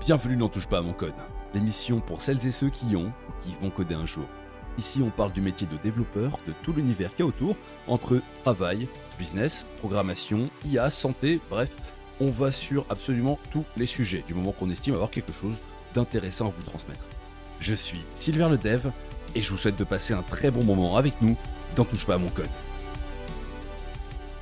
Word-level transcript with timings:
Bienvenue 0.00 0.36
dans 0.36 0.48
Touche 0.48 0.68
pas 0.68 0.78
à 0.78 0.80
mon 0.80 0.92
code, 0.92 1.12
l'émission 1.52 2.00
pour 2.00 2.20
celles 2.20 2.46
et 2.46 2.52
ceux 2.52 2.70
qui 2.70 2.94
ont 2.94 3.12
ou 3.28 3.42
qui 3.42 3.56
vont 3.60 3.68
coder 3.68 3.96
un 3.96 4.06
jour. 4.06 4.26
Ici, 4.78 5.02
on 5.02 5.10
parle 5.10 5.32
du 5.32 5.40
métier 5.40 5.66
de 5.66 5.76
développeur, 5.76 6.38
de 6.46 6.52
tout 6.62 6.72
l'univers 6.72 7.10
qu'il 7.10 7.20
y 7.20 7.22
a 7.22 7.26
autour, 7.26 7.56
entre 7.88 8.22
travail, 8.44 8.88
business, 9.18 9.66
programmation, 9.78 10.48
IA, 10.64 10.88
santé, 10.90 11.40
bref, 11.50 11.70
on 12.20 12.30
va 12.30 12.52
sur 12.52 12.86
absolument 12.90 13.40
tous 13.50 13.64
les 13.76 13.86
sujets, 13.86 14.24
du 14.26 14.34
moment 14.34 14.52
qu'on 14.52 14.70
estime 14.70 14.94
avoir 14.94 15.10
quelque 15.10 15.32
chose 15.32 15.58
d'intéressant 15.94 16.46
à 16.46 16.50
vous 16.50 16.62
transmettre. 16.62 17.04
Je 17.60 17.74
suis 17.74 18.00
Sylvain 18.14 18.48
le 18.48 18.56
Dev, 18.56 18.86
et 19.34 19.42
je 19.42 19.50
vous 19.50 19.58
souhaite 19.58 19.76
de 19.76 19.84
passer 19.84 20.14
un 20.14 20.22
très 20.22 20.52
bon 20.52 20.62
moment 20.62 20.96
avec 20.96 21.20
nous 21.20 21.36
dans 21.74 21.84
Touche 21.84 22.06
pas 22.06 22.14
à 22.14 22.18
mon 22.18 22.30
code. 22.30 22.46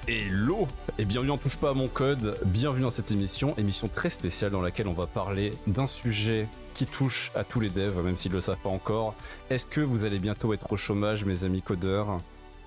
Hello 0.08 0.68
et 0.98 1.04
bienvenue 1.04 1.32
en 1.32 1.36
Touche 1.36 1.56
pas 1.56 1.70
à 1.70 1.74
mon 1.74 1.88
code, 1.88 2.38
bienvenue 2.44 2.84
dans 2.84 2.92
cette 2.92 3.10
émission, 3.10 3.56
émission 3.56 3.88
très 3.88 4.08
spéciale 4.08 4.52
dans 4.52 4.60
laquelle 4.60 4.86
on 4.86 4.92
va 4.92 5.08
parler 5.08 5.50
d'un 5.66 5.86
sujet 5.86 6.46
qui 6.74 6.86
touche 6.86 7.32
à 7.34 7.42
tous 7.42 7.58
les 7.58 7.70
devs, 7.70 8.04
même 8.04 8.16
s'ils 8.16 8.30
ne 8.30 8.36
le 8.36 8.40
savent 8.40 8.60
pas 8.62 8.68
encore. 8.68 9.16
Est-ce 9.50 9.66
que 9.66 9.80
vous 9.80 10.04
allez 10.04 10.20
bientôt 10.20 10.52
être 10.52 10.72
au 10.72 10.76
chômage, 10.76 11.24
mes 11.24 11.42
amis 11.42 11.60
codeurs? 11.60 12.18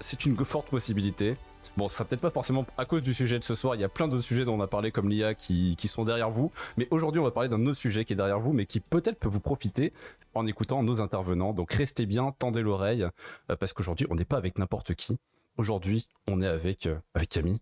C'est 0.01 0.25
une 0.25 0.35
forte 0.43 0.67
possibilité. 0.67 1.37
Bon, 1.77 1.87
ce 1.87 1.95
sera 1.95 2.03
peut-être 2.03 2.19
pas 2.19 2.29
forcément 2.29 2.65
à 2.77 2.83
cause 2.83 3.03
du 3.03 3.13
sujet 3.13 3.39
de 3.39 3.45
ce 3.45 3.55
soir, 3.55 3.75
il 3.75 3.79
y 3.79 3.85
a 3.85 3.89
plein 3.89 4.09
d'autres 4.09 4.25
sujets 4.25 4.43
dont 4.43 4.55
on 4.55 4.61
a 4.61 4.67
parlé 4.67 4.91
comme 4.91 5.07
l'IA 5.07 5.33
qui, 5.33 5.77
qui 5.77 5.87
sont 5.87 6.03
derrière 6.03 6.31
vous, 6.31 6.51
mais 6.75 6.89
aujourd'hui 6.91 7.21
on 7.21 7.23
va 7.23 7.31
parler 7.31 7.47
d'un 7.47 7.65
autre 7.67 7.77
sujet 7.77 8.03
qui 8.03 8.11
est 8.11 8.17
derrière 8.17 8.41
vous, 8.41 8.51
mais 8.51 8.65
qui 8.65 8.81
peut-être 8.81 9.17
peut 9.17 9.29
vous 9.29 9.39
profiter 9.39 9.93
en 10.33 10.45
écoutant 10.45 10.83
nos 10.83 10.99
intervenants. 10.99 11.53
Donc 11.53 11.71
restez 11.71 12.05
bien, 12.05 12.35
tendez 12.37 12.61
l'oreille, 12.61 13.07
euh, 13.49 13.55
parce 13.55 13.71
qu'aujourd'hui 13.71 14.07
on 14.09 14.15
n'est 14.15 14.25
pas 14.25 14.37
avec 14.37 14.57
n'importe 14.57 14.93
qui. 14.93 15.17
Aujourd'hui, 15.57 16.07
on 16.27 16.41
est 16.41 16.47
avec, 16.47 16.85
euh, 16.85 16.97
avec 17.13 17.29
Camille. 17.29 17.59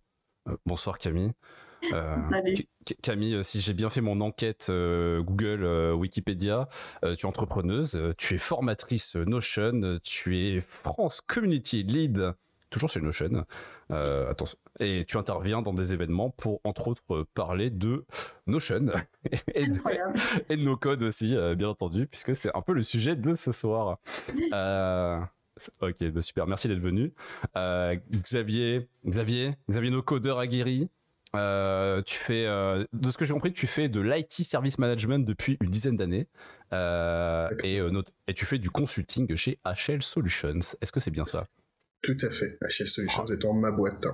Euh, 0.47 0.55
bonsoir 0.65 0.97
Camille. 0.97 1.31
Salut. 1.83 2.55
Camille, 3.03 3.43
si 3.43 3.61
j'ai 3.61 3.73
bien 3.73 3.89
fait 3.89 4.01
mon 4.01 4.19
enquête 4.19 4.69
Google, 4.69 5.93
Wikipédia, 5.93 6.67
tu 7.03 7.07
es 7.07 7.25
entrepreneuse, 7.25 8.01
tu 8.17 8.35
es 8.35 8.37
formatrice 8.39 9.15
Notion, 9.15 9.99
tu 10.03 10.37
es 10.37 10.59
France 10.59 11.21
Community 11.21 11.83
Lead, 11.83 12.33
toujours 12.71 12.89
chez 12.89 12.99
Notion. 12.99 13.45
attention. 13.89 14.57
Et 14.79 15.05
tu 15.05 15.17
interviens 15.17 15.61
dans 15.61 15.73
des 15.73 15.93
événements 15.93 16.31
pour, 16.31 16.61
entre 16.63 16.87
autres, 16.87 17.27
parler 17.35 17.69
de 17.69 18.05
Notion 18.47 18.87
et 19.53 19.67
de, 19.67 19.79
et 20.49 20.57
de 20.57 20.63
nos 20.63 20.77
codes 20.77 21.03
aussi, 21.03 21.37
bien 21.55 21.69
entendu, 21.69 22.07
puisque 22.07 22.35
c'est 22.35 22.53
un 22.55 22.61
peu 22.61 22.73
le 22.73 22.83
sujet 22.83 23.15
de 23.15 23.35
ce 23.35 23.51
soir. 23.51 23.99
Ok, 25.81 26.03
bah, 26.11 26.21
super, 26.21 26.47
merci 26.47 26.67
d'être 26.67 26.79
venu. 26.79 27.13
Euh, 27.55 27.95
Xavier, 28.11 28.87
Xavier, 29.05 29.55
Xavier, 29.69 29.91
nos 29.91 30.01
codeurs 30.01 30.39
aguerris. 30.39 30.89
Euh, 31.35 32.01
tu 32.03 32.17
fais, 32.17 32.45
euh, 32.45 32.85
de 32.93 33.11
ce 33.11 33.17
que 33.17 33.25
j'ai 33.25 33.33
compris, 33.33 33.51
tu 33.51 33.67
fais 33.67 33.89
de 33.89 33.99
l'IT 33.99 34.31
service 34.31 34.79
management 34.79 35.25
depuis 35.25 35.57
une 35.61 35.69
dizaine 35.69 35.97
d'années 35.97 36.27
et, 36.71 37.79
et, 38.27 38.33
tu 38.33 38.45
fais 38.45 38.59
du 38.59 38.69
consulting 38.69 39.35
chez 39.35 39.59
HL 39.65 40.01
Solutions. 40.01 40.59
Est-ce 40.81 40.91
que 40.91 40.99
c'est 40.99 41.11
bien 41.11 41.25
ça? 41.25 41.47
Tout 42.01 42.17
à 42.21 42.29
fait. 42.29 42.57
HL 42.61 42.87
Solutions 42.87 43.25
oh. 43.27 43.33
étant 43.33 43.53
ma 43.53 43.71
boîte. 43.71 44.05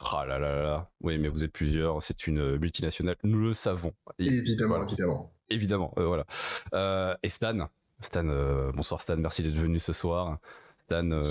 Ah 0.00 0.24
là 0.26 0.38
là 0.38 0.62
là, 0.62 0.90
oui, 1.00 1.18
mais 1.18 1.28
vous 1.28 1.44
êtes 1.44 1.52
plusieurs, 1.52 2.00
c'est 2.00 2.28
une 2.28 2.56
multinationale, 2.56 3.16
nous 3.24 3.40
le 3.40 3.52
savons. 3.52 3.92
Évidemment, 4.20 4.76
voilà. 4.76 4.86
évidemment. 4.86 5.32
Évidemment, 5.50 5.94
voilà. 5.96 7.18
et 7.22 7.28
Stan, 7.28 7.68
Stan, 8.00 8.70
bonsoir 8.72 9.00
Stan, 9.00 9.16
merci 9.16 9.42
d'être 9.42 9.56
venu 9.56 9.78
ce 9.80 9.92
soir. 9.92 10.38
Stan, 10.88 11.10
euh, 11.10 11.22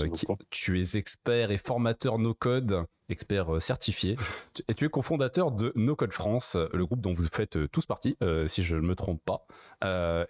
tu 0.50 0.80
es 0.80 0.96
expert 0.96 1.50
et 1.50 1.58
formateur 1.58 2.20
no-code, 2.20 2.84
expert 3.08 3.56
euh, 3.56 3.58
certifié, 3.58 4.16
et 4.68 4.74
tu 4.74 4.84
es 4.84 4.88
cofondateur 4.88 5.50
de 5.50 5.72
No 5.74 5.96
Code 5.96 6.12
France, 6.12 6.56
le 6.72 6.86
groupe 6.86 7.00
dont 7.00 7.12
vous 7.12 7.26
faites 7.32 7.56
euh, 7.56 7.66
tous 7.66 7.84
partie, 7.84 8.16
si 8.46 8.62
je 8.62 8.76
ne 8.76 8.82
me 8.82 8.94
trompe 8.94 9.20
pas, 9.24 9.46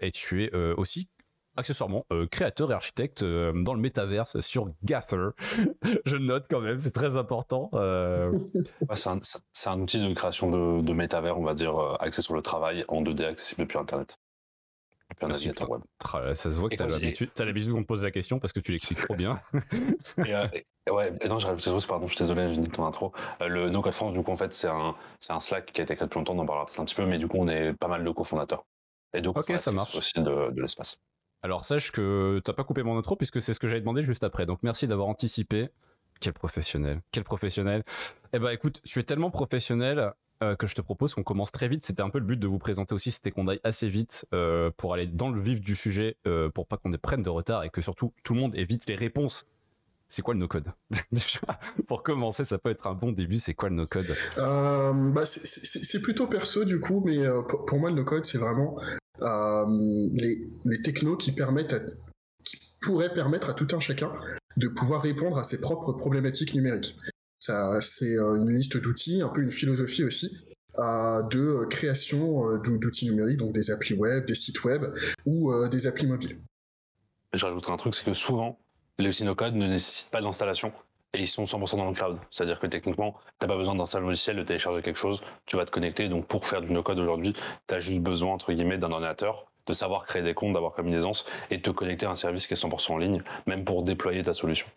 et 0.01 0.11
tu 0.13 0.45
es 0.45 0.55
aussi 0.77 1.09
accessoirement 1.57 2.07
créateur 2.31 2.71
et 2.71 2.75
architecte 2.75 3.23
dans 3.23 3.75
le 3.75 3.81
métaverse 3.81 4.41
sur 4.41 4.71
Gather. 4.85 5.31
je 6.07 6.17
note 6.17 6.47
quand 6.49 6.61
même, 6.61 6.79
c'est 6.79 6.93
très 6.93 7.17
important. 7.17 7.71
c'est 8.95 9.09
un, 9.09 9.21
un, 9.67 9.81
outil 9.81 9.99
de 9.99 10.15
création 10.15 10.51
de, 10.51 10.83
de 10.83 10.93
métavers, 10.93 11.39
on 11.39 11.45
va 11.45 11.55
dire, 11.55 11.97
axé 12.01 12.23
sur 12.23 12.35
le 12.35 12.43
travail 12.43 12.85
en 12.89 13.03
2D 13.03 13.25
accessible 13.25 13.63
depuis 13.63 13.79
Internet. 13.79 14.19
Ça 16.35 16.51
se 16.51 16.59
voit 16.59 16.69
que 16.69 16.77
t'as 16.77 17.45
l'habitude 17.45 17.73
qu'on 17.73 17.83
te 17.83 17.87
pose 17.87 18.03
la 18.03 18.11
question 18.11 18.39
parce 18.39 18.53
que 18.53 18.61
tu 18.61 18.73
l'expliques 18.73 19.01
trop 19.01 19.17
bien. 19.17 19.41
et, 20.25 20.35
euh, 20.35 20.47
et, 20.87 20.91
ouais, 20.91 21.13
et 21.21 21.29
non, 21.29 21.39
j'ai 21.39 21.49
rajouté 21.49 21.71
chose, 21.71 21.87
pardon, 21.87 22.07
je 22.07 22.15
suis 22.15 22.23
désolé, 22.23 22.53
j'ai 22.53 22.61
dit 22.61 22.71
ton 22.71 22.85
intro. 22.85 23.13
Euh, 23.41 23.49
le 23.49 23.71
No 23.71 23.81
Code 23.81 23.95
France, 23.95 24.13
du 24.13 24.23
coup, 24.23 24.31
en 24.31 24.37
fait, 24.37 24.53
c'est 24.53 24.69
un, 24.69 24.95
c'est 25.19 25.33
un 25.33 25.41
Slack 25.41 25.73
qui 25.73 25.81
a 25.81 25.85
été 25.85 25.97
créé 25.97 26.07
depuis 26.07 26.19
longtemps, 26.19 26.35
on 26.35 26.41
en 26.41 26.47
parlera 26.47 26.67
peut-être 26.67 26.81
un 26.81 26.85
petit 26.85 26.95
peu, 26.95 27.07
mais 27.07 27.19
du 27.19 27.27
coup, 27.27 27.39
on 27.39 27.49
est 27.49 27.73
pas 27.73 27.89
mal 27.89 28.05
de 28.05 28.11
cofondateurs. 28.11 28.65
Et 29.15 29.23
donc, 29.23 29.39
ok, 29.39 29.59
ça 29.59 29.73
marche. 29.73 29.97
aussi 29.97 30.13
de, 30.17 30.51
de 30.51 30.63
l'espace. 30.63 30.99
Alors, 31.43 31.65
sache 31.65 31.91
que 31.91 32.41
t'as 32.45 32.53
pas 32.53 32.65
coupé 32.65 32.83
mon 32.83 32.99
intro 32.99 33.17
puisque 33.17 33.41
c'est 33.41 33.55
ce 33.55 33.61
que 33.61 33.69
j'avais 33.69 33.81
demandé 33.81 34.03
juste 34.03 34.25
après. 34.25 34.45
Donc, 34.45 34.59
merci 34.63 34.87
d'avoir 34.87 35.09
anticipé. 35.09 35.71
Quel 36.21 36.33
professionnel, 36.33 37.01
quel 37.13 37.23
professionnel. 37.23 37.85
Eh 38.33 38.41
ben, 38.41 38.51
écoute, 38.51 38.81
tu 38.85 38.99
es 38.99 39.05
tellement 39.05 39.31
professionnel 39.31 40.13
euh, 40.43 40.55
que 40.55 40.69
je 40.69 40.75
te 40.77 40.81
propose 40.81 41.15
qu'on 41.15 41.25
commence 41.25 41.51
très 41.51 41.67
vite. 41.67 41.85
C'était 41.85 42.03
un 42.03 42.11
peu 42.11 42.21
le 42.21 42.25
but 42.25 42.39
de 42.39 42.47
vous 42.47 42.59
présenter 42.59 42.95
aussi, 42.95 43.11
c'était 43.11 43.33
qu'on 43.33 43.49
aille 43.49 43.61
assez 43.65 43.89
vite 43.89 44.25
euh, 44.33 44.71
pour 44.77 44.95
aller 44.95 45.07
dans 45.07 45.31
le 45.31 45.41
vif 45.41 45.61
du 45.61 45.75
sujet, 45.75 46.17
euh, 46.29 46.49
pour 46.49 46.69
pas 46.69 46.77
qu'on 46.77 46.93
prenne 46.93 47.23
de 47.23 47.29
retard 47.29 47.65
et 47.65 47.71
que 47.71 47.81
surtout 47.81 48.13
tout 48.23 48.35
le 48.35 48.41
monde 48.41 48.55
ait 48.55 48.65
vite 48.65 48.89
les 48.89 48.95
réponses. 48.95 49.47
C'est 50.09 50.23
quoi 50.23 50.33
le 50.33 50.41
no-code? 50.41 50.65
Pour 51.87 52.03
commencer, 52.03 52.43
ça 52.43 52.57
peut 52.57 52.71
être 52.71 52.87
un 52.87 52.95
bon 52.95 53.13
début. 53.13 53.35
C'est 53.35 53.53
quoi 53.53 53.69
le 53.69 53.75
no-code? 53.75 54.17
Bah, 54.39 55.27
C'est 55.27 56.01
plutôt 56.01 56.27
perso 56.27 56.65
du 56.65 56.81
coup, 56.81 57.03
mais 57.05 57.19
pour, 57.47 57.79
moi 57.79 57.91
le 57.91 57.97
no-code 57.97 58.25
c'est 58.25 58.39
vraiment 58.39 58.81
les, 59.21 60.41
les 60.65 60.83
technos 60.83 61.19
qui 61.19 61.37
pourraient 62.81 63.13
permettre 63.13 63.51
à 63.51 63.53
tout 63.55 63.69
un 63.73 63.81
chacun 63.81 64.11
de 64.57 64.69
pouvoir 64.69 65.03
répondre 65.03 65.37
à 65.37 65.43
ses 65.43 65.61
propres 65.61 65.93
problématiques 65.93 66.55
numériques 66.55 66.97
c'est 67.81 68.17
euh, 68.17 68.37
une 68.37 68.51
liste 68.51 68.77
d'outils, 68.77 69.23
un 69.23 69.29
peu 69.29 69.43
une 69.43 69.51
philosophie 69.51 70.05
aussi, 70.05 70.47
de 70.79 71.65
création 71.67 72.51
euh, 72.51 72.59
d'outils 72.59 73.11
numériques, 73.11 73.39
donc 73.39 73.53
des 73.53 73.71
applis 73.71 73.95
web, 73.95 74.27
des 74.27 74.35
sites 74.35 74.63
web 74.65 74.85
ou 75.27 75.53
euh, 75.53 75.69
des 75.69 75.87
applis 75.87 76.07
mobiles. 76.07 76.39
Je 77.33 77.45
rajouterai 77.45 77.73
un 77.73 77.77
truc, 77.77 77.95
c'est 77.95 78.05
que 78.05 78.15
souvent, 78.15 78.59
les 78.99 79.09
outils 79.09 79.25
no-code 79.25 79.55
ne 79.55 79.67
nécessitent 79.67 80.11
pas 80.11 80.21
d'installation 80.21 80.73
et 81.15 81.21
ils 81.21 81.27
sont 81.27 81.45
100% 81.45 81.77
dans 81.77 81.89
le 81.89 81.95
cloud. 81.95 82.19
C'est-à-dire 82.31 82.59
que 82.59 82.67
techniquement, 82.67 83.19
tu 83.41 83.47
n'as 83.47 83.49
pas 83.49 83.57
besoin 83.57 83.75
d'installer 83.75 84.05
un 84.05 84.09
logiciel, 84.09 84.37
de 84.37 84.43
télécharger 84.43 84.83
quelque 84.83 84.99
chose, 84.99 85.23
tu 85.47 85.57
vas 85.57 85.65
te 85.65 85.71
connecter. 85.71 86.09
Donc 86.09 86.27
pour 86.27 86.47
faire 86.47 86.61
du 86.61 86.73
no-code 86.73 86.99
aujourd'hui, 86.99 87.35
tu 87.67 87.75
as 87.75 87.81
juste 87.81 88.01
besoin, 88.01 88.33
entre 88.33 88.53
guillemets, 88.53 88.79
d'un 88.79 88.93
ordinateur, 88.93 89.51
de 89.67 89.73
savoir 89.73 90.05
créer 90.07 90.23
des 90.23 90.35
comptes, 90.35 90.55
d'avoir 90.55 90.75
comme 90.75 90.87
une 90.89 90.95
aisance 90.95 91.27
et 91.51 91.59
de 91.59 91.63
te 91.63 91.71
connecter 91.71 92.07
à 92.07 92.11
un 92.11 92.15
service 92.15 92.47
qui 92.47 92.55
est 92.55 92.63
100% 92.63 92.93
en 92.93 92.99
ligne, 92.99 93.23
même 93.47 93.65
pour 93.65 93.83
déployer 93.83 94.23
ta 94.23 94.35
solution. 94.35 94.69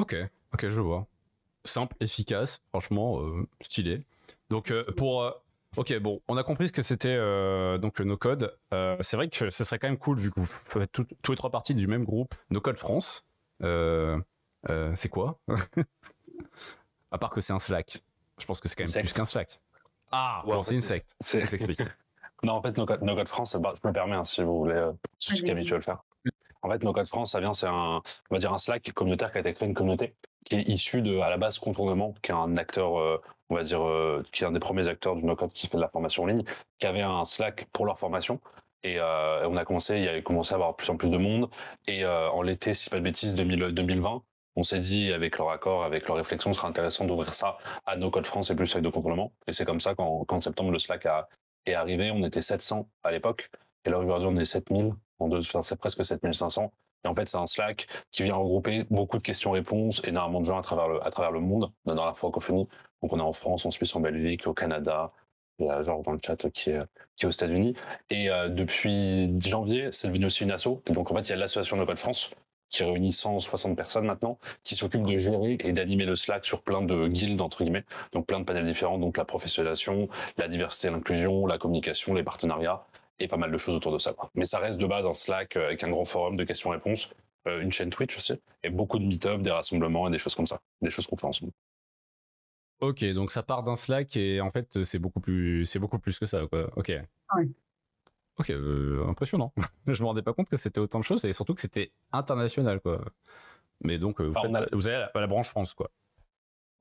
Ok, 0.00 0.16
ok, 0.54 0.68
je 0.68 0.80
vois. 0.80 1.06
Simple, 1.66 1.94
efficace, 2.00 2.62
franchement, 2.70 3.20
euh, 3.20 3.46
stylé. 3.60 4.00
Donc 4.48 4.70
euh, 4.70 4.82
pour... 4.96 5.22
Euh, 5.22 5.30
ok, 5.76 5.98
bon, 5.98 6.22
on 6.26 6.38
a 6.38 6.42
compris 6.42 6.68
ce 6.68 6.72
que 6.72 6.82
c'était 6.82 7.16
donc 7.78 7.98
le 7.98 8.06
no-code. 8.06 8.56
c'est 9.00 9.16
vrai 9.16 9.28
que 9.28 9.50
ce 9.50 9.64
serait 9.64 9.78
quand 9.78 9.88
même 9.88 9.98
cool 9.98 10.18
vu 10.18 10.30
que 10.30 10.40
vous 10.40 10.46
faites 10.46 10.90
tous 10.90 11.30
les 11.30 11.36
trois 11.36 11.50
parties 11.50 11.74
du 11.74 11.86
même 11.86 12.04
groupe, 12.04 12.34
No-Code 12.48 12.78
France. 12.78 13.26
c'est 13.60 15.08
quoi? 15.10 15.38
À 17.12 17.18
part 17.18 17.30
que 17.30 17.40
c'est 17.40 17.52
un 17.52 17.58
Slack. 17.58 18.02
Je 18.38 18.46
pense 18.46 18.60
que 18.60 18.68
c'est 18.68 18.76
quand 18.76 18.84
même 18.84 19.04
plus 19.04 19.12
qu'un 19.12 19.26
Slack. 19.26 19.60
Ah, 20.12 20.42
bon, 20.46 20.62
c'est 20.62 20.76
une 20.76 20.80
secte. 20.80 21.14
C'est 21.20 21.44
s'explique. 21.44 21.82
non, 22.44 22.54
en 22.54 22.62
fait, 22.62 22.78
No 22.78 22.86
Code, 22.86 23.02
no 23.02 23.14
-Code 23.14 23.26
France, 23.26 23.54
bah, 23.56 23.74
je 23.80 23.86
me 23.86 23.92
permets, 23.92 24.14
hein, 24.14 24.24
si 24.24 24.42
vous 24.42 24.56
voulez, 24.56 24.90
je 25.18 25.34
suis 25.34 25.50
habitué 25.50 25.74
à 25.74 25.78
le 25.78 25.82
faire. 25.82 26.04
En 26.62 26.70
fait, 26.70 26.82
No 26.84 26.92
Code 26.92 27.06
France, 27.06 27.32
ça 27.32 27.40
vient, 27.40 27.52
c'est 27.52 27.66
un, 27.66 28.02
on 28.30 28.34
va 28.34 28.38
dire 28.38 28.52
un 28.52 28.58
Slack 28.58 28.92
communautaire 28.92 29.32
qui 29.32 29.38
a 29.38 29.40
été 29.40 29.54
créé 29.54 29.68
une 29.68 29.74
communauté 29.74 30.14
qui 30.44 30.56
est 30.56 30.62
issu 30.68 31.02
de, 31.02 31.18
à 31.18 31.30
la 31.30 31.36
base, 31.36 31.58
Contournement, 31.58 32.14
qui 32.22 32.30
est 32.30 32.34
un 32.34 32.56
acteur, 32.56 32.98
euh, 32.98 33.20
on 33.50 33.56
va 33.56 33.62
dire, 33.62 33.82
euh, 33.82 34.22
qui 34.32 34.44
est 34.44 34.46
un 34.46 34.52
des 34.52 34.60
premiers 34.60 34.88
acteurs 34.88 35.16
du 35.16 35.24
No 35.24 35.36
Code 35.36 35.52
qui 35.52 35.66
fait 35.66 35.76
de 35.76 35.82
la 35.82 35.88
formation 35.88 36.24
en 36.24 36.26
ligne, 36.26 36.44
qui 36.78 36.86
avait 36.86 37.02
un 37.02 37.24
Slack 37.24 37.66
pour 37.72 37.86
leur 37.86 37.98
formation. 37.98 38.40
Et 38.82 38.98
euh, 38.98 39.46
on 39.48 39.56
a 39.56 39.64
commencé, 39.64 39.98
il 39.98 40.04
y 40.04 40.08
a 40.08 40.20
commencé 40.22 40.52
à 40.52 40.56
avoir 40.56 40.74
plus 40.76 40.88
en 40.90 40.96
plus 40.96 41.10
de 41.10 41.18
monde. 41.18 41.50
Et 41.86 42.06
en 42.06 42.42
l'été, 42.42 42.72
si 42.74 42.88
pas 42.88 42.96
de 42.96 43.02
bêtises, 43.02 43.34
2000, 43.34 43.74
2020, 43.74 44.22
on 44.56 44.62
s'est 44.62 44.78
dit, 44.78 45.12
avec 45.12 45.38
leur 45.38 45.50
accord, 45.50 45.84
avec 45.84 46.08
leur 46.08 46.16
réflexion, 46.16 46.52
ce 46.52 46.60
serait 46.60 46.68
intéressant 46.68 47.04
d'ouvrir 47.04 47.34
ça 47.34 47.58
à 47.86 47.96
No 47.96 48.10
Code 48.10 48.26
France 48.26 48.50
et 48.50 48.54
plus 48.54 48.72
avec 48.72 48.84
de 48.84 48.90
contournement. 48.90 49.32
Et 49.46 49.52
c'est 49.52 49.64
comme 49.66 49.80
ça 49.80 49.94
qu'en 49.94 50.40
septembre, 50.40 50.70
le 50.70 50.78
Slack 50.78 51.06
est 51.66 51.74
arrivé. 51.74 52.10
On 52.10 52.24
était 52.24 52.42
700 52.42 52.88
à 53.04 53.10
l'époque. 53.10 53.50
Et 53.84 53.90
là, 53.90 53.98
aujourd'hui, 53.98 54.28
on 54.30 54.36
est 54.36 54.44
7000 54.44 54.94
enfin, 55.20 55.62
c'est 55.62 55.76
presque 55.76 56.04
7500. 56.04 56.72
Et 57.04 57.08
en 57.08 57.14
fait, 57.14 57.26
c'est 57.28 57.36
un 57.36 57.46
Slack 57.46 57.86
qui 58.10 58.24
vient 58.24 58.34
regrouper 58.34 58.84
beaucoup 58.90 59.18
de 59.18 59.22
questions-réponses, 59.22 60.02
énormément 60.04 60.40
de 60.40 60.46
gens 60.46 60.58
à 60.58 60.62
travers 60.62 60.88
le, 60.88 61.04
à 61.04 61.10
travers 61.10 61.32
le 61.32 61.40
monde, 61.40 61.70
dans 61.86 62.04
la 62.04 62.14
francophonie. 62.14 62.68
Donc, 63.02 63.12
on 63.12 63.18
est 63.18 63.22
en 63.22 63.32
France, 63.32 63.64
en 63.64 63.70
Suisse, 63.70 63.94
en 63.96 64.00
Belgique, 64.00 64.46
au 64.46 64.54
Canada, 64.54 65.12
il 65.58 65.66
y 65.66 65.70
a 65.70 65.82
genre 65.82 66.02
dans 66.02 66.12
le 66.12 66.18
chat 66.24 66.36
qui 66.50 66.70
est, 66.70 66.80
qui 67.16 67.26
aux 67.26 67.30
États-Unis. 67.30 67.74
Et 68.10 68.30
euh, 68.30 68.48
depuis 68.48 69.30
janvier, 69.40 69.88
c'est 69.92 70.08
devenu 70.08 70.26
aussi 70.26 70.44
une 70.44 70.50
asso. 70.50 70.82
Et 70.86 70.92
donc, 70.92 71.10
en 71.10 71.14
fait, 71.16 71.22
il 71.22 71.30
y 71.30 71.32
a 71.32 71.36
l'association 71.36 71.76
No 71.76 71.86
France 71.96 72.30
qui 72.70 72.84
réunit 72.84 73.12
160 73.12 73.76
personnes 73.76 74.04
maintenant, 74.04 74.38
qui 74.62 74.76
s'occupe 74.76 75.04
de 75.04 75.18
gérer 75.18 75.58
et 75.60 75.72
d'animer 75.72 76.04
le 76.04 76.14
Slack 76.14 76.46
sur 76.46 76.62
plein 76.62 76.82
de 76.82 77.08
guildes, 77.08 77.40
entre 77.40 77.64
guillemets, 77.64 77.84
donc 78.12 78.26
plein 78.26 78.38
de 78.38 78.44
panels 78.44 78.64
différents, 78.64 78.98
donc 78.98 79.16
la 79.16 79.24
professionnalisation, 79.24 80.08
la 80.38 80.46
diversité 80.46 80.88
l'inclusion, 80.88 81.46
la 81.46 81.58
communication, 81.58 82.14
les 82.14 82.22
partenariats, 82.22 82.86
et 83.20 83.28
pas 83.28 83.36
mal 83.36 83.52
de 83.52 83.58
choses 83.58 83.74
autour 83.74 83.92
de 83.92 83.98
ça. 83.98 84.12
Quoi. 84.12 84.30
Mais 84.34 84.44
ça 84.44 84.58
reste 84.58 84.78
de 84.80 84.86
base 84.86 85.06
un 85.06 85.14
Slack 85.14 85.56
euh, 85.56 85.66
avec 85.66 85.84
un 85.84 85.90
grand 85.90 86.04
forum 86.04 86.36
de 86.36 86.44
questions-réponses, 86.44 87.10
euh, 87.46 87.60
une 87.60 87.70
chaîne 87.70 87.90
Twitch 87.90 88.16
aussi, 88.16 88.34
et 88.62 88.70
beaucoup 88.70 88.98
de 88.98 89.04
meet-up, 89.04 89.40
des 89.42 89.50
rassemblements 89.50 90.08
et 90.08 90.10
des 90.10 90.18
choses 90.18 90.34
comme 90.34 90.46
ça, 90.46 90.60
des 90.82 90.90
choses 90.90 91.06
qu'on 91.06 91.16
fait 91.16 91.26
ensemble. 91.26 91.52
Ok, 92.80 93.04
donc 93.12 93.30
ça 93.30 93.42
part 93.42 93.62
d'un 93.62 93.76
Slack 93.76 94.16
et 94.16 94.40
en 94.40 94.50
fait 94.50 94.82
c'est 94.84 94.98
beaucoup 94.98 95.20
plus, 95.20 95.66
c'est 95.66 95.78
beaucoup 95.78 95.98
plus 95.98 96.18
que 96.18 96.24
ça, 96.26 96.46
quoi. 96.46 96.70
Ok. 96.76 96.90
Oui. 97.36 97.52
Ok, 98.38 98.50
euh, 98.50 99.04
impressionnant. 99.06 99.52
je 99.86 100.00
me 100.02 100.06
rendais 100.06 100.22
pas 100.22 100.32
compte 100.32 100.48
que 100.48 100.56
c'était 100.56 100.80
autant 100.80 100.98
de 100.98 101.04
choses 101.04 101.22
et 101.26 101.32
surtout 101.34 101.54
que 101.54 101.60
c'était 101.60 101.92
international, 102.12 102.80
quoi. 102.80 103.04
Mais 103.82 103.98
donc 103.98 104.20
vous, 104.22 104.32
Bah, 104.32 104.40
on 104.44 104.54
faites- 104.54 104.72
a- 104.72 104.76
vous 104.76 104.88
avez 104.88 104.96
la, 105.14 105.20
la 105.20 105.26
branche 105.26 105.48
France, 105.50 105.74
quoi. 105.74 105.90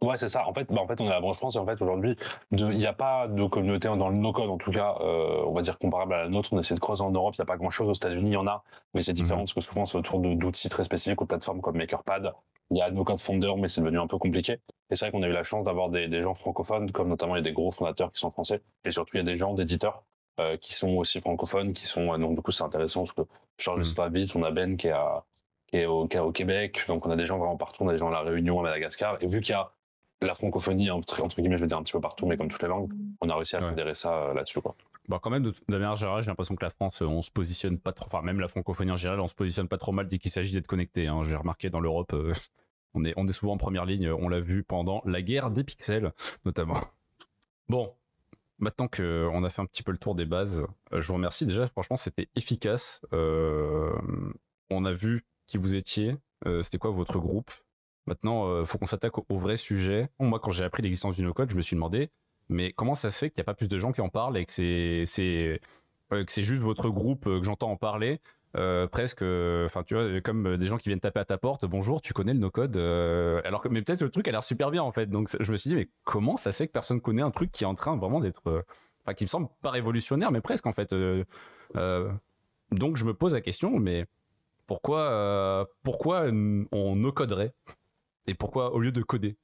Ouais, 0.01 0.16
c'est 0.16 0.30
ça. 0.30 0.48
En 0.48 0.54
fait, 0.54 0.66
bah, 0.72 0.80
en 0.81 0.88
fait, 0.88 1.01
on 1.01 1.06
est 1.06 1.10
à 1.10 1.16
la 1.16 1.19
branche 1.19 1.36
France 1.38 1.56
et 1.56 1.60
en 1.60 1.66
fait, 1.66 1.81
aujourd'hui, 1.81 2.16
il 2.51 2.66
n'y 2.69 2.86
a 2.86 2.94
pas 2.94 3.28
de 3.28 3.46
communauté 3.48 3.90
dans 3.90 4.07
le 4.07 4.16
no-code, 4.16 4.50
en 4.50 4.57
tout 4.57 4.72
cas, 4.72 4.96
euh, 5.01 5.44
on 5.46 5.51
va 5.51 5.62
dire 5.62 5.78
comparable 5.78 6.13
à 6.13 6.24
la 6.24 6.30
nôtre. 6.30 6.54
On 6.54 6.60
essaie 6.60 6.74
de 6.74 6.80
creuser 6.80 7.04
en 7.04 7.12
Europe. 7.12 7.36
Il 7.38 7.42
n'y 7.42 7.44
a 7.44 7.46
pas 7.46 7.57
grand-chose 7.57 7.90
aux 7.90 7.94
États-Unis. 7.94 8.30
Il 8.30 8.34
y 8.34 8.38
en 8.38 8.48
a, 8.48 8.63
mais 8.94 9.01
c'est 9.01 9.12
différent 9.12 9.40
Mhm. 9.40 9.44
parce 9.46 9.54
que 9.56 9.60
souvent, 9.62 9.86
c'est 9.86 9.98
autour 9.98 10.19
d'outils 10.19 10.69
très 10.69 10.86
spécifiques 10.86 11.19
ou 11.19 11.25
de 11.25 11.28
plateformes 11.28 11.60
comme 11.60 11.75
MakerPad. 11.75 12.31
Il 12.72 12.78
y 12.78 12.81
a 12.81 12.90
no-code 12.92 13.19
Founder, 13.19 13.51
mais 13.57 13.68
c'est 13.68 13.81
devenu 13.81 14.00
un 14.00 14.07
peu 14.07 14.18
compliqué. 14.18 14.54
Et 14.90 14.96
c'est 14.96 15.04
vrai 15.06 15.12
qu'on 15.12 15.22
a 15.24 15.28
eu 15.28 15.34
la 15.34 15.44
chance 15.44 15.66
d'avoir 15.66 15.90
des, 15.90 16.07
des 16.07 16.22
gens 16.22 16.34
francophones, 16.34 16.92
comme 16.94 17.10
notamment 17.10 17.36
il 17.36 17.40
y 17.40 17.42
a 17.42 17.44
des 17.44 17.52
gros 17.52 17.72
fondateurs 17.72 18.12
qui 18.13 18.19
sont 18.22 18.31
français. 18.31 18.62
Et 18.86 18.92
surtout, 18.92 19.18
il 19.18 19.18
y 19.18 19.22
a 19.22 19.24
des 19.24 19.38
gens, 19.38 19.54
d'éditeurs, 19.54 20.04
euh, 20.40 20.56
qui 20.56 20.74
sont 20.74 20.92
aussi 20.95 21.19
francophones, 21.19 21.74
qui 21.74 21.86
sont, 21.86 22.13
euh, 22.13 22.18
donc 22.18 22.36
du 22.36 22.42
coup, 22.42 22.52
c'est 22.52 22.63
intéressant 22.63 23.02
parce 23.02 23.12
que 23.13 23.22
Charles 23.57 23.80
Mhm. 23.80 23.84
Stravitz, 23.84 24.36
on 24.36 24.44
a 24.44 24.52
Ben 24.52 24.78
qui 24.78 24.88
est, 24.88 24.92
à- 24.92 25.25
qui 25.68 25.78
est 25.78 25.86
au, 25.88 26.07
qui 26.07 26.16
est 26.16 26.22
au 26.22 26.31
Québec. 26.31 26.86
Donc, 26.88 27.06
on 27.06 27.12
a 27.12 27.16
des 27.18 27.25
gens 27.25 27.38
vraiment 27.38 27.57
partout. 27.57 27.84
On 27.84 27.90
a 27.90 27.92
des 27.92 27.98
gens 27.98 28.07
à 28.07 28.12
La 28.12 28.22
Réunion, 28.22 28.60
à 28.62 28.63
Madagascar. 28.63 29.18
Et 29.22 29.28
vu 29.28 29.42
qu'il 29.42 29.52
y 29.52 29.56
a 29.56 29.69
la 30.21 30.33
francophonie, 30.36 30.92
entre, 30.92 31.21
entre 31.24 31.38
guillemets, 31.39 31.57
je 31.57 31.62
veux 31.62 31.68
dire 31.68 31.77
un 31.77 31.83
petit 31.83 31.94
peu 31.94 32.01
partout, 32.01 32.25
mais 32.27 32.36
comme 32.38 32.50
toutes 32.50 32.62
les 32.62 32.68
langues, 32.68 32.92
on 33.21 33.30
a 33.30 33.36
réussi 33.36 33.56
à 33.56 33.62
Ouais. 33.62 33.69
fédérer 33.69 33.94
ça 33.95 34.13
euh, 34.30 34.33
là-dessus. 34.33 34.62
Quoi. 34.62 34.75
Bon, 35.07 35.18
quand 35.19 35.30
même, 35.30 35.44
de, 35.44 35.51
de 35.51 35.77
manière 35.77 35.95
générale, 35.95 36.21
j'ai 36.24 36.27
l'impression 36.30 36.56
que 36.56 36.63
la 36.66 36.69
France, 36.69 37.01
euh, 37.01 37.06
on 37.06 37.21
se 37.21 37.31
positionne 37.31 37.80
pas 37.80 37.94
trop, 37.94 38.07
enfin, 38.07 38.21
même 38.21 38.39
la 38.39 38.48
francophonie 38.48 38.92
en 38.92 38.95
général, 38.98 39.19
on 39.21 39.27
se 39.27 39.33
positionne 39.36 39.68
pas 39.68 39.77
trop 39.77 39.92
mal 39.92 40.07
dès 40.07 40.18
qu'il 40.18 40.30
s'agit 40.31 40.51
d'être 40.54 40.68
connecté. 40.68 41.07
Hein. 41.07 41.24
J'ai 41.24 41.36
remarqué 41.36 41.69
dans 41.69 41.80
l'Europe, 41.80 42.13
euh, 42.13 42.33
on, 42.94 43.06
est, 43.06 43.13
on 43.18 43.27
est 43.27 43.31
souvent 43.31 43.54
en 43.54 43.57
première 43.57 43.86
ligne, 43.86 44.10
on 44.12 44.27
l'a 44.30 44.39
vu 44.42 44.63
pendant 44.63 45.01
la 45.06 45.21
guerre 45.21 45.51
des 45.51 45.63
pixels, 45.63 46.12
notamment. 46.45 46.80
Bon, 47.69 47.94
maintenant 48.57 48.88
qu'on 48.89 49.44
a 49.44 49.50
fait 49.50 49.62
un 49.62 49.66
petit 49.68 49.83
peu 49.83 49.92
le 49.94 49.98
tour 49.98 50.16
des 50.16 50.25
bases, 50.25 50.66
je 50.92 51.06
vous 51.07 51.13
remercie. 51.13 51.45
Déjà, 51.45 51.66
franchement, 51.68 51.95
c'était 51.98 52.27
efficace. 52.36 53.01
Euh, 53.13 53.94
on 54.69 54.83
a 54.86 54.92
vu 54.92 55.25
qui 55.48 55.57
vous 55.57 55.75
étiez, 55.75 56.16
euh, 56.45 56.62
c'était 56.62 56.77
quoi 56.77 56.92
votre 56.92 57.19
groupe? 57.19 57.51
Maintenant, 58.06 58.48
euh, 58.48 58.66
faut 58.66 58.78
qu'on 58.78 58.86
s'attaque 58.86 59.18
au, 59.18 59.38
vrai 59.38 59.57
sujet. 59.57 60.10
Moi, 60.19 60.40
quand 60.40 60.51
j'ai 60.51 60.63
appris 60.63 60.81
l'existence 60.81 61.16
du 61.16 61.24
no-code, 61.24 61.51
je 61.51 61.56
me 61.56 61.62
suis 61.62 61.75
demandé, 61.75 62.10
mais 62.50 62.74
comment 62.74 62.96
ça 62.96 63.12
se 63.12 63.19
fait 63.19 63.30
qu'il 63.30 63.40
n'y 63.40 63.44
a 63.44 63.46
pas 63.46 63.54
plus 63.54 63.68
de 63.68 63.78
gens 63.78 63.92
qui 63.92 64.01
en 64.01 64.10
parlent 64.10 64.38
et 64.38 64.46
que 64.46 64.51
c'est 64.51 65.60
euh, 66.12 66.25
juste 66.28 66.62
votre 66.62 66.90
groupe 66.90 67.28
euh, 67.28 67.40
que 67.40 67.46
j'entends 67.46 67.72
en 67.72 67.78
parler 67.78 68.19
euh, 68.57 68.88
presque 68.88 69.22
enfin 69.22 69.84
tu 69.84 69.94
vois 69.94 70.22
comme 70.22 70.57
des 70.57 70.66
gens 70.66 70.78
qui 70.78 70.90
viennent 70.90 71.00
taper 71.00 71.19
à 71.19 71.25
ta 71.25 71.38
porte 71.38 71.66
bonjour 71.66 72.01
tu 72.01 72.13
connais 72.13 72.34
le 72.34 72.40
no 72.40 72.50
code 72.50 72.78
euh, 72.78 73.42
alors 73.46 73.62
que 73.62 73.68
mais 73.68 73.84
peut-être 73.84 74.02
le 74.02 74.10
truc 74.10 74.28
a 74.28 74.31
l'air 74.31 74.44
super 74.44 74.72
bien 74.72 74.81
en 74.81 74.92
fait 74.92 75.06
donc 75.06 75.30
je 75.40 75.52
me 75.52 75.56
suis 75.56 75.69
dit 75.69 75.75
mais 75.75 75.88
comment 76.04 76.36
ça 76.36 76.52
se 76.52 76.57
fait 76.57 76.68
que 76.68 76.72
personne 76.72 77.00
connaît 77.00 77.22
un 77.22 77.30
truc 77.30 77.52
qui 77.52 77.63
est 77.63 77.68
en 77.68 77.75
train 77.75 77.95
vraiment 77.95 78.19
d'être 78.19 78.66
enfin 79.04 79.13
qui 79.13 79.24
me 79.24 79.30
semble 79.30 79.50
pas 79.62 79.69
révolutionnaire 79.69 80.31
mais 80.31 80.42
presque 80.42 80.66
en 80.66 80.74
fait 80.74 80.95
donc 82.72 82.98
je 82.98 83.06
me 83.06 83.13
pose 83.13 83.36
la 83.36 83.42
question 83.42 83.78
mais 83.78 84.07
pourquoi 84.66 85.69
pourquoi 85.84 86.24
on 86.72 86.95
no 86.95 87.12
coderait 87.12 87.54
et 88.30 88.36
pourquoi 88.36 88.74
au 88.74 88.80
lieu 88.80 88.92
de 88.92 89.02
coder? 89.02 89.38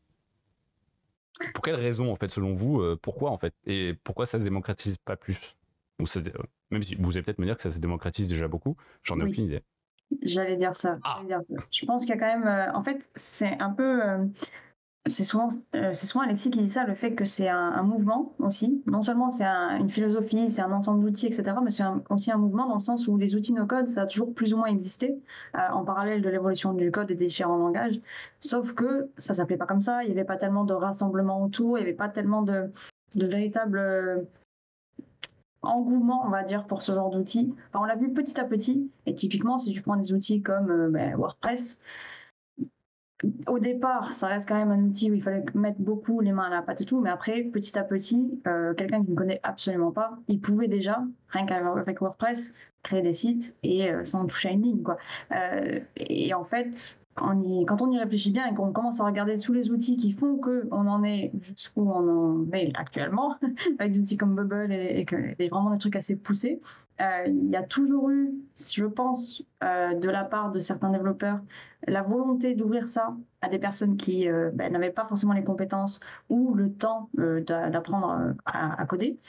Pour 1.54 1.64
quelle 1.64 1.76
raison 1.76 2.12
en 2.12 2.16
fait 2.16 2.30
selon 2.30 2.56
vous 2.56 2.80
euh, 2.82 2.98
pourquoi 3.02 3.32
en 3.32 3.38
fait? 3.38 3.54
Et 3.66 3.94
pourquoi 4.04 4.26
ça 4.26 4.40
se 4.40 4.44
démocratise 4.44 4.98
pas 4.98 5.18
plus? 5.18 5.56
Ou 6.02 6.08
ça, 6.08 6.20
euh, 6.20 6.32
même 6.72 6.84
si 6.84 6.96
vous 6.96 7.12
allez 7.18 7.24
peut-être 7.24 7.40
me 7.40 7.46
dire 7.46 7.56
que 7.56 7.62
ça 7.62 7.72
se 7.72 7.80
démocratise 7.80 8.28
déjà 8.28 8.48
beaucoup 8.48 8.76
j'en 9.04 9.20
ai 9.20 9.24
Oui. 9.24 9.30
aucune 9.32 9.46
idée 9.46 9.64
J'allais 10.22 10.56
dire 10.56 10.76
ça. 10.76 11.00
Ah. 11.04 11.22
dire 11.28 11.40
ça. 11.42 11.56
Je 11.72 11.86
pense 11.86 12.02
qu'il 12.06 12.12
y 12.12 12.14
a 12.14 12.18
quand 12.20 12.40
même. 12.40 12.48
euh, 12.48 12.72
en 12.74 12.84
fait, 12.84 13.10
c'est 13.16 13.60
un 13.60 13.72
peu. 13.72 14.04
euh, 14.04 14.26
c'est 15.08 15.24
souvent, 15.24 15.50
euh, 15.76 15.94
souvent 15.94 16.24
Alexis 16.24 16.50
qui 16.50 16.60
dit 16.60 16.70
ça, 16.70 16.84
le 16.86 16.96
fait 16.96 17.14
que 17.14 17.26
c'est 17.26 17.48
un, 17.48 17.84
mouvement 17.84 18.34
aussi. 18.40 18.82
Non 18.88 19.04
seulement 19.04 19.30
c'est 19.30 19.44
un- 19.44 19.78
une 19.78 19.90
philosophie, 19.90 20.50
c'est 20.50 20.64
un 20.64 20.72
ensemble 20.72 21.04
d'outils, 21.04 21.28
etc., 21.28 21.58
mais 21.64 21.70
c'est 21.70 21.84
aussi 22.10 22.32
un 22.32 22.38
mouvement 22.38 22.68
dans 22.68 22.76
le 22.76 22.80
sens 22.80 23.08
où 23.08 23.16
les 23.18 23.36
outils 23.36 23.54
no-code, 23.54 23.88
ça 23.88 24.04
a 24.04 24.06
toujours 24.08 24.34
plus 24.34 24.54
ou 24.54 24.58
moins 24.58 24.68
existé 24.68 25.16
euh, 25.56 25.60
en 25.72 25.86
parallèle 25.86 26.22
de 26.24 26.30
l'évolution 26.30 26.74
du 26.74 26.92
code 26.92 27.12
et 27.12 27.16
des 27.16 27.28
différents 27.28 27.58
langages. 27.58 28.02
Sauf 28.40 28.74
que 28.74 29.10
ça 29.18 29.34
s'appelait 29.34 29.58
pas 29.58 29.68
comme 29.68 29.82
ça, 29.82 30.04
il 30.04 30.08
n'y 30.08 30.14
avait 30.14 30.26
pas 30.26 30.38
tellement 30.38 30.64
de 30.64 30.74
rassemblement 30.74 31.44
autour, 31.44 31.78
il 31.78 31.82
n'y 31.82 31.88
avait 31.88 31.98
pas 31.98 32.10
tellement 32.10 32.42
de, 32.42 32.72
de 33.16 33.26
véritable 33.28 33.78
euh, 33.78 34.24
engouement, 35.62 36.24
on 36.26 36.30
va 36.30 36.42
dire, 36.44 36.66
pour 36.66 36.82
ce 36.82 36.94
genre 36.94 37.12
d'outils. 37.12 37.54
Enfin, 37.70 37.84
on 37.84 37.86
l'a 37.86 37.96
vu 37.96 38.12
petit 38.12 38.40
à 38.40 38.44
petit. 38.44 38.90
Et 39.06 39.14
typiquement, 39.14 39.60
si 39.60 39.72
tu 39.72 39.82
prends 39.82 39.98
des 39.98 40.14
outils 40.14 40.42
comme 40.42 40.92
ben, 40.92 41.16
WordPress, 41.16 41.80
au 43.48 43.60
départ, 43.60 44.14
ça 44.14 44.28
reste 44.28 44.48
quand 44.48 44.56
même 44.56 44.72
un 44.72 44.84
outil 44.84 45.10
où 45.10 45.14
il 45.14 45.24
fallait 45.24 45.46
mettre 45.54 45.80
beaucoup 45.80 46.20
les 46.20 46.32
mains 46.32 46.48
à 46.48 46.50
la 46.50 46.62
pâte 46.62 46.82
et 46.82 46.86
tout. 46.86 47.00
Mais 47.00 47.10
après, 47.10 47.44
petit 47.44 47.78
à 47.78 47.84
petit, 47.84 48.42
euh, 48.48 48.74
quelqu'un 48.74 49.04
qui 49.04 49.12
ne 49.12 49.16
connaît 49.16 49.40
absolument 49.44 49.92
pas, 49.92 50.18
il 50.28 50.42
pouvait 50.42 50.68
déjà, 50.68 51.04
rien 51.30 51.46
qu'avec 51.46 52.02
WordPress, 52.02 52.56
créer 52.84 53.02
des 53.02 53.14
sites 53.14 53.56
et 53.64 53.92
euh, 53.92 54.04
sans 54.04 54.26
toucher 54.28 54.50
à 54.50 54.52
une 54.52 54.64
ligne. 54.64 54.84
Quoi. 54.84 54.98
Euh, 55.32 55.80
et 55.98 56.34
en 56.34 56.44
fait, 56.44 56.98
quand 57.16 57.82
on 57.82 57.92
y 57.92 57.98
réfléchit 57.98 58.32
bien 58.32 58.46
et 58.46 58.54
qu'on 58.54 58.74
commence 58.74 59.00
à 59.00 59.06
regarder 59.06 59.40
tous 59.40 59.54
les 59.54 59.72
outils 59.72 59.96
qui 59.96 60.12
font 60.12 60.38
qu'on 60.38 60.88
en 60.88 61.04
est 61.04 61.32
jusqu'où 61.42 61.90
on 61.90 62.44
en 62.44 62.52
est 62.52 62.72
actuellement, 62.76 63.36
avec 63.80 63.94
des 63.94 64.00
outils 64.00 64.18
comme 64.18 64.36
Bubble 64.36 64.72
et, 64.74 65.06
vraiment 65.50 65.72
des 65.72 65.78
trucs 65.78 65.96
assez 65.96 66.16
poussés, 66.18 66.60
euh, 67.02 67.24
il 67.28 67.50
y 67.50 67.56
a 67.56 67.64
toujours 67.64 68.10
eu, 68.10 68.34
je 68.56 68.86
pense, 68.86 69.44
euh, 69.64 69.94
de 69.94 70.10
la 70.10 70.26
part 70.26 70.52
de 70.52 70.60
certains 70.60 70.90
développeurs, 70.90 71.40
la 71.88 72.02
volonté 72.02 72.56
d'ouvrir 72.56 72.88
ça 72.88 73.16
à 73.42 73.48
des 73.48 73.60
personnes 73.60 73.96
qui 73.96 74.28
euh, 74.28 74.52
ben, 74.54 74.72
n'avaient 74.72 74.92
pas 74.92 75.06
forcément 75.06 75.34
les 75.34 75.44
compétences 75.44 76.00
ou 76.30 76.54
le 76.54 76.74
temps 76.74 77.10
d'a- 77.14 77.70
d'apprendre 77.70 78.34
à 78.46 78.86
coder. 78.88 79.20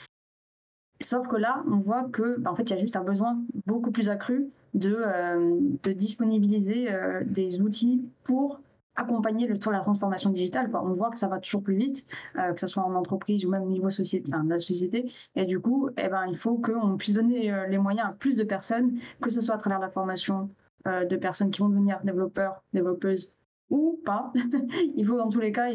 Sauf 0.99 1.27
que 1.27 1.35
là, 1.35 1.63
on 1.67 1.77
voit 1.77 2.05
que, 2.05 2.39
ben, 2.39 2.51
en 2.51 2.55
fait, 2.55 2.63
il 2.63 2.69
y 2.71 2.77
a 2.77 2.79
juste 2.79 2.95
un 2.95 3.03
besoin 3.03 3.39
beaucoup 3.65 3.91
plus 3.91 4.09
accru 4.09 4.49
de, 4.73 4.95
euh, 4.99 5.59
disponibiliser 5.93 6.91
euh, 6.91 7.23
des 7.25 7.61
outils 7.61 8.03
pour 8.23 8.61
accompagner 8.95 9.45
le, 9.45 9.59
la 9.71 9.79
transformation 9.81 10.31
digitale. 10.31 10.71
On 10.73 10.93
voit 10.93 11.11
que 11.11 11.17
ça 11.17 11.27
va 11.27 11.39
toujours 11.39 11.61
plus 11.61 11.75
vite, 11.75 12.07
euh, 12.37 12.53
que 12.53 12.59
ce 12.59 12.67
soit 12.67 12.83
en 12.83 12.95
entreprise 12.95 13.45
ou 13.45 13.49
même 13.49 13.63
au 13.63 13.69
niveau 13.69 13.91
société, 13.91 14.27
enfin, 14.33 14.43
de 14.43 14.49
la 14.49 14.57
société. 14.57 15.11
Et 15.35 15.45
du 15.45 15.59
coup, 15.59 15.89
eh 15.97 16.07
ben, 16.07 16.25
il 16.27 16.35
faut 16.35 16.57
qu'on 16.57 16.97
puisse 16.97 17.13
donner 17.13 17.53
les 17.69 17.77
moyens 17.77 18.09
à 18.09 18.13
plus 18.13 18.35
de 18.35 18.43
personnes, 18.43 18.99
que 19.21 19.29
ce 19.29 19.41
soit 19.41 19.55
à 19.55 19.57
travers 19.59 19.79
la 19.79 19.89
formation 19.89 20.49
de 20.85 21.15
personnes 21.17 21.51
qui 21.51 21.59
vont 21.59 21.69
devenir 21.69 21.99
développeurs, 22.03 22.63
développeuses 22.73 23.37
ou 23.69 23.99
pas. 24.05 24.31
il 24.95 25.05
faut 25.05 25.17
dans 25.17 25.29
tous 25.29 25.41
les 25.41 25.51
cas, 25.51 25.67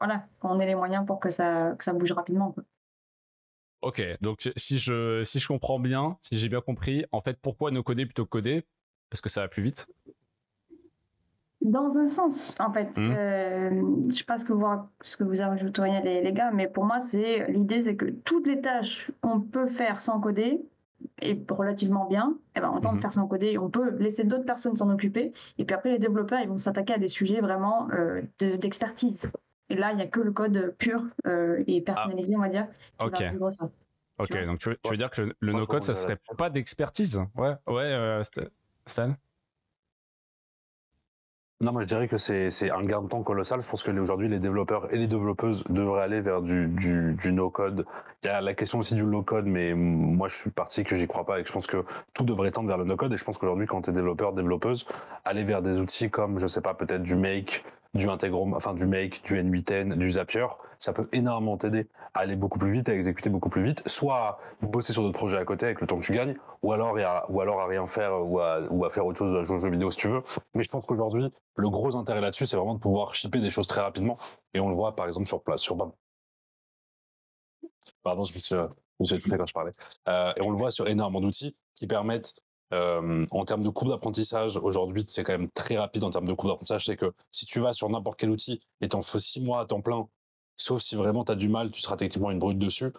voilà, 0.00 0.26
qu'on 0.40 0.58
ait 0.60 0.66
les 0.66 0.74
moyens 0.74 1.06
pour 1.06 1.20
que 1.20 1.30
ça, 1.30 1.76
bouge 1.94 2.12
rapidement. 2.12 2.54
Ok 3.82 4.02
donc 4.20 4.50
si 4.56 4.78
je 4.78 5.22
si 5.22 5.38
je 5.38 5.48
comprends 5.48 5.78
bien 5.78 6.16
si 6.20 6.38
j'ai 6.38 6.48
bien 6.48 6.60
compris 6.60 7.04
en 7.12 7.20
fait 7.20 7.38
pourquoi 7.40 7.70
no 7.70 7.82
coder 7.82 8.06
plutôt 8.06 8.24
que 8.24 8.30
coder? 8.30 8.64
Parce 9.10 9.20
que 9.20 9.28
ça 9.28 9.42
va 9.42 9.48
plus 9.48 9.62
vite 9.62 9.86
Dans 11.62 11.96
un 11.98 12.06
sens, 12.06 12.54
en 12.60 12.72
fait. 12.72 12.96
Mhm. 12.98 13.12
Euh, 13.12 13.82
je 14.08 14.14
sais 14.14 14.24
pas 14.24 14.36
ce 14.38 14.44
que 14.44 14.52
vous, 14.52 14.66
ce 15.00 15.16
que 15.16 15.24
vous 15.24 15.40
ajouteriez, 15.42 16.00
les, 16.02 16.22
les 16.22 16.32
gars, 16.32 16.50
mais 16.52 16.68
pour 16.68 16.84
moi, 16.84 17.00
c'est 17.00 17.50
l'idée, 17.50 17.82
c'est 17.82 17.96
que 17.96 18.06
toutes 18.06 18.46
les 18.46 18.60
tâches 18.60 19.10
qu'on 19.20 19.40
peut 19.40 19.66
faire 19.66 20.00
sans 20.00 20.20
coder, 20.20 20.60
et 21.22 21.40
relativement 21.48 22.06
bien, 22.06 22.36
eh 22.56 22.60
ben, 22.60 22.70
autant 22.70 22.90
Mhm. 22.90 22.96
de 22.96 23.00
faire 23.00 23.12
sans 23.12 23.26
coder, 23.26 23.58
on 23.58 23.70
peut 23.70 23.90
laisser 23.98 24.24
d'autres 24.24 24.44
personnes 24.44 24.76
s'en 24.76 24.90
occuper, 24.90 25.32
et 25.58 25.64
puis 25.64 25.74
après, 25.74 25.90
les 25.90 25.98
développeurs, 25.98 26.40
ils 26.40 26.48
vont 26.48 26.58
s'attaquer 26.58 26.94
à 26.94 26.98
des 26.98 27.08
sujets 27.08 27.40
vraiment 27.40 27.88
euh, 27.90 28.22
de- 28.38 28.56
d'expertise. 28.56 29.30
Et 29.68 29.74
là, 29.74 29.90
il 29.92 29.96
n'y 29.96 30.02
a 30.02 30.06
que 30.06 30.20
le 30.20 30.32
code 30.32 30.74
pur 30.78 31.02
euh, 31.26 31.62
et 31.66 31.80
personnalisé, 31.80 32.36
on 32.36 32.40
va 32.40 32.48
dire, 32.48 32.66
qui 32.98 33.06
ok 33.06 33.20
va 33.20 33.30
vivre 33.30 33.50
ça. 33.50 33.70
ok 34.18 34.32
vois 34.32 34.46
donc 34.46 34.58
tu 34.58 34.68
veux, 34.70 34.78
tu 34.82 34.90
veux 34.90 34.96
dire 34.96 35.10
que 35.10 35.22
le, 35.22 35.34
le 35.40 35.52
Moi, 35.52 35.60
no 35.60 35.64
je 35.66 35.70
code 35.70 35.82
ça 35.84 35.92
rebondirai 35.92 36.16
serait 36.16 36.36
pas 36.36 36.50
d'expertise 36.50 37.20
ouais 37.36 37.54
ouais 37.66 37.82
euh, 37.84 38.22
St- 38.22 38.48
Stan 38.86 39.14
Non, 41.58 41.72
moi 41.72 41.80
je 41.80 41.86
dirais 41.88 42.06
que 42.06 42.18
c'est 42.18 42.50
c'est 42.50 42.70
un 42.70 42.84
gain 42.84 43.00
de 43.00 43.08
temps 43.08 43.22
colossal. 43.22 43.62
Je 43.62 43.68
pense 43.68 43.82
que 43.82 43.90
les- 43.90 43.98
aujourd'hui 44.00 44.28
les 44.28 44.38
développeurs 44.38 44.92
et 44.92 44.98
les 44.98 45.06
développeuses 45.06 45.64
devraient 45.70 46.02
aller 46.02 46.20
vers 46.20 46.42
du, 46.42 46.66
du, 46.68 47.14
du 47.14 47.32
no-code. 47.32 47.86
Il 48.22 48.26
y 48.26 48.28
a 48.28 48.42
la 48.42 48.52
question 48.52 48.78
aussi 48.80 48.94
du 48.94 49.04
low-code, 49.06 49.46
mais 49.46 49.72
moi 49.72 50.28
je 50.28 50.34
suis 50.36 50.50
parti 50.50 50.84
que 50.84 50.94
j'y 50.94 51.06
crois 51.06 51.24
pas 51.24 51.40
et 51.40 51.42
que 51.42 51.48
je 51.48 51.54
pense 51.54 51.66
que 51.66 51.82
tout 52.12 52.24
devrait 52.24 52.50
tendre 52.50 52.68
vers 52.68 52.76
le 52.76 52.84
no-code. 52.84 53.10
Et 53.14 53.16
je 53.16 53.24
pense 53.24 53.38
qu'aujourd'hui, 53.38 53.66
quand 53.66 53.80
tu 53.82 53.88
es 53.90 53.92
développeur, 53.94 54.34
développeuse, 54.34 54.86
aller 55.24 55.44
vers 55.44 55.62
des 55.62 55.78
outils 55.78 56.10
comme, 56.10 56.38
je 56.38 56.46
sais 56.46 56.60
pas, 56.60 56.74
peut-être 56.74 57.02
du 57.02 57.16
Make, 57.16 57.64
du 57.96 58.08
Integrum, 58.08 58.54
enfin 58.54 58.74
du 58.74 58.86
Make, 58.86 59.22
du 59.24 59.34
N8N, 59.34 59.94
du 59.94 60.12
Zapier, 60.12 60.46
ça 60.78 60.92
peut 60.92 61.08
énormément 61.12 61.56
t'aider 61.56 61.88
à 62.14 62.20
aller 62.20 62.36
beaucoup 62.36 62.58
plus 62.58 62.70
vite, 62.70 62.88
à 62.88 62.94
exécuter 62.94 63.30
beaucoup 63.30 63.48
plus 63.48 63.62
vite, 63.62 63.82
soit 63.86 64.16
à 64.16 64.38
bosser 64.62 64.92
sur 64.92 65.02
d'autres 65.02 65.18
projets 65.18 65.38
à 65.38 65.44
côté 65.44 65.66
avec 65.66 65.80
le 65.80 65.86
temps 65.86 65.98
que 65.98 66.04
tu 66.04 66.14
gagnes, 66.14 66.36
ou 66.62 66.72
alors 66.72 66.98
à, 66.98 67.30
ou 67.30 67.40
alors 67.40 67.60
à 67.60 67.66
rien 67.66 67.86
faire 67.86 68.12
ou 68.24 68.40
à, 68.40 68.90
faire 68.90 69.06
autre 69.06 69.18
chose, 69.18 69.36
à 69.36 69.44
jouer 69.44 69.56
aux 69.56 69.60
jeux 69.60 69.70
vidéo 69.70 69.90
si 69.90 69.98
tu 69.98 70.08
veux. 70.08 70.22
Mais 70.54 70.62
je 70.62 70.70
pense 70.70 70.86
qu'aujourd'hui, 70.86 71.30
le 71.56 71.70
gros 71.70 71.96
intérêt 71.96 72.20
là-dessus, 72.20 72.46
c'est 72.46 72.56
vraiment 72.56 72.74
de 72.74 72.80
pouvoir 72.80 73.14
shipper 73.14 73.40
des 73.40 73.50
choses 73.50 73.66
très 73.66 73.80
rapidement. 73.80 74.16
Et 74.54 74.60
on 74.60 74.68
le 74.68 74.74
voit 74.74 74.94
par 74.94 75.06
exemple 75.06 75.26
sur 75.26 75.42
place, 75.42 75.60
sur 75.60 75.76
Pardon, 78.02 78.24
je 78.24 78.32
me 78.34 78.38
suis, 78.38 78.54
je 78.54 79.36
quand 79.36 79.46
je 79.46 79.52
parlais. 79.52 79.72
Euh, 80.08 80.32
et 80.36 80.42
on 80.42 80.50
le 80.50 80.56
voit 80.56 80.70
sur 80.70 80.86
énormément 80.86 81.20
d'outils 81.20 81.56
qui 81.74 81.86
permettent 81.86 82.40
euh, 82.72 83.24
en 83.30 83.44
termes 83.44 83.62
de 83.62 83.68
courbe 83.68 83.90
d'apprentissage, 83.90 84.56
aujourd'hui, 84.56 85.04
c'est 85.08 85.24
quand 85.24 85.32
même 85.32 85.50
très 85.50 85.76
rapide 85.76 86.04
en 86.04 86.10
termes 86.10 86.26
de 86.26 86.32
courbe 86.32 86.52
d'apprentissage. 86.52 86.86
C'est 86.86 86.96
que 86.96 87.12
si 87.30 87.46
tu 87.46 87.60
vas 87.60 87.72
sur 87.72 87.88
n'importe 87.88 88.18
quel 88.18 88.30
outil 88.30 88.60
et 88.80 88.88
t'en 88.88 89.02
fais 89.02 89.18
six 89.18 89.40
mois 89.40 89.60
à 89.60 89.66
temps 89.66 89.80
plein, 89.80 90.08
sauf 90.56 90.82
si 90.82 90.96
vraiment 90.96 91.24
tu 91.24 91.32
as 91.32 91.36
du 91.36 91.48
mal, 91.48 91.70
tu 91.70 91.80
seras 91.80 91.96
techniquement 91.96 92.30
une 92.30 92.38
brute 92.38 92.58
dessus. 92.58 92.92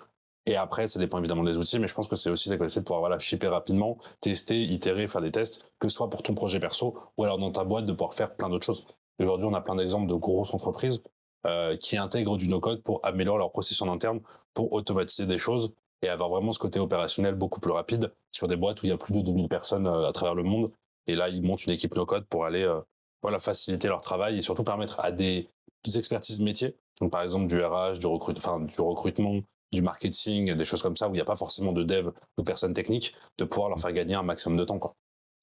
Et 0.45 0.55
après, 0.55 0.87
ça 0.87 0.97
dépend 0.99 1.19
évidemment 1.19 1.43
des 1.43 1.57
outils, 1.57 1.77
mais 1.77 1.89
je 1.89 1.93
pense 1.93 2.07
que 2.07 2.15
c'est 2.15 2.29
aussi 2.29 2.49
de 2.49 2.55
pouvoir 2.55 3.01
voilà, 3.01 3.19
shipper 3.19 3.49
rapidement, 3.49 3.97
tester, 4.21 4.63
itérer, 4.63 5.07
faire 5.07 5.21
des 5.21 5.31
tests, 5.31 5.73
que 5.77 5.89
ce 5.89 5.95
soit 5.97 6.09
pour 6.09 6.23
ton 6.23 6.33
projet 6.35 6.59
perso 6.61 6.97
ou 7.17 7.23
alors 7.25 7.37
dans 7.37 7.51
ta 7.51 7.65
boîte 7.65 7.85
de 7.85 7.91
pouvoir 7.91 8.13
faire 8.13 8.33
plein 8.33 8.49
d'autres 8.49 8.65
choses. 8.65 8.85
Aujourd'hui, 9.19 9.45
on 9.45 9.53
a 9.53 9.61
plein 9.61 9.75
d'exemples 9.75 10.07
de 10.07 10.13
grosses 10.13 10.53
entreprises 10.53 11.03
euh, 11.45 11.75
qui 11.75 11.97
intègrent 11.97 12.37
du 12.37 12.47
no-code 12.47 12.81
pour 12.81 13.01
améliorer 13.03 13.39
leur 13.39 13.51
processus 13.51 13.81
en 13.81 13.91
interne, 13.91 14.21
pour 14.53 14.71
automatiser 14.71 15.25
des 15.25 15.37
choses 15.37 15.73
et 16.01 16.09
avoir 16.09 16.29
vraiment 16.29 16.51
ce 16.51 16.59
côté 16.59 16.79
opérationnel 16.79 17.35
beaucoup 17.35 17.59
plus 17.59 17.71
rapide 17.71 18.11
sur 18.31 18.47
des 18.47 18.55
boîtes 18.55 18.81
où 18.81 18.85
il 18.85 18.89
y 18.89 18.91
a 18.91 18.97
plus 18.97 19.13
de 19.13 19.21
2000 19.21 19.47
personnes 19.47 19.87
euh, 19.87 20.07
à 20.07 20.11
travers 20.11 20.35
le 20.35 20.43
monde. 20.43 20.71
Et 21.07 21.15
là, 21.15 21.29
ils 21.29 21.41
montent 21.41 21.65
une 21.65 21.73
équipe 21.73 21.95
no-code 21.95 22.25
pour 22.25 22.45
aller 22.45 22.63
euh, 22.63 22.79
voilà, 23.21 23.39
faciliter 23.39 23.87
leur 23.87 24.01
travail 24.01 24.37
et 24.37 24.41
surtout 24.41 24.63
permettre 24.63 24.99
à 24.99 25.11
des 25.11 25.49
expertises 25.95 26.41
métiers, 26.41 26.75
donc 26.99 27.11
par 27.11 27.21
exemple 27.21 27.47
du 27.47 27.61
RH, 27.61 27.99
du, 27.99 28.07
recrute, 28.07 28.37
enfin, 28.39 28.59
du 28.59 28.81
recrutement, 28.81 29.39
du 29.71 29.81
marketing, 29.81 30.53
des 30.53 30.65
choses 30.65 30.81
comme 30.81 30.97
ça, 30.97 31.07
où 31.07 31.11
il 31.11 31.15
n'y 31.15 31.21
a 31.21 31.25
pas 31.25 31.37
forcément 31.37 31.71
de 31.71 31.83
dev 31.83 32.07
ou 32.07 32.41
de 32.41 32.43
personnes 32.43 32.73
techniques, 32.73 33.15
de 33.37 33.45
pouvoir 33.45 33.69
leur 33.69 33.79
faire 33.79 33.93
gagner 33.93 34.15
un 34.15 34.23
maximum 34.23 34.57
de 34.57 34.65
temps. 34.65 34.79
Quoi. 34.79 34.95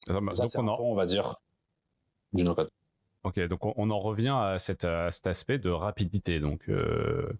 Ça, 0.06 0.12
donc 0.12 0.50
on, 0.58 0.90
on 0.90 0.94
va 0.94 1.06
dire, 1.06 1.36
du 2.34 2.44
no-code. 2.44 2.68
Ok, 3.24 3.40
donc 3.48 3.60
on, 3.64 3.90
en 3.90 3.98
revient 3.98 4.36
à, 4.36 4.58
cet 4.58 4.84
aspect 4.84 5.58
de 5.58 5.70
rapidité. 5.70 6.40
Donc, 6.40 6.68
euh, 6.68 7.32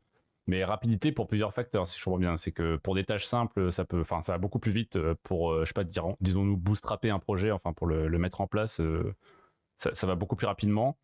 mais 0.46 0.64
rapidité 0.64 1.12
pour 1.12 1.26
plusieurs 1.26 1.54
facteurs, 1.54 1.88
si 1.88 1.98
je 1.98 2.04
comprends 2.04 2.18
bien. 2.18 2.36
C'est 2.36 2.52
que 2.52 2.76
pour 2.76 2.94
des 2.94 3.04
tâches 3.04 3.26
simples, 3.26 3.72
ça 3.72 3.84
peut, 3.84 4.00
enfin, 4.00 4.20
ça 4.20 4.32
va 4.32 4.38
beaucoup 4.38 4.58
plus 4.58 4.72
vite 4.72 4.96
euh, 4.96 5.14
pour, 5.22 5.52
euh, 5.52 5.64
je 5.64 5.68
sais 5.68 5.74
pas, 5.74 5.84
disons-nous, 5.84 6.56
bootstrapper 6.56 7.10
un 7.10 7.18
projet, 7.18 7.50
enfin, 7.50 7.72
pour 7.72 7.86
le, 7.86 8.08
mettre 8.18 8.40
en 8.40 8.46
place, 8.46 8.80
euh, 8.80 9.14
ça, 9.76 10.06
va 10.06 10.14
beaucoup 10.14 10.36
plus 10.36 10.46
rapidement 10.46 10.98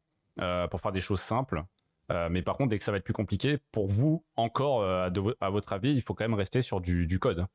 pour 0.71 0.81
faire 0.81 0.93
des 0.93 1.01
choses 1.01 1.21
simples. 1.21 1.65
mais 2.09 2.41
par 2.41 2.57
contre, 2.57 2.71
dès 2.71 2.79
que 2.79 2.85
ça 2.85 2.93
va 2.93 2.99
être 2.99 3.05
plus 3.05 3.13
compliqué, 3.13 3.59
pour 3.73 3.89
vous, 3.89 4.25
encore, 4.37 4.85
à, 4.85 5.51
votre 5.51 5.73
avis, 5.73 5.93
il 5.93 6.03
faut 6.03 6.15
quand 6.15 6.25
même 6.25 6.35
rester 6.35 6.63
sur 6.63 6.81
du, 6.81 7.19
code. 7.19 7.41
En 7.41 7.47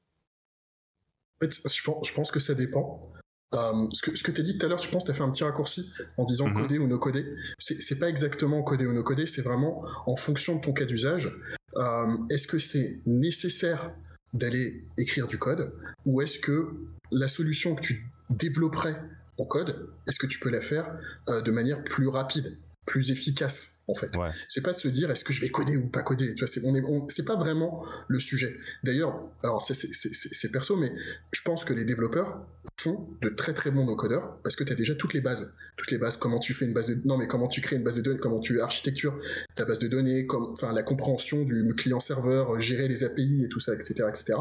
fait, 1.42 1.51
je 1.51 2.13
pense 2.13 2.32
que 2.32 2.39
ça 2.39 2.54
dépend. 2.54 3.12
Euh, 3.54 3.88
ce 3.92 4.01
que, 4.01 4.15
ce 4.15 4.24
que 4.24 4.32
tu 4.32 4.42
as 4.42 4.44
dit 4.44 4.58
tout 4.58 4.65
à 4.65 4.70
l'heure, 4.70 4.82
je 4.82 4.89
pense 4.89 5.04
que 5.04 5.08
tu 5.08 5.12
as 5.12 5.15
fait 5.15 5.24
un 5.24 5.32
petit 5.32 5.44
raccourci 5.44 5.94
en 6.18 6.25
disant 6.25 6.48
mhm. 6.48 6.62
coder 6.62 6.80
ou 6.80 6.88
no 6.88 6.98
coder. 7.00 7.25
C'est 7.58 8.00
pas 8.00 8.10
exactement 8.10 8.63
coder 8.63 8.86
ou 8.86 8.94
no 8.94 9.04
coder, 9.04 9.27
c'est 9.27 9.42
vraiment 9.42 9.84
en 10.06 10.15
fonction 10.15 10.56
de 10.56 10.62
ton 10.62 10.74
cas 10.74 10.86
d'usage. 10.86 11.32
Euh, 11.77 12.17
est-ce 12.29 12.48
que 12.48 12.60
c'est 12.60 13.00
nécessaire 13.05 13.91
d'aller 14.34 14.84
écrire 14.98 15.27
du 15.27 15.38
code 15.38 15.74
ou 16.05 16.22
est-ce 16.22 16.39
que 16.39 16.70
la 17.12 17.27
solution 17.27 17.75
que 17.75 17.82
tu 17.82 18.05
développerais 18.29 19.00
en 19.38 19.46
code, 19.46 19.89
est-ce 20.08 20.20
que 20.20 20.27
tu 20.27 20.39
peux 20.39 20.50
la 20.50 20.62
faire 20.62 20.98
euh, 21.29 21.41
de 21.41 21.51
manière 21.51 21.84
plus 21.84 22.08
rapide? 22.08 22.58
Plus 22.86 23.12
efficace 23.12 23.75
en 23.88 23.96
fait. 23.96 24.12
C'est 24.48 24.62
pas 24.62 24.72
de 24.72 24.77
se 24.77 24.88
dire 24.88 25.12
est-ce 25.12 25.24
que 25.24 25.34
je 25.34 25.42
vais 25.42 25.50
coder 25.50 25.77
ou 25.77 25.88
pas 25.88 26.01
coder. 26.01 26.34
Tu 26.36 26.44
vois, 26.44 26.51
c'est 26.51 26.62
on 26.65 27.08
c'est 27.10 27.25
pas 27.25 27.36
vraiment 27.36 27.86
le 28.08 28.20
sujet. 28.20 28.56
D'ailleurs, 28.84 29.22
alors 29.44 29.62
c'est 29.62 30.51
perso, 30.51 30.75
mais 30.75 30.92
je 31.32 31.42
pense 31.42 31.65
que 31.65 31.74
les 31.74 31.86
développeurs 31.86 32.46
font 32.80 33.08
de 33.22 33.30
très 33.30 33.54
très 33.54 33.72
bons 33.72 33.86
no-codeurs 33.86 34.39
parce 34.44 34.56
que 34.56 34.63
tu 34.63 34.72
as 34.72 34.75
déjà 34.75 34.96
toutes 34.96 35.13
les 35.13 35.22
bases, 35.22 35.54
toutes 35.77 35.92
les 35.92 35.98
bases. 35.98 36.18
Comment 36.18 36.39
tu 36.39 36.54
fais 36.54 36.65
une 36.65 36.74
base 36.74 36.89
de 36.89 37.08
non 37.08 37.18
mais 37.18 37.27
comment 37.27 37.48
tu 37.48 37.62
crées 37.62 37.75
une 37.75 37.84
base 37.84 37.98
de 37.98 38.01
données, 38.01 38.20
comment 38.20 38.39
tu 38.39 38.60
architectures 38.60 39.20
ta 39.56 39.65
base 39.65 39.80
de 39.80 39.88
données, 39.88 40.25
comme 40.25 40.51
enfin 40.54 40.74
la 40.74 40.84
compréhension 40.84 41.44
du 41.44 41.74
client-serveur, 41.75 42.60
gérer 42.60 42.88
les 42.88 43.04
API 43.04 43.44
et 43.46 43.50
tout 43.50 43.60
ça, 43.60 43.74
etc., 43.74 44.06
etc. 44.10 44.34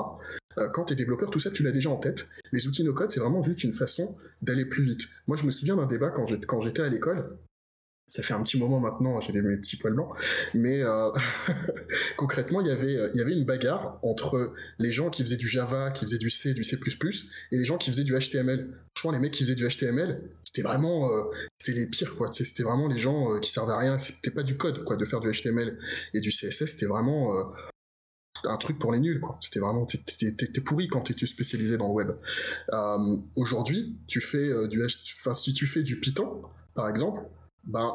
Euh, 0.58 0.68
quand 0.68 0.84
tu 0.84 0.92
es 0.92 0.96
développeur, 0.96 1.30
tout 1.30 1.40
ça, 1.40 1.50
tu 1.50 1.62
l'as 1.64 1.72
déjà 1.72 1.90
en 1.90 1.96
tête. 1.96 2.28
Les 2.52 2.68
outils 2.68 2.84
no-code, 2.84 3.10
c'est 3.10 3.18
vraiment 3.18 3.42
juste 3.42 3.64
une 3.64 3.72
façon 3.72 4.16
d'aller 4.40 4.64
plus 4.64 4.84
vite. 4.84 5.08
Moi, 5.26 5.36
je 5.36 5.44
me 5.44 5.50
souviens 5.50 5.74
d'un 5.76 5.86
débat 5.86 6.10
quand 6.10 6.60
j'étais 6.62 6.82
à 6.82 6.88
l'école 6.88 7.36
ça 8.14 8.22
fait 8.22 8.32
un 8.32 8.44
petit 8.44 8.56
moment 8.58 8.78
maintenant, 8.78 9.20
j'ai 9.20 9.32
mes 9.32 9.56
petits 9.56 9.76
poils 9.76 9.92
blancs, 9.92 10.14
mais 10.54 10.82
euh, 10.82 11.10
concrètement, 12.16 12.60
il 12.60 12.68
y 12.68 12.70
avait 12.70 12.92
y 13.12 13.20
avait 13.20 13.32
une 13.32 13.44
bagarre 13.44 13.98
entre 14.04 14.54
les 14.78 14.92
gens 14.92 15.10
qui 15.10 15.24
faisaient 15.24 15.36
du 15.36 15.48
Java, 15.48 15.90
qui 15.90 16.04
faisaient 16.04 16.18
du 16.18 16.30
C, 16.30 16.54
du 16.54 16.62
C++, 16.62 16.78
et 17.50 17.56
les 17.56 17.64
gens 17.64 17.76
qui 17.76 17.90
faisaient 17.90 18.04
du 18.04 18.16
HTML. 18.16 18.70
Franchement, 18.96 19.10
les 19.10 19.18
mecs 19.18 19.32
qui 19.32 19.42
faisaient 19.42 19.56
du 19.56 19.68
HTML, 19.68 20.30
c'était 20.44 20.62
vraiment 20.62 21.10
euh, 21.10 21.24
c'était 21.58 21.80
les 21.80 21.86
pires 21.88 22.14
quoi. 22.14 22.30
C'était 22.30 22.62
vraiment 22.62 22.86
les 22.86 22.98
gens 22.98 23.34
euh, 23.34 23.40
qui 23.40 23.50
servaient 23.50 23.72
à 23.72 23.78
rien. 23.78 23.98
C'était 23.98 24.30
pas 24.30 24.44
du 24.44 24.56
code 24.56 24.84
quoi 24.84 24.96
de 24.96 25.04
faire 25.04 25.18
du 25.18 25.32
HTML 25.32 25.76
et 26.12 26.20
du 26.20 26.30
CSS. 26.30 26.66
C'était 26.66 26.86
vraiment 26.86 27.32
un 28.44 28.56
truc 28.58 28.78
pour 28.78 28.92
les 28.92 29.00
nuls 29.00 29.18
quoi. 29.18 29.38
C'était 29.40 29.58
vraiment 29.58 29.86
t'es 29.86 30.60
pourri 30.60 30.86
quand 30.86 31.00
t'es 31.00 31.26
spécialisé 31.26 31.78
dans 31.78 31.88
le 31.88 31.94
web. 31.94 32.12
Aujourd'hui, 33.34 33.98
tu 34.06 34.20
fais 34.20 34.68
du 34.68 34.80
enfin 34.84 35.34
si 35.34 35.52
tu 35.52 35.66
fais 35.66 35.82
du 35.82 35.98
Python 35.98 36.42
par 36.76 36.88
exemple 36.88 37.20
ben, 37.66 37.92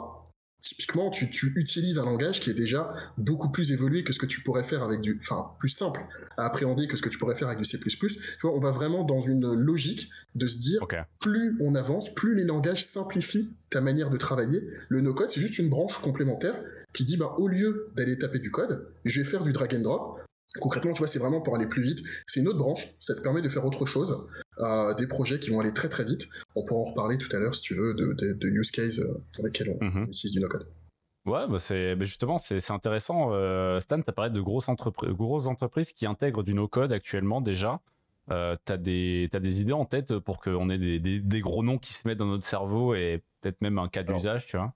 typiquement, 0.62 1.10
tu, 1.10 1.26
utilises 1.56 2.00
un 2.00 2.06
langage 2.06 2.42
qui 2.42 2.50
est 2.50 2.54
déjà 2.54 2.94
beaucoup 3.18 3.50
plus 3.50 3.72
évolué 3.72 4.04
que 4.04 4.14
ce 4.14 4.20
que 4.20 4.26
tu 4.26 4.42
pourrais 4.42 4.64
faire 4.64 4.84
avec 4.84 5.02
du, 5.02 5.20
enfin, 5.22 5.52
plus 5.60 5.70
simple 5.70 6.02
à 6.38 6.46
appréhender 6.46 6.88
que 6.88 6.98
ce 6.98 7.02
que 7.02 7.10
tu 7.10 7.18
pourrais 7.18 7.36
faire 7.36 7.48
avec 7.48 7.60
du 7.60 7.66
C++. 7.66 7.80
Tu 7.80 7.98
vois, 8.42 8.54
on 8.54 8.60
va 8.60 8.72
vraiment 8.72 9.04
dans 9.04 9.22
une 9.22 9.54
logique 9.54 10.10
de 10.36 10.48
se 10.48 10.60
dire, 10.60 10.86
plus 11.20 11.58
on 11.62 11.76
avance, 11.76 12.14
plus 12.14 12.36
les 12.36 12.44
langages 12.44 12.84
simplifient 12.86 13.54
ta 13.70 13.82
manière 13.82 14.10
de 14.10 14.18
travailler. 14.18 14.62
Le 14.90 15.02
no-code, 15.02 15.32
c'est 15.32 15.42
juste 15.42 15.60
une 15.60 15.70
branche 15.70 16.00
complémentaire 16.00 16.56
qui 16.94 17.04
dit, 17.04 17.18
ben, 17.18 17.32
au 17.38 17.48
lieu 17.48 17.92
d'aller 17.96 18.18
taper 18.18 18.40
du 18.40 18.52
code, 18.52 18.92
je 19.06 19.22
vais 19.22 19.28
faire 19.28 19.44
du 19.44 19.54
drag 19.54 19.76
and 19.76 19.82
drop. 19.82 20.22
Concrètement, 20.60 20.94
tu 20.94 21.00
vois, 21.00 21.08
c'est 21.08 21.20
vraiment 21.20 21.42
pour 21.42 21.56
aller 21.56 21.68
plus 21.68 21.84
vite. 21.84 22.00
C'est 22.26 22.40
une 22.40 22.48
autre 22.48 22.58
branche. 22.58 22.88
Ça 23.00 23.14
te 23.14 23.22
permet 23.22 23.42
de 23.42 23.50
faire 23.50 23.66
autre 23.66 23.86
chose. 23.86 24.26
Euh, 24.60 24.94
des 24.96 25.06
projets 25.06 25.40
qui 25.40 25.52
vont 25.52 25.60
aller 25.60 25.74
très 25.74 25.90
très 25.90 26.04
vite. 26.04 26.28
On 26.56 26.64
pourra 26.64 26.82
en 26.82 26.86
reparler 26.86 27.18
tout 27.18 27.34
à 27.36 27.40
l'heure, 27.40 27.54
si 27.54 27.62
tu 27.62 27.76
veux, 27.76 27.94
de, 27.94 28.48
use 28.48 28.72
case 28.72 29.00
euh, 29.00 29.24
pour 29.34 29.46
lesquels 29.46 29.78
on 29.80 29.84
mhm. 29.84 30.08
utilise 30.08 30.34
du 30.34 30.40
no-code. 30.40 30.68
Ouais, 31.26 31.48
bah 31.48 31.60
c'est 31.60 31.98
justement 32.00 32.38
c'est 32.38 32.72
intéressant. 32.72 33.30
Euh, 33.34 33.80
Stan, 33.80 34.02
tu 34.02 34.10
as 34.10 34.14
parlé 34.14 34.32
de 34.32 34.42
grosses, 34.42 34.70
entreprises, 34.70 35.12
grosses 35.12 35.46
entreprises 35.46 35.92
qui 35.94 36.08
intègrent 36.08 36.44
du 36.44 36.54
no-code 36.56 36.92
actuellement 36.92 37.42
déjà. 37.42 37.82
Euh, 38.32 38.56
tu 38.66 38.74
as, 38.74 38.78
des 38.78 39.62
idées 39.62 39.74
en 39.74 39.86
tête 39.86 40.18
pour 40.20 40.40
qu'on 40.40 40.70
ait 40.70 40.78
des, 40.78 41.20
des, 41.20 41.42
gros 41.42 41.64
noms 41.64 41.78
qui 41.78 41.94
se 41.94 42.08
mettent 42.08 42.20
dans 42.20 42.28
notre 42.28 42.46
cerveau 42.46 42.94
et 42.94 43.24
peut-être 43.42 43.60
même 43.62 43.80
un 43.80 43.90
cas 43.90 44.04
d'usage, 44.04 44.46
tu 44.46 44.58
vois? 44.58 44.74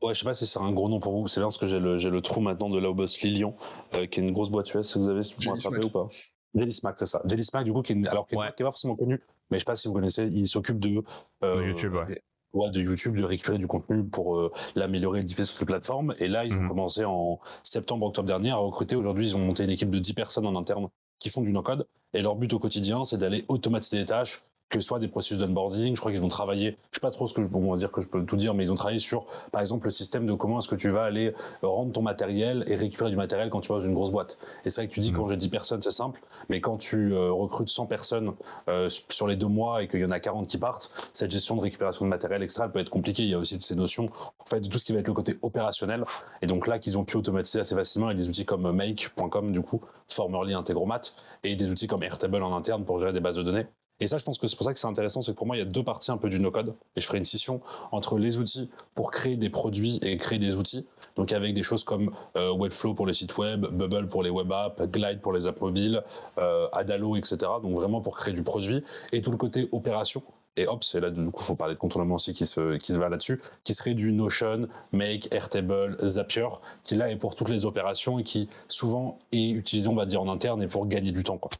Ouais, 0.00 0.14
je 0.14 0.20
sais 0.20 0.24
pas 0.24 0.34
si 0.34 0.46
c'est 0.46 0.60
un 0.60 0.70
gros 0.70 0.88
nom 0.88 1.00
pour 1.00 1.12
vous. 1.12 1.26
C'est 1.26 1.40
bien 1.40 1.46
parce 1.46 1.58
que 1.58 1.66
j'ai 1.66 1.80
le, 1.80 1.96
le 1.96 2.20
trou 2.20 2.40
maintenant 2.40 2.70
de 2.70 2.78
Laubos 2.78 3.06
Lilion, 3.22 3.56
euh, 3.94 4.06
qui 4.06 4.20
est 4.20 4.22
une 4.22 4.32
grosse 4.32 4.50
boîte 4.50 4.72
US, 4.74 4.92
si 4.92 4.98
vous 4.98 5.08
avez, 5.08 5.24
si 5.24 5.34
vous 5.34 5.50
rattraper 5.50 5.84
ou 5.84 5.90
pas. 5.90 6.08
Jelly 6.54 6.72
Smack, 6.72 6.96
c'est 6.98 7.06
ça. 7.06 7.20
Jelly 7.24 7.44
Smack, 7.44 7.64
du 7.64 7.72
coup, 7.72 7.82
qui 7.82 7.92
est, 7.92 8.06
alors, 8.06 8.26
qui 8.26 8.34
est, 8.34 8.38
pas 8.38 8.52
forcément 8.70 8.96
connu, 8.96 9.20
mais 9.50 9.58
je 9.58 9.60
sais 9.60 9.64
pas 9.64 9.76
si 9.76 9.88
vous 9.88 9.94
connaissez, 9.94 10.26
il 10.26 10.46
s'occupe 10.46 10.78
de, 10.78 11.02
euh, 11.42 11.66
YouTube, 11.66 11.94
ouais. 11.94 12.22
ouais. 12.52 12.70
de 12.70 12.80
YouTube, 12.80 13.16
de 13.16 13.24
récupérer 13.24 13.58
du 13.58 13.66
contenu 13.66 14.04
pour 14.04 14.38
euh, 14.38 14.52
l'améliorer 14.74 15.18
et 15.18 15.22
le 15.22 15.26
diffuser 15.26 15.46
sur 15.46 15.60
les 15.60 15.66
plateformes. 15.66 16.14
Et 16.18 16.28
là, 16.28 16.44
ils 16.44 16.54
ont 16.54 16.62
mhm. 16.62 16.68
commencé 16.68 17.04
en 17.04 17.40
septembre, 17.62 18.06
octobre 18.06 18.26
dernier 18.26 18.50
à 18.50 18.56
recruter. 18.56 18.96
Aujourd'hui, 18.96 19.28
ils 19.28 19.36
ont 19.36 19.40
monté 19.40 19.64
une 19.64 19.70
équipe 19.70 19.90
de 19.90 19.98
10 19.98 20.14
personnes 20.14 20.46
en 20.46 20.56
interne 20.56 20.88
qui 21.18 21.28
font 21.28 21.42
du 21.42 21.52
no-code. 21.52 21.86
Et 22.14 22.22
leur 22.22 22.36
but 22.36 22.52
au 22.52 22.58
quotidien, 22.58 23.04
c'est 23.04 23.18
d'aller 23.18 23.44
automatiser 23.48 23.98
des 23.98 24.06
tâches, 24.06 24.42
que 24.68 24.80
ce 24.80 24.86
soit 24.86 24.98
des 24.98 25.08
processus 25.08 25.38
d'onboarding. 25.38 25.94
Je 25.94 26.00
crois 26.00 26.12
qu'ils 26.12 26.22
ont 26.22 26.28
travaillé, 26.28 26.76
je 26.90 26.96
sais 26.96 27.00
pas 27.00 27.10
trop 27.10 27.26
ce 27.26 27.34
que 27.34 27.42
je 27.42 27.46
peux 27.46 27.76
dire 27.76 27.92
que 27.92 28.00
je 28.00 28.08
peux 28.08 28.24
tout 28.24 28.36
dire, 28.36 28.54
mais 28.54 28.64
ils 28.64 28.72
ont 28.72 28.76
travaillé 28.76 28.98
sur, 28.98 29.26
par 29.50 29.60
exemple, 29.60 29.86
le 29.86 29.90
système 29.90 30.26
de 30.26 30.34
comment 30.34 30.58
est-ce 30.58 30.68
que 30.68 30.74
tu 30.74 30.90
vas 30.90 31.04
aller 31.04 31.34
rendre 31.62 31.92
ton 31.92 32.02
matériel 32.02 32.64
et 32.66 32.74
récupérer 32.74 33.10
du 33.10 33.16
matériel 33.16 33.50
quand 33.50 33.60
tu 33.60 33.68
vas 33.68 33.78
dans 33.78 33.84
une 33.84 33.94
grosse 33.94 34.10
boîte. 34.10 34.38
Et 34.64 34.70
c'est 34.70 34.82
vrai 34.82 34.88
que 34.88 34.94
tu 34.94 35.00
dis, 35.00 35.12
mmh. 35.12 35.16
quand 35.16 35.28
j'ai 35.28 35.36
10 35.36 35.48
personnes, 35.48 35.82
c'est 35.82 35.90
simple, 35.90 36.20
mais 36.48 36.60
quand 36.60 36.76
tu 36.76 37.12
euh, 37.12 37.32
recrutes 37.32 37.68
100 37.68 37.86
personnes 37.86 38.32
euh, 38.68 38.88
sur 39.08 39.26
les 39.26 39.36
deux 39.36 39.46
mois 39.46 39.82
et 39.82 39.88
qu'il 39.88 40.00
y 40.00 40.04
en 40.04 40.10
a 40.10 40.20
40 40.20 40.46
qui 40.46 40.58
partent, 40.58 40.90
cette 41.12 41.30
gestion 41.30 41.56
de 41.56 41.60
récupération 41.60 42.04
de 42.04 42.10
matériel, 42.10 42.42
extra 42.42 42.66
elle 42.66 42.72
peut 42.72 42.80
être 42.80 42.90
compliquée. 42.90 43.22
Il 43.22 43.30
y 43.30 43.34
a 43.34 43.38
aussi 43.38 43.58
ces 43.60 43.74
notions, 43.74 44.06
en 44.38 44.46
fait, 44.46 44.60
de 44.60 44.68
tout 44.68 44.78
ce 44.78 44.84
qui 44.84 44.92
va 44.92 45.00
être 45.00 45.08
le 45.08 45.14
côté 45.14 45.38
opérationnel. 45.42 46.04
Et 46.42 46.46
donc 46.46 46.66
là, 46.66 46.78
qu'ils 46.78 46.98
ont 46.98 47.04
pu 47.04 47.16
automatiser 47.16 47.60
assez 47.60 47.74
facilement 47.74 48.08
avec 48.08 48.18
des 48.18 48.28
outils 48.28 48.44
comme 48.44 48.70
Make.com, 48.72 49.52
du 49.52 49.60
coup, 49.60 49.80
Formerly 50.08 50.54
Integromat, 50.54 51.00
et 51.44 51.56
des 51.56 51.70
outils 51.70 51.86
comme 51.86 52.02
Airtable 52.02 52.42
en 52.42 52.54
interne 52.56 52.84
pour 52.84 52.98
gérer 52.98 53.12
des 53.12 53.20
bases 53.20 53.36
de 53.36 53.42
données. 53.42 53.66
Et 54.00 54.06
ça, 54.06 54.18
je 54.18 54.24
pense 54.24 54.38
que 54.38 54.46
c'est 54.46 54.56
pour 54.56 54.64
ça 54.64 54.72
que 54.72 54.78
c'est 54.78 54.86
intéressant, 54.86 55.22
c'est 55.22 55.32
que 55.32 55.36
pour 55.36 55.46
moi, 55.46 55.56
il 55.56 55.58
y 55.58 55.62
a 55.62 55.64
deux 55.64 55.82
parties 55.82 56.12
un 56.12 56.18
peu 56.18 56.28
du 56.28 56.38
no-code. 56.38 56.74
Et 56.94 57.00
je 57.00 57.06
ferai 57.06 57.18
une 57.18 57.24
scission 57.24 57.60
entre 57.90 58.18
les 58.18 58.38
outils 58.38 58.70
pour 58.94 59.10
créer 59.10 59.36
des 59.36 59.50
produits 59.50 59.98
et 60.02 60.16
créer 60.16 60.38
des 60.38 60.56
outils. 60.56 60.86
Donc 61.16 61.32
avec 61.32 61.52
des 61.52 61.64
choses 61.64 61.82
comme 61.82 62.14
euh, 62.36 62.52
Webflow 62.52 62.94
pour 62.94 63.06
les 63.06 63.12
sites 63.12 63.36
web, 63.38 63.66
Bubble 63.66 64.08
pour 64.08 64.22
les 64.22 64.30
web 64.30 64.52
apps, 64.52 64.80
Glide 64.82 65.20
pour 65.20 65.32
les 65.32 65.48
apps 65.48 65.60
mobiles, 65.60 66.02
euh, 66.38 66.68
Adalo, 66.72 67.16
etc. 67.16 67.36
Donc 67.62 67.74
vraiment 67.74 68.00
pour 68.00 68.16
créer 68.16 68.34
du 68.34 68.44
produit. 68.44 68.84
Et 69.12 69.20
tout 69.20 69.32
le 69.32 69.36
côté 69.36 69.68
opération. 69.72 70.22
et 70.56 70.66
hop, 70.68 70.84
c'est 70.84 71.00
là, 71.00 71.10
du 71.10 71.30
coup, 71.30 71.42
faut 71.42 71.56
parler 71.56 71.74
de 71.74 71.78
contournement 71.80 72.16
aussi 72.16 72.32
qui 72.34 72.46
se, 72.46 72.76
qui 72.76 72.92
se 72.92 72.98
va 72.98 73.08
là-dessus, 73.08 73.40
qui 73.64 73.74
serait 73.74 73.94
du 73.94 74.12
Notion, 74.12 74.68
Make, 74.92 75.28
Airtable, 75.32 75.96
Zapier, 76.06 76.48
qui 76.84 76.94
là 76.94 77.10
est 77.10 77.16
pour 77.16 77.34
toutes 77.34 77.48
les 77.48 77.64
opérations 77.64 78.18
et 78.20 78.24
qui 78.24 78.48
souvent 78.68 79.18
est 79.32 79.50
utilisé, 79.50 79.88
on 79.88 79.94
va 79.94 80.06
dire, 80.06 80.22
en 80.22 80.28
interne 80.28 80.62
et 80.62 80.68
pour 80.68 80.86
gagner 80.86 81.10
du 81.12 81.24
temps, 81.24 81.38
quoi. 81.38 81.50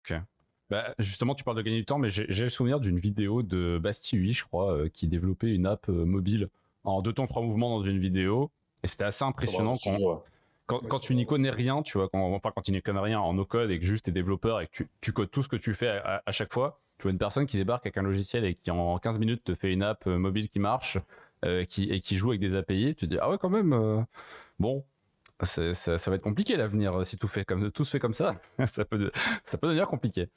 Ok. 0.00 0.20
Bah, 0.68 0.94
justement, 0.98 1.34
tu 1.34 1.44
parles 1.44 1.56
de 1.56 1.62
gagner 1.62 1.78
du 1.78 1.84
temps, 1.84 1.98
mais 1.98 2.08
j'ai 2.08 2.26
le 2.26 2.50
souvenir 2.50 2.80
d'une 2.80 2.98
vidéo 2.98 3.42
de 3.42 3.78
Bastille, 3.80 4.32
je 4.32 4.44
crois, 4.44 4.72
euh, 4.72 4.88
qui 4.88 5.06
développait 5.06 5.54
une 5.54 5.66
app 5.66 5.88
euh, 5.88 6.04
mobile 6.04 6.48
en 6.82 7.02
deux 7.02 7.12
temps, 7.12 7.26
trois 7.26 7.42
mouvements 7.42 7.78
dans 7.78 7.84
une 7.84 8.00
vidéo. 8.00 8.50
Et 8.82 8.88
c'était 8.88 9.04
assez 9.04 9.24
impressionnant 9.24 9.74
quand, 10.66 10.80
quand, 10.88 10.98
tu 10.98 11.14
n'y 11.14 11.26
connais 11.26 11.50
rien, 11.50 11.82
tu 11.82 11.98
vois, 11.98 12.08
quand, 12.08 12.34
enfin, 12.34 12.50
quand 12.52 12.62
tu 12.62 12.72
n'y 12.72 12.82
connais 12.82 12.98
rien 12.98 13.20
en 13.20 13.34
no-code 13.34 13.70
et 13.70 13.78
que 13.78 13.86
juste 13.86 14.06
t'es 14.06 14.10
développeur 14.10 14.60
et 14.60 14.66
que 14.66 14.82
tu, 15.00 15.12
codes 15.12 15.30
tout 15.30 15.44
ce 15.44 15.48
que 15.48 15.54
tu 15.54 15.74
fais 15.74 15.88
à, 15.88 16.24
à, 16.26 16.32
chaque 16.32 16.52
fois, 16.52 16.80
tu 16.98 17.04
vois 17.04 17.12
une 17.12 17.18
personne 17.18 17.46
qui 17.46 17.56
débarque 17.56 17.86
avec 17.86 17.96
un 17.98 18.02
logiciel 18.02 18.44
et 18.44 18.56
qui 18.56 18.72
en 18.72 18.98
15 18.98 19.20
minutes 19.20 19.44
te 19.44 19.54
fait 19.54 19.72
une 19.72 19.84
app 19.84 20.04
euh, 20.08 20.18
mobile 20.18 20.48
qui 20.48 20.58
marche 20.58 20.98
qui, 21.68 21.84
et 21.92 22.00
qui 22.00 22.16
joue 22.16 22.30
avec 22.30 22.40
des 22.40 22.56
API, 22.56 22.96
tu 22.96 23.06
te 23.06 23.06
dis, 23.06 23.18
ah 23.20 23.30
ouais, 23.30 23.38
quand 23.38 23.50
même, 23.50 24.04
bon, 24.58 24.82
ça, 25.42 26.10
va 26.10 26.16
être 26.16 26.22
compliqué 26.22 26.56
l'avenir 26.56 27.00
euh, 27.00 27.02
si 27.04 27.18
tout 27.18 27.28
se 27.28 27.90
fait 27.90 27.98
comme 27.98 28.14
ça. 28.14 28.36
ça 28.66 28.84
peut 28.84 29.10
devenir 29.62 29.86
compliqué. 29.86 30.28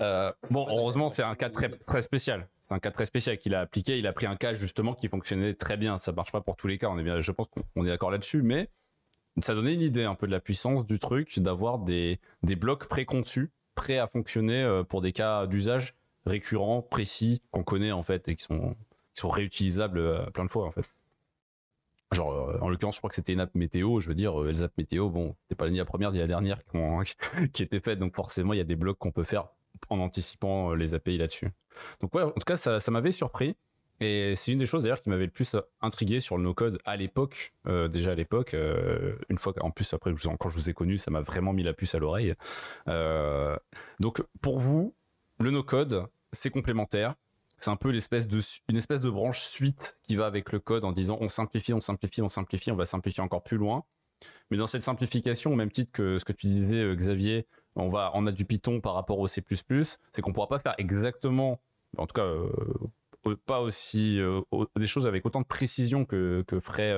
Euh, 0.00 0.32
bon, 0.50 0.66
heureusement, 0.68 1.10
c'est 1.10 1.22
un 1.22 1.34
cas 1.34 1.50
très 1.50 2.02
spécial. 2.02 2.48
C'est 2.62 2.72
un 2.72 2.78
cas 2.78 2.90
très 2.90 3.06
spécial 3.06 3.38
qu'il 3.38 3.54
a 3.54 3.60
appliqué. 3.60 3.98
Il 3.98 4.06
a 4.06 4.12
pris 4.12 4.26
un 4.26 4.36
cas 4.36 4.54
justement 4.54 4.94
qui 4.94 5.08
fonctionnait 5.08 5.54
très 5.54 5.76
bien. 5.76 5.98
Ça 5.98 6.12
marche 6.12 6.32
pas 6.32 6.40
pour 6.40 6.56
tous 6.56 6.68
les 6.68 6.78
cas. 6.78 6.88
On 6.88 6.98
est 6.98 7.02
bien, 7.02 7.20
je 7.20 7.32
pense 7.32 7.48
qu'on 7.48 7.84
est 7.84 7.88
d'accord 7.88 8.10
là-dessus, 8.10 8.42
mais 8.42 8.70
ça 9.40 9.54
donnait 9.54 9.74
une 9.74 9.82
idée 9.82 10.04
un 10.04 10.14
peu 10.14 10.26
de 10.26 10.32
la 10.32 10.40
puissance 10.40 10.86
du 10.86 10.98
truc, 10.98 11.38
d'avoir 11.38 11.78
des 11.78 12.18
des 12.42 12.56
blocs 12.56 12.86
préconçus, 12.88 13.50
prêts 13.74 13.98
à 13.98 14.06
fonctionner 14.06 14.62
euh, 14.62 14.82
pour 14.82 15.02
des 15.02 15.12
cas 15.12 15.46
d'usage 15.46 15.94
récurrents, 16.24 16.80
précis, 16.82 17.42
qu'on 17.50 17.62
connaît 17.62 17.92
en 17.92 18.02
fait 18.02 18.26
et 18.28 18.36
qui 18.36 18.44
sont 18.44 18.74
qui 19.14 19.20
sont 19.20 19.28
réutilisables 19.30 20.30
plein 20.32 20.44
de 20.44 20.50
fois 20.50 20.66
en 20.66 20.70
fait. 20.70 20.90
Genre, 22.12 22.32
euh, 22.32 22.58
en 22.60 22.68
l'occurrence, 22.68 22.96
je 22.96 23.00
crois 23.00 23.08
que 23.08 23.16
c'était 23.16 23.32
une 23.32 23.40
app 23.40 23.54
météo. 23.54 24.00
Je 24.00 24.08
veux 24.08 24.14
dire, 24.14 24.40
euh, 24.40 24.48
Elzap 24.48 24.72
météo, 24.78 25.10
bon, 25.10 25.34
c'est 25.48 25.56
pas 25.56 25.68
ni 25.68 25.78
la 25.78 25.84
première 25.84 26.12
ni 26.12 26.18
la 26.18 26.26
dernière 26.26 26.60
qui, 27.52 27.62
était 27.62 27.80
faite. 27.80 27.98
Donc, 27.98 28.14
forcément, 28.14 28.52
il 28.52 28.58
y 28.58 28.60
a 28.60 28.64
des 28.64 28.76
blocs 28.76 28.98
qu'on 28.98 29.10
peut 29.10 29.24
faire 29.24 29.48
en 29.90 29.98
anticipant 29.98 30.70
euh, 30.70 30.76
les 30.76 30.94
API 30.94 31.18
là-dessus. 31.18 31.50
Donc, 32.00 32.14
ouais, 32.14 32.22
en 32.22 32.30
tout 32.30 32.44
cas, 32.46 32.56
ça, 32.56 32.78
ça 32.78 32.90
m'avait 32.90 33.10
surpris. 33.10 33.56
Et 33.98 34.34
c'est 34.34 34.52
une 34.52 34.58
des 34.58 34.66
choses 34.66 34.82
d'ailleurs 34.82 35.00
qui 35.00 35.08
m'avait 35.08 35.24
le 35.24 35.30
plus 35.30 35.56
intrigué 35.80 36.20
sur 36.20 36.36
le 36.36 36.44
no-code 36.44 36.78
à 36.84 36.98
l'époque, 36.98 37.54
déjà 37.64 38.10
à 38.10 38.14
l'époque, 38.14 38.54
une 39.30 39.38
fois 39.38 39.54
qu'en 39.54 39.70
plus 39.70 39.90
après 39.94 40.12
quand 40.38 40.50
je 40.50 40.54
vous 40.54 40.68
ai 40.68 40.74
connu, 40.74 40.98
ça 40.98 41.10
m'a 41.10 41.22
vraiment 41.22 41.54
mis 41.54 41.62
la 41.62 41.72
puce 41.72 41.94
à 41.94 41.98
l'oreille. 41.98 42.34
donc 43.98 44.22
pour 44.42 44.58
vous, 44.58 44.94
le 45.40 45.50
no-code, 45.50 46.08
c'est 46.30 46.50
complémentaire, 46.50 47.14
c'est 47.58 47.70
un 47.70 47.76
peu 47.76 47.90
l'espèce 47.90 48.28
de 48.28 48.40
une 48.68 48.76
espèce 48.76 49.00
de 49.00 49.10
branche 49.10 49.40
suite 49.40 49.98
qui 50.04 50.16
va 50.16 50.26
avec 50.26 50.52
le 50.52 50.60
code 50.60 50.84
en 50.84 50.92
disant 50.92 51.18
on 51.20 51.28
simplifie, 51.28 51.72
on 51.72 51.80
simplifie, 51.80 52.22
on 52.22 52.28
simplifie, 52.28 52.70
on 52.70 52.76
va 52.76 52.84
simplifier 52.84 53.22
encore 53.22 53.42
plus 53.42 53.56
loin. 53.56 53.84
Mais 54.50 54.56
dans 54.56 54.66
cette 54.66 54.82
simplification, 54.82 55.52
au 55.52 55.56
même 55.56 55.70
titre 55.70 55.92
que 55.92 56.18
ce 56.18 56.24
que 56.24 56.32
tu 56.32 56.46
disais 56.46 56.76
euh, 56.76 56.94
Xavier, 56.94 57.46
on 57.74 57.88
va 57.88 58.10
on 58.14 58.26
a 58.26 58.32
du 58.32 58.44
Python 58.44 58.80
par 58.80 58.94
rapport 58.94 59.18
au 59.18 59.26
C++, 59.26 59.42
c'est 60.12 60.22
qu'on 60.22 60.32
pourra 60.32 60.48
pas 60.48 60.58
faire 60.58 60.74
exactement, 60.78 61.60
en 61.96 62.06
tout 62.06 62.14
cas 62.14 62.24
euh, 62.24 63.36
pas 63.46 63.60
aussi 63.60 64.20
euh, 64.20 64.40
des 64.76 64.86
choses 64.86 65.06
avec 65.06 65.26
autant 65.26 65.40
de 65.40 65.46
précision 65.46 66.04
que 66.04 66.44
que 66.46 66.60
ferait 66.60 66.94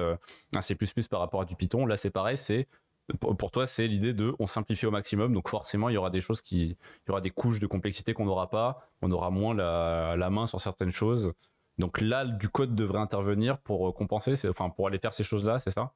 un 0.54 0.60
C++ 0.60 0.76
par 1.10 1.20
rapport 1.20 1.42
à 1.42 1.44
du 1.44 1.56
Python. 1.56 1.86
Là, 1.86 1.96
c'est 1.96 2.10
pareil, 2.10 2.36
c'est 2.36 2.68
pour 3.16 3.50
toi, 3.50 3.66
c'est 3.66 3.86
l'idée 3.86 4.12
de 4.12 4.34
on 4.38 4.46
simplifie 4.46 4.86
au 4.86 4.90
maximum. 4.90 5.32
Donc 5.32 5.48
forcément, 5.48 5.88
il 5.88 5.94
y 5.94 5.96
aura 5.96 6.10
des 6.10 6.20
choses 6.20 6.42
qui, 6.42 6.62
il 6.62 7.08
y 7.08 7.10
aura 7.10 7.20
des 7.20 7.30
couches 7.30 7.60
de 7.60 7.66
complexité 7.66 8.14
qu'on 8.14 8.26
n'aura 8.26 8.50
pas. 8.50 8.90
On 9.02 9.10
aura 9.10 9.30
moins 9.30 9.54
la, 9.54 10.16
la, 10.16 10.30
main 10.30 10.46
sur 10.46 10.60
certaines 10.60 10.90
choses. 10.90 11.32
Donc 11.78 12.00
là, 12.00 12.24
du 12.24 12.48
code 12.48 12.74
devrait 12.74 12.98
intervenir 12.98 13.58
pour 13.58 13.94
compenser, 13.94 14.34
enfin 14.48 14.68
pour 14.70 14.88
aller 14.88 14.98
faire 14.98 15.12
ces 15.12 15.24
choses-là, 15.24 15.58
c'est 15.58 15.70
ça? 15.70 15.92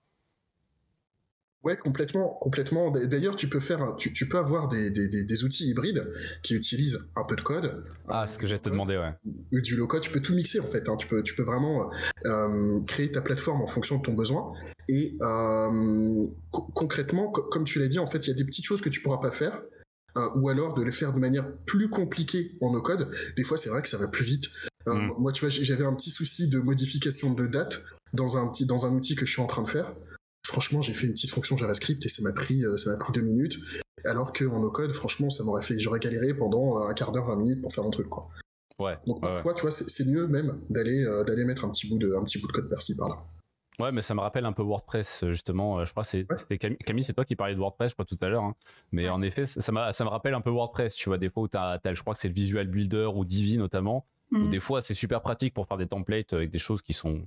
Ouais, 1.64 1.76
complètement, 1.76 2.30
complètement. 2.40 2.90
D'ailleurs, 2.90 3.36
tu 3.36 3.48
peux 3.48 3.60
faire, 3.60 3.94
tu, 3.96 4.12
tu 4.12 4.28
peux 4.28 4.38
avoir 4.38 4.68
des, 4.68 4.90
des, 4.90 5.06
des, 5.06 5.44
outils 5.44 5.68
hybrides 5.68 6.12
qui 6.42 6.54
utilisent 6.54 6.98
un 7.14 7.22
peu 7.22 7.36
de 7.36 7.40
code. 7.40 7.84
Ah, 8.08 8.26
ce 8.26 8.36
que 8.36 8.48
j'ai 8.48 8.58
te 8.58 8.68
demander, 8.68 8.96
ouais. 8.96 9.12
Ou 9.52 9.60
du 9.60 9.76
low 9.76 9.86
code, 9.86 10.02
tu 10.02 10.10
peux 10.10 10.20
tout 10.20 10.34
mixer 10.34 10.58
en 10.58 10.66
fait. 10.66 10.88
Hein. 10.88 10.96
Tu 10.96 11.06
peux, 11.06 11.22
tu 11.22 11.36
peux 11.36 11.44
vraiment 11.44 11.88
euh, 12.26 12.80
créer 12.86 13.12
ta 13.12 13.20
plateforme 13.20 13.62
en 13.62 13.68
fonction 13.68 13.98
de 13.98 14.02
ton 14.02 14.14
besoin. 14.14 14.52
Et 14.88 15.16
euh, 15.22 16.06
concrètement, 16.50 17.30
comme 17.30 17.64
tu 17.64 17.78
l'as 17.78 17.88
dit, 17.88 18.00
en 18.00 18.08
fait, 18.08 18.26
il 18.26 18.30
y 18.30 18.32
a 18.32 18.36
des 18.36 18.44
petites 18.44 18.64
choses 18.64 18.80
que 18.80 18.88
tu 18.88 19.00
pourras 19.00 19.20
pas 19.20 19.30
faire. 19.30 19.62
Euh, 20.18 20.28
ou 20.34 20.50
alors 20.50 20.74
de 20.74 20.82
les 20.82 20.92
faire 20.92 21.12
de 21.12 21.18
manière 21.18 21.50
plus 21.64 21.88
compliquée 21.88 22.58
en 22.60 22.72
no 22.72 22.82
code. 22.82 23.08
Des 23.36 23.44
fois, 23.44 23.56
c'est 23.56 23.70
vrai 23.70 23.80
que 23.82 23.88
ça 23.88 23.96
va 23.96 24.08
plus 24.08 24.24
vite. 24.24 24.46
Mm. 24.86 25.12
Moi, 25.16 25.30
tu 25.30 25.46
vois, 25.46 25.48
j'avais 25.48 25.84
un 25.84 25.94
petit 25.94 26.10
souci 26.10 26.48
de 26.48 26.58
modification 26.58 27.32
de 27.32 27.46
date 27.46 27.82
dans 28.12 28.36
un 28.36 28.48
petit, 28.48 28.66
dans 28.66 28.84
un 28.84 28.90
outil 28.94 29.14
que 29.14 29.24
je 29.24 29.32
suis 29.32 29.40
en 29.40 29.46
train 29.46 29.62
de 29.62 29.68
faire 29.68 29.94
franchement, 30.44 30.82
j'ai 30.82 30.94
fait 30.94 31.06
une 31.06 31.12
petite 31.12 31.30
fonction 31.30 31.56
JavaScript 31.56 32.04
et 32.04 32.08
ça 32.08 32.22
m'a 32.22 32.32
pris, 32.32 32.64
euh, 32.64 32.76
ça 32.76 32.90
m'a 32.90 32.96
pris 32.96 33.12
deux 33.12 33.22
minutes. 33.22 33.58
Alors 34.04 34.32
qu'en 34.32 34.60
no 34.60 34.70
code, 34.70 34.92
franchement, 34.92 35.30
ça 35.30 35.44
m'aurait 35.44 35.62
fait, 35.62 35.78
j'aurais 35.78 36.00
galéré 36.00 36.34
pendant 36.34 36.78
un 36.78 36.94
quart 36.94 37.12
d'heure, 37.12 37.26
20 37.26 37.36
minutes 37.36 37.62
pour 37.62 37.72
faire 37.72 37.84
mon 37.84 37.90
truc, 37.90 38.08
quoi. 38.08 38.28
Ouais. 38.78 38.98
Donc 39.06 39.20
parfois, 39.20 39.54
tu 39.54 39.62
vois, 39.62 39.70
c'est 39.70 40.04
mieux 40.04 40.26
même 40.26 40.60
d'aller 40.70 41.04
euh, 41.04 41.22
d'aller 41.24 41.44
mettre 41.44 41.64
un 41.64 41.70
petit 41.70 41.88
bout 41.88 41.98
de 41.98 42.14
un 42.14 42.24
petit 42.24 42.38
bout 42.38 42.48
de 42.48 42.52
code 42.52 42.68
par-ci 42.68 42.96
par-là. 42.96 43.16
Ouais, 43.78 43.92
mais 43.92 44.02
ça 44.02 44.14
me 44.14 44.20
rappelle 44.20 44.44
un 44.44 44.52
peu 44.52 44.62
WordPress 44.62 45.24
justement. 45.28 45.78
Euh, 45.78 45.84
je 45.84 45.92
crois 45.92 46.02
que 46.02 46.08
c'est 46.08 46.26
Camille, 46.58 47.04
c'est 47.04 47.12
toi 47.12 47.24
qui 47.24 47.36
parlais 47.36 47.54
de 47.54 47.60
WordPress, 47.60 47.90
je 47.90 47.94
crois 47.94 48.04
tout 48.04 48.16
à 48.20 48.28
l'heure. 48.28 48.42
Hein. 48.42 48.54
Mais 48.90 49.08
en 49.08 49.22
effet, 49.22 49.46
ça, 49.46 49.60
ça 49.60 50.04
me 50.04 50.08
rappelle 50.08 50.34
un 50.34 50.40
peu 50.40 50.50
WordPress. 50.50 50.94
Tu 50.94 51.08
vois, 51.08 51.18
des 51.18 51.30
fois 51.30 51.44
où 51.44 51.48
t'as, 51.48 51.78
as, 51.82 51.94
je 51.94 52.00
crois 52.00 52.14
que 52.14 52.20
c'est 52.20 52.28
le 52.28 52.34
Visual 52.34 52.66
Builder 52.66 53.08
ou 53.14 53.24
Divi 53.24 53.56
notamment. 53.56 54.06
Où 54.32 54.38
mhm. 54.38 54.50
des 54.50 54.60
fois, 54.60 54.82
c'est 54.82 54.94
super 54.94 55.20
pratique 55.20 55.54
pour 55.54 55.66
faire 55.68 55.76
des 55.76 55.86
templates 55.86 56.32
avec 56.32 56.50
des 56.50 56.58
choses 56.58 56.82
qui 56.82 56.92
sont 56.92 57.26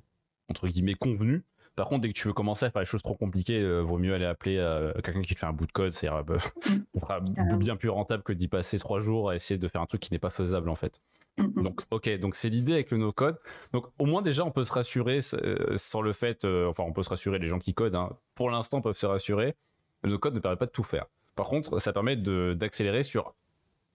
entre 0.50 0.68
guillemets 0.68 0.96
convenues. 0.96 1.44
Par 1.76 1.88
contre, 1.88 2.02
dès 2.02 2.08
que 2.10 2.14
tu 2.14 2.28
veux 2.28 2.34
commencer 2.34 2.66
à 2.66 2.72
faire 2.72 2.82
des 2.82 2.88
choses 2.88 3.04
trop 3.04 3.16
compliquées, 3.16 3.60
euh, 3.60 3.82
vaut 3.82 3.98
mieux 3.98 4.14
aller 4.14 4.26
appeler 4.26 4.58
euh, 4.58 4.94
quelqu'un 5.04 5.22
qui 5.22 5.34
te 5.34 5.40
fait 5.40 5.46
un 5.46 5.54
bout 5.54 5.68
de 5.68 5.72
code. 5.72 5.92
C'est 5.92 6.10
mm. 6.10 6.86
bien 7.60 7.76
plus 7.76 7.90
rentable 7.90 8.24
que 8.24 8.34
d'y 8.34 8.48
passer 8.48 8.80
trois 8.80 9.00
jours 9.00 9.30
à 9.30 9.36
essayer 9.36 9.58
de 9.58 9.68
faire 9.68 9.82
un 9.82 9.86
truc 9.86 10.02
qui 10.02 10.14
n'est 10.14 10.20
pas 10.20 10.30
faisable 10.30 10.70
en 10.70 10.76
fait. 10.76 11.02
Mm-hmm. 11.38 11.64
Donc, 11.64 11.82
ok, 11.92 12.20
donc 12.20 12.36
c'est 12.36 12.50
l'idée 12.50 12.74
avec 12.74 12.92
le 12.92 12.98
no-code. 12.98 13.38
Donc, 13.74 13.88
au 14.00 14.06
moins 14.06 14.22
déjà, 14.22 14.46
on 14.46 14.52
peut 14.52 14.64
se 14.64 14.72
rassurer 14.72 15.20
euh, 15.34 15.76
sur 15.76 16.02
le 16.02 16.14
fait, 16.14 16.46
enfin, 16.46 16.84
on 16.84 16.94
peut 16.94 17.04
se 17.04 17.10
rassurer 17.10 17.40
les 17.40 17.50
gens 17.50 17.60
qui 17.60 17.74
codent. 17.74 17.96
Hein, 17.96 18.12
pour 18.36 18.50
l'instant, 18.50 18.82
peuvent 18.82 18.98
se 18.98 19.06
rassurer. 19.06 19.56
Le 20.04 20.12
no-code 20.12 20.34
ne 20.34 20.40
permet 20.40 20.58
pas 20.58 20.68
de 20.68 20.72
tout 20.72 20.84
faire. 20.84 21.06
Par 21.36 21.48
contre, 21.48 21.80
ça 21.80 21.92
permet 21.92 22.16
d'accélérer 22.16 23.04
sur 23.04 23.34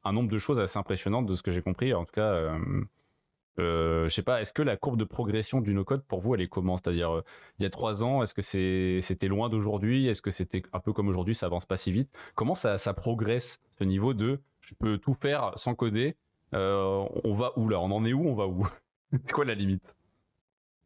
un 0.04 0.12
nombre 0.12 0.30
de 0.30 0.38
choses 0.38 0.60
assez 0.60 0.78
impressionnantes 0.78 1.26
de 1.26 1.34
ce 1.34 1.42
que 1.42 1.50
j'ai 1.50 1.62
compris. 1.62 1.94
En 1.94 2.04
tout 2.04 2.12
cas, 2.12 2.32
euh, 2.32 2.58
je 3.60 4.08
sais 4.08 4.22
pas, 4.22 4.40
est-ce 4.40 4.52
que 4.52 4.62
la 4.62 4.76
courbe 4.76 4.96
de 4.98 5.04
progression 5.04 5.60
du 5.60 5.74
no-code 5.74 6.02
pour 6.04 6.20
vous, 6.20 6.34
elle 6.34 6.40
est 6.40 6.48
comment? 6.48 6.76
C'est-à-dire, 6.76 7.16
euh, 7.16 7.24
il 7.58 7.62
y 7.62 7.66
a 7.66 7.70
trois 7.70 8.04
ans, 8.04 8.22
est-ce 8.22 8.34
que 8.34 8.42
c'était 9.00 9.28
loin 9.28 9.48
d'aujourd'hui? 9.48 10.06
Est-ce 10.06 10.22
que 10.22 10.30
c'était 10.30 10.62
un 10.72 10.80
peu 10.80 10.92
comme 10.92 11.08
aujourd'hui, 11.08 11.34
ça 11.34 11.46
avance 11.46 11.66
pas 11.66 11.76
si 11.76 11.92
vite? 11.92 12.10
Comment 12.34 12.54
ça, 12.54 12.78
progresse 12.94 13.60
ce 13.78 13.84
niveau 13.84 14.14
de 14.14 14.40
je 14.60 14.74
peux 14.74 14.98
tout 14.98 15.14
faire 15.14 15.52
sans 15.56 15.74
coder? 15.74 16.16
Euh, 16.54 17.04
On 17.24 17.34
va 17.34 17.52
où 17.56 17.68
là? 17.68 17.80
On 17.80 17.90
en 17.90 18.04
est 18.04 18.12
où? 18.12 18.26
On 18.28 18.34
va 18.34 18.46
où? 18.46 18.66
C'est 19.12 19.32
quoi 19.32 19.44
la 19.44 19.54
limite? 19.54 19.94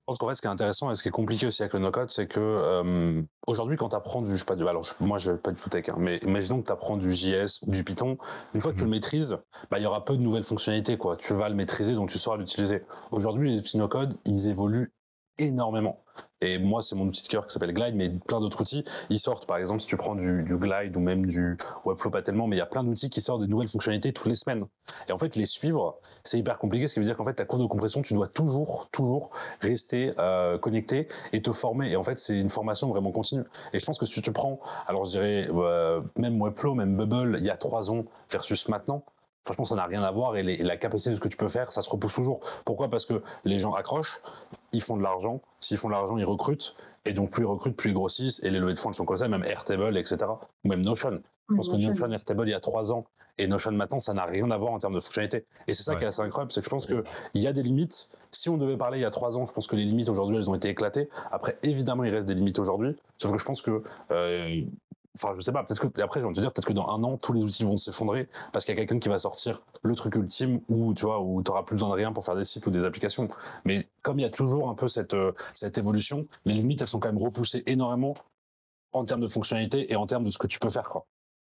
Pense 0.07 0.19
qu'en 0.19 0.29
fait, 0.29 0.35
ce 0.35 0.43
qui 0.43 0.47
est 0.47 0.51
intéressant 0.51 0.91
et 0.91 0.97
ce 0.97 1.03
qui 1.03 1.09
est 1.09 1.13
compliqué 1.13 1.47
aussi 1.47 1.63
avec 1.63 1.73
le 1.73 1.79
no-code, 1.79 2.11
c'est 2.11 2.27
que 2.27 2.41
euh, 2.41 3.23
aujourd'hui, 3.47 3.77
quand 3.77 3.89
tu 3.91 3.97
apprends 3.97 4.23
du, 4.23 4.33
je 4.33 4.37
sais 4.37 4.45
pas, 4.45 4.57
du, 4.57 4.67
alors 4.67 4.85
moi, 5.01 5.19
je 5.19 5.33
pas 5.33 5.51
du 5.51 5.61
tout 5.61 5.69
tech, 5.69 5.89
hein, 5.89 5.97
mais 5.99 6.19
imaginons 6.19 6.61
que 6.61 6.67
tu 6.67 6.73
apprends 6.73 6.97
du 6.97 7.13
JS 7.13 7.65
du 7.67 7.85
Python, 7.85 8.19
une 8.55 8.61
fois 8.61 8.73
que 8.73 8.77
tu 8.77 8.83
le 8.83 8.89
mhm. 8.89 8.97
maîtrises, 8.97 9.39
bah, 9.71 9.79
il 9.79 9.83
y 9.83 9.87
aura 9.87 10.05
peu 10.05 10.17
de 10.17 10.23
nouvelles 10.23 10.45
fonctionnalités, 10.45 10.99
quoi. 10.99 11.17
Tu 11.17 11.33
vas 11.33 11.49
le 11.49 11.55
maîtriser, 11.55 11.95
donc 11.95 12.11
tu 12.11 12.19
sauras 12.19 12.37
l'utiliser. 12.37 12.83
Aujourd'hui, 13.11 13.53
les 13.53 13.59
outils 13.59 13.79
no-code, 13.79 14.19
ils 14.27 14.49
évoluent 14.49 14.93
énormément. 15.39 16.05
Et 16.45 16.59
moi, 16.59 16.83
c'est 16.83 16.95
mon 16.95 17.07
outil 17.07 17.23
de 17.23 17.29
cœur 17.29 17.47
qui 17.47 17.53
s'appelle 17.53 17.73
Glide, 17.73 17.95
mais 17.95 18.11
plein 18.11 18.39
d'autres 18.39 18.61
outils, 18.61 18.85
ils 19.09 19.19
sortent. 19.19 19.47
Par 19.47 19.57
exemple, 19.57 19.81
si 19.81 19.87
tu 19.87 19.97
prends 19.97 20.15
du, 20.15 20.45
Glide 20.45 20.95
ou 20.97 21.01
même 21.01 21.25
du 21.25 21.57
Webflow, 21.87 22.11
pas 22.11 22.21
tellement, 22.21 22.47
mais 22.47 22.57
il 22.57 22.59
y 22.59 22.63
a 22.63 22.67
plein 22.67 22.85
d'outils 22.85 23.09
qui 23.09 23.23
sortent 23.23 23.41
de 23.41 23.47
nouvelles 23.47 23.69
fonctionnalités 23.69 24.13
toutes 24.13 24.27
les 24.27 24.35
semaines. 24.35 24.65
Et 25.09 25.13
en 25.13 25.19
fait, 25.19 25.37
les 25.37 25.47
suivre, 25.47 25.99
c'est 26.23 26.39
hyper 26.39 26.59
compliqué, 26.59 26.87
ce 26.87 26.95
qui 26.95 27.01
veut 27.01 27.07
dire 27.07 27.17
qu'en 27.17 27.25
fait, 27.25 27.35
ta 27.35 27.47
courbe 27.47 27.63
de 27.63 27.67
compression, 27.67 28.03
tu 28.03 28.13
dois 28.13 28.29
toujours, 28.29 28.89
toujours 28.93 29.31
rester 29.61 30.13
euh, 30.19 30.59
connecté 30.59 31.09
et 31.33 31.41
te 31.41 31.51
former. 31.51 31.91
Et 31.91 31.97
en 31.97 32.03
fait, 32.03 32.19
c'est 32.19 32.39
une 32.39 32.51
formation 32.51 32.89
vraiment 32.89 33.11
continue. 33.11 33.45
Et 33.73 33.81
je 33.81 33.87
pense 33.87 33.99
que 33.99 34.07
si 34.07 34.21
tu 34.21 34.31
prends, 34.31 34.61
alors 34.87 35.07
je 35.07 35.13
dirais, 35.13 35.49
euh, 35.51 36.03
même 36.17 36.41
Webflow, 36.41 36.75
même 36.75 36.95
Bubble, 36.97 37.37
il 37.39 37.45
y 37.47 37.51
a 37.51 37.57
trois 37.57 37.91
ans 37.91 38.05
versus 38.31 38.69
maintenant, 38.69 39.03
franchement, 39.45 39.65
ça 39.65 39.75
n'a 39.75 39.85
rien 39.85 40.03
à 40.03 40.11
voir 40.11 40.37
et, 40.37 40.43
la 40.43 40.77
capacité 40.77 41.11
de 41.11 41.17
ce 41.17 41.21
que 41.21 41.29
tu 41.29 41.37
peux 41.37 41.49
faire, 41.49 41.71
ça 41.71 41.83
se 41.83 41.91
repousse 41.91 42.15
toujours. 42.15 42.41
Pourquoi? 42.65 42.89
Parce 42.89 43.07
que 43.07 43.23
les 43.45 43.59
gens 43.59 43.75
accrochent, 43.75 44.21
ils 44.73 44.83
font 44.83 44.97
de 44.97 45.03
l'argent. 45.03 45.41
S'ils 45.61 45.79
font 45.79 45.89
de 45.89 45.95
l'argent, 45.95 46.17
ils 46.17 46.25
recrutent. 46.25 46.75
Et 47.05 47.13
donc, 47.13 47.31
plus 47.31 47.43
ils 47.43 47.47
recrutent, 47.47 47.77
plus 47.77 47.91
ils 47.91 47.95
grossissent. 47.95 48.43
Et 48.43 48.51
les 48.51 48.59
levées 48.59 48.75
de 48.75 48.79
fonds 48.79 48.93
sont 48.93 49.05
comme 49.05 49.19
ça, 49.19 49.29
même 49.29 49.45
Airtable, 49.45 49.97
etc. 49.99 50.17
Ou 50.65 50.69
même 50.69 50.83
Notion. 50.83 51.21
Je 51.51 51.55
pense 51.55 51.69
que 51.69 51.77
Notion, 51.77 52.11
Airtable, 52.11 52.49
il 52.49 52.53
y 52.53 52.55
a 52.55 52.61
trois 52.61 52.93
ans. 52.93 53.05
Et 53.37 53.47
Notion 53.49 53.73
maintenant, 53.73 54.01
ça 54.01 54.15
n'a 54.15 54.25
rien 54.25 54.51
à 54.51 54.57
voir 54.57 54.73
en 54.73 54.79
termes 54.79 54.95
de 54.95 55.01
fonctionnalité. 55.01 55.45
Et 55.67 55.75
c'est 55.75 55.83
ça 55.83 55.97
qui 55.97 56.05
est 56.05 56.07
assez 56.07 56.23
incroyable, 56.23 56.53
c'est 56.53 56.61
que 56.61 56.67
je 56.67 56.71
pense 56.71 56.87
qu'il 56.87 57.03
y 57.35 57.47
a 57.47 57.53
des 57.53 57.63
limites. 57.63 58.09
Si 58.31 58.49
on 58.49 58.57
devait 58.57 58.77
parler 58.77 58.99
il 58.99 59.03
y 59.03 59.05
a 59.05 59.11
trois 59.11 59.37
ans, 59.37 59.47
je 59.47 59.53
pense 59.53 59.67
que 59.67 59.77
les 59.77 59.85
limites 59.85 60.09
aujourd'hui, 60.09 60.37
elles 60.37 60.51
ont 60.51 60.55
été 60.55 60.69
éclatées. 60.69 61.09
Après, 61.33 61.59
évidemment, 61.63 62.05
il 62.05 62.15
reste 62.15 62.27
des 62.27 62.35
limites 62.35 62.59
aujourd'hui. 62.59 62.97
Sauf 63.17 63.33
que 63.33 63.39
je 63.39 63.45
pense 63.45 63.61
que 63.61 63.83
euh, 64.13 64.63
enfin, 65.17 65.35
je 65.37 65.41
sais 65.41 65.53
pas, 65.53 65.63
peut-être 65.63 65.89
que, 65.89 66.01
après, 66.01 66.23
envie 66.23 66.33
de 66.33 66.37
te 66.37 66.41
dire, 66.41 66.53
peut-être 66.53 66.67
que 66.67 66.73
dans 66.73 66.89
un 66.89 67.03
an, 67.05 67.17
tous 67.17 67.33
les 67.33 67.43
outils 67.43 67.65
vont 67.65 67.77
s'effondrer 67.77 68.29
parce 68.53 68.65
qu'il 68.65 68.75
y 68.75 68.79
a 68.79 68.81
quelqu'un 68.81 68.99
qui 68.99 69.09
va 69.09 69.19
sortir 69.19 69.63
le 69.83 69.95
truc 69.95 70.15
ultime 70.17 70.61
où, 70.69 70.95
tu 70.95 71.07
vois, 71.07 71.21
où 71.21 71.43
t'auras 71.43 71.63
plus 71.63 71.75
besoin 71.77 71.91
de 71.91 71.95
rien 71.95 72.13
pour 72.13 72.25
faire 72.25 72.35
des 72.35 72.45
sites 72.45 72.67
ou 72.67 72.71
des 72.71 72.85
applications. 72.85 73.29
Mais 73.65 73.89
comme 74.03 74.19
il 74.19 74.23
y 74.23 74.27
a 74.27 74.31
toujours 74.31 74.69
un 74.69 74.75
peu 74.75 74.89
cette, 74.89 75.15
euh, 75.15 75.33
cette 75.55 75.79
évolution, 75.79 76.27
les 76.45 76.55
limites, 76.55 76.83
elles 76.83 76.89
sont 76.89 77.01
quand 77.01 77.13
même 77.13 77.23
repoussées 77.23 77.63
énormément 77.67 78.15
en 78.93 79.05
termes 79.05 79.21
de 79.21 79.29
fonctionnalité 79.29 79.93
et 79.93 79.97
en 79.97 80.07
termes 80.07 80.25
de 80.25 80.31
ce 80.31 80.39
que 80.39 80.47
tu 80.47 80.59
peux 80.59 80.71
faire, 80.71 80.89
quoi. 80.89 81.07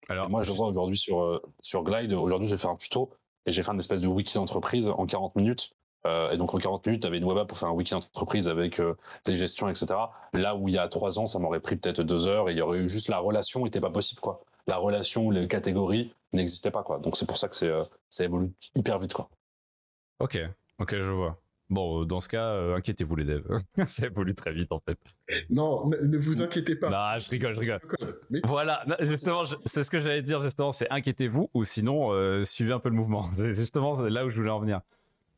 Alors, 0.10 0.30
moi, 0.30 0.42
je 0.42 0.50
le 0.50 0.56
vois 0.56 0.68
aujourd'hui 0.68 0.98
sur, 0.98 1.22
euh, 1.22 1.42
sur 1.62 1.84
Glide. 1.84 2.14
Aujourd'hui, 2.14 2.48
j'ai 2.48 2.58
fait 2.58 2.68
un 2.68 2.76
tuto 2.76 3.12
et 3.46 3.52
j'ai 3.52 3.64
fait 3.64 3.72
une 3.72 3.80
espèce 3.80 4.02
de 4.02 4.08
wiki 4.08 4.34
d'entreprise 4.36 4.88
en 4.88 5.06
40 5.06 5.36
minutes 5.36 5.74
euh, 6.06 6.32
et 6.32 6.38
donc 6.38 6.54
en 6.54 6.58
40 6.58 6.86
minutes, 6.88 7.02
tu 7.02 7.08
avais 7.08 7.18
une 7.18 7.26
web 7.26 7.38
app 7.38 7.48
pour 7.48 7.58
faire 7.58 7.70
un 7.70 7.74
wiki 7.74 7.92
d'entreprise 7.92 8.50
avec 8.50 8.80
euh, 8.80 8.96
des 9.26 9.38
gestions, 9.38 9.70
etc. 9.70 9.88
Là 10.34 10.56
où 10.56 10.68
il 10.68 10.74
y 10.74 10.78
a 10.78 10.88
trois 10.88 11.20
ans, 11.20 11.28
ça 11.28 11.40
m'aurait 11.40 11.60
pris 11.60 11.76
peut-être 11.76 12.02
deux 12.02 12.28
heures 12.28 12.50
et 12.50 12.54
il 12.54 12.58
y 12.58 12.62
aurait 12.62 12.80
eu 12.80 12.90
juste 12.90 13.08
la 13.08 13.20
relation 13.20 13.64
n'était 13.64 13.80
pas 13.80 13.92
possible, 13.92 14.22
quoi. 14.22 14.44
La 14.68 14.78
relation, 14.78 15.30
les 15.30 15.48
catégories 15.48 16.14
n'existaient 16.34 16.72
pas, 16.72 16.84
quoi. 16.84 17.00
Donc 17.00 17.18
c'est 17.18 17.28
pour 17.28 17.38
ça 17.38 17.48
que 17.48 17.56
c'est 17.56 17.70
euh, 17.70 17.84
ça 18.10 18.24
évolue 18.24 18.52
hyper 18.76 18.98
vite, 18.98 19.14
quoi. 19.14 19.30
Ok, 20.20 20.40
ok, 20.80 20.96
je 21.00 21.12
vois. 21.12 21.38
Bon, 21.70 22.04
dans 22.04 22.20
ce 22.20 22.28
cas, 22.28 22.54
inquiétez-vous 22.76 23.16
les 23.16 23.24
devs. 23.24 23.58
ça 23.88 24.08
évolue 24.08 24.36
très 24.36 24.52
vite 24.52 24.74
en 24.74 24.82
fait. 24.82 24.98
Non, 25.50 25.88
ne, 25.88 26.18
vous 26.18 26.42
inquiétez 26.42 26.76
pas. 26.76 26.90
Non, 26.90 27.18
je 27.18 27.30
rigole, 27.30 27.56
je 27.56 27.60
rigole. 27.62 27.80
Voilà, 28.44 28.84
justement, 29.00 29.44
c'est 29.64 29.86
ce 29.86 29.90
que 29.90 30.00
j'allais 30.00 30.22
dire 30.22 30.42
justement, 30.44 30.74
c'est 30.74 30.92
inquiétez-vous 30.92 31.50
ou 31.54 31.64
sinon 31.64 32.12
suivez 32.44 32.74
un 32.74 32.80
peu 32.80 32.90
le 32.90 32.96
mouvement. 32.96 33.30
C'est 33.34 33.54
justement 33.54 34.02
là 34.02 34.26
où 34.26 34.30
je 34.30 34.36
voulais 34.36 34.52
en 34.52 34.60
venir. 34.60 34.82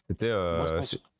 C'était. 0.10 0.30
Euh, 0.30 0.66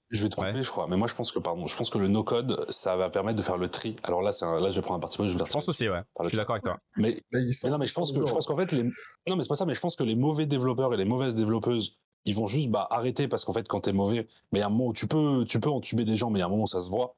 je 0.10 0.22
vais 0.22 0.30
te 0.30 0.36
couper, 0.36 0.62
je 0.62 0.70
crois. 0.70 0.88
Mais 0.88 0.96
moi, 0.96 1.08
je 1.08 1.16
pense 1.16 1.32
que, 1.32 1.40
pardon, 1.40 1.66
je 1.66 1.76
pense 1.76 1.90
que 1.90 1.98
le 1.98 2.08
no-code, 2.08 2.66
ça 2.70 2.96
va 2.96 3.10
permettre 3.10 3.38
de 3.38 3.42
faire 3.42 3.58
le 3.58 3.68
tri. 3.68 3.96
Alors 4.04 4.22
là, 4.22 4.32
c'est 4.32 4.46
là, 4.46 4.70
je 4.70 4.76
vais 4.76 4.82
prendre 4.82 4.98
un 4.98 5.00
parti 5.00 5.18
Je, 5.28 5.38
je 5.38 5.38
pense 5.38 5.68
aussi, 5.68 5.90
ouais. 5.90 6.02
Je 6.22 6.30
suis 6.30 6.38
d'accord 6.38 6.56
avec 6.56 6.64
toi. 6.64 6.78
Mais, 6.98 7.24
non, 7.32 7.78
mais 7.80 7.88
je 7.88 7.94
pense 7.94 8.12
que, 8.12 8.26
je 8.26 8.32
pense 8.32 8.46
qu'en 8.46 8.58
fait, 8.58 8.72
les, 8.72 8.84
non, 8.84 9.36
mais 9.36 9.44
c'est 9.44 9.50
pas 9.50 9.56
ça, 9.56 9.66
mais 9.66 9.74
je 9.74 9.80
pense 9.80 9.96
que 9.96 10.04
les 10.04 10.16
mauvais 10.16 10.46
développeurs 10.46 10.94
et 10.94 10.98
les 10.98 11.06
mauvaises 11.06 11.34
développeuses, 11.34 11.98
ils 12.26 12.36
vont 12.36 12.46
juste, 12.46 12.70
bah, 12.70 12.88
arrêter 12.92 13.28
parce 13.28 13.44
qu'en 13.44 13.54
fait, 13.54 13.68
quand 13.68 13.82
t'es 13.82 13.92
mauvais, 13.92 14.28
mais 14.52 14.60
il 14.60 14.62
y 14.62 14.64
a 14.64 14.68
un 14.68 14.70
moment 14.70 14.88
où 14.88 14.94
tu 14.94 15.08
peux, 15.08 15.46
tu 15.48 15.60
peux 15.60 15.70
entuber 15.70 16.06
des 16.06 16.16
gens, 16.16 16.30
mais 16.30 16.40
il 16.40 16.42
y 16.42 16.44
a 16.44 16.46
un 16.46 16.50
moment 16.50 16.64
où 16.64 16.68
ça 16.68 16.80
se 16.80 16.90
voit. 16.90 17.16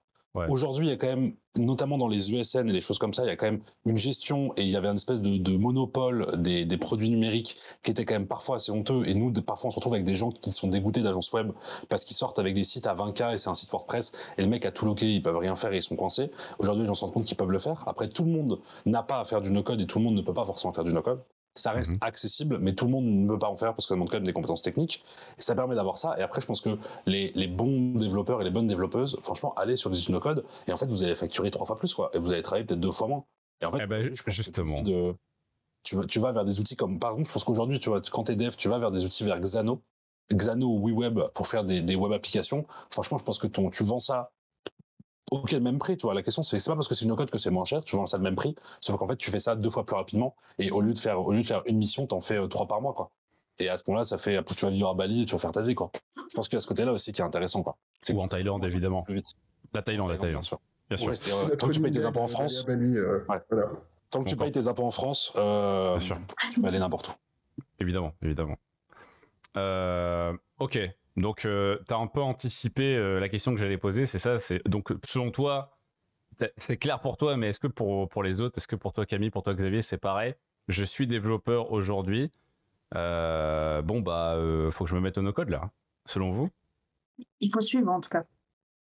Aujourd'hui, 0.50 0.88
il 0.88 0.89
y 0.89 0.93
a 0.93 0.98
quand 0.98 1.08
même, 1.08 1.34
notamment 1.56 1.98
dans 1.98 2.08
les 2.08 2.32
USN 2.32 2.69
et 2.69 2.74
les 2.74 2.82
choses 2.82 2.98
comme 2.98 3.13
ça, 3.13 3.24
il 3.24 3.28
y 3.28 3.32
a 3.32 3.36
quand 3.36 3.45
même 3.45 3.62
une 3.86 3.98
gestion 3.98 4.54
et 4.58 4.63
il 4.63 4.69
y 4.69 4.76
avait 4.76 4.88
une 4.88 4.95
espèce 4.95 5.21
de, 5.21 5.58
monopole 5.58 6.41
des, 6.41 6.65
produits 6.78 7.10
numériques 7.10 7.58
qui 7.84 7.91
était 7.91 8.06
quand 8.06 8.15
même 8.15 8.28
parfois 8.28 8.58
assez 8.58 8.71
honteux. 8.71 9.08
Et 9.08 9.13
nous, 9.13 9.32
parfois, 9.41 9.69
on 9.69 9.71
se 9.71 9.76
retrouve 9.76 9.93
avec 9.93 10.06
des 10.06 10.15
gens 10.15 10.32
qui 10.32 10.52
sont 10.52 10.67
dégoûtés 10.67 11.02
d'agences 11.02 11.32
web 11.32 11.52
parce 11.89 12.04
qu'ils 12.04 12.17
sortent 12.17 12.39
avec 12.39 12.54
des 12.54 12.63
sites 12.63 12.88
à 12.88 12.95
20K 12.95 13.34
et 13.34 13.38
c'est 13.38 13.50
un 13.50 13.54
site 13.54 13.71
WordPress 13.71 14.12
et 14.38 14.41
le 14.41 14.48
mec 14.48 14.65
a 14.65 14.71
tout 14.71 14.86
loqué, 14.86 15.12
ils 15.13 15.21
peuvent 15.21 15.38
rien 15.38 15.56
faire 15.56 15.71
et 15.74 15.78
ils 15.78 15.82
sont 15.82 15.95
coincés. 15.95 16.32
Aujourd'hui, 16.60 16.84
les 16.84 16.88
gens 16.88 16.95
se 16.95 17.02
rendent 17.02 17.13
compte 17.13 17.26
qu'ils 17.26 17.38
peuvent 17.38 17.52
le 17.52 17.60
faire. 17.60 17.84
Après, 17.88 18.08
tout 18.08 18.26
le 18.26 18.32
monde 18.32 18.60
n'a 18.86 19.04
pas 19.04 19.19
à 19.19 19.24
faire 19.24 19.41
du 19.41 19.52
no-code 19.52 19.82
et 19.82 19.88
tout 19.88 20.00
le 20.00 20.06
monde 20.06 20.15
ne 20.15 20.21
peut 20.21 20.34
pas 20.34 20.45
forcément 20.45 20.74
faire 20.74 20.84
du 20.84 20.93
no-code 20.93 21.21
ça 21.56 21.72
reste 21.72 21.94
mhm. 21.94 21.98
accessible, 22.02 22.58
mais 22.60 22.76
tout 22.76 22.86
le 22.86 22.91
monde 22.91 23.06
ne 23.06 23.28
peut 23.28 23.39
pas 23.39 23.50
en 23.50 23.56
faire 23.56 23.74
parce 23.74 23.86
que 23.86 23.89
ça 23.89 23.96
demande 23.96 24.10
quand 24.10 24.18
même 24.18 24.26
des 24.26 24.34
compétences 24.34 24.62
techniques. 24.62 25.04
Et 25.38 25.41
ça 25.41 25.56
permet 25.56 25.76
d'avoir 25.76 25.98
ça. 25.98 26.15
Et 26.18 26.22
après, 26.22 26.41
je 26.41 26.48
pense 26.48 26.62
que 26.62 26.78
les, 27.06 27.32
les, 27.34 27.48
bons 27.48 27.96
développeurs 27.96 28.41
et 28.41 28.44
les 28.44 28.52
bonnes 28.52 28.68
développeuses, 28.68 29.18
franchement, 29.22 29.54
allez 29.56 29.78
sur 29.78 29.89
des 29.89 29.98
outils 29.98 30.12
no-code 30.12 30.46
et 30.68 30.74
en 30.74 30.78
fait, 30.78 30.86
vous 30.88 31.04
allez 31.04 31.15
facturer 31.15 31.52
trois 31.52 31.65
fois 31.65 31.78
plus, 31.78 31.94
quoi. 31.94 32.12
Et 32.13 32.20
vous 32.20 32.32
allez 32.32 32.41
travailler 32.41 32.65
peut-être 32.65 32.80
deux 32.80 32.91
fois 32.91 33.08
moins. 33.08 33.26
Et 33.62 33.65
en 33.65 33.72
fait, 33.72 33.80
eh 33.84 33.88
ben, 33.88 34.13
justement. 34.28 34.84
tu, 35.84 35.96
vas, 35.96 36.06
tu 36.06 36.20
vas 36.20 36.32
vers 36.34 36.44
des 36.44 36.60
outils 36.60 36.76
comme, 36.76 37.00
par 37.00 37.12
exemple, 37.12 37.28
je 37.28 37.34
pense 37.34 37.44
qu'aujourd'hui, 37.46 37.80
tu 37.80 37.89
vois, 37.89 38.02
quand 38.02 38.24
t'es 38.24 38.36
dev, 38.36 38.56
tu 38.58 38.68
vas 38.68 38.78
vers 38.78 38.91
des 38.91 39.06
outils 39.06 39.24
vers 39.24 39.39
Xano. 39.39 39.82
Xano 40.34 40.68
ou 40.68 40.88
WeWeb 40.88 41.20
pour 41.34 41.48
faire 41.48 41.63
des, 41.63 41.82
des 41.82 41.96
web 41.96 42.12
applications. 42.12 42.65
Franchement, 42.91 43.18
je 43.18 43.24
pense 43.24 43.39
que 43.39 43.48
ton, 43.48 43.70
tu 43.70 43.84
vends 43.84 44.00
ça 44.00 44.32
ok 45.36 45.52
le 45.52 45.60
même 45.60 45.78
prix 45.78 45.98
tu 45.98 46.04
vois. 46.04 46.13
La 46.13 46.24
question 46.24 46.43
c'est 46.43 46.60
c'est 46.60 46.69
pas 46.69 46.76
parce 46.76 46.88
que 46.88 46.95
c'est 46.95 47.06
une 47.06 47.15
code 47.15 47.30
que 47.30 47.38
c'est 47.38 47.50
moins 47.50 47.65
cher 47.65 47.84
tu 47.84 47.95
vends 47.95 48.06
ça 48.06 48.17
le 48.17 48.24
même 48.24 48.36
prix 48.36 48.56
sauf 48.80 48.98
qu'en 48.98 49.08
fait 49.08 49.17
tu 49.17 49.32
fais 49.32 49.39
ça 49.39 49.56
deux 49.56 49.69
fois 49.69 49.86
plus 49.86 49.95
rapidement 49.95 50.36
et 50.60 50.71
au 50.71 50.82
lieu 50.82 50.93
de 50.93 51.00
faire 51.00 51.19
au 51.19 51.32
lieu 51.32 51.41
de 51.41 51.45
faire 51.45 51.62
une 51.65 51.78
mission 51.78 52.08
t'en 52.08 52.19
fais 52.19 52.38
euh, 52.38 52.48
trois 52.48 52.67
par 52.67 52.82
mois 52.82 52.93
quoi. 52.93 53.12
Et 53.60 53.69
à 53.69 53.78
ce 53.78 53.84
moment-là 53.88 54.04
ça 54.04 54.17
fait 54.17 54.43
tu 54.56 54.65
vas 54.65 54.71
vivre 54.71 54.89
à 54.89 54.93
Bali 54.93 55.24
et 55.24 55.26
tu 55.26 55.34
vas 55.34 55.39
faire 55.39 55.52
ta 55.52 55.62
vie 55.62 55.76
quoi. 55.76 55.91
Je 56.15 56.36
pense 56.36 56.48
qu'il 56.48 56.56
y 56.56 56.58
a 56.58 56.60
ce 56.60 56.67
côté 56.67 56.86
là 56.86 56.93
aussi 56.93 57.12
qui 57.12 57.21
est 57.21 57.26
intéressant 57.26 57.63
quoi. 57.63 57.78
Ou 58.10 58.21
en 58.21 58.28
Thaïlande 58.28 58.63
évidemment. 58.65 59.04
plus 59.04 59.15
vite. 59.15 59.34
La 59.74 59.82
Thaïlande 59.82 60.10
la 60.10 60.17
Thaïlande. 60.17 60.41
Bien 60.41 60.48
sûr. 60.48 60.60
Bien 60.89 60.98
sûr. 61.15 61.34
Euh, 61.34 61.56
tant 61.56 61.67
que 61.67 61.74
tu 61.74 61.82
payes 61.82 61.91
tes 61.91 62.06
impôts 62.06 62.21
en 62.21 62.28
France 62.28 62.65
euh, 62.67 63.19
tant 64.10 64.24
que 64.24 64.30
tu 64.30 64.36
payes 64.38 64.52
tes 64.52 64.67
impôts 64.67 64.86
en 64.86 64.91
France 64.91 65.32
bien 65.36 66.00
sûr. 66.00 66.17
tu 66.54 66.62
peux 66.62 66.67
aller 66.67 66.80
n'importe 66.80 67.10
où. 67.10 67.13
Évidemment 67.80 68.13
évidemment. 68.21 68.56
Ok 70.60 70.80
donc, 71.17 71.45
euh, 71.45 71.78
tu 71.88 71.93
as 71.93 71.97
un 71.97 72.08
peu 72.08 72.21
anticipé 72.21 72.95
euh, 72.95 73.19
la 73.19 73.30
question 73.30 73.54
que 73.54 73.60
j'allais 73.60 73.78
poser, 73.78 74.06
c'est 74.06 74.19
ça. 74.19 74.38
C'est 74.38 74.65
donc 74.67 74.93
selon 75.06 75.32
toi, 75.32 75.78
c'est 76.58 76.78
clair 76.78 76.99
pour 76.99 77.15
toi, 77.15 77.38
mais 77.38 77.49
est-ce 77.49 77.60
que 77.60 77.67
pour 77.67 78.10
pour 78.10 78.21
les 78.21 78.41
autres, 78.41 78.58
est-ce 78.58 78.67
que 78.67 78.75
pour 78.75 78.91
toi 78.91 79.06
Camille, 79.06 79.30
pour 79.30 79.43
toi 79.43 79.54
Xavier, 79.54 79.82
c'est 79.82 79.97
pareil? 79.97 80.36
Je 80.67 80.84
suis 80.84 81.08
développeur 81.08 81.71
aujourd'hui. 81.71 82.32
Euh, 82.95 83.82
bon 83.82 84.01
bah, 84.01 84.38
faut 84.71 84.84
que 84.84 84.89
je 84.89 84.95
me 84.95 85.01
mette 85.01 85.17
au 85.17 85.21
no-code 85.21 85.49
là. 85.49 85.71
Selon 86.06 86.32
vous 86.32 86.49
Il 87.39 87.49
faut 87.49 87.62
suivre 87.62 87.91
en 87.91 88.01
tout 88.01 88.10
cas. 88.10 88.25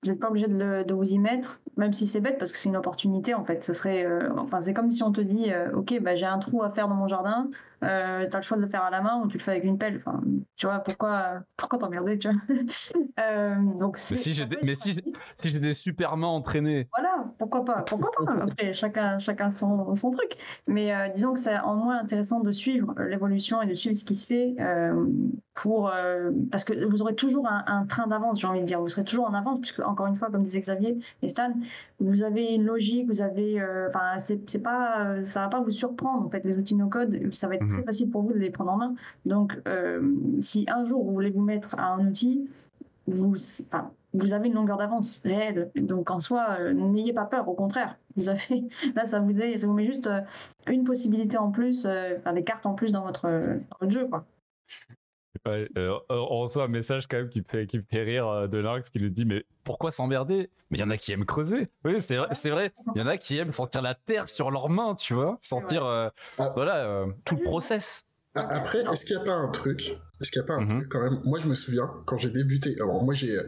Vous 0.02 0.10
n'êtes 0.10 0.20
pas 0.20 0.28
obligé 0.28 0.48
de, 0.48 0.92
vous 0.92 1.14
y 1.14 1.18
mettre, 1.18 1.60
même 1.78 1.94
si 1.94 2.06
c'est 2.06 2.20
bête 2.20 2.36
parce 2.36 2.52
que 2.52 2.58
c'est 2.58 2.68
une 2.68 2.76
opportunité 2.76 3.32
en 3.32 3.44
fait. 3.44 3.64
Ce 3.64 3.72
serait, 3.72 4.06
enfin, 4.36 4.60
c'est 4.60 4.74
comme 4.74 4.90
si 4.90 5.02
on 5.02 5.12
te 5.12 5.22
dit, 5.22 5.50
ok, 5.72 5.98
bah, 6.02 6.14
j'ai 6.14 6.26
un 6.26 6.38
trou 6.38 6.62
à 6.62 6.70
faire 6.70 6.88
dans 6.88 6.94
mon 6.94 7.08
jardin, 7.08 7.48
euh, 7.82 8.28
tu 8.28 8.36
as 8.36 8.38
le 8.38 8.44
choix 8.44 8.56
de 8.56 8.62
le 8.62 8.68
faire 8.68 8.82
à 8.82 8.90
la 8.90 9.00
main 9.00 9.20
ou 9.22 9.28
tu 9.28 9.38
le 9.38 9.42
fais 9.42 9.52
avec 9.52 9.64
une 9.64 9.78
pelle. 9.78 9.96
Enfin, 9.96 10.22
tu 10.56 10.66
vois, 10.66 10.78
pourquoi, 10.80 11.40
pourquoi 11.56 11.78
t'emmerder, 11.78 12.18
tu 12.18 12.28
vois 12.28 12.40
euh, 13.20 13.56
donc 13.78 13.98
Mais 14.10 14.16
si 14.16 14.32
j'ai 14.32 14.46
des, 14.46 14.58
mais 14.62 14.74
si, 14.74 15.00
si 15.34 15.48
j'ai 15.48 15.58
des 15.58 15.74
super 15.74 16.16
mains 16.16 16.28
entraînées. 16.28 16.88
Voilà, 16.92 17.26
pourquoi 17.38 17.64
pas, 17.64 17.82
pourquoi 17.82 18.10
pas. 18.10 18.32
Après, 18.42 18.72
chacun, 18.72 19.18
chacun 19.18 19.50
son, 19.50 19.94
son 19.94 20.10
truc. 20.10 20.36
Mais 20.66 20.94
euh, 20.94 21.08
disons 21.08 21.34
que 21.34 21.40
c'est 21.40 21.58
en 21.58 21.74
moins 21.76 21.98
intéressant 21.98 22.40
de 22.40 22.52
suivre 22.52 22.94
l'évolution 22.98 23.62
et 23.62 23.66
de 23.66 23.74
suivre 23.74 23.96
ce 23.96 24.04
qui 24.04 24.14
se 24.14 24.26
fait 24.26 24.54
euh, 24.60 25.06
pour, 25.54 25.90
euh, 25.90 26.30
parce 26.50 26.64
que 26.64 26.84
vous 26.84 27.02
aurez 27.02 27.14
toujours 27.14 27.48
un, 27.48 27.64
un 27.66 27.86
train 27.86 28.06
d'avance, 28.06 28.40
j'ai 28.40 28.46
envie 28.46 28.60
de 28.60 28.66
dire. 28.66 28.80
Vous 28.80 28.88
serez 28.88 29.04
toujours 29.04 29.26
en 29.26 29.34
avance, 29.34 29.60
puisque 29.60 29.80
encore 29.80 30.06
une 30.06 30.16
fois, 30.16 30.30
comme 30.30 30.42
disait 30.42 30.60
Xavier 30.60 30.98
et 31.22 31.28
Stan, 31.28 31.52
vous 32.00 32.22
avez 32.22 32.54
une 32.54 32.64
logique, 32.64 33.08
vous 33.08 33.22
avez, 33.22 33.62
enfin, 33.88 34.18
c'est 34.18 34.62
pas, 34.62 35.20
ça 35.22 35.42
va 35.42 35.48
pas 35.48 35.60
vous 35.60 35.70
surprendre 35.70 36.26
en 36.26 36.30
fait 36.30 36.44
les 36.44 36.56
outils 36.56 36.74
no 36.74 36.88
code, 36.88 37.32
ça 37.32 37.48
va 37.48 37.54
être 37.54 37.63
très 37.66 37.78
mhm. 37.78 37.84
facile 37.84 38.10
pour 38.10 38.22
vous 38.22 38.32
de 38.32 38.38
les 38.38 38.50
prendre 38.50 38.72
en 38.72 38.76
main. 38.76 38.94
Donc, 39.26 39.60
euh, 39.68 40.14
si 40.40 40.66
un 40.68 40.84
jour 40.84 41.04
vous 41.04 41.12
voulez 41.12 41.30
vous 41.30 41.42
mettre 41.42 41.74
à 41.78 41.94
un 41.94 42.06
outil, 42.06 42.48
vous, 43.06 43.34
enfin, 43.66 43.90
vous 44.14 44.32
avez 44.32 44.48
une 44.48 44.54
longueur 44.54 44.78
d'avance 44.78 45.20
réelle. 45.24 45.70
Donc, 45.76 46.10
en 46.10 46.20
soi, 46.20 46.56
euh, 46.58 46.72
n'ayez 46.72 47.12
pas 47.12 47.24
peur. 47.24 47.48
Au 47.48 47.54
contraire, 47.54 47.96
vous 48.16 48.28
avez 48.28 48.64
là, 48.94 49.04
ça 49.06 49.20
vous, 49.20 49.32
ça 49.56 49.66
vous 49.66 49.74
met 49.74 49.86
juste 49.86 50.06
euh, 50.06 50.20
une 50.66 50.84
possibilité 50.84 51.36
en 51.36 51.50
plus, 51.50 51.86
enfin, 51.86 52.32
des 52.32 52.44
cartes 52.44 52.66
en 52.66 52.74
plus 52.74 52.92
dans 52.92 53.02
votre, 53.02 53.28
dans 53.28 53.76
votre 53.80 53.92
jeu, 53.92 54.06
quoi. 54.06 54.24
Ouais, 55.46 55.68
euh, 55.76 55.98
on 56.08 56.40
reçoit 56.40 56.64
un 56.64 56.68
message 56.68 57.06
quand 57.06 57.18
même 57.18 57.28
qui 57.28 57.40
me 57.40 57.44
fait, 57.46 57.66
qui 57.66 57.78
fait 57.78 58.02
rire 58.02 58.26
euh, 58.26 58.46
de 58.46 58.56
Lynx 58.56 58.88
qui 58.88 58.98
nous 58.98 59.10
dit 59.10 59.26
mais 59.26 59.44
pourquoi 59.62 59.90
s'emmerder? 59.90 60.50
Mais 60.70 60.78
il 60.78 60.80
y 60.80 60.84
en 60.84 60.90
a 60.90 60.96
qui 60.96 61.12
aiment 61.12 61.26
creuser. 61.26 61.68
Oui, 61.84 62.00
c'est 62.00 62.16
vrai, 62.16 62.28
c'est 62.32 62.48
vrai. 62.48 62.72
Il 62.94 63.02
y 63.02 63.04
en 63.04 63.06
a 63.06 63.18
qui 63.18 63.36
aiment 63.36 63.52
sentir 63.52 63.82
la 63.82 63.94
terre 63.94 64.30
sur 64.30 64.50
leurs 64.50 64.70
mains, 64.70 64.94
tu 64.94 65.12
vois, 65.12 65.36
sentir 65.42 65.84
euh, 65.84 66.08
ah. 66.38 66.52
voilà 66.54 67.06
tout 67.26 67.36
le 67.36 67.42
process. 67.42 68.06
Ah, 68.34 68.48
après, 68.50 68.80
est-ce 68.90 69.04
qu'il 69.04 69.16
n'y 69.16 69.22
a 69.22 69.24
pas 69.24 69.34
un 69.34 69.48
truc 69.50 69.96
Est-ce 70.20 70.32
qu'il 70.32 70.40
n'y 70.40 70.44
a 70.44 70.48
pas 70.48 70.54
un 70.54 70.64
mhm. 70.64 70.78
truc 70.78 70.88
quand 70.90 71.02
même? 71.02 71.20
Moi, 71.24 71.38
je 71.38 71.46
me 71.46 71.54
souviens 71.54 71.90
quand 72.06 72.16
j'ai 72.16 72.30
débuté. 72.30 72.74
Alors 72.80 73.04
moi, 73.04 73.12
j'ai 73.12 73.38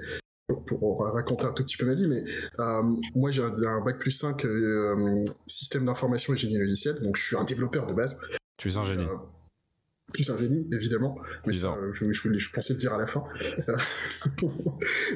pour 0.66 1.02
raconter 1.02 1.46
un 1.46 1.52
tout 1.52 1.64
petit 1.64 1.76
peu 1.78 1.86
ma 1.86 1.94
vie, 1.94 2.06
mais 2.06 2.22
moi 3.16 3.32
j'ai 3.32 3.42
un, 3.42 3.80
bac 3.80 3.98
plus 3.98 4.12
5 4.12 4.46
système 5.48 5.86
d'information 5.86 6.34
et 6.34 6.36
génie 6.36 6.58
logiciel, 6.58 7.00
donc 7.00 7.16
je 7.16 7.24
suis 7.24 7.36
un 7.36 7.42
développeur 7.42 7.86
de 7.86 7.94
base. 7.94 8.20
Tu 8.56 8.68
es 8.68 8.76
un 8.76 8.84
génie 8.84 9.06
plus 10.16 10.30
un 10.30 10.38
génie, 10.38 10.66
évidemment. 10.72 11.18
Mais 11.46 11.52
ça, 11.52 11.76
je, 11.92 12.10
je, 12.12 12.50
pensais 12.50 12.72
le 12.72 12.78
dire 12.78 12.94
à 12.94 12.98
la 12.98 13.06
fin. 13.06 13.24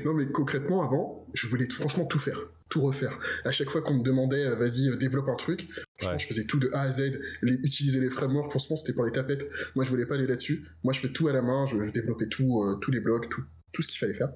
non, 0.05 0.15
mais 0.15 0.27
concrètement, 0.31 0.83
avant, 0.83 1.27
je 1.33 1.47
voulais 1.47 1.67
franchement 1.71 2.05
tout 2.05 2.19
faire, 2.19 2.39
tout 2.69 2.83
refaire. 2.83 3.19
À 3.45 3.51
chaque 3.51 3.71
fois 3.71 3.81
qu'on 3.81 3.95
me 3.95 4.03
demandait, 4.03 4.47
euh, 4.47 4.57
vas-y, 4.57 4.89
euh, 4.89 4.97
développe 4.97 5.29
un 5.29 5.37
truc, 5.37 5.69
je 6.01 6.27
faisais 6.27 6.45
tout 6.45 6.59
de 6.59 6.69
A 6.75 6.83
à 6.83 6.93
Z, 6.93 7.19
les, 7.43 7.55
utiliser 7.55 8.01
les 8.01 8.11
frameworks, 8.11 8.51
franchement, 8.51 8.77
c'était 8.77 8.93
pour 8.93 9.05
les 9.05 9.13
tapettes. 9.13 9.47
Moi, 9.75 9.85
je 9.85 9.91
voulais 9.91 10.07
pas 10.07 10.17
aller 10.17 10.27
là-dessus. 10.27 10.69
Moi, 10.85 10.93
je 10.93 11.01
fais 11.01 11.11
tout 11.11 11.29
à 11.29 11.33
la 11.33 11.41
main, 11.41 11.65
je, 11.65 11.91
développais 11.91 12.29
tout, 12.29 12.61
euh, 12.63 12.77
tous 12.81 12.91
les 12.91 13.01
blogs, 13.01 13.29
tout, 13.31 13.43
tout 13.73 13.83
ce 13.83 13.89
qu'il 13.89 13.99
fallait 13.99 14.15
faire. 14.15 14.33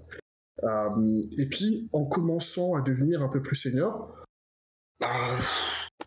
et 1.39 1.47
puis, 1.47 1.91
en 1.93 2.07
commençant 2.07 2.75
à 2.75 2.81
devenir 2.81 3.23
un 3.23 3.29
peu 3.29 3.43
plus 3.43 3.57
senior, 3.57 4.25
bah, 4.99 5.09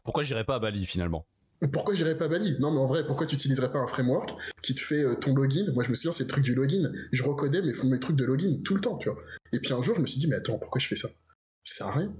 pourquoi 0.04 0.24
j'irais 0.24 0.46
pas 0.46 0.56
à 0.56 0.60
Bali 0.60 0.86
finalement? 0.86 1.28
Pourquoi 1.72 1.96
j'irais 1.96 2.17
pas 2.17 2.28
Bali? 2.28 2.58
Non, 2.60 2.72
mais 2.72 2.80
en 2.80 2.86
vrai, 2.86 3.06
pourquoi 3.06 3.26
tu 3.26 3.36
utiliserais 3.36 3.72
pas 3.72 3.80
un 3.80 3.88
framework 3.88 4.36
qui 4.62 4.76
te 4.76 4.82
fait 4.82 5.04
euh, 5.04 5.15
ton 5.15 5.34
login? 5.34 5.72
Moi, 5.74 5.84
je 5.84 5.89
me 5.89 5.96
souviens, 5.96 6.12
c'est 6.12 6.24
le 6.24 6.30
truc 6.30 6.43
du 6.43 6.54
login. 6.54 6.91
Je 7.12 7.24
recodais 7.24 7.62
mes, 7.62 7.74
mes 7.84 8.00
trucs 8.00 8.15
de 8.15 8.26
login 8.26 8.62
tout 8.63 8.76
le 8.76 8.82
temps, 8.82 8.98
tu 8.98 9.10
vois. 9.10 9.20
Et 9.54 9.60
puis 9.60 9.74
un 9.74 9.82
jour, 9.82 9.96
je 9.96 10.02
me 10.02 10.06
suis 10.06 10.20
dit, 10.20 10.28
mais 10.28 10.36
attends, 10.36 10.60
pourquoi 10.60 10.80
je 10.80 10.88
fais 10.88 10.96
ça? 10.96 11.10
Ça 11.63 11.76
sert 11.76 11.88
à 11.88 11.91
rien. 11.93 12.13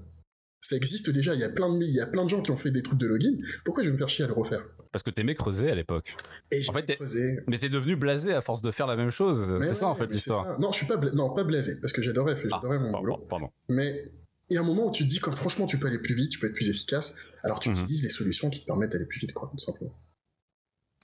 Ça 0.60 0.76
existe 0.76 1.08
déjà, 1.10 1.34
il 1.34 1.40
y, 1.40 1.44
a 1.44 1.48
plein 1.48 1.72
de, 1.72 1.82
il 1.84 1.94
y 1.94 2.00
a 2.00 2.06
plein 2.06 2.24
de 2.24 2.28
gens 2.28 2.42
qui 2.42 2.50
ont 2.50 2.56
fait 2.56 2.72
des 2.72 2.82
trucs 2.82 2.98
de 2.98 3.06
login. 3.06 3.36
Pourquoi 3.64 3.84
je 3.84 3.88
vais 3.88 3.92
me 3.92 3.98
faire 3.98 4.08
chier 4.08 4.24
à 4.24 4.28
le 4.28 4.34
refaire? 4.34 4.64
Parce 4.90 5.02
que 5.02 5.10
t'aimais 5.10 5.36
creuser 5.36 5.70
à 5.70 5.74
l'époque. 5.74 6.16
Et 6.50 6.62
en 6.68 6.72
fait, 6.72 6.96
creusé. 6.96 7.38
Mais 7.46 7.58
t'es 7.58 7.68
devenu 7.68 7.94
blasé 7.94 8.34
à 8.34 8.40
force 8.40 8.60
de 8.60 8.70
faire 8.72 8.86
la 8.86 8.96
même 8.96 9.10
chose. 9.10 9.56
C'est 9.62 9.74
ça, 9.74 9.86
en 9.86 9.94
fait, 9.94 10.06
l'histoire. 10.06 10.58
Non, 10.58 10.72
je 10.72 10.78
suis 10.78 10.86
pas, 10.86 10.96
non, 10.96 11.30
pas 11.30 11.44
blasé, 11.44 11.80
parce 11.80 11.92
que 11.92 12.02
j'adorais, 12.02 12.34
ah, 12.36 12.48
j'adorais 12.50 12.80
mon 12.80 12.90
boulot. 12.90 13.18
Pardon. 13.28 13.50
Mais 13.68 14.10
et 14.50 14.56
à 14.56 14.60
un 14.60 14.64
moment 14.64 14.86
où 14.86 14.90
tu 14.90 15.04
te 15.04 15.08
dis, 15.08 15.18
quand 15.18 15.34
franchement, 15.36 15.66
tu 15.66 15.78
peux 15.78 15.86
aller 15.88 15.98
plus 15.98 16.14
vite, 16.14 16.30
tu 16.30 16.38
peux 16.38 16.46
être 16.46 16.54
plus 16.54 16.68
efficace, 16.68 17.14
alors 17.42 17.60
tu 17.60 17.68
Mhm. 17.70 17.74
utilises 17.80 18.02
les 18.02 18.10
solutions 18.10 18.50
qui 18.50 18.60
te 18.60 18.66
permettent 18.66 18.92
d'aller 18.92 19.06
plus 19.06 19.20
vite, 19.20 19.32
quoi, 19.32 19.48
tout 19.50 19.58
simplement. 19.58 19.92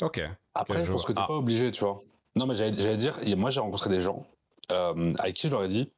Ok. 0.01 0.21
Après, 0.55 0.85
je 0.85 0.91
pense 0.93 1.05
que 1.05 1.13
t'es 1.13 1.21
vois. 1.21 1.27
pas 1.29 1.35
obligé, 1.35 1.71
tu 1.71 1.81
vois. 1.85 2.03
Non, 2.37 2.47
mais 2.47 2.57
j'allais 2.57 2.97
dire, 2.97 3.21
moi 3.37 3.51
j'ai 3.51 3.61
rencontré 3.61 3.91
des 3.91 4.01
gens 4.01 4.27
euh, 4.73 5.15
avec 5.19 5.37
qui 5.37 5.47
je 5.47 5.53
leur 5.53 5.63
ai 5.65 5.69
dit, 5.69 5.93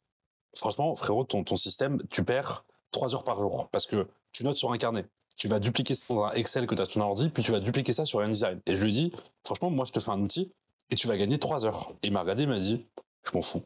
franchement, 0.54 0.94
frérot, 0.96 1.24
ton, 1.24 1.44
ton 1.44 1.56
système, 1.56 2.02
tu 2.10 2.24
perds 2.24 2.64
3 2.90 3.14
heures 3.14 3.24
par 3.24 3.38
jour 3.38 3.68
parce 3.70 3.86
que 3.86 4.06
tu 4.32 4.44
notes 4.44 4.56
sur 4.56 4.72
un 4.72 4.78
carnet. 4.78 5.06
Tu 5.36 5.48
vas 5.48 5.60
dupliquer 5.60 5.94
ça 5.94 6.14
dans 6.14 6.24
un 6.24 6.32
Excel 6.32 6.66
que 6.66 6.74
tu 6.74 6.80
as 6.82 6.86
sur 6.86 6.94
ton 7.00 7.06
ordi, 7.06 7.28
puis 7.28 7.42
tu 7.42 7.52
vas 7.52 7.60
dupliquer 7.60 7.92
ça 7.92 8.04
sur 8.04 8.20
InDesign. 8.20 8.60
Et 8.66 8.74
je 8.76 8.80
lui 8.82 8.88
ai 8.90 8.92
dit, 8.92 9.12
franchement, 9.44 9.70
moi 9.70 9.84
je 9.86 9.92
te 9.92 10.00
fais 10.00 10.10
un 10.10 10.20
outil 10.20 10.52
et 10.90 10.94
tu 10.96 11.06
vas 11.06 11.16
gagner 11.16 11.38
3 11.38 11.64
heures. 11.66 11.92
Et 12.02 12.08
il 12.08 12.12
m'a 12.12 12.20
regardé, 12.22 12.42
il 12.44 12.48
m'a 12.48 12.58
dit, 12.58 12.86
je 13.24 13.32
m'en 13.34 13.42
fous. 13.42 13.62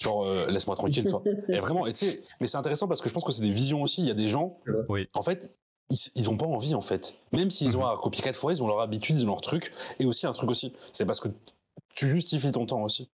Genre, 0.00 0.24
euh, 0.24 0.46
laisse-moi 0.48 0.76
tranquille, 0.76 1.06
toi. 1.06 1.22
Et 1.48 1.60
vraiment, 1.60 1.86
et 1.86 1.92
tu 1.92 2.06
sais, 2.06 2.22
mais 2.40 2.46
c'est 2.46 2.56
intéressant 2.56 2.88
parce 2.88 3.00
que 3.02 3.08
je 3.08 3.14
pense 3.14 3.24
que 3.24 3.32
c'est 3.32 3.42
des 3.42 3.50
visions 3.50 3.82
aussi. 3.82 4.00
Il 4.00 4.08
y 4.08 4.10
a 4.10 4.14
des 4.14 4.28
gens, 4.28 4.56
Oui. 4.88 5.08
en 5.14 5.22
fait, 5.22 5.52
ils, 5.90 5.98
ils 6.14 6.30
ont 6.30 6.36
pas 6.38 6.46
envie, 6.46 6.74
en 6.74 6.80
fait. 6.80 7.14
Même 7.32 7.50
s'ils 7.50 7.76
ont 7.76 7.80
Mhm. 7.80 7.86
à 7.92 7.98
copier 8.00 8.22
quatre 8.22 8.36
fois, 8.36 8.52
ils 8.52 8.62
ont 8.62 8.66
leur 8.66 8.80
habitude, 8.80 9.16
ils 9.16 9.24
ont 9.24 9.28
leur 9.28 9.40
truc. 9.42 9.72
Et 9.98 10.06
aussi, 10.06 10.26
un 10.26 10.32
truc 10.32 10.48
aussi, 10.50 10.72
c'est 10.92 11.04
parce 11.04 11.20
que 11.20 11.28
tu 11.94 12.10
justifies 12.10 12.50
ton 12.52 12.64
temps 12.64 12.82
aussi. 12.82 13.10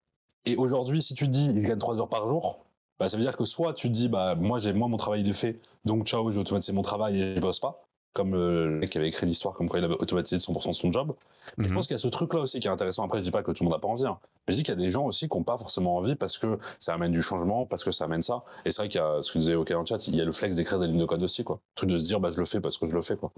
Et 0.44 0.56
aujourd'hui, 0.56 1.00
si 1.02 1.14
tu 1.14 1.24
te 1.24 1.30
dis, 1.30 1.46
je 1.54 1.60
gagne 1.60 1.78
3 1.78 2.00
heures 2.00 2.08
par 2.10 2.28
jour, 2.28 2.58
bah, 2.98 3.08
ça 3.08 3.16
veut 3.16 3.22
dire 3.22 3.36
que 3.36 3.46
soit 3.46 3.72
tu 3.72 3.88
te 3.88 3.92
dis, 3.94 4.08
bah, 4.08 4.34
moi, 4.34 4.58
j'ai, 4.58 4.74
moi, 4.74 4.88
mon 4.88 4.98
travail, 4.98 5.22
il 5.22 5.28
est 5.28 5.32
fait, 5.32 5.58
donc 5.86 6.06
ciao, 6.06 6.30
je 6.30 6.38
automatiser 6.38 6.72
mon 6.74 6.82
travail 6.82 7.18
et 7.20 7.36
je 7.36 7.40
bosse 7.40 7.60
pas. 7.60 7.83
Comme 8.14 8.34
euh, 8.34 8.66
le 8.66 8.70
mec 8.78 8.90
qui 8.90 8.98
avait 8.98 9.08
écrit 9.08 9.26
l'histoire, 9.26 9.54
comme 9.54 9.68
quoi 9.68 9.80
il 9.80 9.84
avait 9.84 9.96
automatisé 9.98 10.38
100% 10.38 10.68
de 10.68 10.74
son 10.74 10.92
job. 10.92 11.14
Mais 11.58 11.64
je 11.64 11.70
Mhm. 11.70 11.74
pense 11.74 11.86
qu'il 11.88 11.94
y 11.94 11.96
a 11.96 11.98
ce 11.98 12.06
truc-là 12.08 12.40
aussi 12.40 12.60
qui 12.60 12.68
est 12.68 12.70
intéressant. 12.70 13.04
Après, 13.04 13.18
je 13.18 13.24
dis 13.24 13.32
pas 13.32 13.42
que 13.42 13.50
tout 13.50 13.64
le 13.64 13.68
monde 13.68 13.76
n'a 13.76 13.80
pas 13.80 13.88
envie. 13.88 14.06
hein. 14.06 14.18
Mais 14.46 14.54
je 14.54 14.58
dis 14.58 14.62
qu'il 14.62 14.72
y 14.72 14.78
a 14.78 14.80
des 14.80 14.92
gens 14.92 15.04
aussi 15.04 15.28
qui 15.28 15.36
n'ont 15.36 15.42
pas 15.42 15.58
forcément 15.58 15.96
envie 15.96 16.14
parce 16.14 16.38
que 16.38 16.58
ça 16.78 16.94
amène 16.94 17.10
du 17.10 17.22
changement, 17.22 17.66
parce 17.66 17.82
que 17.82 17.90
ça 17.90 18.04
amène 18.04 18.22
ça. 18.22 18.44
Et 18.64 18.70
c'est 18.70 18.82
vrai 18.82 18.88
qu'il 18.88 19.00
y 19.00 19.04
a 19.04 19.20
ce 19.20 19.32
que 19.32 19.38
disait 19.38 19.56
OK 19.56 19.68
dans 19.72 19.80
le 19.80 19.86
chat, 19.86 20.06
il 20.06 20.14
y 20.14 20.20
a 20.20 20.24
le 20.24 20.30
flex 20.32 20.54
d'écrire 20.54 20.78
des 20.78 20.86
lignes 20.86 21.00
de 21.00 21.04
code 21.06 21.22
aussi, 21.24 21.42
quoi. 21.42 21.56
Le 21.56 21.74
truc 21.74 21.90
de 21.90 21.98
se 21.98 22.04
dire, 22.04 22.20
bah, 22.20 22.30
je 22.32 22.38
le 22.38 22.44
fais 22.46 22.60
parce 22.60 22.78
que 22.78 22.86
je 22.88 22.92
le 22.94 23.02
fais, 23.02 23.16
quoi. 23.16 23.32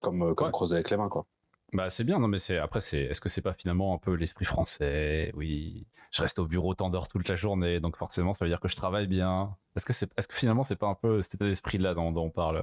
Comme, 0.00 0.22
euh, 0.22 0.34
comme 0.34 0.46
Ouais. 0.48 0.52
creuser 0.52 0.74
avec 0.74 0.90
les 0.90 0.96
mains, 0.96 1.08
quoi. 1.08 1.24
Bah 1.72 1.90
c'est 1.90 2.04
bien, 2.04 2.18
non 2.18 2.28
mais 2.28 2.38
c'est 2.38 2.58
après 2.58 2.80
c'est 2.80 3.00
est-ce 3.00 3.20
que 3.20 3.28
c'est 3.28 3.42
pas 3.42 3.52
finalement 3.52 3.94
un 3.94 3.98
peu 3.98 4.14
l'esprit 4.14 4.44
français? 4.44 5.32
Oui, 5.34 5.86
je 6.12 6.22
reste 6.22 6.38
au 6.38 6.46
bureau 6.46 6.74
tant 6.74 6.90
d'heures 6.90 7.08
toute 7.08 7.28
la 7.28 7.36
journée, 7.36 7.80
donc 7.80 7.96
forcément 7.96 8.32
ça 8.34 8.44
veut 8.44 8.48
dire 8.48 8.60
que 8.60 8.68
je 8.68 8.76
travaille 8.76 9.08
bien. 9.08 9.56
Est-ce 9.74 9.84
que 9.84 9.92
c'est 9.92 10.08
est-ce 10.16 10.28
que 10.28 10.34
finalement 10.34 10.62
c'est 10.62 10.76
pas 10.76 10.86
un 10.86 10.94
peu 10.94 11.20
cet 11.22 11.34
état 11.34 11.46
d'esprit 11.46 11.78
là 11.78 11.94
dont, 11.94 12.12
dont 12.12 12.24
on 12.24 12.30
parle? 12.30 12.62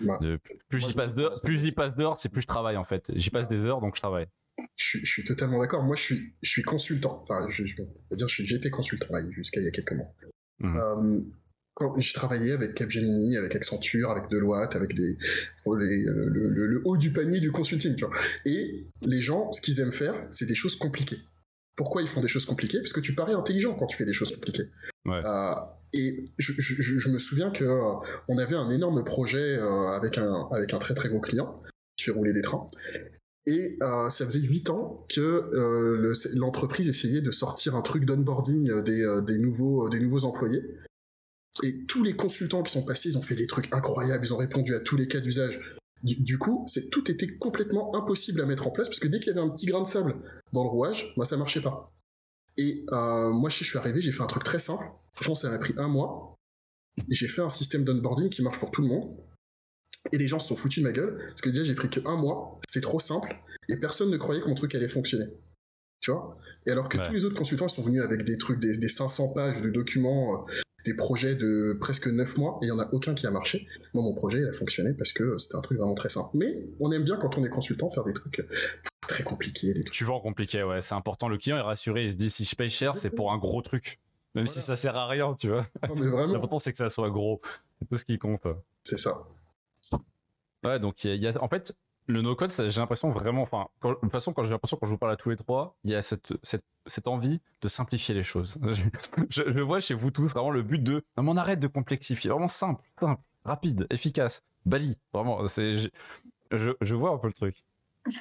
Bah, 0.00 0.18
de, 0.20 0.40
Plus 0.68 0.80
j'y 0.80 0.92
passe 0.92 1.14
d'heures, 1.14 1.40
plus 1.42 1.60
j'y 1.60 1.72
passe 1.72 1.94
d'heures, 1.94 2.18
c'est 2.18 2.28
plus 2.28 2.42
je 2.42 2.48
travaille 2.48 2.76
en 2.76 2.84
fait. 2.84 3.12
J'y 3.14 3.30
passe 3.30 3.46
des 3.46 3.64
heures 3.64 3.80
donc 3.80 3.94
je 3.94 4.00
travaille. 4.00 4.26
Je 4.76 4.84
suis, 4.84 5.04
je 5.04 5.10
suis 5.10 5.24
totalement 5.24 5.58
d'accord. 5.58 5.82
Moi, 5.82 5.96
je 5.96 6.02
suis, 6.02 6.34
je 6.42 6.50
suis 6.50 6.62
consultant. 6.62 7.20
Enfin, 7.22 7.46
je, 7.48 7.64
je 7.64 7.74
veux 7.80 8.16
dire, 8.16 8.28
j'ai 8.28 8.54
été 8.54 8.70
consultant 8.70 9.06
là, 9.10 9.22
jusqu'à 9.30 9.60
il 9.60 9.64
y 9.64 9.68
a 9.68 9.70
quelques 9.70 9.92
mois. 9.92 10.12
Mhm. 10.60 10.76
Euh, 10.76 11.20
quand 11.74 11.98
j'ai 11.98 12.12
travaillé 12.12 12.52
avec 12.52 12.74
Capgemini, 12.74 13.36
avec 13.36 13.54
Accenture, 13.56 14.10
avec 14.10 14.28
Deloitte, 14.28 14.76
avec 14.76 14.94
des, 14.94 15.16
oh, 15.64 15.74
les- 15.76 16.02
le, 16.04 16.28
le- 16.28 16.66
le 16.66 16.82
haut 16.84 16.96
du 16.96 17.12
panier 17.12 17.40
du 17.40 17.50
consulting. 17.50 17.96
Tu 17.96 18.04
vois. 18.04 18.14
Et 18.44 18.86
les 19.02 19.22
gens, 19.22 19.50
ce 19.52 19.60
qu'ils 19.60 19.80
aiment 19.80 19.92
faire, 19.92 20.14
c'est 20.30 20.46
des 20.46 20.54
choses 20.54 20.76
compliquées. 20.76 21.18
Pourquoi 21.76 22.02
ils 22.02 22.08
font 22.08 22.20
des 22.20 22.28
choses 22.28 22.44
compliquées? 22.44 22.78
Parce 22.80 22.92
que 22.92 23.00
tu 23.00 23.14
parais 23.14 23.32
intelligent 23.32 23.74
quand 23.74 23.86
tu 23.86 23.96
fais 23.96 24.04
des 24.04 24.12
choses 24.12 24.32
compliquées. 24.34 24.70
Ouais. 25.06 25.22
Euh, 25.24 25.54
et 25.94 26.26
je, 26.38 26.52
je- 26.58 26.80
je- 26.82 26.98
je 26.98 27.08
me 27.08 27.18
souviens 27.18 27.50
que 27.50 27.64
euh, 27.64 27.94
on 28.28 28.36
avait 28.38 28.54
un 28.54 28.68
énorme 28.70 29.02
projet 29.04 29.56
euh, 29.58 29.88
avec 29.88 30.18
un 30.18 30.48
avec 30.52 30.74
un 30.74 30.78
très 30.78 30.94
très 30.94 31.08
gros 31.08 31.20
client 31.20 31.62
qui 31.96 32.04
fait 32.04 32.10
rouler 32.12 32.32
des 32.34 32.42
trains. 32.42 32.66
Et 33.46 33.76
euh, 33.82 34.08
ça 34.10 34.24
faisait 34.26 34.40
huit 34.40 34.70
ans 34.70 35.04
que 35.08 35.20
euh, 35.20 35.96
le- 35.96 36.12
l'entreprise 36.38 36.88
essayait 36.88 37.22
de 37.22 37.30
sortir 37.30 37.74
un 37.74 37.82
truc 37.82 38.04
d'onboarding 38.04 38.82
des, 38.82 39.02
euh, 39.02 39.20
des, 39.22 39.38
nouveaux, 39.38 39.88
des 39.88 39.98
nouveaux 39.98 40.24
employés. 40.24 40.62
Et 41.62 41.84
tous 41.86 42.02
les 42.02 42.14
consultants 42.16 42.62
qui 42.62 42.72
sont 42.72 42.84
passés, 42.84 43.10
ils 43.10 43.18
ont 43.18 43.22
fait 43.22 43.34
des 43.34 43.46
trucs 43.46 43.72
incroyables, 43.72 44.24
ils 44.24 44.32
ont 44.32 44.38
répondu 44.38 44.74
à 44.74 44.80
tous 44.80 44.96
les 44.96 45.06
cas 45.06 45.20
d'usage. 45.20 45.60
Du, 46.02 46.16
du 46.16 46.38
coup, 46.38 46.64
c'est 46.66 46.88
tout 46.90 47.10
était 47.10 47.36
complètement 47.36 47.94
impossible 47.94 48.40
à 48.40 48.46
mettre 48.46 48.66
en 48.66 48.70
place 48.70 48.88
parce 48.88 48.98
que 48.98 49.06
dès 49.08 49.20
qu'il 49.20 49.28
y 49.34 49.38
avait 49.38 49.46
un 49.46 49.50
petit 49.50 49.66
grain 49.66 49.82
de 49.82 49.86
sable 49.86 50.16
dans 50.52 50.62
le 50.64 50.68
rouage, 50.68 51.12
moi 51.16 51.26
ça 51.26 51.36
marchait 51.36 51.60
pas. 51.60 51.86
Et 52.56 52.84
euh, 52.92 53.30
moi, 53.30 53.50
je 53.50 53.64
suis 53.64 53.78
arrivé, 53.78 54.00
j'ai 54.02 54.12
fait 54.12 54.22
un 54.22 54.26
truc 54.26 54.44
très 54.44 54.58
simple. 54.58 54.84
Franchement, 55.12 55.34
ça 55.34 55.48
m'a 55.50 55.58
pris 55.58 55.74
un 55.76 55.88
mois. 55.88 56.34
Et 57.10 57.14
j'ai 57.14 57.28
fait 57.28 57.40
un 57.42 57.48
système 57.48 57.84
d'onboarding 57.84 58.28
qui 58.30 58.42
marche 58.42 58.58
pour 58.58 58.70
tout 58.70 58.82
le 58.82 58.88
monde. 58.88 59.16
Et 60.10 60.18
les 60.18 60.26
gens 60.28 60.38
se 60.38 60.48
sont 60.48 60.56
foutus 60.56 60.82
de 60.82 60.88
ma 60.88 60.92
gueule 60.92 61.16
parce 61.28 61.40
que 61.42 61.48
déjà 61.50 61.62
j'ai 61.64 61.74
pris 61.74 61.88
que 61.88 62.00
un 62.06 62.16
mois, 62.16 62.60
c'est 62.68 62.80
trop 62.80 62.98
simple 62.98 63.34
et 63.68 63.76
personne 63.76 64.10
ne 64.10 64.16
croyait 64.16 64.42
que 64.42 64.48
mon 64.48 64.54
truc 64.56 64.74
allait 64.74 64.88
fonctionner. 64.88 65.26
Tu 66.00 66.10
vois? 66.10 66.36
Et 66.66 66.70
alors 66.72 66.88
que 66.88 66.98
Ouais. 66.98 67.04
tous 67.06 67.12
les 67.12 67.24
autres 67.24 67.36
consultants 67.36 67.68
sont 67.68 67.82
venus 67.82 68.02
avec 68.02 68.24
des 68.24 68.36
trucs, 68.36 68.58
des, 68.58 68.76
des 68.76 68.88
500 68.88 69.28
pages 69.32 69.62
de 69.62 69.70
documents, 69.70 70.44
euh, 70.48 70.61
des 70.84 70.94
projets 70.94 71.34
de 71.36 71.76
presque 71.80 72.08
9 72.08 72.36
mois 72.38 72.58
et 72.62 72.66
il 72.66 72.68
y 72.68 72.72
en 72.72 72.78
a 72.78 72.88
aucun 72.92 73.14
qui 73.14 73.26
a 73.26 73.30
marché. 73.30 73.66
Moi 73.94 74.02
mon 74.02 74.14
projet 74.14 74.38
il 74.40 74.48
a 74.48 74.52
fonctionné 74.52 74.92
parce 74.94 75.12
que 75.12 75.38
c'était 75.38 75.56
un 75.56 75.60
truc 75.60 75.78
vraiment 75.78 75.94
très 75.94 76.08
simple. 76.08 76.30
Mais 76.34 76.66
on 76.80 76.90
aime 76.92 77.04
bien 77.04 77.16
quand 77.16 77.38
on 77.38 77.44
est 77.44 77.48
consultant 77.48 77.88
faire 77.90 78.04
des 78.04 78.12
trucs 78.12 78.44
très 79.00 79.22
compliqués, 79.22 79.74
des 79.74 79.84
trucs. 79.84 79.94
Tu 79.94 80.04
vends 80.04 80.20
compliqué, 80.20 80.62
ouais, 80.62 80.80
c'est 80.80 80.94
important. 80.94 81.28
Le 81.28 81.38
client 81.38 81.56
est 81.56 81.60
rassuré, 81.62 82.06
il 82.06 82.12
se 82.12 82.16
dit 82.16 82.30
si 82.30 82.44
je 82.44 82.54
paye 82.56 82.70
cher, 82.70 82.94
c'est 82.96 83.10
pour 83.10 83.32
un 83.32 83.38
gros 83.38 83.62
truc. 83.62 83.98
Même 84.34 84.46
si 84.46 84.62
ça 84.62 84.76
sert 84.76 84.96
à 84.96 85.06
rien, 85.08 85.34
tu 85.38 85.48
vois. 85.48 85.66
Non, 85.88 85.94
mais 85.94 86.08
vraiment, 86.08 86.32
L'important 86.32 86.58
c'est 86.58 86.72
que 86.72 86.78
ça 86.78 86.88
soit 86.90 87.10
gros. 87.10 87.40
C'est 87.80 87.88
tout 87.88 87.96
ce 87.98 88.04
qui 88.04 88.18
compte. 88.18 88.46
c'est 88.82 88.98
ça. 88.98 89.22
Ouais, 90.64 90.78
donc 90.78 91.02
il 91.04 91.08
y 91.08 91.12
a, 91.12 91.14
il 91.16 91.22
y 91.22 91.26
a- 91.26 91.42
en 91.42 91.48
fait, 91.48 91.74
le 92.06 92.22
no-code, 92.22 92.52
j'ai 92.52 92.80
l'impression 92.80 93.10
vraiment, 93.10 93.42
enfin, 93.42 93.68
de 93.82 93.94
toute 93.94 94.10
façon, 94.10 94.32
quand 94.32 94.44
j'ai 94.44 94.50
l'impression, 94.50 94.76
quand 94.76 94.86
je 94.86 94.90
vous 94.90 94.98
parle 94.98 95.12
à 95.12 95.16
tous 95.16 95.30
les 95.30 95.36
trois, 95.36 95.76
il 95.84 95.90
y 95.90 95.94
a 95.94 96.02
cette, 96.02 96.34
cette, 96.42 96.64
cette 96.86 97.06
envie 97.06 97.40
de 97.60 97.68
simplifier 97.68 98.14
les 98.14 98.22
choses. 98.22 98.58
Je, 99.30 99.42
je, 99.50 99.60
vois 99.60 99.80
chez 99.80 99.94
vous 99.94 100.10
tous 100.10 100.32
vraiment 100.32 100.50
le 100.50 100.62
but 100.62 100.82
de, 100.82 101.04
non, 101.16 101.22
mais 101.22 101.30
on 101.30 101.36
arrête 101.36 101.60
de 101.60 101.68
complexifier, 101.68 102.30
vraiment 102.30 102.48
simple, 102.48 102.82
simple, 102.98 103.20
rapide, 103.44 103.86
efficace, 103.90 104.42
bali, 104.66 104.98
vraiment, 105.12 105.46
c'est, 105.46 105.76
je, 106.50 106.72
je, 106.80 106.94
vois 106.94 107.10
un 107.10 107.18
peu 107.18 107.28
le 107.28 107.32
truc. 107.32 107.64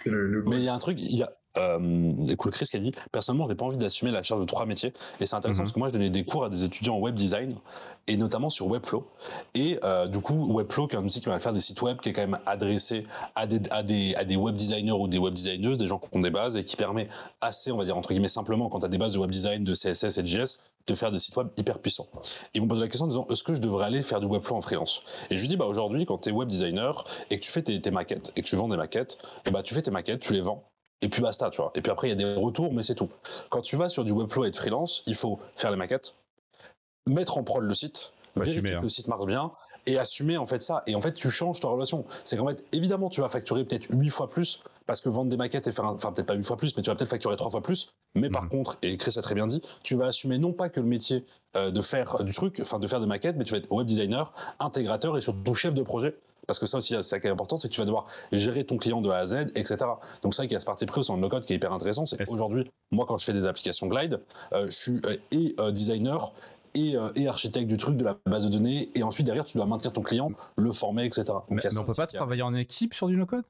Mais 0.05 0.57
il 0.57 0.63
y 0.63 0.69
a 0.69 0.73
un 0.73 0.79
truc, 0.79 0.97
il 0.99 1.17
y 1.17 1.23
a. 1.23 1.31
Euh, 1.57 2.35
Chris 2.51 2.65
qui 2.69 2.77
a 2.77 2.79
dit 2.79 2.91
personnellement 3.11 3.47
j'ai 3.47 3.55
pas 3.55 3.65
envie 3.65 3.77
d'assumer 3.77 4.11
la 4.11 4.23
charge 4.23 4.41
de 4.41 4.45
trois 4.45 4.65
métiers. 4.65 4.93
Et 5.19 5.25
c'est 5.25 5.35
intéressant 5.35 5.59
Mhm. 5.61 5.65
parce 5.65 5.73
que 5.73 5.79
moi 5.79 5.87
je 5.89 5.93
donnais 5.93 6.09
des 6.09 6.23
cours 6.25 6.45
à 6.45 6.49
des 6.49 6.63
étudiants 6.63 6.95
en 6.95 6.99
web 6.99 7.15
design 7.15 7.55
et 8.07 8.17
notamment 8.17 8.49
sur 8.49 8.67
Webflow. 8.67 9.05
Et 9.53 9.79
euh, 9.83 10.07
du 10.07 10.19
coup 10.19 10.53
Webflow 10.53 10.87
qui 10.87 10.95
est 10.95 10.99
un 10.99 11.05
outil 11.05 11.19
qui 11.21 11.27
va 11.27 11.39
faire 11.39 11.53
des 11.53 11.59
sites 11.59 11.81
web 11.81 11.99
qui 11.99 12.09
est 12.09 12.13
quand 12.13 12.21
même 12.21 12.39
adressé 12.45 13.05
à 13.35 13.45
des, 13.47 13.59
à 13.69 13.83
des, 13.83 14.15
à 14.15 14.23
des 14.23 14.35
web 14.35 14.55
designers 14.55 14.91
ou 14.91 15.07
des 15.07 15.17
web 15.17 15.33
designeuses 15.33 15.77
des 15.77 15.87
gens 15.87 15.99
qui 15.99 16.07
ont 16.17 16.21
des 16.21 16.29
bases 16.31 16.57
et 16.57 16.63
qui 16.63 16.75
permet 16.75 17.07
assez 17.41 17.71
on 17.71 17.77
va 17.77 17.85
dire 17.85 17.97
entre 17.97 18.09
guillemets 18.09 18.27
simplement 18.27 18.69
quand 18.69 18.79
tu 18.79 18.85
as 18.85 18.89
des 18.89 18.97
bases 18.97 19.13
de 19.13 19.19
web 19.19 19.31
design 19.31 19.63
de 19.63 19.73
CSS 19.73 20.17
et 20.17 20.21
de 20.23 20.27
JS 20.27 20.59
de 20.87 20.95
faire 20.95 21.11
des 21.11 21.19
sites 21.19 21.35
web 21.35 21.47
hyper 21.57 21.77
puissants. 21.77 22.07
Ils 22.55 22.61
m'ont 22.61 22.67
posé 22.67 22.81
la 22.81 22.87
question 22.87 23.05
en 23.05 23.07
disant 23.07 23.27
est-ce 23.29 23.43
que 23.43 23.53
je 23.53 23.59
devrais 23.59 23.85
aller 23.85 24.01
faire 24.01 24.19
du 24.19 24.25
Webflow 24.25 24.55
en 24.55 24.61
freelance? 24.61 25.03
Et 25.29 25.35
je 25.35 25.41
lui 25.41 25.47
dis 25.47 25.55
bah 25.57 25.65
aujourd'hui 25.65 26.05
quand 26.05 26.17
tu 26.17 26.29
es 26.29 26.31
web 26.31 26.47
designer 26.49 27.03
et 27.29 27.39
que 27.39 27.43
tu 27.45 27.51
fais 27.51 27.61
tes, 27.61 27.79
tes 27.79 27.91
maquettes 27.91 28.31
et 28.35 28.41
que 28.41 28.47
tu 28.47 28.55
vends 28.55 28.67
des 28.67 28.77
maquettes 28.77 29.17
et 29.45 29.51
bah 29.51 29.61
tu 29.61 29.75
fais 29.75 29.81
tes 29.83 29.91
maquettes 29.91 30.21
tu 30.21 30.33
les 30.33 30.41
vends 30.41 30.63
et 31.01 31.09
puis 31.09 31.21
basta, 31.21 31.49
tu 31.49 31.61
vois. 31.61 31.71
Et 31.75 31.81
puis 31.81 31.91
après, 31.91 32.07
il 32.07 32.09
y 32.11 32.13
a 32.13 32.15
des 32.15 32.35
retours, 32.35 32.73
mais 32.73 32.83
c'est 32.83 32.95
tout. 32.95 33.09
Quand 33.49 33.61
tu 33.61 33.75
vas 33.75 33.89
sur 33.89 34.03
du 34.03 34.11
Webflow 34.11 34.45
et 34.45 34.49
être 34.49 34.57
freelance, 34.57 35.03
il 35.07 35.15
faut 35.15 35.39
faire 35.55 35.71
les 35.71 35.77
maquettes, 35.77 36.15
mettre 37.07 37.37
en 37.37 37.43
prod 37.43 37.63
le 37.63 37.73
site, 37.73 38.13
vérifier 38.35 38.59
assumer, 38.59 38.69
que 38.71 38.75
hein. 38.75 38.81
le 38.83 38.89
site 38.89 39.07
marche 39.07 39.25
bien, 39.25 39.51
et 39.87 39.97
assumer 39.97 40.37
en 40.37 40.45
fait 40.45 40.61
ça. 40.61 40.83
Et 40.85 40.93
en 40.95 41.01
fait, 41.01 41.13
tu 41.13 41.29
changes 41.31 41.59
ta 41.59 41.67
relation. 41.67 42.05
C'est 42.23 42.37
qu'en 42.37 42.47
fait, 42.47 42.63
évidemment, 42.71 43.09
tu 43.09 43.21
vas 43.21 43.29
facturer 43.29 43.65
peut-être 43.65 43.87
8 43.89 44.09
fois 44.09 44.29
plus, 44.29 44.61
parce 44.85 45.01
que 45.01 45.09
vendre 45.09 45.29
des 45.29 45.37
maquettes 45.37 45.67
et 45.67 45.71
faire 45.71 45.85
un... 45.85 45.93
Enfin, 45.95 46.11
peut-être 46.11 46.27
pas 46.27 46.35
8 46.35 46.43
fois 46.43 46.57
plus, 46.57 46.75
mais 46.77 46.83
tu 46.83 46.89
vas 46.89 46.95
peut-être 46.95 47.09
facturer 47.09 47.35
3 47.35 47.49
fois 47.49 47.61
plus. 47.61 47.95
Mais 48.13 48.29
par 48.29 48.43
Mhm. 48.43 48.49
contre, 48.49 48.77
et 48.83 48.95
Chris 48.97 49.13
a 49.17 49.21
très 49.21 49.33
bien 49.35 49.47
dit, 49.47 49.61
tu 49.83 49.95
vas 49.95 50.05
assumer 50.07 50.37
non 50.37 50.53
pas 50.53 50.69
que 50.69 50.79
le 50.79 50.85
métier 50.85 51.25
euh, 51.55 51.71
de 51.71 51.81
faire 51.81 52.23
du 52.23 52.33
truc, 52.33 52.59
enfin 52.61 52.77
de 52.77 52.85
faire 52.87 52.99
des 52.99 53.07
maquettes, 53.07 53.37
mais 53.37 53.43
tu 53.43 53.51
vas 53.53 53.57
être 53.57 53.71
web 53.71 53.87
designer, 53.87 54.31
intégrateur 54.59 55.17
et 55.17 55.21
surtout 55.21 55.53
chef 55.55 55.73
de 55.73 55.81
projet. 55.81 56.15
Parce 56.47 56.59
que 56.59 56.65
ça 56.65 56.77
aussi, 56.77 56.93
c'est 56.95 57.03
ça 57.03 57.19
qui 57.19 57.27
est 57.27 57.29
important, 57.29 57.57
c'est 57.57 57.67
que 57.69 57.73
tu 57.73 57.79
vas 57.79 57.85
devoir 57.85 58.07
gérer 58.31 58.63
ton 58.65 58.77
client 58.77 59.01
de 59.01 59.09
A 59.09 59.17
à 59.17 59.25
Z, 59.25 59.51
etc. 59.55 59.77
Donc 60.23 60.33
c'est 60.33 60.41
vrai 60.41 60.47
qu'il 60.47 60.53
y 60.53 60.57
a 60.57 60.59
ce 60.59 60.65
parti 60.65 60.85
pris 60.85 60.99
au 60.99 61.03
sein 61.03 61.15
de 61.15 61.21
no-code 61.21 61.45
qui 61.45 61.53
est 61.53 61.55
hyper 61.55 61.71
intéressant. 61.71 62.05
C'est 62.05 62.17
qu'aujourd'hui, 62.23 62.69
moi, 62.91 63.05
quand 63.07 63.17
je 63.17 63.25
fais 63.25 63.33
des 63.33 63.45
applications 63.45 63.87
Glide, 63.87 64.21
euh, 64.53 64.65
je 64.65 64.75
suis 64.75 65.01
euh, 65.05 65.15
et 65.31 65.55
euh, 65.59 65.71
designer 65.71 66.33
et, 66.73 66.95
euh, 66.95 67.09
et 67.15 67.27
architecte 67.27 67.67
du 67.67 67.77
truc, 67.77 67.97
de 67.97 68.03
la 68.03 68.17
base 68.25 68.45
de 68.45 68.49
données, 68.49 68.89
et 68.95 69.03
ensuite 69.03 69.25
derrière, 69.25 69.45
tu 69.45 69.57
dois 69.57 69.65
maintenir 69.65 69.91
ton 69.93 70.01
client, 70.01 70.31
le 70.55 70.71
former, 70.71 71.05
etc. 71.05 71.23
Donc, 71.25 71.43
Mais, 71.49 71.61
mais 71.63 71.77
on 71.79 71.83
peut 71.85 71.93
pas 71.93 72.07
travailler 72.07 72.41
en 72.43 72.55
équipe 72.55 72.93
sur 72.93 73.07
du 73.07 73.17
no-code 73.17 73.43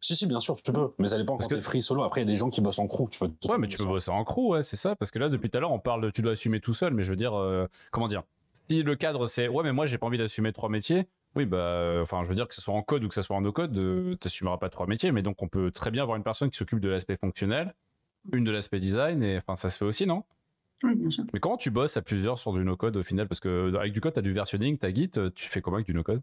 Si, 0.00 0.16
si, 0.16 0.26
bien 0.26 0.40
sûr, 0.40 0.56
tu 0.56 0.72
peux, 0.72 0.90
mais 0.98 1.08
ça 1.08 1.16
dépend 1.16 1.36
Parce 1.36 1.46
quand 1.46 1.50
que- 1.54 1.60
t'es 1.60 1.64
free 1.64 1.80
solo. 1.82 2.02
Après, 2.02 2.20
il 2.20 2.24
y 2.24 2.28
a 2.28 2.30
des 2.30 2.36
gens 2.36 2.50
qui 2.50 2.60
bossent 2.60 2.78
en 2.80 2.86
crew. 2.86 3.08
Tu 3.10 3.18
peux 3.20 3.30
Ouais, 3.48 3.56
mais 3.58 3.68
tu 3.68 3.76
peux 3.78 3.84
bosser 3.84 4.10
en 4.10 4.24
crew, 4.24 4.50
ouais, 4.50 4.62
c'est 4.62 4.76
ça. 4.76 4.96
Parce 4.96 5.10
que 5.10 5.18
là, 5.18 5.28
depuis 5.28 5.48
tout 5.48 5.58
à 5.58 5.60
l'heure, 5.60 5.72
on 5.72 5.78
parle 5.78 6.02
de 6.02 6.10
tu 6.10 6.22
dois 6.22 6.32
assumer 6.32 6.60
tout 6.60 6.74
seul, 6.74 6.92
mais 6.92 7.02
je 7.02 7.10
veux 7.10 7.16
dire, 7.16 7.34
euh, 7.34 7.66
comment 7.92 8.08
dire? 8.08 8.22
Si 8.68 8.82
le 8.82 8.94
cadre 8.96 9.26
c'est 9.26 9.48
ouais, 9.48 9.62
mais 9.64 9.72
moi 9.72 9.86
j'ai 9.86 9.98
pas 9.98 10.06
envie 10.06 10.18
d'assumer 10.18 10.52
trois 10.52 10.68
métiers, 10.68 11.08
oui, 11.36 11.46
bah, 11.46 11.56
euh, 11.58 12.02
enfin, 12.02 12.22
je 12.24 12.28
veux 12.28 12.34
dire 12.34 12.48
que 12.48 12.54
ce 12.54 12.60
soit 12.60 12.74
en 12.74 12.82
code 12.82 13.04
ou 13.04 13.08
que 13.08 13.14
ce 13.14 13.22
soit 13.22 13.36
en 13.36 13.40
no-code, 13.40 13.76
euh, 13.78 14.14
t'assumeras 14.14 14.58
pas 14.58 14.68
trois 14.68 14.86
métiers, 14.86 15.12
mais 15.12 15.22
donc 15.22 15.42
on 15.42 15.48
peut 15.48 15.70
très 15.70 15.90
bien 15.90 16.02
avoir 16.02 16.16
une 16.16 16.24
personne 16.24 16.50
qui 16.50 16.58
s'occupe 16.58 16.80
de 16.80 16.88
l'aspect 16.88 17.16
fonctionnel, 17.16 17.74
une 18.32 18.44
de 18.44 18.50
l'aspect 18.50 18.80
design, 18.80 19.22
et 19.22 19.38
enfin, 19.38 19.56
ça 19.56 19.70
se 19.70 19.78
fait 19.78 19.84
aussi, 19.84 20.06
non? 20.06 20.24
Oui, 20.82 20.94
bien 20.94 21.10
sûr. 21.10 21.24
Mais 21.32 21.40
comment 21.40 21.56
tu 21.56 21.70
bosses 21.70 21.96
à 21.96 22.02
plusieurs 22.02 22.38
sur 22.38 22.52
du 22.52 22.64
no-code 22.64 22.96
au 22.96 23.02
final? 23.02 23.28
Parce 23.28 23.40
que 23.40 23.74
avec 23.76 23.92
du 23.92 24.00
code, 24.00 24.14
t'as 24.14 24.22
du 24.22 24.32
versionning, 24.32 24.78
t'as 24.78 24.92
Git, 24.92 25.10
euh, 25.18 25.30
tu 25.34 25.48
fais 25.48 25.60
comment 25.60 25.76
avec 25.76 25.86
du 25.86 25.94
no-code? 25.94 26.22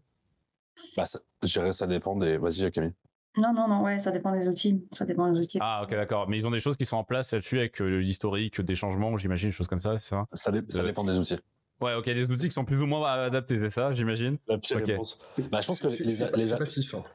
Bah, 0.96 1.06
ça, 1.06 1.20
je 1.42 1.48
dirais, 1.48 1.72
ça 1.72 1.86
dépend 1.86 2.16
des. 2.16 2.36
Vas-y, 2.38 2.70
Camille. 2.70 2.92
Non, 3.36 3.52
non, 3.52 3.68
non, 3.68 3.82
ouais, 3.82 3.98
ça 4.00 4.10
dépend 4.10 4.32
des 4.32 4.48
outils. 4.48 4.84
Ça 4.92 5.04
dépend 5.04 5.30
des 5.32 5.38
outils. 5.38 5.58
Ah, 5.60 5.82
ok, 5.84 5.90
d'accord. 5.90 6.28
Mais 6.28 6.36
ils 6.38 6.46
ont 6.46 6.50
des 6.50 6.60
choses 6.60 6.76
qui 6.76 6.86
sont 6.86 6.96
en 6.96 7.04
place 7.04 7.32
là-dessus 7.32 7.58
avec 7.58 7.80
euh, 7.80 7.98
l'historique, 7.98 8.60
des 8.60 8.74
changements, 8.74 9.16
j'imagine, 9.16 9.48
des 9.50 9.54
choses 9.54 9.68
comme 9.68 9.80
ça, 9.80 9.96
c'est 9.96 10.08
ça? 10.14 10.26
Ça, 10.32 10.50
dé- 10.50 10.62
ça 10.68 10.80
Euh, 10.80 10.84
dépend 10.86 11.04
des 11.04 11.16
outils. 11.18 11.36
Ouais, 11.80 11.94
ok, 11.94 12.04
des 12.06 12.24
outils 12.30 12.48
qui 12.48 12.54
sont 12.54 12.64
plus 12.64 12.80
ou 12.80 12.86
moins 12.86 13.06
adaptés, 13.08 13.58
c'est 13.58 13.70
ça, 13.70 13.92
j'imagine. 13.94 14.38
La 14.48 14.58
pire 14.58 14.78
Ok. 14.78 14.86
réponse. 14.86 15.20
Bah, 15.50 15.60
je 15.60 15.66
pense 15.66 15.80
que 15.80 15.86
les, 15.86 15.94
pas, 16.30 16.44
c'est 16.44 16.58
pas 16.58 16.66
si 16.66 16.82
simple. 16.82 17.08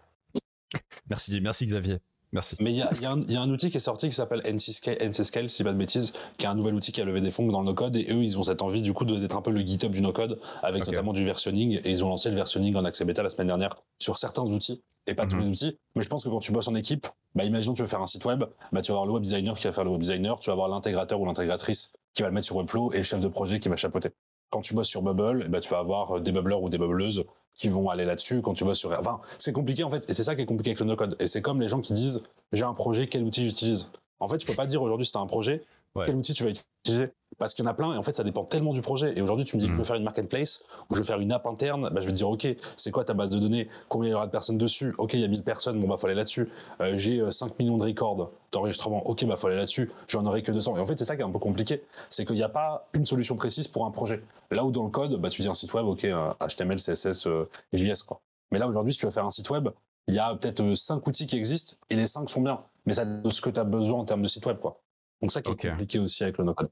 Merci, 1.09 1.41
merci 1.41 1.65
Xavier. 1.65 1.97
Merci. 2.31 2.55
Mais 2.59 2.71
il 2.71 2.77
y 2.77 2.81
a, 2.81 2.89
il 2.95 3.01
y 3.01 3.05
a 3.05 3.11
un- 3.11 3.21
il 3.27 3.31
y 3.31 3.35
a 3.35 3.41
un 3.41 3.49
outil 3.51 3.69
qui 3.69 3.77
est 3.77 3.81
sorti 3.81 4.07
qui 4.07 4.15
s'appelle 4.15 4.41
NCScale, 4.43 5.49
si 5.51 5.63
pas 5.63 5.71
de 5.71 5.77
bêtises, 5.77 6.13
qui 6.39 6.45
est 6.47 6.49
un 6.49 6.55
nouvel 6.55 6.73
outil 6.73 6.91
qui 6.91 6.99
a 6.99 7.05
levé 7.05 7.21
des 7.21 7.29
fonds 7.29 7.45
dans 7.47 7.59
le 7.59 7.67
no-code. 7.67 7.95
Et 7.95 8.07
eux, 8.09 8.23
ils 8.23 8.39
ont 8.39 8.43
cette 8.43 8.63
envie, 8.63 8.81
du 8.81 8.91
coup, 8.91 9.05
d'être 9.05 9.35
un 9.37 9.41
peu 9.43 9.51
le 9.51 9.59
GitHub 9.61 9.91
du 9.91 10.01
no-code, 10.01 10.39
avec 10.63 10.87
notamment 10.87 11.13
du 11.13 11.23
versionning. 11.25 11.79
Et 11.83 11.91
ils 11.91 12.03
ont 12.03 12.09
lancé 12.09 12.29
le 12.29 12.35
versionning 12.35 12.75
en 12.75 12.85
accès 12.85 13.05
bêta 13.05 13.21
la 13.21 13.29
semaine 13.29 13.47
dernière 13.47 13.75
sur 13.99 14.17
certains 14.17 14.41
outils, 14.41 14.81
et 15.05 15.13
pas 15.13 15.27
tous 15.27 15.35
Mhm. 15.35 15.43
les 15.43 15.49
outils. 15.49 15.77
Mais 15.95 16.01
je 16.01 16.09
pense 16.09 16.23
que 16.23 16.29
quand 16.29 16.39
tu 16.39 16.51
bosses 16.51 16.67
en 16.67 16.73
équipe, 16.73 17.05
bah, 17.35 17.43
imaginons 17.43 17.75
tu 17.75 17.83
veux 17.83 17.87
faire 17.87 18.01
un 18.01 18.07
site 18.07 18.25
web, 18.25 18.45
bah, 18.71 18.81
tu 18.81 18.91
vas 18.91 18.95
avoir 18.95 19.05
le 19.05 19.11
web 19.13 19.21
designer 19.23 19.55
qui 19.55 19.65
va 19.67 19.73
faire 19.73 19.83
le 19.83 19.91
web 19.91 20.01
designer, 20.01 20.39
tu 20.39 20.47
vas 20.49 20.53
avoir 20.53 20.69
l'intégrateur 20.69 21.21
ou 21.21 21.25
l'intégratrice 21.27 21.91
qui 22.15 22.23
va 22.23 22.29
le 22.29 22.33
mettre 22.33 22.45
sur 22.47 22.55
Webflow 22.55 22.93
et 22.93 22.97
le 22.97 23.03
chef 23.03 23.19
de 23.19 23.27
projet 23.27 23.59
qui 23.59 23.69
va 23.69 23.75
chapeauter. 23.75 24.09
Quand 24.53 24.61
tu 24.61 24.75
bosses 24.75 24.87
sur 24.87 25.01
Bubble, 25.01 25.41
eh 25.47 25.49
ben, 25.49 25.59
tu 25.59 25.69
vas 25.71 25.79
avoir 25.79 26.21
des 26.21 26.31
bubbleurs 26.31 26.61
ou 26.61 26.69
des 26.69 26.77
bubbleuses 26.77 27.25
qui 27.55 27.69
vont 27.69 27.89
aller 27.89 28.05
là-dessus. 28.05 28.43
Quand 28.43 28.53
tu 28.53 28.63
bosses 28.63 28.77
sur, 28.77 28.91
enfin, 28.91 29.19
c'est 29.39 29.51
compliqué 29.51 29.83
en 29.83 29.89
fait, 29.89 30.07
et 30.07 30.13
c'est 30.13 30.23
ça 30.23 30.35
qui 30.35 30.43
est 30.43 30.45
compliqué 30.45 30.69
avec 30.69 30.79
le 30.79 30.85
no-code. 30.85 31.15
Et 31.19 31.25
c'est 31.25 31.41
comme 31.41 31.59
les 31.59 31.67
gens 31.67 31.81
qui 31.81 31.93
disent, 31.93 32.21
j'ai 32.51 32.63
un 32.63 32.75
projet, 32.75 33.07
quel 33.07 33.23
outil 33.23 33.45
j'utilise? 33.45 33.91
En 34.19 34.27
fait, 34.27 34.37
tu 34.37 34.45
peux 34.45 34.53
pas 34.53 34.67
dire 34.67 34.83
aujourd'hui 34.83 35.07
si 35.07 35.11
tu 35.11 35.17
as 35.17 35.21
un 35.21 35.25
projet, 35.25 35.63
Ouais. 35.95 36.05
quel 36.05 36.15
outil 36.15 36.33
tu 36.33 36.43
vas 36.43 36.49
utiliser 36.49 37.11
Parce 37.37 37.53
qu'il 37.53 37.63
y 37.63 37.67
en 37.67 37.71
a 37.71 37.73
plein, 37.73 37.93
et 37.93 37.97
en 37.97 38.03
fait, 38.03 38.15
ça 38.15 38.23
dépend 38.23 38.43
tellement 38.45 38.73
du 38.73 38.81
projet. 38.81 39.17
Et 39.17 39.21
aujourd'hui, 39.21 39.45
tu 39.45 39.55
me 39.55 39.61
dis 39.61 39.67
que 39.67 39.73
je 39.73 39.77
veux 39.77 39.83
faire 39.83 39.95
une 39.95 40.03
marketplace 40.03 40.63
ou 40.89 40.95
je 40.95 40.99
veux 40.99 41.05
faire 41.05 41.19
une 41.19 41.31
app 41.31 41.45
interne, 41.45 41.89
bah, 41.91 42.01
je 42.01 42.07
vais 42.07 42.11
te 42.11 42.17
dire, 42.17 42.29
OK, 42.29 42.47
c'est 42.77 42.91
quoi 42.91 43.03
ta 43.03 43.13
base 43.13 43.29
de 43.29 43.39
données? 43.39 43.69
Combien 43.89 44.09
il 44.09 44.11
y 44.11 44.15
aura 44.15 44.25
de 44.25 44.31
personnes 44.31 44.57
dessus? 44.57 44.95
OK, 44.97 45.13
il 45.13 45.19
y 45.19 45.23
a 45.23 45.27
1000 45.27 45.43
personnes, 45.43 45.79
bon, 45.79 45.87
bah, 45.87 45.97
faut 45.97 46.07
aller 46.07 46.15
là-dessus. 46.15 46.49
Euh, 46.81 46.97
j'ai 46.97 47.19
euh, 47.19 47.31
5 47.31 47.59
millions 47.59 47.77
de 47.77 47.83
records 47.83 48.31
d'enregistrement, 48.51 49.05
OK, 49.07 49.23
bah, 49.25 49.35
faut 49.35 49.47
aller 49.47 49.55
là-dessus. 49.55 49.91
J'en 50.07 50.25
aurai 50.25 50.41
que 50.41 50.51
200. 50.51 50.77
Et 50.77 50.79
en 50.79 50.85
fait, 50.87 50.97
c'est 50.97 51.05
ça 51.05 51.15
qui 51.15 51.21
est 51.21 51.25
un 51.25 51.31
peu 51.31 51.39
compliqué. 51.39 51.83
C'est 52.09 52.25
qu'il 52.25 52.35
n'y 52.35 52.43
a 52.43 52.49
pas 52.49 52.89
une 52.93 53.05
solution 53.05 53.35
précise 53.35 53.67
pour 53.67 53.85
un 53.85 53.91
projet. 53.91 54.23
Là 54.51 54.65
où 54.65 54.71
dans 54.71 54.83
le 54.83 54.89
code, 54.89 55.15
bah, 55.19 55.29
tu 55.29 55.41
dis 55.41 55.47
un 55.47 55.53
site 55.53 55.73
web, 55.73 55.85
OK, 55.85 56.05
euh, 56.05 56.33
HTML, 56.39 56.79
CSS, 56.79 57.27
euh, 57.27 57.49
et 57.71 57.77
JS, 57.77 58.03
quoi. 58.03 58.21
Mais 58.51 58.59
là, 58.59 58.67
aujourd'hui, 58.67 58.93
si 58.93 58.99
tu 58.99 59.05
veux 59.05 59.11
faire 59.11 59.25
un 59.25 59.31
site 59.31 59.49
web, 59.49 59.69
il 60.07 60.15
y 60.15 60.19
a 60.19 60.35
peut-être 60.35 60.61
euh, 60.61 60.75
cinq 60.75 61.07
outils 61.07 61.27
qui 61.27 61.37
existent 61.37 61.77
et 61.89 61.95
les 61.95 62.07
cinq 62.07 62.29
sont 62.29 62.41
bien. 62.41 62.61
Mais 62.85 62.93
ça 62.93 63.05
de 63.05 63.29
ce 63.29 63.41
que 63.41 63.49
tu 63.49 63.59
as 63.59 63.63
besoin 63.63 63.99
en 63.99 64.05
termes 64.05 64.21
de 64.21 64.27
site 64.27 64.45
web, 64.45 64.59
quoi. 64.59 64.82
Donc 65.23 65.31
ça 65.31 65.41
qui 65.41 65.51
est 65.51 65.55
compliqué 65.69 65.99
aussi 65.99 66.23
avec 66.23 66.37
le 66.37 66.43
no-code. 66.43 66.69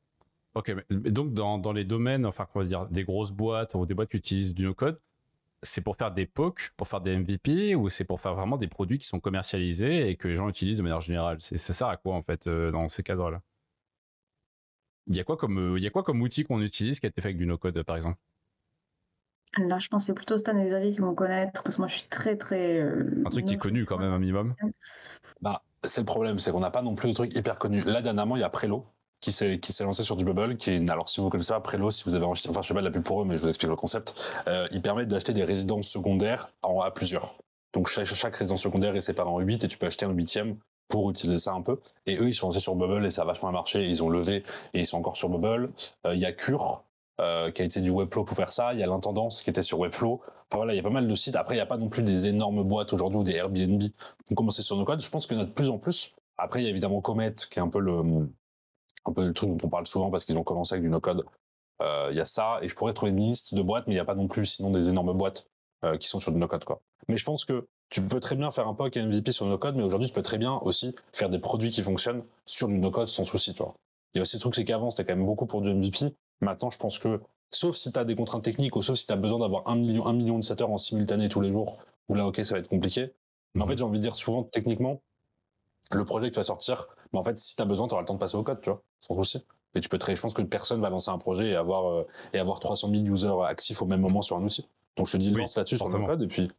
Ok, 0.53 0.75
mais- 0.89 1.11
donc 1.11 1.33
dans, 1.33 1.57
dans 1.57 1.71
les 1.71 1.85
domaines, 1.85 2.25
enfin, 2.25 2.45
on 2.53 2.59
va 2.59 2.65
dire 2.65 2.85
des 2.87 3.05
grosses 3.05 3.31
boîtes 3.31 3.73
ou 3.75 3.85
des 3.85 3.93
boîtes 3.93 4.09
qui 4.09 4.17
utilisent 4.17 4.53
du 4.53 4.65
no-code, 4.65 4.99
c'est 5.63 5.81
pour 5.81 5.95
faire 5.95 6.11
des 6.11 6.25
POC, 6.25 6.71
pour 6.75 6.87
faire 6.89 6.99
des 6.99 7.11
MVP 7.13 7.75
ou 7.75 7.87
c'est 7.87 8.03
pour 8.03 8.19
faire 8.19 8.35
vraiment 8.35 8.57
des 8.57 8.67
produits 8.67 8.97
qui 8.97 9.07
sont 9.07 9.21
commercialisés 9.21 10.09
et 10.09 10.17
que 10.17 10.27
les 10.27 10.35
gens 10.35 10.49
utilisent 10.49 10.77
de 10.77 10.83
manière 10.83 10.99
générale? 11.01 11.37
C'est 11.39 11.57
ça 11.57 11.89
à 11.89 11.95
quoi 11.97 12.15
en 12.15 12.21
fait 12.23 12.47
euh, 12.47 12.71
dans 12.71 12.89
ces 12.89 13.03
cadres-là? 13.03 13.41
Il 15.07 15.15
y 15.15 15.19
a 15.19 15.23
quoi 15.23 15.37
comme 15.37 15.57
euh, 15.57 15.77
il 15.77 15.83
y 15.83 15.87
a 15.87 15.89
quoi 15.89 16.03
comme 16.03 16.21
outil 16.21 16.43
qu'on 16.43 16.61
utilise 16.61 16.99
qui 16.99 17.05
a 17.05 17.09
été 17.09 17.21
fait 17.21 17.29
avec 17.29 17.37
du 17.37 17.45
no-code 17.45 17.81
par 17.83 17.95
exemple? 17.95 18.17
Là, 19.57 19.79
je 19.79 19.87
pense 19.89 20.03
que 20.03 20.07
c'est 20.07 20.13
plutôt 20.13 20.37
Stan 20.37 20.57
et 20.57 20.63
Xavier 20.63 20.93
qui 20.93 20.99
vont 20.99 21.13
connaître, 21.13 21.61
parce 21.63 21.75
que 21.75 21.81
moi, 21.81 21.87
je 21.89 21.95
suis 21.97 22.07
très, 22.07 22.37
très. 22.37 22.79
euh, 22.79 23.21
Un 23.25 23.29
truc 23.29 23.45
qui 23.45 23.55
est 23.55 23.57
connu 23.57 23.85
quand 23.85 23.97
même 23.97 24.13
un 24.13 24.19
minimum. 24.19 24.55
Bah, 25.41 25.61
c'est 25.83 26.01
le 26.01 26.05
problème, 26.05 26.39
c'est 26.39 26.51
qu'on 26.51 26.59
n'a 26.59 26.71
pas 26.71 26.81
non 26.81 26.95
plus 26.95 27.09
de 27.09 27.13
trucs 27.13 27.35
hyper 27.35 27.57
connus. 27.57 27.81
Là, 27.81 28.01
dernièrement, 28.01 28.35
il 28.35 28.41
y 28.41 28.43
a 28.43 28.49
Prelo 28.49 28.85
qui 29.19 29.31
s'est 29.31 29.83
lancé 29.83 30.03
sur 30.03 30.15
du 30.15 30.25
Bubble. 30.25 30.57
Qui 30.57 30.83
alors, 30.89 31.07
si 31.07 31.21
vous 31.21 31.29
connaissez 31.29 31.53
pas 31.53 31.59
Prelo, 31.59 31.91
si 31.91 32.03
vous 32.03 32.15
avez 32.15 32.25
enregistré, 32.25 32.49
enfin, 32.49 32.61
je 32.61 32.67
sais 32.67 32.73
pas 32.73 32.81
de 32.81 32.85
la 32.85 32.91
pub 32.91 33.03
pour 33.03 33.21
eux, 33.21 33.25
mais 33.25 33.37
je 33.37 33.43
vous 33.43 33.49
explique 33.49 33.69
le 33.69 33.75
concept. 33.75 34.15
Euh, 34.47 34.67
il 34.71 34.81
permet 34.81 35.05
d'acheter 35.05 35.33
des 35.33 35.43
résidences 35.43 35.87
secondaires 35.87 36.51
en 36.63 36.81
à 36.81 36.91
plusieurs. 36.91 37.35
Donc, 37.73 37.87
chaque, 37.87 38.05
chaque 38.05 38.35
résidence 38.35 38.61
secondaire 38.61 38.95
est 38.95 39.01
séparée 39.01 39.29
en 39.29 39.39
8 39.39 39.63
et 39.63 39.67
tu 39.67 39.77
peux 39.77 39.85
acheter 39.85 40.05
un 40.05 40.11
huitième 40.11 40.57
pour 40.87 41.09
utiliser 41.09 41.39
ça 41.39 41.53
un 41.53 41.61
peu. 41.61 41.79
Et 42.05 42.17
eux, 42.17 42.29
ils 42.29 42.33
sont 42.35 42.47
lancés 42.47 42.59
sur 42.59 42.75
Bubble 42.75 43.05
et 43.05 43.11
ça 43.11 43.21
a 43.21 43.25
vachement 43.25 43.51
marché. 43.51 43.87
Ils 43.87 44.03
ont 44.03 44.09
levé 44.09 44.43
et 44.73 44.79
ils 44.81 44.87
sont 44.87 44.97
encore 44.97 45.15
sur 45.15 45.29
Bubble. 45.29 45.71
Euh, 46.05 46.15
Il 46.15 46.19
y 46.19 46.25
a 46.25 46.31
Cure. 46.31 46.83
Euh, 47.19 47.51
qui 47.51 47.61
a 47.61 47.65
été 47.65 47.81
du 47.81 47.89
Webflow 47.91 48.23
pour 48.23 48.35
faire 48.35 48.51
ça. 48.51 48.73
Il 48.73 48.79
y 48.79 48.83
a 48.83 48.87
l'intendance 48.87 49.41
qui 49.41 49.49
était 49.49 49.61
sur 49.61 49.79
Webflow. 49.79 50.21
Enfin 50.23 50.57
voilà, 50.57 50.73
il 50.73 50.77
y 50.77 50.79
a 50.79 50.83
pas 50.83 50.89
mal 50.89 51.07
de 51.07 51.15
sites. 51.15 51.35
Après, 51.35 51.55
il 51.55 51.57
n'y 51.57 51.61
a 51.61 51.65
pas 51.65 51.77
non 51.77 51.89
plus 51.89 52.03
des 52.03 52.27
énormes 52.27 52.63
boîtes 52.63 52.93
aujourd'hui 52.93 53.19
ou 53.19 53.23
des 53.23 53.33
Airbnb 53.33 53.81
qui 53.81 53.93
ont 54.31 54.35
commencé 54.35 54.61
sur 54.61 54.75
nos 54.75 54.85
codes. 54.85 55.01
Je 55.01 55.09
pense 55.09 55.27
qu'il 55.27 55.37
y 55.37 55.39
en 55.39 55.43
a 55.43 55.45
de 55.45 55.51
plus 55.51 55.69
en 55.69 55.77
plus. 55.77 56.13
Après, 56.37 56.61
il 56.61 56.63
y 56.63 56.67
a 56.67 56.69
évidemment 56.69 57.01
Comet, 57.01 57.35
qui 57.49 57.59
est 57.59 57.61
un 57.61 57.69
peu 57.69 57.79
le, 57.79 59.33
truc 59.33 59.49
dont 59.49 59.57
on 59.63 59.69
parle 59.69 59.85
souvent 59.85 60.09
parce 60.09 60.25
qu'ils 60.25 60.37
ont 60.37 60.43
commencé 60.43 60.73
avec 60.73 60.83
du 60.83 60.89
no-code. 60.89 61.25
Euh, 61.81 62.09
Il 62.11 62.17
y 62.17 62.21
a 62.21 62.25
ça, 62.25 62.59
et 62.61 62.67
je 62.67 62.75
pourrais 62.75 62.93
trouver 62.93 63.11
une 63.11 63.19
liste 63.19 63.53
de 63.53 63.61
boîtes, 63.61 63.85
mais 63.87 63.93
il 63.93 63.97
n'y 63.97 64.01
a 64.01 64.05
pas 64.05 64.15
non 64.15 64.27
plus 64.27 64.45
sinon 64.45 64.71
des 64.71 64.89
énormes 64.89 65.13
boîtes 65.15 65.47
euh, 65.83 65.97
qui 65.97 66.07
sont 66.07 66.19
sur 66.19 66.31
du 66.31 66.39
no-code. 66.39 66.63
Quoi. 66.63 66.81
Mais 67.07 67.17
je 67.17 67.25
pense 67.25 67.45
que 67.45 67.67
tu 67.89 68.01
peux 68.01 68.19
très 68.19 68.35
bien 68.35 68.49
faire 68.51 68.67
un 68.67 68.73
POC 68.73 68.97
et 68.97 69.05
MVP 69.05 69.31
sur 69.31 69.45
no-code, 69.45 69.75
mais 69.75 69.83
aujourd'hui, 69.83 70.07
tu 70.07 70.13
peux 70.13 70.21
très 70.21 70.37
bien 70.37 70.53
aussi 70.63 70.95
faire 71.13 71.29
des 71.29 71.39
produits 71.39 71.69
qui 71.69 71.81
fonctionnent 71.83 72.23
sur 72.45 72.67
du 72.67 72.79
no-code 72.79 73.07
sans 73.07 73.23
souci. 73.23 73.53
Tu 73.53 73.61
vois. 73.61 73.75
Il 74.13 74.17
y 74.17 74.19
a 74.19 74.23
aussi 74.23 74.37
le 74.37 74.41
truc, 74.41 74.55
c'est 74.55 74.65
qu'avant, 74.65 74.91
c'était 74.91 75.05
quand 75.05 75.15
même 75.15 75.25
beaucoup 75.25 75.45
pour 75.45 75.61
du 75.61 75.73
MVP. 75.73 76.13
Maintenant, 76.41 76.69
je 76.69 76.77
pense 76.77 76.99
que, 76.99 77.21
sauf 77.51 77.75
si 77.75 77.91
tu 77.91 77.99
as 77.99 78.03
des 78.05 78.15
contraintes 78.15 78.43
techniques 78.43 78.75
ou 78.75 78.81
sauf 78.81 78.97
si 78.97 79.05
tu 79.07 79.13
as 79.13 79.17
besoin 79.17 79.39
d'avoir 79.39 79.67
un 79.67 79.75
million, 79.75 80.05
un 80.07 80.13
million 80.13 80.37
de 80.39 80.43
setters 80.43 80.69
en 80.69 80.77
simultané 80.77 81.29
tous 81.29 81.41
les 81.41 81.51
jours, 81.51 81.77
où 82.09 82.15
là, 82.15 82.25
ok, 82.27 82.37
ça 82.43 82.55
va 82.55 82.59
être 82.59 82.67
compliqué. 82.67 83.13
Mais 83.53 83.61
en 83.61 83.65
Mhm. 83.65 83.71
fait, 83.71 83.77
j'ai 83.77 83.83
envie 83.83 83.97
de 83.99 84.03
dire 84.03 84.15
souvent, 84.15 84.43
techniquement, 84.43 85.01
le 85.91 86.05
projet 86.05 86.27
que 86.29 86.33
tu 86.33 86.39
vas 86.39 86.43
sortir, 86.43 86.87
mais 87.13 87.19
en 87.19 87.23
fait, 87.23 87.37
si 87.37 87.55
tu 87.55 87.61
as 87.61 87.65
besoin, 87.65 87.87
tu 87.87 87.93
auras 87.93 88.01
le 88.01 88.07
temps 88.07 88.13
de 88.13 88.19
passer 88.19 88.37
au 88.37 88.43
code, 88.43 88.61
tu 88.61 88.69
vois, 88.69 88.81
sans 88.99 89.13
souci. 89.15 89.45
Et 89.75 89.79
tu 89.81 89.89
peux 89.89 89.97
très, 89.97 90.15
je 90.15 90.21
pense 90.21 90.33
que 90.33 90.41
personne 90.41 90.81
va 90.81 90.89
lancer 90.89 91.11
un 91.11 91.17
projet 91.17 91.49
et 91.51 91.55
avoir, 91.55 91.87
euh, 91.89 92.07
et 92.33 92.39
avoir 92.39 92.59
300 92.59 92.89
000 92.89 93.03
users 93.05 93.31
actifs 93.47 93.81
au 93.81 93.85
même 93.85 94.01
moment 94.01 94.21
sur 94.21 94.37
un 94.37 94.43
outil. 94.43 94.67
Donc 94.97 95.07
je 95.07 95.13
te 95.13 95.17
dis, 95.17 95.31
Oui, 95.33 95.41
lance 95.41 95.55
là-dessus 95.55 95.77
sur 95.77 95.87
le 95.89 96.05
code, 96.05 96.21
et 96.23 96.27
puis 96.27 96.49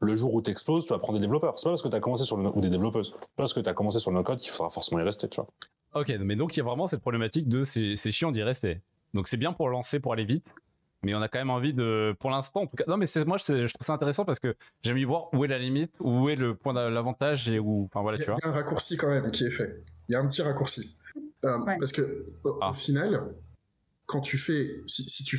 le 0.00 0.16
jour 0.16 0.34
où 0.34 0.42
tu 0.42 0.50
exploses, 0.50 0.84
tu 0.84 0.90
vas 0.92 0.98
prendre 0.98 1.18
des 1.18 1.24
développeurs. 1.24 1.58
C'est 1.58 1.64
pas 1.64 1.70
parce 1.70 1.82
que 1.82 1.88
tu 1.88 1.96
as 1.96 2.00
commencé 2.00 2.24
sur 2.24 2.36
le, 2.36 2.48
ou 2.48 2.60
des 2.60 2.70
développeuses. 2.70 3.12
C'est 3.12 3.18
pas 3.20 3.26
parce 3.36 3.52
que 3.52 3.60
tu 3.60 3.68
as 3.68 3.74
commencé 3.74 3.98
sur 3.98 4.10
le 4.10 4.16
no-code 4.16 4.38
qu'il 4.38 4.50
faudra 4.50 4.70
forcément 4.70 5.00
y 5.00 5.04
rester, 5.04 5.28
tu 5.28 5.36
vois. 5.40 5.48
Ok, 5.94 6.08
mais 6.20 6.36
donc 6.36 6.56
il 6.56 6.58
y 6.58 6.60
a 6.60 6.64
vraiment 6.64 6.86
cette 6.86 7.02
problématique 7.02 7.48
de 7.48 7.62
c'est 7.62 7.94
chiant 8.10 8.32
d'y 8.32 8.42
rester. 8.42 8.80
Donc 9.14 9.28
c'est 9.28 9.36
bien 9.36 9.52
pour 9.52 9.68
lancer, 9.68 10.00
pour 10.00 10.12
aller 10.12 10.24
vite, 10.24 10.54
mais 11.02 11.14
on 11.14 11.20
a 11.22 11.28
quand 11.28 11.38
même 11.38 11.50
envie 11.50 11.74
de, 11.74 12.14
pour 12.20 12.30
l'instant 12.30 12.62
en 12.62 12.66
tout 12.66 12.76
cas. 12.76 12.84
Non, 12.88 12.96
mais 12.96 13.06
c'est 13.06 13.24
moi 13.24 13.38
c'est- 13.38 13.66
je 13.66 13.74
trouve 13.74 13.84
ça 13.86 13.92
intéressant 13.92 14.24
parce 14.24 14.38
que 14.38 14.54
j'aime 14.82 14.98
y 14.98 15.04
voir 15.04 15.32
où 15.34 15.44
est 15.44 15.48
la 15.48 15.58
limite, 15.58 15.94
où 16.00 16.28
est 16.28 16.36
le 16.36 16.54
point 16.54 16.72
d'a- 16.74 16.90
l'avantage 16.90 17.48
et 17.48 17.58
où, 17.58 17.84
enfin 17.90 18.00
voilà, 18.02 18.18
Il 18.18 18.22
y, 18.22 18.24
tu 18.24 18.30
a 18.30 18.32
vois. 18.34 18.40
il 18.42 18.46
y 18.46 18.48
a 18.48 18.52
un 18.52 18.54
raccourci 18.54 18.96
quand 18.96 19.08
même 19.08 19.30
qui 19.30 19.44
est 19.44 19.50
fait. 19.50 19.82
Il 20.08 20.12
y 20.12 20.14
a 20.14 20.20
un 20.20 20.26
petit 20.28 20.42
raccourci. 20.42 20.96
Euh, 21.44 21.58
Ouais. 21.58 21.76
Parce 21.78 21.92
que 21.92 22.24
au, 22.44 22.58
Ah. 22.60 22.70
au 22.70 22.74
final, 22.74 23.22
quand 24.06 24.20
tu 24.20 24.38
fais, 24.38 24.80
si, 24.86 25.02
si 25.08 25.24
tu, 25.24 25.38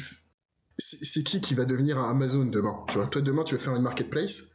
c'est 0.77 1.03
c'est 1.03 1.23
qui 1.23 1.39
qui 1.41 1.53
va 1.55 1.65
devenir 1.65 1.97
un 1.97 2.09
Amazon 2.12 2.45
demain 2.45 2.75
Tu 2.89 2.97
vois, 2.97 3.07
toi 3.07 3.21
demain 3.21 3.43
tu 3.43 3.55
veux 3.55 3.59
faire 3.62 3.75
une 3.75 3.83
marketplace, 3.83 4.51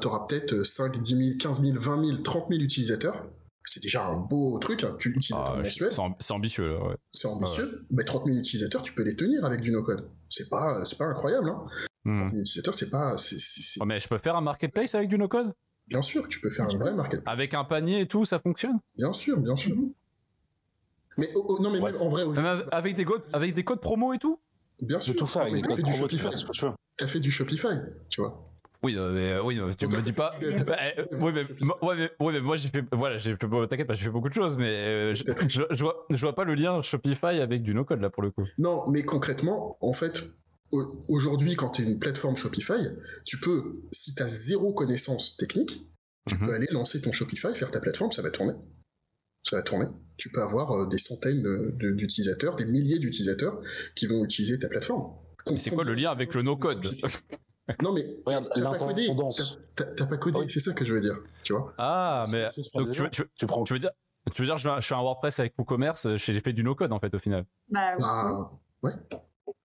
tu 0.00 0.06
auras 0.06 0.26
peut-être 0.26 0.62
5, 0.64 1.00
10 1.00 1.16
000, 1.16 1.38
15 1.38 1.60
000, 1.62 1.78
20 1.80 2.04
000, 2.04 2.18
30 2.18 2.48
000 2.50 2.60
utilisateurs. 2.62 3.24
C'est 3.64 3.80
déjà 3.82 4.04
un 4.06 4.16
beau 4.16 4.58
truc, 4.58 4.82
hein. 4.84 4.96
tu 4.98 5.10
utilisateurs 5.10 5.56
Ah, 5.58 5.64
c'est 5.64 5.98
amb- 6.00 6.16
c'est 6.18 6.32
ambitieux 6.32 6.66
là. 6.74 6.84
Ouais. 6.84 6.96
c'est 7.12 7.28
ambitieux. 7.28 7.86
Mais 7.90 8.04
30 8.04 8.24
000 8.26 8.36
utilisateurs, 8.38 8.82
tu 8.82 8.92
peux 8.94 9.02
les 9.04 9.14
tenir 9.16 9.44
avec 9.44 9.60
du 9.60 9.70
no-code. 9.70 10.08
C'est 10.30 10.48
pas, 10.48 10.84
c'est 10.84 10.98
pas 10.98 11.04
incroyable. 11.04 11.48
Hein. 11.50 11.62
Hmm. 12.04 12.18
30 12.22 12.30
000 12.32 12.40
utilisateurs, 12.42 12.74
c'est 12.74 12.90
pas, 12.90 13.16
c'est- 13.16 13.78
Oh, 13.80 13.84
mais 13.84 14.00
je 14.00 14.08
peux 14.08 14.18
faire 14.18 14.34
un 14.36 14.40
marketplace 14.40 14.94
avec 14.94 15.08
du 15.08 15.16
no-code? 15.18 15.52
Bien 15.86 16.02
sûr, 16.02 16.26
tu 16.28 16.40
peux 16.40 16.50
faire 16.50 16.66
un 16.68 16.76
vrai 16.76 16.92
marketplace. 16.94 17.32
avec 17.32 17.54
un 17.54 17.64
panier 17.64 18.00
et 18.00 18.06
tout, 18.08 18.24
ça 18.24 18.38
fonctionne? 18.38 18.78
Bien 18.96 19.12
sûr, 19.12 19.38
bien 19.38 19.56
sûr. 19.56 19.76
Mais 21.18 21.28
oh, 21.34 21.44
oh, 21.48 21.62
non, 21.62 21.70
mais 21.70 21.78
Ouais. 21.80 21.92
même 21.92 22.00
en 22.00 22.08
vrai, 22.08 22.24
Même 22.26 22.64
avec 22.72 22.94
des 22.94 23.04
codes, 23.04 23.22
avec 23.32 23.54
des 23.54 23.64
codes 23.64 23.80
promo 23.80 24.12
et 24.12 24.18
tout? 24.18 24.40
bien 24.80 24.98
sûr. 24.98 25.14
tout 25.14 25.26
faire 25.26 25.42
avec 25.42 25.54
des 25.54 25.62
codes 25.62 25.76
fait 25.76 25.82
du 25.82 25.90
promo, 25.90 26.08
tu 26.08 26.16
Shopify. 26.18 26.30
fais 26.30 26.36
ce 26.36 26.46
que 26.46 26.52
tu 26.52 26.64
veux. 26.64 26.72
T'as 26.96 27.06
fait 27.06 27.20
du 27.20 27.30
Shopify, 27.30 27.68
tu 28.08 28.20
vois. 28.22 28.51
Oui, 28.84 28.96
euh, 28.96 29.12
mais, 29.12 29.32
euh, 29.32 29.42
oui, 29.42 29.60
euh, 29.60 29.70
tu 29.78 29.86
me 29.86 30.02
dis 30.02 30.12
pas. 30.12 30.34
Bah, 30.66 30.76
oui, 31.20 31.32
mais, 31.32 32.40
moi 32.40 32.56
j'ai 32.56 32.68
fait, 32.68 32.84
voilà, 32.92 33.16
j'ai 33.18 33.36
t'inquiète 33.36 33.86
pas, 33.86 33.94
j'ai 33.94 34.04
fait 34.04 34.10
beaucoup 34.10 34.28
de 34.28 34.34
choses, 34.34 34.58
mais 34.58 35.14
je, 35.14 35.22
je, 35.48 35.62
je 35.70 35.82
vois, 35.82 36.04
je 36.10 36.16
vois 36.20 36.34
pas 36.34 36.42
le 36.44 36.54
lien 36.54 36.82
Shopify 36.82 37.40
avec 37.40 37.62
du 37.62 37.74
no-code 37.74 38.00
là 38.00 38.10
pour 38.10 38.22
le 38.24 38.30
coup. 38.32 38.44
Non, 38.58 38.88
mais 38.88 39.04
concrètement, 39.04 39.76
en 39.80 39.92
fait, 39.92 40.24
au- 40.72 41.04
aujourd'hui, 41.08 41.54
quand 41.54 41.70
tu 41.70 41.82
es 41.82 41.84
une 41.84 42.00
plateforme 42.00 42.36
Shopify, 42.36 42.88
tu 43.24 43.38
peux, 43.38 43.82
si 43.92 44.14
tu 44.16 44.22
as 44.22 44.26
zéro 44.28 44.72
connaissance 44.72 45.36
technique, 45.36 45.88
tu 46.28 46.34
Mhm. 46.34 46.46
peux 46.46 46.52
aller 46.52 46.68
lancer 46.70 47.00
ton 47.00 47.12
Shopify, 47.12 47.54
faire 47.54 47.70
ta 47.70 47.78
plateforme, 47.80 48.10
ça 48.10 48.22
va 48.22 48.30
tourner. 48.30 48.54
Ça 49.44 49.56
va 49.56 49.62
tourner. 49.62 49.86
Tu 50.16 50.28
peux 50.30 50.40
avoir 50.42 50.88
des 50.88 50.98
centaines 50.98 51.42
d'utilisateurs, 51.76 52.56
des 52.56 52.64
milliers 52.64 52.98
d'utilisateurs 52.98 53.60
qui 53.94 54.06
vont 54.06 54.24
utiliser 54.24 54.58
ta 54.58 54.68
plateforme. 54.68 55.14
C'est 55.56 55.70
quoi 55.70 55.84
le 55.84 55.94
lien 55.94 56.10
avec 56.10 56.34
le 56.34 56.42
no-code? 56.42 56.84
Non, 57.82 57.92
mais 57.92 58.04
Regarde, 58.26 58.48
t'as 58.54 58.60
pas 58.70 58.76
codé. 58.78 59.02
l'intendance. 59.06 59.58
T'as- 59.76 60.06
pas 60.06 60.16
codé, 60.16 60.38
Oui. 60.40 60.46
c'est 60.48 60.60
ça 60.60 60.72
que 60.72 60.84
je 60.84 60.92
veux 60.94 61.00
dire. 61.00 61.16
Tu 61.44 61.52
vois 61.52 61.72
Ah, 61.78 62.24
mais 62.32 62.48
donc 62.74 62.90
tu 62.92 63.02
veux, 63.02 63.10
tu, 63.10 63.22
Tu 63.36 63.46
prends 63.46 63.64
tu 63.64 63.72
veux 63.74 63.78
dire, 63.78 63.90
tu 64.34 64.42
veux 64.42 64.46
dire, 64.46 64.56
je 64.58 64.62
fais 64.64 64.68
un, 64.74 64.80
je 64.80 64.86
fais 64.86 64.94
un 64.94 65.00
WordPress 65.02 65.38
avec 65.40 65.54
WooCommerce, 65.58 66.16
j'ai 66.16 66.40
fait 66.40 66.52
du 66.52 66.64
no-code 66.64 66.92
en 66.92 66.98
fait 67.00 67.14
au 67.14 67.18
final. 67.18 67.44
Bah, 67.68 67.94
Ah, 68.02 68.50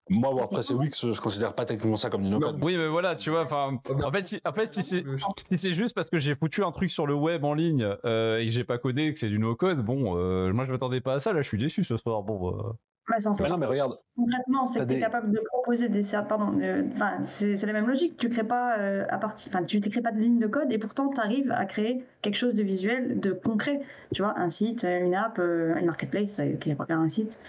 Moi, 0.10 0.30
WordPress 0.34 0.72
et 0.72 0.74
Wix, 0.74 1.12
je 1.12 1.20
considère 1.20 1.54
pas 1.54 1.66
techniquement 1.66 1.98
ça 1.98 2.10
comme 2.10 2.24
du 2.24 2.30
no-code. 2.30 2.58
Oui, 2.62 2.78
mais 2.78 2.88
voilà, 2.88 3.16
tu 3.18 3.30
vois, 3.30 3.44
enfin, 3.44 3.78
en 4.04 4.12
fait, 4.12 4.26
si, 4.26 4.40
en 4.46 4.54
fait, 4.54 4.74
si 4.74 4.82
c'est, 4.84 5.04
si 5.50 5.58
c'est 5.58 5.74
juste 5.74 5.94
parce 5.94 6.10
que 6.10 6.18
j'ai 6.18 6.34
foutu 6.36 6.64
un 6.64 6.72
truc 6.72 6.90
sur 6.90 7.06
le 7.08 7.14
web 7.14 7.44
en 7.44 7.54
ligne 7.54 7.96
euh, 8.06 8.38
et 8.40 8.46
que 8.46 8.52
j'ai 8.52 8.64
pas 8.64 8.78
codé, 8.78 9.04
et 9.08 9.14
que 9.14 9.20
c'est 9.20 9.28
du 9.28 9.38
no-code, 9.40 9.80
bon, 9.84 10.16
euh, 10.18 10.54
moi 10.54 10.66
je 10.66 10.72
m'attendais 10.72 11.02
pas 11.02 11.16
à 11.16 11.20
ça, 11.20 11.34
là, 11.34 11.42
je 11.42 11.48
suis 11.50 11.58
déçu 11.58 11.84
ce 11.84 11.98
soir. 11.98 12.24
Bon, 12.24 12.58
euh, 12.58 12.62
bah, 13.08 13.16
en 13.26 13.36
fait 13.36 13.48
non, 13.48 13.58
mais 13.58 13.66
regarde, 13.66 14.00
Concrètement, 14.16 14.68
c'est 14.68 14.80
que 14.80 14.86
tu 14.86 14.92
es 14.94 14.96
des- 14.96 15.02
capable 15.02 15.32
de 15.32 15.40
proposer 15.40 15.90
des 15.90 16.02
ser- 16.02 16.22
pardon, 16.28 16.60
euh, 16.60 16.84
enfin 16.96 17.22
c'est 17.22 17.56
c'est 17.56 17.68
la 17.68 17.74
même 17.74 17.88
logique. 17.88 18.18
Tu 18.18 18.30
crées 18.30 18.44
pas 18.48 18.80
euh, 18.80 19.06
à 19.10 19.20
partir, 19.20 19.52
enfin 19.54 19.64
tu 19.64 19.80
t'écris 19.80 20.02
pas 20.02 20.12
de 20.12 20.18
ligne 20.20 20.40
de 20.40 20.48
code 20.48 20.72
et 20.74 20.80
pourtant 20.80 21.10
tu 21.10 21.20
arrives 21.20 21.52
à 21.52 21.66
créer 21.66 22.04
quelque 22.24 22.36
chose 22.36 22.56
de 22.56 22.64
visuel, 22.64 23.20
de 23.20 23.32
concret. 23.32 23.82
Tu 24.14 24.24
vois, 24.24 24.38
un 24.40 24.50
site, 24.50 24.84
euh, 24.86 25.00
une 25.06 25.14
app, 25.14 25.38
euh, 25.38 25.76
une 25.76 25.86
marketplace, 25.86 26.40
euh, 26.40 26.54
qui 26.54 26.74
va 26.74 26.86
pas 26.86 26.96
un 26.96 27.10
site. 27.10 27.40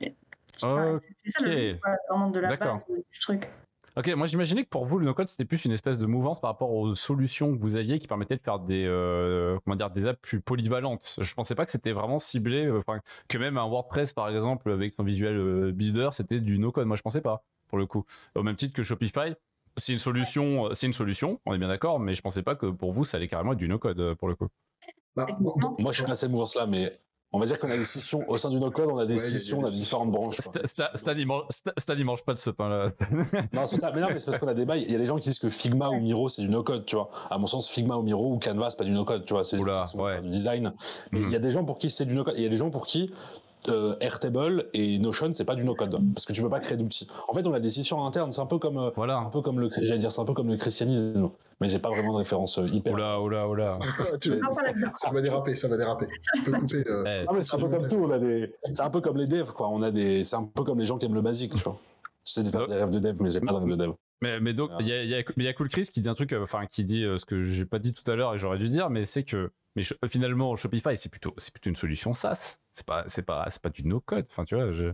C'est 0.00 1.30
ça 1.30 1.40
le 1.46 1.50
vraiment 2.10 2.30
de 2.30 2.40
la 2.40 2.50
base 2.72 2.84
du 3.12 3.18
truc. 3.20 3.48
Ok, 3.98 4.06
moi 4.14 4.26
j'imaginais 4.26 4.62
que 4.62 4.68
pour 4.68 4.86
vous 4.86 5.00
le 5.00 5.06
no-code 5.06 5.28
c'était 5.28 5.44
plus 5.44 5.64
une 5.64 5.72
espèce 5.72 5.98
de 5.98 6.06
mouvance 6.06 6.40
par 6.40 6.52
rapport 6.52 6.70
aux 6.70 6.94
solutions 6.94 7.52
que 7.52 7.60
vous 7.60 7.74
aviez 7.74 7.98
qui 7.98 8.06
permettaient 8.06 8.36
de 8.36 8.40
faire 8.40 8.60
des 8.60 8.84
euh, 8.86 9.58
comment 9.64 9.74
dire 9.74 9.90
des 9.90 10.06
apps 10.06 10.20
plus 10.22 10.40
polyvalentes. 10.40 11.18
Je 11.20 11.34
pensais 11.34 11.56
pas 11.56 11.64
que 11.64 11.72
c'était 11.72 11.90
vraiment 11.90 12.20
ciblé, 12.20 12.66
euh, 12.66 12.80
que 13.28 13.38
même 13.38 13.58
un 13.58 13.66
WordPress 13.66 14.12
par 14.12 14.28
exemple 14.28 14.70
avec 14.70 14.94
son 14.94 15.02
visuel 15.02 15.36
euh, 15.36 15.72
builder 15.72 16.10
c'était 16.12 16.38
du 16.38 16.60
no-code. 16.60 16.86
Moi 16.86 16.96
je 16.96 17.02
pensais 17.02 17.20
pas 17.20 17.42
pour 17.66 17.76
le 17.76 17.86
coup. 17.86 18.04
Au 18.36 18.44
même 18.44 18.54
titre 18.54 18.72
que 18.72 18.84
Shopify, 18.84 19.34
c'est 19.76 19.94
une 19.94 19.98
solution, 19.98 20.72
c'est 20.74 20.86
une 20.86 20.92
solution, 20.92 21.40
on 21.44 21.52
est 21.54 21.58
bien 21.58 21.66
d'accord, 21.66 21.98
mais 21.98 22.14
je 22.14 22.22
pensais 22.22 22.44
pas 22.44 22.54
que 22.54 22.66
pour 22.66 22.92
vous 22.92 23.04
ça 23.04 23.16
allait 23.16 23.26
carrément 23.26 23.54
être 23.54 23.58
du 23.58 23.68
no-code 23.68 24.14
pour 24.14 24.28
le 24.28 24.36
coup. 24.36 24.46
Bah, 25.16 25.26
moi 25.80 25.90
je 25.90 25.98
suis 25.98 26.06
pas 26.06 26.14
cette 26.14 26.30
mouvance 26.30 26.54
là, 26.54 26.68
mais 26.68 27.00
on 27.32 27.38
va 27.38 27.46
dire 27.46 27.58
qu'on 27.58 27.70
a 27.70 27.76
des 27.76 27.84
scissions 27.84 28.24
au 28.28 28.38
sein 28.38 28.48
du 28.48 28.58
no-code, 28.58 28.88
on 28.90 28.98
a 28.98 29.04
des 29.04 29.18
scissions, 29.18 29.60
on 29.60 29.66
a 29.66 29.70
différentes 29.70 30.10
branches. 30.10 30.40
Stan, 30.64 31.94
il 31.96 32.04
mange 32.04 32.22
pas 32.22 32.32
de 32.32 32.38
ce 32.38 32.50
pain-là. 32.50 32.90
non, 33.52 33.66
c'est 33.66 33.76
ça. 33.76 33.92
Mais 33.94 34.00
non, 34.00 34.08
mais 34.08 34.18
c'est 34.18 34.26
parce 34.26 34.38
qu'on 34.38 34.48
a 34.48 34.54
des 34.54 34.64
bails. 34.64 34.84
Il 34.84 34.92
y 34.92 34.94
a 34.94 34.98
des 34.98 35.04
gens 35.04 35.16
qui 35.16 35.28
disent 35.28 35.38
que 35.38 35.50
Figma 35.50 35.90
ou 35.90 36.00
Miro, 36.00 36.28
c'est 36.28 36.42
du 36.42 36.48
no-code, 36.48 36.86
tu 36.86 36.96
vois. 36.96 37.10
À 37.30 37.38
mon 37.38 37.46
sens, 37.46 37.68
Figma 37.68 37.96
ou 37.96 38.02
Miro 38.02 38.32
ou 38.32 38.38
Canva, 38.38 38.70
c'est 38.70 38.78
pas 38.78 38.84
du 38.84 38.92
no-code, 38.92 39.26
tu 39.26 39.34
vois. 39.34 39.44
C'est 39.44 39.58
du 39.58 40.28
design. 40.28 40.72
Mais 41.12 41.20
il 41.20 41.30
y 41.30 41.36
a 41.36 41.40
des 41.40 41.50
gens 41.50 41.64
pour 41.64 41.78
qui 41.78 41.90
c'est 41.90 42.06
du 42.06 42.14
no-code. 42.14 42.34
Il 42.36 42.42
y 42.42 42.46
a 42.46 42.50
des 42.50 42.56
gens 42.56 42.70
pour 42.70 42.86
qui 42.86 43.12
euh, 43.68 43.96
Airtable 44.00 44.66
et 44.72 44.98
Notion, 44.98 45.30
c'est 45.34 45.44
pas 45.44 45.54
du 45.54 45.64
no-code 45.64 45.98
parce 46.14 46.24
que 46.26 46.32
tu 46.32 46.42
peux 46.42 46.48
pas 46.48 46.60
créer 46.60 46.76
d'outils. 46.76 47.08
En 47.28 47.34
fait, 47.34 47.46
on 47.46 47.52
a 47.52 47.60
des 47.60 47.70
scissions 47.70 48.04
internes. 48.04 48.32
C'est 48.32 48.40
un 48.40 48.46
peu 48.46 48.58
comme, 48.58 48.78
euh, 48.78 48.90
voilà. 48.96 49.18
un 49.18 49.30
peu 49.30 49.40
comme 49.40 49.60
le, 49.60 49.70
j'allais 49.80 49.98
dire, 49.98 50.12
c'est 50.12 50.20
un 50.20 50.24
peu 50.24 50.34
comme 50.34 50.48
le 50.48 50.56
christianisme. 50.56 51.30
Mais 51.60 51.68
j'ai 51.68 51.78
pas 51.78 51.88
vraiment 51.90 52.12
de 52.12 52.18
référence 52.18 52.58
euh, 52.58 52.68
hyper. 52.68 52.94
Oula, 52.94 53.20
oula, 53.20 53.48
oula. 53.48 53.78
ça 54.94 55.10
va 55.10 55.20
déraper, 55.20 55.54
ça 55.54 55.68
va 55.68 55.76
déraper. 55.76 56.06
Tu 56.34 56.42
peux 56.42 56.52
couper. 56.52 56.84
Euh... 56.88 57.24
Eh, 57.36 57.42
c'est 57.42 57.56
un 57.56 57.58
peu 57.58 57.68
comme 57.68 57.88
tout. 57.88 57.96
On 57.96 58.10
a 58.12 58.18
des, 58.18 58.54
c'est 58.72 58.82
un 58.82 58.90
peu 58.90 59.00
comme 59.00 59.16
les 59.16 59.26
devs, 59.26 59.52
quoi. 59.52 59.68
On 59.68 59.82
a 59.82 59.90
des, 59.90 60.22
c'est 60.22 60.36
un 60.36 60.44
peu 60.44 60.62
comme 60.62 60.78
les 60.78 60.86
gens 60.86 60.98
qui 60.98 61.06
aiment 61.06 61.14
le 61.14 61.22
basique, 61.22 61.54
tu 61.54 61.64
vois. 61.64 61.78
J'essaie 62.24 62.42
de 62.42 62.50
faire 62.50 62.68
des 62.68 62.74
rêves 62.74 62.90
de 62.90 62.98
dev, 62.98 63.16
mais 63.20 63.30
j'ai 63.30 63.40
pas 63.40 63.52
de 63.52 63.58
rêves 63.58 63.68
de 63.70 63.76
dev. 63.76 63.92
Mais, 64.20 64.40
mais 64.40 64.52
donc, 64.52 64.70
il 64.80 64.88
y, 64.88 64.92
a, 64.92 65.04
y, 65.04 65.14
a, 65.14 65.22
y 65.36 65.48
a 65.48 65.52
Cool 65.52 65.68
Chris 65.68 65.88
qui 65.92 66.00
dit 66.00 66.08
un 66.08 66.14
truc, 66.14 66.32
enfin, 66.32 66.66
qui 66.66 66.84
dit 66.84 67.04
ce 67.16 67.24
que 67.24 67.42
j'ai 67.42 67.64
pas 67.64 67.78
dit 67.78 67.92
tout 67.92 68.08
à 68.10 68.14
l'heure 68.14 68.34
et 68.34 68.38
j'aurais 68.38 68.58
dû 68.58 68.68
dire, 68.68 68.90
mais 68.90 69.04
c'est 69.04 69.22
que 69.22 69.50
mais 69.78 70.08
finalement, 70.08 70.56
Shopify, 70.56 70.96
c'est 70.96 71.08
plutôt, 71.08 71.32
c'est 71.36 71.52
plutôt 71.52 71.70
une 71.70 71.76
solution 71.76 72.12
SaaS. 72.12 72.58
C'est 72.72 72.84
pas, 72.84 73.04
c'est 73.06 73.22
pas, 73.22 73.46
c'est 73.48 73.62
pas 73.62 73.70
du 73.70 73.86
no 73.86 74.00
code. 74.00 74.26
Enfin, 74.30 74.44
tu 74.44 74.56
vois, 74.56 74.72
je... 74.72 74.92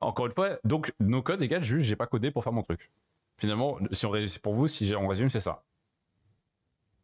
encore 0.00 0.26
une 0.26 0.32
fois, 0.32 0.58
donc 0.64 0.92
no 0.98 1.22
code 1.22 1.42
égale 1.42 1.62
juste, 1.62 1.86
j'ai 1.86 1.96
pas 1.96 2.06
codé 2.06 2.30
pour 2.30 2.42
faire 2.42 2.52
mon 2.52 2.62
truc. 2.62 2.90
Finalement, 3.38 3.78
si 3.92 4.06
on 4.06 4.10
résume, 4.10 4.40
pour 4.42 4.54
vous, 4.54 4.66
si 4.66 4.92
on 4.96 5.06
résume, 5.06 5.30
c'est 5.30 5.40
ça. 5.40 5.62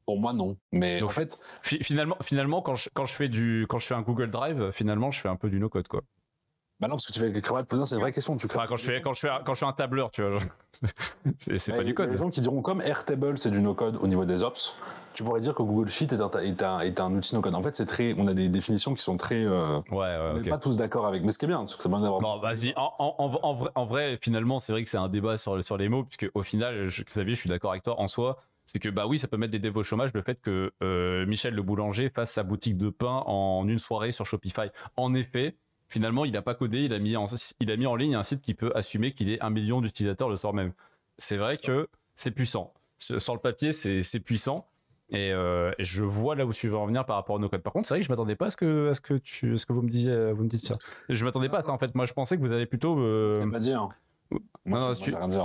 Pour 0.05 0.19
moi, 0.19 0.33
non. 0.33 0.57
Mais 0.73 1.03
en 1.03 1.09
fait, 1.09 1.39
finalement, 1.63 2.17
finalement, 2.23 2.63
quand 2.63 2.75
je, 2.75 2.89
quand 2.93 3.07
je 3.07 3.15
fais 3.15 3.29
du, 3.29 3.67
quand 3.69 3.79
je 3.79 3.87
fais 3.87 3.95
un 3.95 4.03
Google 4.03 4.31
Drive, 4.31 4.71
finalement, 4.73 5.11
je 5.11 5.21
fais 5.21 5.29
un 5.29 5.37
peu 5.37 5.49
du 5.49 5.61
no 5.61 5.69
code, 5.69 5.89
quoi. 5.89 6.03
Bah 6.79 6.89
non, 6.89 6.97
parce 6.97 7.07
que 7.07 7.13
tu 7.13 7.21
fais 7.21 7.33
cravache 7.41 7.65
c'est 7.85 7.95
une 7.95 8.01
vraie 8.03 8.13
question. 8.13 8.37
Tu 8.37 8.47
enfin, 8.47 8.67
quand 8.69 8.77
je 8.77 8.85
fais, 8.85 9.01
quand 9.01 9.15
je 9.15 9.21
fais, 9.21 9.29
quand 9.47 9.55
je 9.55 9.61
fais 9.61 9.67
un 9.67 9.73
tableur, 9.73 10.11
tu 10.11 10.23
vois, 10.23 10.39
c'est 11.39 11.75
pas 11.75 11.83
du 11.83 11.95
code. 11.95 12.07
Il 12.07 12.09
y 12.09 12.13
a 12.13 12.17
des 12.17 12.23
gens 12.23 12.29
qui 12.29 12.43
diront 12.43 12.61
comme 12.61 12.83
Airtable, 12.83 13.39
c'est 13.39 13.51
du 13.51 13.63
no-code 13.63 13.97
au 13.97 14.07
niveau 14.07 14.27
des 14.27 14.43
ops. 14.43 14.77
Tu 15.15 15.25
pourrais 15.25 15.41
dire 15.41 15.55
que 15.55 15.63
Google 15.63 15.89
Sheet 15.89 16.09
est 16.13 16.21
un, 16.21 16.29
est 16.41 16.63
un, 16.63 16.81
est 16.81 17.01
un 17.01 17.15
outil 17.15 17.35
no-code. 17.35 17.55
En 17.55 17.63
fait, 17.63 17.75
c'est 17.75 17.87
très, 17.87 18.15
on 18.19 18.27
a 18.27 18.35
des 18.35 18.51
définitions 18.51 18.95
qui 18.95 19.03
sont 19.03 19.17
très, 19.17 19.43
euh, 19.43 19.79
ouais, 19.91 19.97
ouais, 19.97 20.33
on 20.35 20.41
n'est 20.41 20.51
pas 20.51 20.59
tous 20.59 20.77
d'accord 20.77 21.07
avec. 21.07 21.23
Mais 21.25 21.33
ce 21.33 21.39
qui 21.39 21.47
est 21.47 21.49
bien, 21.49 21.65
c'est 21.67 21.89
bien 21.89 22.01
d'avoir. 22.01 22.21
Non, 22.21 22.39
vas-y. 22.41 22.75
En, 22.77 22.93
en, 22.99 23.41
en, 23.43 23.55
vrai, 23.55 23.71
en 23.75 23.87
vrai, 23.87 24.19
finalement, 24.21 24.59
c'est 24.59 24.73
vrai 24.73 24.83
que 24.83 24.91
c'est 24.91 24.99
un 24.99 25.09
débat 25.09 25.39
sur, 25.39 25.65
sur 25.65 25.79
les 25.79 25.89
mots, 25.89 26.05
puisque 26.05 26.31
au 26.35 26.43
final, 26.43 26.85
je, 26.85 27.03
Xavier, 27.03 27.35
je 27.35 27.41
suis 27.41 27.49
d'accord 27.49 27.71
avec 27.71 27.85
toi. 27.85 27.99
En 27.99 28.07
soi, 28.07 28.37
c'est 28.67 28.81
que 28.81 28.91
bah 28.91 29.07
oui, 29.07 29.19
ça 29.19 29.29
peut 29.29 29.39
mettre 29.39 29.53
des 29.53 29.61
devs 29.61 29.77
au 29.79 29.83
chômage 29.83 30.11
le 30.13 30.21
fait 30.21 30.41
que 30.43 30.73
euh, 30.83 31.25
Michel 31.25 31.55
le 31.55 31.63
boulanger 31.63 32.11
fasse 32.11 32.33
sa 32.33 32.43
boutique 32.43 32.77
de 32.77 32.91
pain 32.91 33.23
en 33.25 33.67
une 33.67 33.79
soirée 33.79 34.13
sur 34.13 34.27
Shopify. 34.27 34.69
En 34.97 35.15
effet, 35.15 35.57
finalement, 35.89 36.25
il 36.25 36.33
n'a 36.33 36.43
pas 36.43 36.55
codé, 36.55 36.85
il 36.85 36.93
a 36.93 36.99
mis 36.99 37.17
en, 37.17 37.27
il 37.61 37.71
a 37.71 37.77
mis 37.77 37.87
en 37.87 37.97
ligne 37.97 38.15
un 38.15 38.23
site 38.23 38.43
qui 38.43 38.55
peut 38.55 38.73
assumer 38.75 39.13
qu'il 39.13 39.31
ait 39.31 39.41
un 39.43 39.51
million 39.51 39.81
d'utilisateurs 39.81 40.29
le 40.29 40.37
soir 40.37 40.53
même. 40.53 40.73
C'est 41.19 41.37
vrai 41.37 41.57
que 41.57 41.89
c'est 42.15 42.31
puissant. 42.31 42.73
Sur 42.99 43.35
le 43.35 43.41
papier, 43.41 43.73
c'est 43.73 44.21
puissant. 44.21 44.67
Euh, 45.13 45.73
et 45.79 45.85
je 45.85 46.03
vois 46.03 46.35
là 46.35 46.45
où 46.45 46.53
tu 46.53 46.69
veux 46.69 46.77
en 46.77 46.87
venir 46.87 47.07
par 47.07 47.15
rapport 47.17 47.37
à 47.37 47.39
nos 47.39 47.49
codes. 47.49 47.63
Par 47.63 47.73
contre, 47.73 47.87
c'est 47.87 47.95
vrai 47.95 48.01
que 48.01 48.07
je 48.07 48.11
m'attendais 48.11 48.35
pas 48.35 48.47
à 48.47 48.51
ce 48.51 48.57
que, 48.57 48.89
à 48.89 48.95
ce 48.95 49.01
que 49.01 49.15
tu, 49.15 49.57
ce 49.57 49.65
que 49.65 49.73
vous 49.73 49.83
me 49.83 49.89
disiez, 49.89 50.33
vous 50.33 50.43
me 50.43 50.49
dites 50.49 50.65
ça. 50.65 50.77
Je 51.09 51.25
m'attendais 51.25 51.49
pas 51.49 51.59
à 51.59 51.63
ça 51.63 51.71
en 51.71 51.79
fait. 51.79 51.95
Moi, 51.95 52.07
je 52.07 52.13
pensais 52.13 52.37
que 52.37 52.43
vous 52.43 52.53
allez 52.53 52.67
plutôt. 52.67 52.99
Euh... 52.99 53.49
Pas 53.51 53.59
dire. 53.61 53.89
Non, 54.65 54.93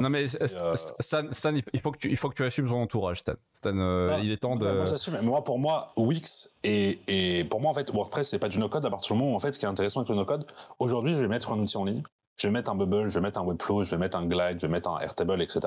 non, 0.02 0.10
mais 0.10 0.26
euh, 0.42 0.76
Stan, 0.76 1.54
il 1.74 1.80
faut 1.80 1.92
que 1.92 1.98
tu, 1.98 2.10
il 2.10 2.18
faut 2.18 2.30
que 2.30 2.36
tu 2.36 2.44
assumes 2.44 2.68
son 2.68 2.76
entourage, 2.76 3.20
Stan. 3.20 3.34
Stan, 3.54 3.78
euh, 3.78 4.20
il 4.24 4.32
est 4.32 4.38
temps 4.38 4.56
de. 4.56 4.66
Moi, 4.66 4.86
j'assume. 4.86 5.20
Moi, 5.22 5.44
pour 5.44 5.60
moi, 5.60 5.94
Wix 5.96 6.56
et, 6.64 7.00
et 7.08 7.44
pour 7.44 7.62
moi, 7.62 7.72
en 7.72 7.74
fait, 7.74 7.92
WordPress, 7.92 8.30
c'est 8.30 8.40
pas 8.40 8.50
du 8.50 8.58
no-code 8.58 8.86
à 8.86 8.90
partir 8.90 9.16
du 9.16 9.20
moment 9.20 9.34
où, 9.34 9.36
en 9.36 9.40
fait, 9.40 9.52
ce 9.52 9.60
qui 9.60 9.66
est 9.66 9.70
intéressant 9.70 10.00
avec 10.00 10.10
le 10.10 10.16
no-code, 10.16 10.46
aujourd'hui, 10.80 11.14
je 11.14 11.22
vais 11.22 11.28
mettre 11.28 11.54
un 11.54 11.60
outil 11.60 11.78
en 11.78 11.86
ligne, 11.86 12.02
je 12.38 12.48
vais 12.48 12.52
mettre 12.52 12.72
un 12.72 12.76
Bubble, 12.76 13.10
je 13.10 13.20
vais 13.20 13.22
mettre 13.22 13.40
un 13.40 13.44
Webflow, 13.44 13.84
je 13.84 13.92
vais 13.92 13.98
mettre 13.98 14.18
un 14.18 14.26
Glide, 14.26 14.60
je 14.60 14.66
vais 14.66 14.72
mettre 14.72 14.90
un 14.90 15.00
Airtable, 15.00 15.42
etc. 15.42 15.60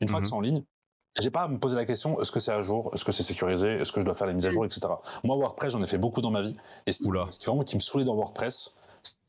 Une 0.00 0.08
fois 0.08 0.18
que 0.18 0.24
mhm. 0.24 0.28
c'est 0.28 0.34
en 0.34 0.40
ligne, 0.40 0.64
j'ai 1.20 1.30
pas 1.30 1.42
à 1.42 1.48
me 1.48 1.58
poser 1.58 1.76
la 1.76 1.86
question 1.86 2.20
est-ce 2.20 2.32
que 2.32 2.40
c'est 2.40 2.52
à 2.52 2.60
jour, 2.62 2.90
est-ce 2.92 3.04
que 3.04 3.12
c'est 3.12 3.22
sécurisé, 3.22 3.68
est-ce 3.68 3.92
que 3.92 4.00
je 4.00 4.04
dois 4.04 4.14
faire 4.14 4.26
les 4.26 4.34
mises 4.34 4.46
à 4.46 4.50
jour, 4.50 4.64
etc. 4.64 4.80
Moi, 5.24 5.36
WordPress, 5.36 5.72
j'en 5.72 5.82
ai 5.82 5.86
fait 5.86 5.98
beaucoup 5.98 6.20
dans 6.20 6.30
ma 6.30 6.42
vie. 6.42 6.56
Et 6.86 6.92
ce 6.92 6.98
qui, 6.98 7.04
ce 7.30 7.38
qui 7.38 7.46
vraiment 7.46 7.62
qui 7.62 7.76
me 7.76 7.80
saoulait 7.80 8.04
dans 8.04 8.14
WordPress, 8.14 8.74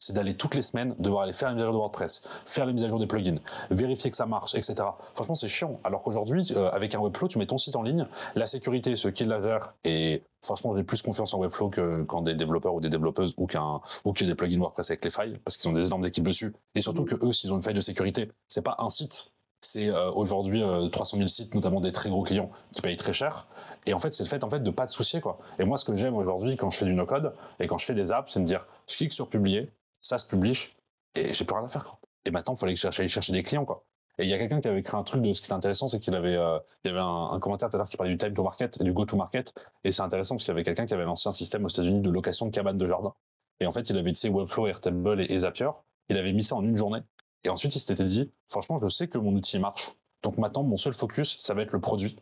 c'est 0.07 0.13
d'aller 0.13 0.35
toutes 0.35 0.55
les 0.55 0.61
semaines, 0.61 0.95
devoir 0.99 1.23
aller 1.23 1.33
faire 1.33 1.49
les 1.49 1.55
mises 1.55 1.63
à 1.63 1.65
jour 1.65 1.73
de 1.73 1.79
WordPress, 1.79 2.21
faire 2.45 2.65
les 2.65 2.71
mises 2.71 2.85
à 2.85 2.87
jour 2.87 2.97
des 2.97 3.07
plugins, 3.07 3.39
vérifier 3.71 4.09
que 4.09 4.15
ça 4.15 4.25
marche, 4.25 4.55
etc. 4.55 4.75
Franchement, 5.15 5.35
c'est 5.35 5.49
chiant. 5.49 5.81
Alors 5.83 6.01
qu'aujourd'hui, 6.01 6.49
euh, 6.55 6.71
avec 6.71 6.95
un 6.95 6.99
Webflow, 6.99 7.27
tu 7.27 7.37
mets 7.39 7.45
ton 7.45 7.57
site 7.57 7.75
en 7.75 7.83
ligne, 7.83 8.07
la 8.35 8.45
sécurité, 8.45 8.95
ce 8.95 9.09
qui 9.09 9.25
la 9.25 9.41
gère, 9.41 9.73
et 9.83 10.23
franchement, 10.41 10.77
j'ai 10.77 10.83
plus 10.83 11.01
confiance 11.01 11.33
en 11.33 11.39
Webflow 11.39 11.69
que 11.69 12.03
quand 12.03 12.21
des 12.21 12.35
développeurs 12.35 12.73
ou 12.73 12.79
des 12.79 12.87
développeuses 12.87 13.33
ou 13.35 13.47
qu'un 13.47 13.81
ou 14.05 14.13
qu'il 14.13 14.27
y 14.27 14.29
a 14.29 14.31
des 14.31 14.37
plugins 14.37 14.59
WordPress 14.59 14.91
avec 14.91 15.03
les 15.03 15.11
failles, 15.11 15.37
parce 15.43 15.57
qu'ils 15.57 15.69
ont 15.69 15.73
des 15.73 15.87
énormes 15.87 16.05
équipes 16.05 16.27
dessus. 16.27 16.53
Et 16.73 16.79
surtout 16.79 17.03
que 17.03 17.15
eux, 17.25 17.33
s'ils 17.33 17.51
ont 17.51 17.57
une 17.57 17.61
faille 17.61 17.73
de 17.73 17.81
sécurité, 17.81 18.31
c'est 18.47 18.61
pas 18.61 18.77
un 18.79 18.89
site, 18.89 19.33
c'est 19.61 19.89
euh, 19.89 20.11
aujourd'hui 20.11 20.61
300 20.91 21.17
euh, 21.17 21.19
000 21.19 21.27
sites, 21.27 21.53
notamment 21.55 21.81
des 21.81 21.91
très 21.91 22.09
gros 22.09 22.23
clients 22.23 22.51
qui 22.71 22.81
payent 22.81 22.97
très 22.97 23.13
cher. 23.13 23.47
Et 23.85 23.93
en 23.93 23.99
fait, 23.99 24.13
c'est 24.13 24.23
le 24.23 24.29
fait 24.29 24.43
en 24.43 24.49
fait 24.49 24.61
de 24.61 24.71
pas 24.71 24.85
te 24.85 24.91
soucier 24.91 25.19
quoi. 25.19 25.39
Et 25.59 25.65
moi, 25.65 25.77
ce 25.77 25.85
que 25.85 25.95
j'aime 25.95 26.15
aujourd'hui 26.15 26.55
quand 26.55 26.69
je 26.71 26.77
fais 26.77 26.85
du 26.85 26.93
no 26.93 27.05
code 27.05 27.33
et 27.59 27.67
quand 27.67 27.77
je 27.77 27.85
fais 27.85 27.95
des 27.95 28.11
apps, 28.11 28.31
c'est 28.31 28.39
de 28.39 28.43
me 28.43 28.47
dire, 28.47 28.65
je 28.89 28.95
clique 28.95 29.11
sur 29.11 29.29
publier, 29.29 29.71
ça 30.01 30.17
se 30.17 30.27
publie 30.27 30.73
et 31.15 31.33
j'ai 31.33 31.45
plus 31.45 31.55
rien 31.55 31.65
à 31.65 31.67
faire. 31.67 31.83
Quoi. 31.83 31.99
Et 32.25 32.31
maintenant, 32.31 32.53
il 32.55 32.57
fallait 32.57 32.73
que 32.73 32.91
j'aille 32.91 33.09
chercher 33.09 33.33
des 33.33 33.43
clients. 33.43 33.65
Quoi. 33.65 33.83
Et 34.19 34.23
il 34.23 34.29
y 34.29 34.33
a 34.33 34.37
quelqu'un 34.37 34.61
qui 34.61 34.67
avait 34.67 34.79
écrit 34.79 34.97
un 34.97 35.03
truc 35.03 35.21
de 35.21 35.31
ce 35.33 35.41
qui 35.41 35.49
est 35.49 35.53
intéressant, 35.53 35.87
c'est 35.87 35.99
qu'il 35.99 36.15
avait, 36.15 36.35
euh, 36.35 36.59
il 36.83 36.89
y 36.89 36.91
avait 36.91 37.03
un, 37.03 37.39
commentaire 37.39 37.69
tout 37.69 37.75
à 37.75 37.79
l'heure 37.79 37.89
qui 37.89 37.97
parlait 37.97 38.11
du 38.11 38.17
time 38.17 38.33
to 38.33 38.43
market 38.43 38.81
et 38.81 38.83
du 38.83 38.91
go 38.91 39.05
to 39.05 39.15
market. 39.15 39.53
Et 39.83 39.91
c'est 39.91 40.01
intéressant 40.01 40.35
parce 40.35 40.43
qu'il 40.43 40.51
y 40.51 40.55
avait 40.55 40.63
quelqu'un 40.63 40.87
qui 40.87 40.93
avait 40.93 41.05
lancé 41.05 41.29
un 41.29 41.33
système 41.33 41.63
aux 41.65 41.69
États-Unis 41.69 42.01
de 42.01 42.09
location 42.09 42.47
de 42.47 42.51
cabanes 42.51 42.77
de 42.77 42.87
jardin. 42.87 43.13
Et 43.59 43.67
en 43.67 43.71
fait, 43.71 43.89
il 43.89 43.97
avait 43.97 44.09
utilisé 44.09 44.29
Webflow, 44.29 44.67
Airtable 44.67 45.21
et, 45.21 45.39
Zapier. 45.39 45.69
Il 46.09 46.17
avait 46.17 46.33
mis 46.33 46.43
ça 46.43 46.55
en 46.55 46.63
une 46.63 46.77
journée. 46.77 47.01
Et 47.43 47.49
ensuite, 47.49 47.75
il 47.75 47.79
s'était 47.79 48.03
dit, 48.03 48.31
franchement, 48.47 48.79
je 48.81 48.89
sais 48.89 49.07
que 49.07 49.17
mon 49.17 49.33
outil 49.33 49.59
marche. 49.59 49.91
Donc 50.23 50.37
maintenant, 50.37 50.63
mon 50.63 50.77
seul 50.77 50.93
focus, 50.93 51.37
ça 51.39 51.53
va 51.53 51.61
être 51.61 51.71
le 51.71 51.79
produit. 51.79 52.15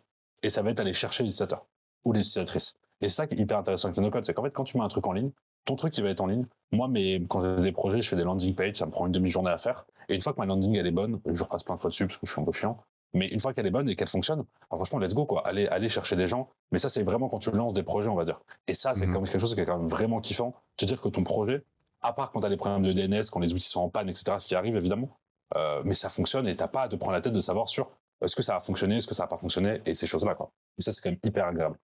Et 0.44 0.50
ça 0.50 0.62
va 0.62 0.72
être 0.72 0.80
aller 0.82 0.94
chercher 0.94 1.24
les 1.24 1.30
utilisateurs 1.30 1.66
ou 2.04 2.12
les 2.12 2.20
utilisatrices. 2.20 2.78
Et 3.02 3.10
ça 3.10 3.26
qui 3.28 3.36
est 3.36 3.40
hyper 3.40 3.58
intéressant 3.58 3.88
avec 3.88 3.98
le 3.98 4.04
no-code, 4.04 4.26
c'est 4.26 4.34
qu'en 4.34 4.44
fait, 4.44 4.52
quand 4.52 4.64
tu 4.64 4.78
mets 4.78 4.84
un 4.84 4.90
truc 4.90 5.08
en 5.08 5.14
ligne, 5.14 5.32
ton 5.66 5.76
truc 5.76 5.94
qui 5.94 6.02
va 6.02 6.10
être 6.10 6.22
en 6.22 6.28
ligne. 6.28 6.46
Moi, 6.72 6.88
mais 6.88 7.22
quand 7.28 7.42
j'ai 7.42 7.64
des 7.64 7.72
projets, 7.72 8.02
je 8.02 8.10
fais 8.10 8.16
des 8.16 8.24
landing 8.24 8.56
pages, 8.56 8.78
ça 8.78 8.86
me 8.86 8.92
prend 8.92 9.06
une 9.06 9.12
demi-journée 9.12 9.52
à 9.52 9.58
faire. 9.58 9.86
Et 10.08 10.16
une 10.16 10.22
fois 10.22 10.34
que 10.34 10.40
ma 10.40 10.46
landing 10.46 10.76
elle 10.76 10.88
est 10.88 10.92
bonne, 10.92 11.20
je 11.26 11.44
repasse 11.44 11.64
plein 11.64 11.76
de 11.76 11.80
fois 11.80 11.90
dessus 11.90 12.08
parce 12.08 12.20
que 12.20 12.26
je 12.26 12.32
suis 12.32 12.42
un 12.42 12.46
peu 12.46 12.52
chiant. 12.52 12.78
Mais 13.14 13.28
une 13.28 13.40
fois 13.40 13.54
qu'elle 13.54 13.66
est 13.66 13.72
bonne 13.72 13.88
et 13.90 13.96
qu'elle 13.96 14.10
fonctionne, 14.10 14.44
franchement, 14.70 15.00
let's 15.00 15.14
go 15.14 15.26
quoi. 15.26 15.48
Allez, 15.48 15.68
aller 15.68 15.90
chercher 15.90 16.16
des 16.16 16.28
gens. 16.28 16.50
Mais 16.72 16.80
ça, 16.80 16.90
c'est 16.90 17.04
vraiment 17.04 17.30
quand 17.30 17.40
tu 17.40 17.52
lances 17.52 17.74
des 17.74 17.84
projets, 17.84 18.10
on 18.10 18.16
va 18.16 18.26
dire. 18.26 18.42
Et 18.68 18.74
ça, 18.74 18.94
c'est 18.94 19.08
mm 19.08 19.14
quelque 19.14 19.40
chose 19.40 19.56
qui 19.56 19.62
est 19.62 19.66
quand 19.66 19.78
même 19.78 19.88
vraiment 19.88 20.20
kiffant. 20.20 20.54
Te 20.76 20.86
dire 20.86 21.02
que 21.02 21.08
ton 21.08 21.24
projet, 21.24 21.64
à 22.02 22.14
part 22.14 22.32
quand 22.32 22.42
tu 22.42 22.46
as 22.46 22.50
des 22.50 22.58
problèmes 22.58 22.84
de 22.84 22.92
DNS, 22.92 23.24
quand 23.32 23.40
les 23.40 23.54
outils 23.54 23.70
sont 23.70 23.82
en 23.82 23.90
panne, 23.90 24.10
etc., 24.10 24.38
ce 24.38 24.48
qui 24.48 24.56
arrive 24.56 24.76
évidemment, 24.76 25.18
euh, 25.56 25.82
mais 25.86 25.94
ça 25.94 26.10
fonctionne 26.10 26.48
et 26.48 26.56
t'as 26.56 26.68
pas 26.68 26.84
à 26.84 26.90
te 26.90 26.96
prendre 26.96 27.14
la 27.14 27.22
tête 27.22 27.34
de 27.34 27.40
savoir 27.40 27.70
sur 27.70 27.90
est-ce 28.22 28.36
que 28.36 28.44
ça 28.44 28.58
a 28.58 28.60
fonctionné, 28.60 28.98
est-ce 28.98 29.08
que 29.08 29.16
ça 29.16 29.24
a 29.24 29.28
pas 29.28 29.38
fonctionné 29.38 29.82
et 29.86 29.96
ces 29.96 30.08
choses-là 30.08 30.36
quoi. 30.36 30.52
Et 30.78 30.82
ça, 30.82 30.92
c'est 30.92 31.02
quand 31.02 31.10
même 31.10 31.20
hyper 31.24 31.46
agréable. 31.46 31.78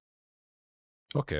Ok, 1.15 1.35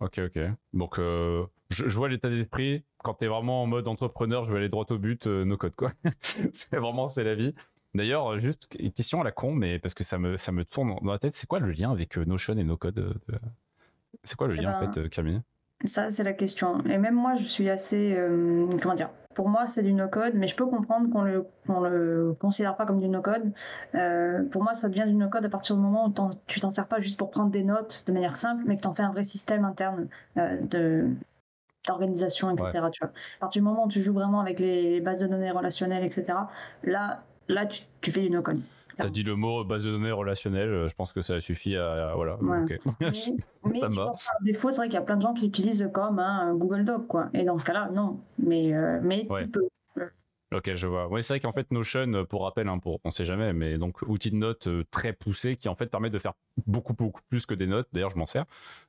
ok, 0.00 0.20
ok. 0.26 0.40
Donc 0.72 0.98
euh, 0.98 1.44
je, 1.70 1.84
vois 1.96 2.08
l'état 2.08 2.28
d'esprit. 2.28 2.84
Quand 2.98 3.14
tu 3.14 3.24
es 3.24 3.28
vraiment 3.28 3.62
en 3.62 3.66
mode 3.66 3.88
entrepreneur, 3.88 4.44
je 4.46 4.52
vais 4.52 4.58
aller 4.58 4.68
droit 4.68 4.86
au 4.90 4.98
but, 4.98 5.26
euh, 5.26 5.44
no 5.44 5.56
code 5.56 5.76
quoi. 5.76 5.92
c'est 6.52 6.76
vraiment 6.76 7.08
c'est 7.08 7.24
la 7.24 7.34
vie. 7.34 7.54
D'ailleurs, 7.94 8.38
juste 8.38 8.76
une 8.78 8.92
question 8.92 9.20
à 9.20 9.24
la 9.24 9.32
con, 9.32 9.52
mais 9.52 9.78
parce 9.78 9.94
que 9.94 10.04
ça 10.04 10.18
me 10.18 10.36
ça 10.36 10.52
me 10.52 10.64
tourne 10.64 10.96
dans 11.02 11.12
la 11.12 11.18
tête. 11.18 11.34
C'est 11.34 11.46
quoi 11.46 11.58
le 11.58 11.70
lien 11.70 11.90
avec 11.90 12.18
euh, 12.18 12.24
Notion 12.24 12.56
et 12.56 12.64
no 12.64 12.76
code 12.76 13.18
C'est 14.24 14.36
quoi 14.36 14.48
le 14.48 14.54
eh 14.54 14.62
lien 14.62 14.76
en 14.76 14.80
ben, 14.80 14.92
fait, 14.92 15.08
Camille? 15.08 15.40
Ça 15.84 16.10
c'est 16.10 16.24
la 16.24 16.32
question. 16.32 16.84
Et 16.84 16.98
même 16.98 17.14
moi, 17.14 17.36
je 17.36 17.44
suis 17.44 17.68
assez 17.68 18.16
comment 18.82 18.94
dire? 18.94 19.10
Pour 19.38 19.48
moi, 19.48 19.68
c'est 19.68 19.84
du 19.84 19.92
no-code, 19.92 20.34
mais 20.34 20.48
je 20.48 20.56
peux 20.56 20.66
comprendre 20.66 21.08
qu'on 21.12 21.22
le, 21.22 21.46
le 21.68 22.34
considère 22.40 22.76
pas 22.76 22.86
comme 22.86 22.98
du 22.98 23.08
no-code. 23.08 23.52
Euh, 23.94 24.42
pour 24.50 24.64
moi, 24.64 24.74
ça 24.74 24.88
devient 24.88 25.04
du 25.06 25.14
no-code 25.14 25.44
à 25.44 25.48
partir 25.48 25.76
du 25.76 25.82
moment 25.82 26.08
où 26.08 26.30
tu 26.48 26.58
t'en 26.58 26.70
sers 26.70 26.88
pas 26.88 26.98
juste 26.98 27.16
pour 27.16 27.30
prendre 27.30 27.52
des 27.52 27.62
notes 27.62 28.02
de 28.08 28.12
manière 28.12 28.36
simple, 28.36 28.64
mais 28.66 28.74
que 28.76 28.80
tu 28.80 28.88
en 28.88 28.96
fais 28.96 29.04
un 29.04 29.12
vrai 29.12 29.22
système 29.22 29.64
interne 29.64 30.08
euh, 30.38 30.60
de 30.62 31.10
d'organisation, 31.86 32.50
etc. 32.50 32.88
Tu 32.92 32.98
vois. 33.00 33.12
À 33.36 33.38
partir 33.38 33.62
du 33.62 33.68
moment 33.68 33.84
où 33.84 33.88
tu 33.88 34.02
joues 34.02 34.12
vraiment 34.12 34.40
avec 34.40 34.58
les 34.58 35.00
bases 35.00 35.20
de 35.20 35.28
données 35.28 35.52
relationnelles, 35.52 36.02
etc., 36.02 36.36
là, 36.82 37.22
là 37.46 37.64
tu, 37.66 37.82
tu 38.00 38.10
fais 38.10 38.22
du 38.22 38.30
no-code. 38.30 38.60
T'as 38.98 39.10
dit 39.10 39.22
le 39.22 39.36
mot 39.36 39.64
base 39.64 39.84
de 39.84 39.90
données 39.90 40.10
relationnelle, 40.10 40.68
euh, 40.68 40.88
je 40.88 40.94
pense 40.94 41.12
que 41.12 41.22
ça 41.22 41.40
suffit 41.40 41.76
à, 41.76 42.12
voilà. 42.14 42.36
Mais, 43.00 43.78
ça 43.78 43.88
me 43.88 43.94
va. 43.96 44.14
défaut, 44.42 44.70
c'est 44.70 44.78
vrai 44.78 44.86
qu'il 44.86 44.94
y 44.94 44.98
a 44.98 45.02
plein 45.02 45.16
de 45.16 45.22
gens 45.22 45.34
qui 45.34 45.44
l'utilisent 45.44 45.90
comme 45.92 46.18
un 46.18 46.54
Google 46.54 46.84
Doc, 46.84 47.06
quoi. 47.06 47.28
Et 47.34 47.44
dans 47.44 47.58
ce 47.58 47.64
cas-là, 47.64 47.90
non. 47.92 48.20
Mais, 48.38 48.74
euh, 48.74 49.00
mais 49.02 49.26
tu 49.26 49.48
peux. 49.48 49.68
Ok, 50.50 50.72
je 50.72 50.86
vois. 50.86 51.08
Oui, 51.08 51.22
c'est 51.22 51.34
vrai 51.34 51.40
qu'en 51.40 51.52
fait 51.52 51.70
Notion, 51.70 52.10
euh, 52.14 52.24
pour 52.24 52.44
rappel, 52.44 52.68
hein, 52.68 52.78
pour 52.78 53.00
on 53.04 53.10
sait 53.10 53.26
jamais, 53.26 53.52
mais 53.52 53.76
donc 53.76 54.00
outil 54.02 54.30
de 54.30 54.36
notes 54.36 54.66
euh, 54.66 54.82
très 54.90 55.12
poussé 55.12 55.56
qui 55.56 55.68
en 55.68 55.74
fait 55.74 55.88
permet 55.88 56.08
de 56.08 56.18
faire 56.18 56.32
beaucoup 56.66 56.94
beaucoup 56.94 57.20
plus 57.28 57.44
que 57.44 57.52
des 57.52 57.66
notes. 57.66 57.86
D'ailleurs, 57.92 58.08
je 58.08 58.16
m'en 58.16 58.24
sers 58.24 58.46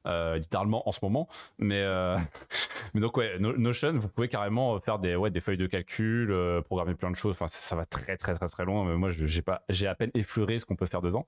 euh, 0.07 0.37
littéralement 0.37 0.87
en 0.87 0.93
ce 0.93 0.99
moment. 1.03 1.27
Mais 1.57 1.81
euh, 1.81 2.17
mais 2.93 3.01
donc 3.01 3.17
ouais, 3.17 3.37
Notion, 3.39 3.91
vous 3.97 4.07
pouvez 4.07 4.29
carrément 4.29 4.79
faire 4.79 4.99
des 4.99 5.17
ouais 5.17 5.31
des 5.31 5.41
feuilles 5.41 5.57
de 5.57 5.67
calcul, 5.67 6.33
programmer 6.63 6.95
plein 6.95 7.11
de 7.11 7.17
choses. 7.17 7.33
Enfin, 7.33 7.47
ça 7.49 7.75
va 7.75 7.83
très 7.83 8.15
très 8.15 8.33
très 8.35 8.47
très 8.47 8.63
loin. 8.63 8.85
Mais 8.85 8.95
moi, 8.95 9.09
j'ai 9.11 9.41
pas, 9.41 9.63
j'ai 9.67 9.87
à 9.87 9.95
peine 9.95 10.11
effleuré 10.13 10.59
ce 10.59 10.65
qu'on 10.65 10.77
peut 10.77 10.85
faire 10.85 11.01
dedans. 11.01 11.27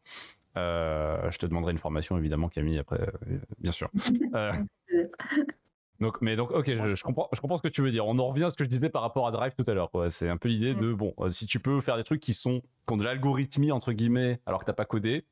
je 0.56 1.38
te 1.38 1.46
demanderai 1.46 1.74
une 1.74 1.78
formation 1.78 2.18
évidemment, 2.18 2.48
Camille, 2.48 2.80
après, 2.80 3.06
bien 3.60 3.74
sûr. 3.74 3.90
Donc, 6.02 6.18
mais 6.20 6.36
donc, 6.36 6.50
ok, 6.52 6.66
je, 6.66 7.04
comprends, 7.04 7.30
je 7.32 7.40
comprends 7.40 7.58
ce 7.58 7.62
que 7.62 7.68
tu 7.68 7.82
veux 7.84 7.92
dire. 7.92 8.08
On 8.08 8.18
en 8.18 8.28
revient 8.28 8.46
à 8.46 8.50
ce 8.50 8.56
que 8.56 8.64
je 8.64 8.70
disais 8.70 8.90
par 8.90 9.04
rapport 9.04 9.28
à 9.28 9.32
Drive 9.32 9.54
tout 9.56 9.70
à 9.70 9.74
l'heure. 9.74 9.92
C'est 10.10 10.28
un 10.28 10.38
peu 10.38 10.50
l'idée 10.50 10.74
de 10.74 10.92
mm. 10.92 10.96
bon, 10.96 11.14
euh, 11.20 11.30
si 11.30 11.46
tu 11.46 11.60
peux 11.60 11.80
faire 11.80 11.96
des 11.96 12.04
trucs 12.04 12.20
qui 12.20 12.34
sont 12.34 12.62
qui 12.88 12.94
ont 12.94 12.98
de 12.98 13.04
l'algorithmie 13.04 13.72
entre 13.72 13.94
guillemets, 13.94 14.42
alors 14.48 14.62
que 14.62 14.66
t'as 14.66 14.74
pas 14.74 14.86
codé 14.86 15.26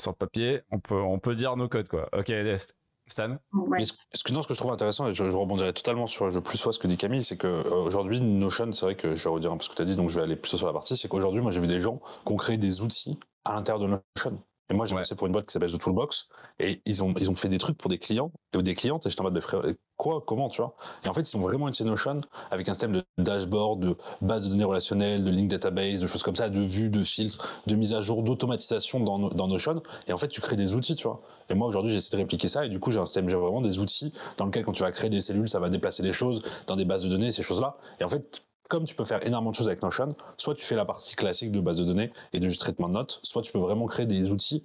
sur 0.00 0.12
le 0.12 0.16
papier, 0.16 0.60
on 0.70 0.78
peut 0.78 1.00
on 1.00 1.18
peut 1.18 1.34
dire 1.34 1.56
no 1.56 1.68
code 1.68 1.88
quoi. 1.88 2.08
Ok, 2.16 2.32
Stan. 3.08 3.38
ce, 4.12 4.22
que 4.22 4.32
non, 4.32 4.42
ce 4.42 4.48
que 4.48 4.54
je 4.54 4.58
trouve 4.58 4.70
intéressant, 4.70 5.08
et 5.08 5.14
je, 5.14 5.24
rebondirai 5.24 5.72
totalement 5.72 6.06
sur 6.06 6.30
je 6.30 6.38
plus 6.38 6.58
soit 6.58 6.74
ce 6.74 6.78
que 6.78 6.86
dit 6.86 6.98
Camille, 6.98 7.24
c'est 7.24 7.38
que 7.38 7.46
euh, 7.46 7.70
aujourd'hui 7.70 8.20
Notion, 8.20 8.70
c'est 8.70 8.84
vrai 8.84 8.96
que 8.96 9.14
je 9.14 9.24
vais 9.24 9.30
redire 9.30 9.50
un 9.50 9.56
peu 9.56 9.64
ce 9.64 9.70
que 9.70 9.74
tu 9.74 9.82
as 9.82 9.86
dit, 9.86 9.96
donc 9.96 10.10
je 10.10 10.16
vais 10.16 10.22
aller 10.22 10.36
plutôt 10.36 10.58
sur 10.58 10.66
la 10.66 10.74
partie, 10.74 10.94
c'est 10.96 11.08
qu'aujourd'hui 11.08 11.40
moi 11.40 11.50
j'ai 11.50 11.60
vu 11.60 11.66
des 11.66 11.80
gens 11.80 12.00
qui 12.26 12.32
ont 12.32 12.36
créé 12.36 12.58
des 12.58 12.82
outils 12.82 13.18
à 13.44 13.54
l'intérieur 13.54 13.80
de 13.80 13.86
Notion. 13.86 14.42
Et 14.70 14.74
moi, 14.74 14.86
j'ai 14.86 14.94
ouais. 14.94 15.02
pour 15.16 15.26
une 15.26 15.32
boîte 15.32 15.46
qui 15.46 15.52
s'appelle 15.52 15.72
The 15.72 15.78
Toolbox, 15.78 16.28
et 16.58 16.82
ils 16.84 17.02
ont, 17.02 17.14
ils 17.18 17.30
ont 17.30 17.34
fait 17.34 17.48
des 17.48 17.58
trucs 17.58 17.78
pour 17.78 17.88
des 17.88 17.98
clients, 17.98 18.30
ou 18.54 18.62
des 18.62 18.74
clientes, 18.74 19.06
et 19.06 19.10
j'étais 19.10 19.20
en 19.20 19.24
mode, 19.24 19.34
de 19.34 19.40
frère, 19.40 19.62
quoi, 19.96 20.22
comment, 20.26 20.48
tu 20.48 20.60
vois? 20.60 20.74
Et 21.04 21.08
en 21.08 21.14
fait, 21.14 21.30
ils 21.30 21.36
ont 21.36 21.40
vraiment 21.40 21.68
utilisé 21.68 21.88
Notion 21.88 22.20
avec 22.50 22.68
un 22.68 22.74
système 22.74 22.92
de 22.92 23.04
dashboard, 23.16 23.80
de 23.80 23.96
base 24.20 24.44
de 24.44 24.50
données 24.50 24.64
relationnelles, 24.64 25.24
de 25.24 25.30
link 25.30 25.48
database, 25.48 26.00
de 26.00 26.06
choses 26.06 26.22
comme 26.22 26.36
ça, 26.36 26.48
de 26.48 26.60
vues, 26.60 26.90
de 26.90 27.02
filtres, 27.02 27.62
de 27.66 27.74
mise 27.74 27.94
à 27.94 28.02
jour, 28.02 28.22
d'automatisation 28.22 29.00
dans, 29.00 29.18
dans 29.18 29.48
Notion. 29.48 29.82
Et 30.06 30.12
en 30.12 30.18
fait, 30.18 30.28
tu 30.28 30.40
crées 30.40 30.56
des 30.56 30.74
outils, 30.74 30.96
tu 30.96 31.08
vois. 31.08 31.22
Et 31.48 31.54
moi, 31.54 31.66
aujourd'hui, 31.66 31.90
j'essaie 31.90 32.14
de 32.14 32.20
répliquer 32.20 32.48
ça, 32.48 32.66
et 32.66 32.68
du 32.68 32.78
coup, 32.78 32.90
j'ai 32.90 32.98
un 32.98 33.06
système, 33.06 33.28
j'ai 33.28 33.36
vraiment 33.36 33.62
des 33.62 33.78
outils 33.78 34.12
dans 34.36 34.44
lequel, 34.44 34.64
quand 34.64 34.72
tu 34.72 34.82
vas 34.82 34.92
créer 34.92 35.10
des 35.10 35.22
cellules, 35.22 35.48
ça 35.48 35.60
va 35.60 35.70
déplacer 35.70 36.02
des 36.02 36.12
choses 36.12 36.42
dans 36.66 36.76
des 36.76 36.84
bases 36.84 37.04
de 37.04 37.08
données, 37.08 37.32
ces 37.32 37.42
choses-là. 37.42 37.78
Et 38.00 38.04
en 38.04 38.08
fait, 38.08 38.44
comme 38.68 38.84
tu 38.84 38.94
peux 38.94 39.04
faire 39.04 39.26
énormément 39.26 39.50
de 39.50 39.56
choses 39.56 39.68
avec 39.68 39.82
Notion, 39.82 40.14
soit 40.36 40.54
tu 40.54 40.64
fais 40.64 40.76
la 40.76 40.84
partie 40.84 41.16
classique 41.16 41.50
de 41.50 41.60
base 41.60 41.78
de 41.78 41.84
données 41.84 42.12
et 42.32 42.40
de 42.40 42.48
juste 42.48 42.60
traitement 42.60 42.88
de 42.88 42.94
notes, 42.94 43.20
soit 43.22 43.42
tu 43.42 43.50
peux 43.50 43.58
vraiment 43.58 43.86
créer 43.86 44.06
des 44.06 44.30
outils 44.30 44.62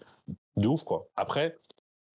de 0.58 0.68
ouf, 0.68 0.84
quoi. 0.84 1.08
Après, 1.16 1.58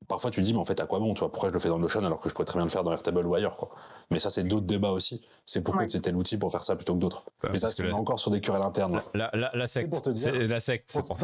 parfois 0.07 0.31
tu 0.31 0.43
dis, 0.43 0.53
mais 0.53 0.61
en 0.61 0.65
fait, 0.65 0.81
à 0.81 0.87
quoi 0.87 0.99
bon, 1.01 1.15
tu 1.15 1.21
vois, 1.21 1.33
pourquoi 1.33 1.49
je 1.49 1.55
le 1.55 1.59
fais 1.59 1.69
dans 1.69 1.79
Notion 1.79 2.05
alors 2.05 2.21
que 2.21 2.29
je 2.29 2.35
pourrais 2.35 2.45
très 2.45 2.59
bien 2.59 2.65
le 2.65 2.71
faire 2.71 2.85
dans 2.85 2.93
Airtable 2.93 3.27
ou 3.27 3.35
ailleurs, 3.35 3.57
quoi? 3.57 3.71
Mais 4.11 4.21
ça, 4.21 4.31
c'est 4.31 4.45
d'autres 4.45 4.67
débats 4.67 4.91
aussi. 4.91 5.23
C'est 5.45 5.63
pourquoi 5.63 5.83
ouais. 5.83 5.89
c'était 5.89 6.13
l'outil 6.13 6.37
pour 6.37 6.53
faire 6.53 6.65
ça 6.65 6.77
plutôt 6.77 6.95
que 6.95 7.01
d'autres. 7.01 7.25
mais 7.51 7.59
ça, 7.59 7.71
c'est 7.71 7.91
encore 7.93 8.19
sur 8.19 8.31
des 8.31 8.41
querelles 8.41 8.63
internes. 8.63 9.03
La, 9.15 9.31
la, 9.35 9.51
la, 9.55 9.67
secte. 9.67 9.91
Pour 9.91 10.03
te 10.03 10.11
dire, 10.11 10.33
la 10.33 10.61
secte, 10.61 10.93
pour, 10.93 11.17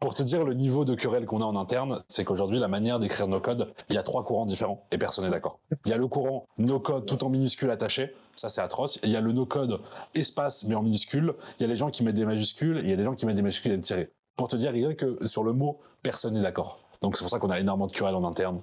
pour 0.00 0.14
te 0.14 0.22
dire 0.22 0.44
le 0.44 0.54
niveau 0.54 0.84
de 0.84 0.94
querelle 0.94 1.26
qu'on 1.26 1.42
a 1.42 1.44
en 1.44 1.56
interne, 1.56 2.02
c'est 2.08 2.24
qu'aujourd'hui, 2.24 2.58
la 2.58 2.68
manière 2.68 2.98
d'écrire 2.98 3.28
nos 3.28 3.40
codes, 3.40 3.72
il 3.88 3.94
y 3.94 3.98
a 3.98 4.02
trois 4.02 4.24
courants 4.24 4.46
différents 4.46 4.86
et 4.90 4.98
personne 4.98 5.24
n'est 5.24 5.30
d'accord. 5.30 5.60
Il 5.84 5.90
y 5.90 5.94
a 5.94 5.98
le 5.98 6.06
courant 6.06 6.46
no 6.58 6.80
code 6.80 7.06
tout 7.06 7.24
en 7.24 7.30
minuscules 7.30 7.70
attaché. 7.70 8.14
Ça, 8.36 8.48
c'est 8.48 8.60
atroce. 8.60 8.98
Il 9.02 9.10
y 9.10 9.16
a 9.16 9.20
le 9.20 9.32
no 9.32 9.46
code 9.46 9.80
espace 10.14 10.64
mais 10.64 10.74
en 10.74 10.82
minuscules. 10.82 11.34
Il 11.58 11.62
y 11.62 11.64
a 11.64 11.68
les 11.68 11.76
gens 11.76 11.90
qui 11.90 12.02
mettent 12.04 12.14
des 12.14 12.24
majuscules 12.24 12.78
et 12.78 12.82
il 12.82 12.90
y 12.90 12.92
a 12.92 12.96
des 12.96 13.04
gens 13.04 13.14
qui 13.14 13.26
mettent 13.26 13.36
des 13.36 13.42
majuscules 13.42 13.72
et 13.72 13.76
le 13.76 13.82
tirer. 13.82 14.10
Pour 14.36 14.48
te 14.48 14.56
dire, 14.56 14.72
rien 14.72 14.94
que 14.94 15.26
sur 15.26 15.44
le 15.44 15.52
mot, 15.52 15.80
personne 16.02 16.34
n'est 16.34 16.42
d'accord. 16.42 16.84
Donc 17.00 17.16
c'est 17.16 17.22
pour 17.22 17.30
ça 17.30 17.38
qu'on 17.38 17.50
a 17.50 17.60
énormément 17.60 17.86
de 17.86 17.92
querelles 17.92 18.14
en 18.14 18.24
interne. 18.24 18.62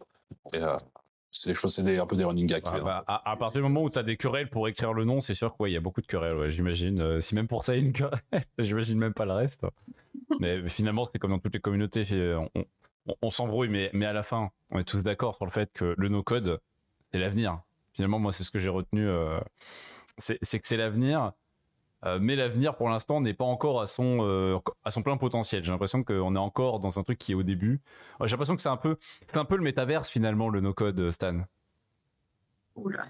Et, 0.53 0.57
euh, 0.57 0.75
c'est 1.31 1.49
des 1.49 1.53
choses, 1.53 1.73
c'est 1.73 1.97
un 1.97 2.05
peu 2.05 2.17
des 2.17 2.25
running 2.25 2.45
gags. 2.45 2.63
Ah, 2.65 2.79
bah, 2.79 3.03
à, 3.07 3.37
partir 3.37 3.61
du 3.61 3.63
moment 3.63 3.83
où 3.83 3.89
tu 3.89 3.97
as 3.97 4.03
des 4.03 4.17
querelles 4.17 4.49
pour 4.49 4.67
écrire 4.67 4.91
le 4.91 5.05
nom, 5.05 5.21
c'est 5.21 5.33
sûr 5.33 5.55
qu'il 5.55 5.69
y 5.69 5.77
a 5.77 5.79
beaucoup 5.79 6.01
de 6.01 6.07
querelles, 6.07 6.35
ouais, 6.35 6.51
j'imagine. 6.51 6.99
Euh, 6.99 7.19
si 7.21 7.35
même 7.35 7.47
pour 7.47 7.63
ça, 7.63 7.75
il 7.75 7.79
y 7.79 7.83
a 7.83 7.85
une 7.85 7.93
querelle, 7.93 8.19
j'imagine 8.59 8.97
même 8.97 9.13
pas 9.13 9.25
le 9.25 9.31
reste. 9.31 9.65
Mais, 10.41 10.67
finalement, 10.67 11.05
c'est 11.05 11.19
comme 11.19 11.31
dans 11.31 11.39
toutes 11.39 11.53
les 11.53 11.61
communautés, 11.61 12.05
on, 12.35 12.49
on, 13.07 13.15
on 13.21 13.31
s'embrouille, 13.31 13.69
mais, 13.69 13.89
mais 13.93 14.05
à 14.05 14.13
la 14.13 14.23
fin, 14.23 14.51
on 14.71 14.79
est 14.79 14.83
tous 14.83 15.03
d'accord 15.03 15.35
sur 15.35 15.45
le 15.45 15.51
fait 15.51 15.71
que 15.73 15.95
le 15.97 16.09
no-code, 16.09 16.59
c'est 17.11 17.19
l'avenir. 17.19 17.61
Finalement, 17.93 18.19
moi, 18.19 18.31
c'est 18.31 18.43
ce 18.43 18.51
que 18.51 18.59
j'ai 18.59 18.69
retenu. 18.69 19.07
Euh, 19.07 19.39
c'est 20.17 20.37
que 20.39 20.67
c'est 20.67 20.77
l'avenir. 20.77 21.31
Euh, 22.03 22.17
mais 22.19 22.35
l'avenir 22.35 22.75
pour 22.75 22.89
l'instant 22.89 23.21
n'est 23.21 23.35
pas 23.35 23.45
encore 23.45 23.79
à 23.79 23.85
son 23.85 24.19
euh, 24.21 24.57
à 24.83 24.89
son 24.89 25.03
plein 25.03 25.17
potentiel. 25.17 25.63
J'ai 25.63 25.71
l'impression 25.71 26.03
qu'on 26.03 26.35
est 26.35 26.39
encore 26.39 26.79
dans 26.79 26.99
un 26.99 27.03
truc 27.03 27.19
qui 27.19 27.33
est 27.33 27.35
au 27.35 27.43
début. 27.43 27.79
J'ai 28.21 28.31
l'impression 28.31 28.55
que 28.55 28.61
c'est 28.61 28.69
un 28.69 28.77
peu 28.77 28.97
c'est 29.27 29.37
un 29.37 29.45
peu 29.45 29.55
le 29.55 29.61
métaverse 29.61 30.09
finalement 30.09 30.49
le 30.49 30.61
no 30.61 30.73
code 30.73 30.99
euh, 30.99 31.11
Stan. 31.11 31.41
Oula. 32.75 33.05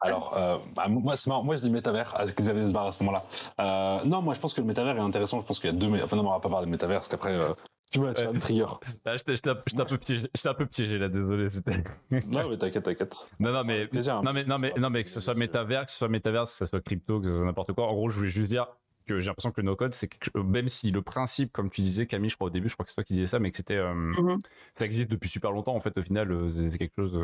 Alors, 0.00 0.36
euh, 0.36 0.58
bah, 0.76 0.86
moi, 0.88 1.16
c'est 1.16 1.28
marrant. 1.28 1.42
Moi, 1.42 1.56
je 1.56 1.62
dis 1.62 1.70
métavers, 1.70 2.14
à 2.14 2.26
ce 2.26 2.32
qu'ils 2.32 2.48
avaient 2.48 2.66
ce 2.66 2.72
bar 2.72 2.86
à 2.86 2.92
ce 2.92 3.02
moment-là? 3.02 3.24
Euh, 3.60 4.04
non, 4.04 4.22
moi, 4.22 4.34
je 4.34 4.38
pense 4.38 4.54
que 4.54 4.60
le 4.60 4.66
métavers 4.66 4.96
est 4.96 5.00
intéressant. 5.00 5.40
Je 5.40 5.44
pense 5.46 5.58
qu'il 5.58 5.70
y 5.70 5.72
a 5.72 5.76
deux. 5.76 5.90
Enfin, 6.02 6.16
non, 6.16 6.26
on 6.28 6.30
va 6.30 6.38
pas 6.38 6.48
parler 6.48 6.66
de 6.66 6.70
métavers, 6.70 6.98
parce 6.98 7.08
qu'après, 7.08 7.34
euh, 7.34 7.52
tu 7.90 8.00
vois, 8.00 8.12
tu 8.12 8.24
vas 8.24 8.32
me 8.32 8.40
trigger. 8.40 8.66
Là, 9.04 9.16
j'étais 9.16 9.48
un 9.48 9.84
peu 9.84 9.98
piégé. 9.98 10.28
J'étais 10.34 10.48
un 10.48 10.54
peu 10.54 10.66
piégé 10.66 10.98
là. 10.98 11.08
Désolé, 11.08 11.48
c'était. 11.48 11.84
non, 12.10 12.48
mais 12.48 12.56
t'inquiète, 12.58 12.84
t'inquiète. 12.84 13.28
Non, 13.40 13.52
non, 13.52 13.64
mais 13.64 13.86
plaisir, 13.86 14.16
hein. 14.16 14.22
non, 14.24 14.32
mais 14.32 14.44
non, 14.44 14.58
mais 14.58 14.72
non, 14.76 14.90
mais 14.90 15.02
que 15.02 15.10
ce 15.10 15.20
soit 15.20 15.34
métavers, 15.34 15.84
que 15.84 15.90
ce 15.90 15.98
soit 15.98 16.08
métavers, 16.08 16.44
que 16.44 16.50
ce 16.50 16.66
soit 16.66 16.80
crypto, 16.80 17.20
que 17.20 17.26
ce 17.26 17.32
soit 17.32 17.44
n'importe 17.44 17.72
quoi. 17.72 17.86
En 17.86 17.94
gros, 17.94 18.10
je 18.10 18.16
voulais 18.16 18.30
juste 18.30 18.50
dire 18.50 18.66
que 19.06 19.18
j'ai 19.18 19.26
l'impression 19.28 19.50
que 19.50 19.60
le 19.60 19.66
no-code, 19.66 19.94
c'est 19.94 20.08
que 20.08 20.38
même 20.38 20.68
si 20.68 20.90
le 20.90 21.00
principe, 21.00 21.52
comme 21.52 21.70
tu 21.70 21.80
disais, 21.80 22.06
Camille, 22.06 22.30
je 22.30 22.36
crois 22.36 22.48
au 22.48 22.50
début, 22.50 22.68
je 22.68 22.74
crois 22.74 22.84
que 22.84 22.90
c'est 22.90 22.94
toi 22.94 23.04
qui 23.04 23.14
disais 23.14 23.26
ça, 23.26 23.38
mais 23.38 23.50
que 23.50 23.56
c'était, 23.56 23.76
euh, 23.76 23.94
mm-hmm. 23.94 24.38
ça 24.74 24.84
existe 24.84 25.10
depuis 25.10 25.28
super 25.28 25.50
longtemps. 25.50 25.74
En 25.74 25.80
fait, 25.80 25.96
au 25.96 26.02
final, 26.02 26.30
euh, 26.30 26.48
c'est 26.50 26.76
quelque 26.78 26.94
chose. 26.96 27.18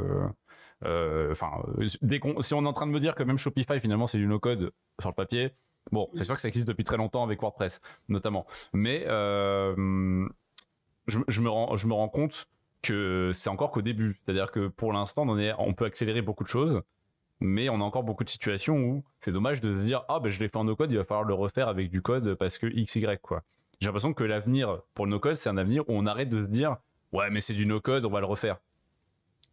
Euh, 0.85 1.31
enfin, 1.31 1.51
dès 2.01 2.19
qu'on, 2.19 2.41
si 2.41 2.55
on 2.55 2.65
est 2.65 2.69
en 2.69 2.73
train 2.73 2.87
de 2.87 2.93
me 2.93 3.01
dire 3.01 3.15
que 3.15 3.23
même 3.23 3.39
Shopify 3.39 3.79
finalement 3.81 4.07
c'est 4.07 4.19
du 4.19 4.27
no-code 4.27 4.73
sur 5.01 5.11
le 5.11 5.15
papier, 5.15 5.53
bon, 5.93 6.11
c'est 6.15 6.25
sûr 6.25 6.35
que 6.35 6.41
ça 6.41 6.49
existe 6.49 6.67
depuis 6.67 6.85
très 6.85 6.97
longtemps 6.97 7.23
avec 7.23 7.41
WordPress 7.41 7.81
notamment, 8.09 8.45
mais 8.73 9.07
je, 11.07 11.19
je, 11.29 11.41
me 11.41 11.49
rends, 11.49 11.77
je 11.77 11.87
me 11.87 11.95
rends 11.95 12.09
compte 12.09 12.47
que 12.83 13.31
c'est 13.33 13.51
encore 13.51 13.71
qu'au 13.71 13.83
début. 13.83 14.21
C'est-à-dire 14.25 14.51
que 14.51 14.69
pour 14.69 14.93
l'instant, 14.93 15.25
on, 15.27 15.39
est, 15.39 15.53
on 15.59 15.75
peut 15.75 15.87
accélérer 15.87 16.23
beaucoup 16.23 16.45
de 16.45 16.49
choses, 16.49 16.83
mais 17.41 17.69
on 17.69 17.77
a 17.77 17.85
encore 17.85 18.05
beaucoup 18.05 18.25
de 18.25 18.29
situations 18.29 18.77
où 18.77 19.05
c'est 19.21 19.33
dommage 19.33 19.61
de 19.61 19.73
se 19.73 19.85
dire 19.85 20.05
ah 20.09 20.21
ben 20.21 20.29
je 20.29 20.39
l'ai 20.39 20.49
fait 20.49 20.57
en 20.57 20.65
no 20.65 20.77
code, 20.77 20.91
il 20.91 20.99
va 20.99 21.05
falloir 21.05 21.25
le 21.25 21.35
refaire 21.35 21.69
avec 21.69 21.91
du 21.91 22.03
code 22.03 22.35
parce 22.35 22.59
que 22.59 22.67
x 22.67 22.97
y 22.97 23.21
quoi. 23.21 23.43
J'ai 23.81 23.87
l'impression 23.87 24.15
que 24.15 24.25
l'avenir 24.25 24.81
pour 24.95 25.07
le 25.07 25.11
no 25.11 25.19
code, 25.19 25.35
c'est 25.35 25.49
un 25.49 25.57
avenir 25.57 25.83
où 25.89 25.93
on 25.93 26.07
arrête 26.07 26.29
de 26.29 26.43
se 26.43 26.49
dire 26.49 26.77
ouais 27.13 27.31
mais 27.31 27.41
c'est 27.41 27.55
du 27.55 27.67
no 27.67 27.81
code, 27.81 28.05
on 28.05 28.11
va 28.11 28.21
le 28.21 28.27
refaire. 28.27 28.59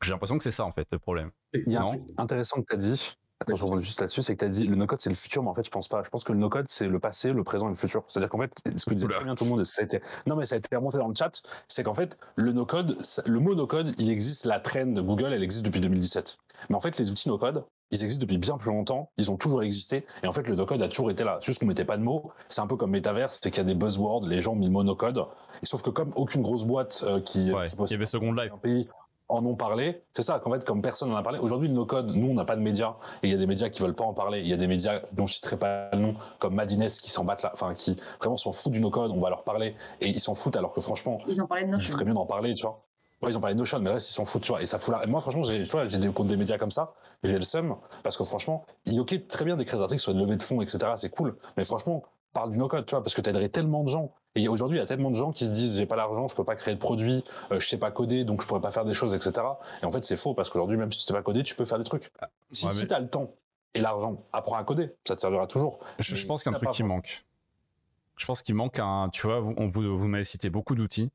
J'ai 0.01 0.11
l'impression 0.11 0.37
que 0.37 0.43
c'est 0.43 0.51
ça 0.51 0.65
en 0.65 0.71
fait 0.71 0.87
le 0.91 0.99
problème. 0.99 1.31
Il 1.53 1.71
y 1.71 1.75
a 1.75 1.81
un 1.81 1.87
truc 1.87 2.01
intéressant 2.17 2.61
que 2.61 2.67
tu 2.67 2.73
as 2.73 2.77
dit 2.77 3.17
Attends, 3.41 3.55
je 3.55 3.63
reviens 3.65 3.79
juste 3.79 3.99
là-dessus, 3.99 4.21
c'est 4.21 4.35
que 4.35 4.39
tu 4.39 4.45
as 4.45 4.49
dit 4.49 4.67
le 4.67 4.75
no-code 4.75 5.01
c'est 5.01 5.09
le 5.09 5.15
futur, 5.15 5.41
mais 5.41 5.49
en 5.49 5.55
fait, 5.55 5.65
je 5.65 5.71
pense 5.71 5.87
pas. 5.87 6.03
Je 6.03 6.09
pense 6.09 6.23
que 6.23 6.31
le 6.31 6.37
no-code 6.37 6.67
c'est 6.69 6.87
le 6.87 6.99
passé, 6.99 7.33
le 7.33 7.43
présent 7.43 7.65
et 7.65 7.69
le 7.69 7.75
futur. 7.75 8.03
C'est-à-dire 8.07 8.29
qu'en 8.29 8.37
fait, 8.37 8.53
ce 8.77 8.85
que 8.85 8.93
disait 8.93 9.07
très 9.07 9.23
bien 9.23 9.33
tout 9.33 9.45
le 9.45 9.49
monde, 9.49 9.63
ça 9.63 9.81
a 9.81 9.83
été, 9.83 9.99
non, 10.27 10.35
mais 10.35 10.45
ça 10.45 10.53
a 10.53 10.57
été 10.59 10.75
remonté 10.75 10.99
dans 10.99 11.07
le 11.07 11.15
chat, 11.15 11.41
c'est 11.67 11.81
qu'en 11.81 11.95
fait, 11.95 12.19
le 12.35 12.51
no-code, 12.51 12.97
le 13.25 13.39
mot 13.39 13.55
no-code, 13.55 13.95
il 13.97 14.11
existe, 14.11 14.45
la 14.45 14.59
trend 14.59 14.85
de 14.85 15.01
Google, 15.01 15.33
elle 15.33 15.43
existe 15.43 15.65
depuis 15.65 15.79
2017. 15.79 16.37
Mais 16.69 16.75
en 16.75 16.79
fait, 16.79 16.99
les 16.99 17.09
outils 17.09 17.29
no-code, 17.29 17.65
ils 17.89 18.03
existent 18.03 18.21
depuis 18.21 18.37
bien 18.37 18.57
plus 18.57 18.69
longtemps, 18.69 19.09
ils 19.17 19.31
ont 19.31 19.37
toujours 19.37 19.63
existé, 19.63 20.05
et 20.23 20.27
en 20.27 20.31
fait, 20.31 20.47
le 20.47 20.53
no-code 20.53 20.81
a 20.83 20.87
toujours 20.87 21.09
été 21.09 21.23
là. 21.23 21.39
Juste 21.41 21.59
qu'on 21.59 21.65
mettait 21.65 21.83
pas 21.83 21.97
de 21.97 22.03
mots. 22.03 22.31
C'est 22.47 22.61
un 22.61 22.67
peu 22.67 22.77
comme 22.77 22.91
Metaverse, 22.91 23.39
c'est 23.41 23.49
qu'il 23.49 23.57
y 23.57 23.61
a 23.61 23.67
des 23.67 23.75
buzzwords, 23.75 24.27
les 24.27 24.41
gens 24.41 24.53
ont 24.53 24.55
mis 24.55 24.67
le 24.67 24.71
mot 24.71 24.83
no-code. 24.83 25.25
Et 25.63 25.65
sauf 25.65 25.81
que 25.81 25.89
comme 25.89 26.11
aucune 26.15 26.43
grosse 26.43 26.63
boîte 26.63 27.03
euh, 27.07 27.19
qui, 27.19 27.51
ouais, 27.51 27.71
qui, 27.85 27.93
y 27.93 27.95
avait 27.95 28.05
Second 28.05 28.33
Life. 28.33 28.51
un 28.53 28.57
pays 28.57 28.87
en 29.31 29.45
ont 29.45 29.55
parlé. 29.55 30.03
C'est 30.13 30.23
ça, 30.23 30.39
qu'en 30.39 30.51
fait, 30.51 30.65
comme 30.65 30.81
personne 30.81 31.09
n'en 31.09 31.15
a 31.15 31.23
parlé. 31.23 31.39
Aujourd'hui, 31.39 31.67
le 31.67 31.73
no-code, 31.73 32.15
nous, 32.15 32.27
on 32.27 32.33
n'a 32.33 32.45
pas 32.45 32.55
de 32.55 32.61
médias. 32.61 32.95
Et 33.23 33.27
il 33.27 33.31
y 33.31 33.33
a 33.33 33.37
des 33.37 33.47
médias 33.47 33.69
qui 33.69 33.81
veulent 33.81 33.95
pas 33.95 34.03
en 34.03 34.13
parler. 34.13 34.41
Il 34.41 34.47
y 34.47 34.53
a 34.53 34.57
des 34.57 34.67
médias 34.67 35.01
dont 35.13 35.25
je 35.25 35.35
citerai 35.35 35.57
pas 35.57 35.89
le 35.93 35.99
nom, 35.99 36.13
comme 36.39 36.53
Madines, 36.53 36.87
qui 36.87 37.09
s'en 37.09 37.23
battent 37.23 37.43
là, 37.43 37.51
enfin, 37.53 37.73
qui 37.73 37.95
vraiment 38.19 38.37
s'en 38.37 38.51
foutent 38.51 38.73
du 38.73 38.81
no-code. 38.81 39.11
On 39.11 39.19
va 39.19 39.29
leur 39.29 39.43
parler. 39.43 39.75
Et 40.01 40.09
ils 40.09 40.19
s'en 40.19 40.35
foutent 40.35 40.55
alors 40.55 40.73
que 40.73 40.81
franchement. 40.81 41.19
Ils 41.27 41.41
ont 41.41 41.47
parlé 41.47 41.65
de. 41.65 41.75
Il 41.77 41.87
ferait 41.87 42.05
mieux 42.05 42.13
d'en 42.13 42.25
parler, 42.25 42.53
tu 42.53 42.63
vois. 42.63 42.83
Ouais, 43.21 43.29
ils 43.29 43.37
ont 43.37 43.39
parlé 43.39 43.53
de 43.53 43.59
Notion, 43.59 43.79
mais 43.79 43.91
là, 43.91 43.97
ils 43.97 44.01
s'en 44.01 44.25
foutent, 44.25 44.41
tu 44.41 44.51
vois. 44.51 44.61
Et 44.61 44.65
ça 44.65 44.79
fout 44.79 44.93
là. 44.93 45.03
Et 45.03 45.07
moi, 45.07 45.21
franchement, 45.21 45.43
j'ai, 45.43 45.63
tu 45.63 45.69
vois, 45.69 45.87
j'ai 45.87 45.99
des, 45.99 46.11
contre 46.11 46.29
des 46.29 46.37
médias 46.37 46.57
comme 46.57 46.71
ça. 46.71 46.93
J'ai 47.23 47.35
le 47.35 47.41
seum. 47.41 47.75
Parce 48.03 48.17
que 48.17 48.23
franchement, 48.23 48.65
il 48.85 48.97
est 48.97 48.99
ok, 48.99 49.27
très 49.27 49.45
bien 49.45 49.55
d'écrire 49.55 49.77
des 49.77 49.83
articles 49.83 50.01
sur 50.01 50.11
une 50.11 50.19
levée 50.19 50.37
de 50.37 50.43
fonds, 50.43 50.61
etc. 50.61 50.79
C'est 50.95 51.15
cool. 51.15 51.37
Mais 51.55 51.63
franchement, 51.63 52.03
parle 52.33 52.51
du 52.51 52.57
no-code, 52.57 52.85
tu 52.85 52.91
vois, 52.91 53.03
parce 53.03 53.13
que 53.13 53.21
t'aiderais 53.21 53.49
tellement 53.49 53.83
de 53.83 53.89
gens. 53.89 54.13
Et 54.35 54.47
aujourd'hui, 54.47 54.77
il 54.77 54.81
y 54.81 54.83
a 54.83 54.85
tellement 54.85 55.11
de 55.11 55.15
gens 55.15 55.31
qui 55.31 55.45
se 55.45 55.51
disent, 55.51 55.77
j'ai 55.77 55.85
pas 55.85 55.97
l'argent, 55.97 56.27
je 56.27 56.35
peux 56.35 56.45
pas 56.45 56.55
créer 56.55 56.73
de 56.73 56.79
produits, 56.79 57.23
euh, 57.51 57.59
je 57.59 57.67
sais 57.67 57.77
pas 57.77 57.91
coder, 57.91 58.23
donc 58.23 58.41
je 58.41 58.47
pourrais 58.47 58.61
pas 58.61 58.71
faire 58.71 58.85
des 58.85 58.93
choses, 58.93 59.13
etc. 59.13 59.45
Et 59.81 59.85
en 59.85 59.91
fait, 59.91 60.05
c'est 60.05 60.15
faux, 60.15 60.33
parce 60.33 60.49
qu'aujourd'hui, 60.49 60.77
même 60.77 60.91
si 60.91 60.99
tu 60.99 61.05
sais 61.05 61.13
pas 61.13 61.21
coder, 61.21 61.43
tu 61.43 61.55
peux 61.55 61.65
faire 61.65 61.77
des 61.77 61.83
trucs. 61.83 62.11
Ah, 62.21 62.29
si, 62.51 62.65
ouais, 62.65 62.71
si 62.71 62.87
t'as 62.87 62.99
le 62.99 63.09
temps 63.09 63.33
et 63.73 63.81
l'argent, 63.81 64.23
apprends 64.31 64.57
à 64.57 64.63
coder, 64.63 64.93
ça 65.05 65.15
te 65.15 65.21
servira 65.21 65.47
toujours. 65.47 65.79
Je, 65.99 66.15
je 66.15 66.25
pense 66.25 66.43
qu'il 66.43 66.51
y 66.51 66.55
a 66.55 66.57
un 66.57 66.59
truc 66.59 66.71
qui 66.71 66.83
manque. 66.83 67.25
Je 68.15 68.25
pense 68.25 68.41
qu'il 68.41 68.55
manque 68.55 68.79
un, 68.79 69.09
tu 69.11 69.27
vois, 69.27 69.39
vous, 69.39 69.55
vous, 69.57 69.97
vous 69.97 70.07
m'avez 70.07 70.23
cité 70.23 70.49
beaucoup 70.49 70.75
d'outils. 70.75 71.09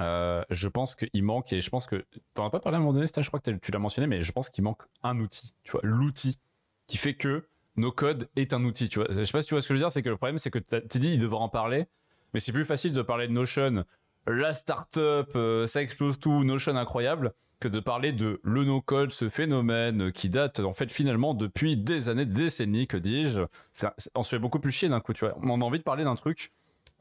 Euh, 0.00 0.42
je 0.50 0.68
pense 0.68 0.94
qu'il 0.94 1.22
manque, 1.22 1.52
et 1.52 1.60
je 1.60 1.70
pense 1.70 1.86
que, 1.86 2.04
t'en 2.34 2.46
as 2.46 2.50
pas 2.50 2.60
parlé 2.60 2.76
à 2.76 2.78
un 2.78 2.80
moment 2.80 2.94
donné, 2.94 3.06
je 3.06 3.28
crois 3.28 3.40
que 3.40 3.50
tu 3.50 3.70
l'as 3.70 3.78
mentionné, 3.78 4.06
mais 4.06 4.22
je 4.22 4.32
pense 4.32 4.48
qu'il 4.48 4.64
manque 4.64 4.82
un 5.02 5.18
outil, 5.20 5.54
tu 5.62 5.72
vois, 5.72 5.80
l'outil 5.84 6.38
qui 6.86 6.96
fait 6.96 7.14
que 7.14 7.46
no 7.80 7.92
code 7.92 8.28
est 8.36 8.54
un 8.54 8.64
outil, 8.64 8.88
tu 8.88 8.98
vois. 8.98 9.08
Je 9.10 9.24
sais 9.24 9.32
pas 9.32 9.42
si 9.42 9.48
tu 9.48 9.54
vois 9.54 9.62
ce 9.62 9.68
que 9.68 9.74
je 9.74 9.78
veux 9.78 9.84
dire, 9.84 9.90
c'est 9.90 10.02
que 10.02 10.08
le 10.08 10.16
problème, 10.16 10.38
c'est 10.38 10.50
que 10.50 10.58
tu 10.58 10.98
dit, 10.98 11.14
il 11.14 11.20
devrait 11.20 11.40
en 11.40 11.48
parler, 11.48 11.86
mais 12.32 12.40
c'est 12.40 12.52
plus 12.52 12.64
facile 12.64 12.92
de 12.92 13.02
parler 13.02 13.26
de 13.26 13.32
Notion, 13.32 13.84
la 14.26 14.54
startup, 14.54 15.30
euh, 15.34 15.66
ça 15.66 15.82
explose 15.82 16.18
tout, 16.18 16.44
Notion 16.44 16.76
incroyable, 16.76 17.32
que 17.58 17.68
de 17.68 17.80
parler 17.80 18.12
de 18.12 18.40
le 18.42 18.64
no-code, 18.64 19.10
ce 19.10 19.28
phénomène 19.28 20.12
qui 20.12 20.28
date 20.28 20.60
en 20.60 20.72
fait 20.72 20.90
finalement 20.90 21.34
depuis 21.34 21.76
des 21.76 22.08
années, 22.08 22.24
des 22.24 22.44
décennies, 22.44 22.86
que 22.86 22.96
dis-je. 22.96 23.42
On 24.14 24.22
se 24.22 24.30
fait 24.30 24.38
beaucoup 24.38 24.60
plus 24.60 24.72
chier 24.72 24.88
d'un 24.88 25.00
coup, 25.00 25.12
tu 25.12 25.24
vois. 25.24 25.36
On 25.42 25.60
a 25.60 25.64
envie 25.64 25.78
de 25.78 25.84
parler 25.84 26.04
d'un 26.04 26.14
truc 26.14 26.52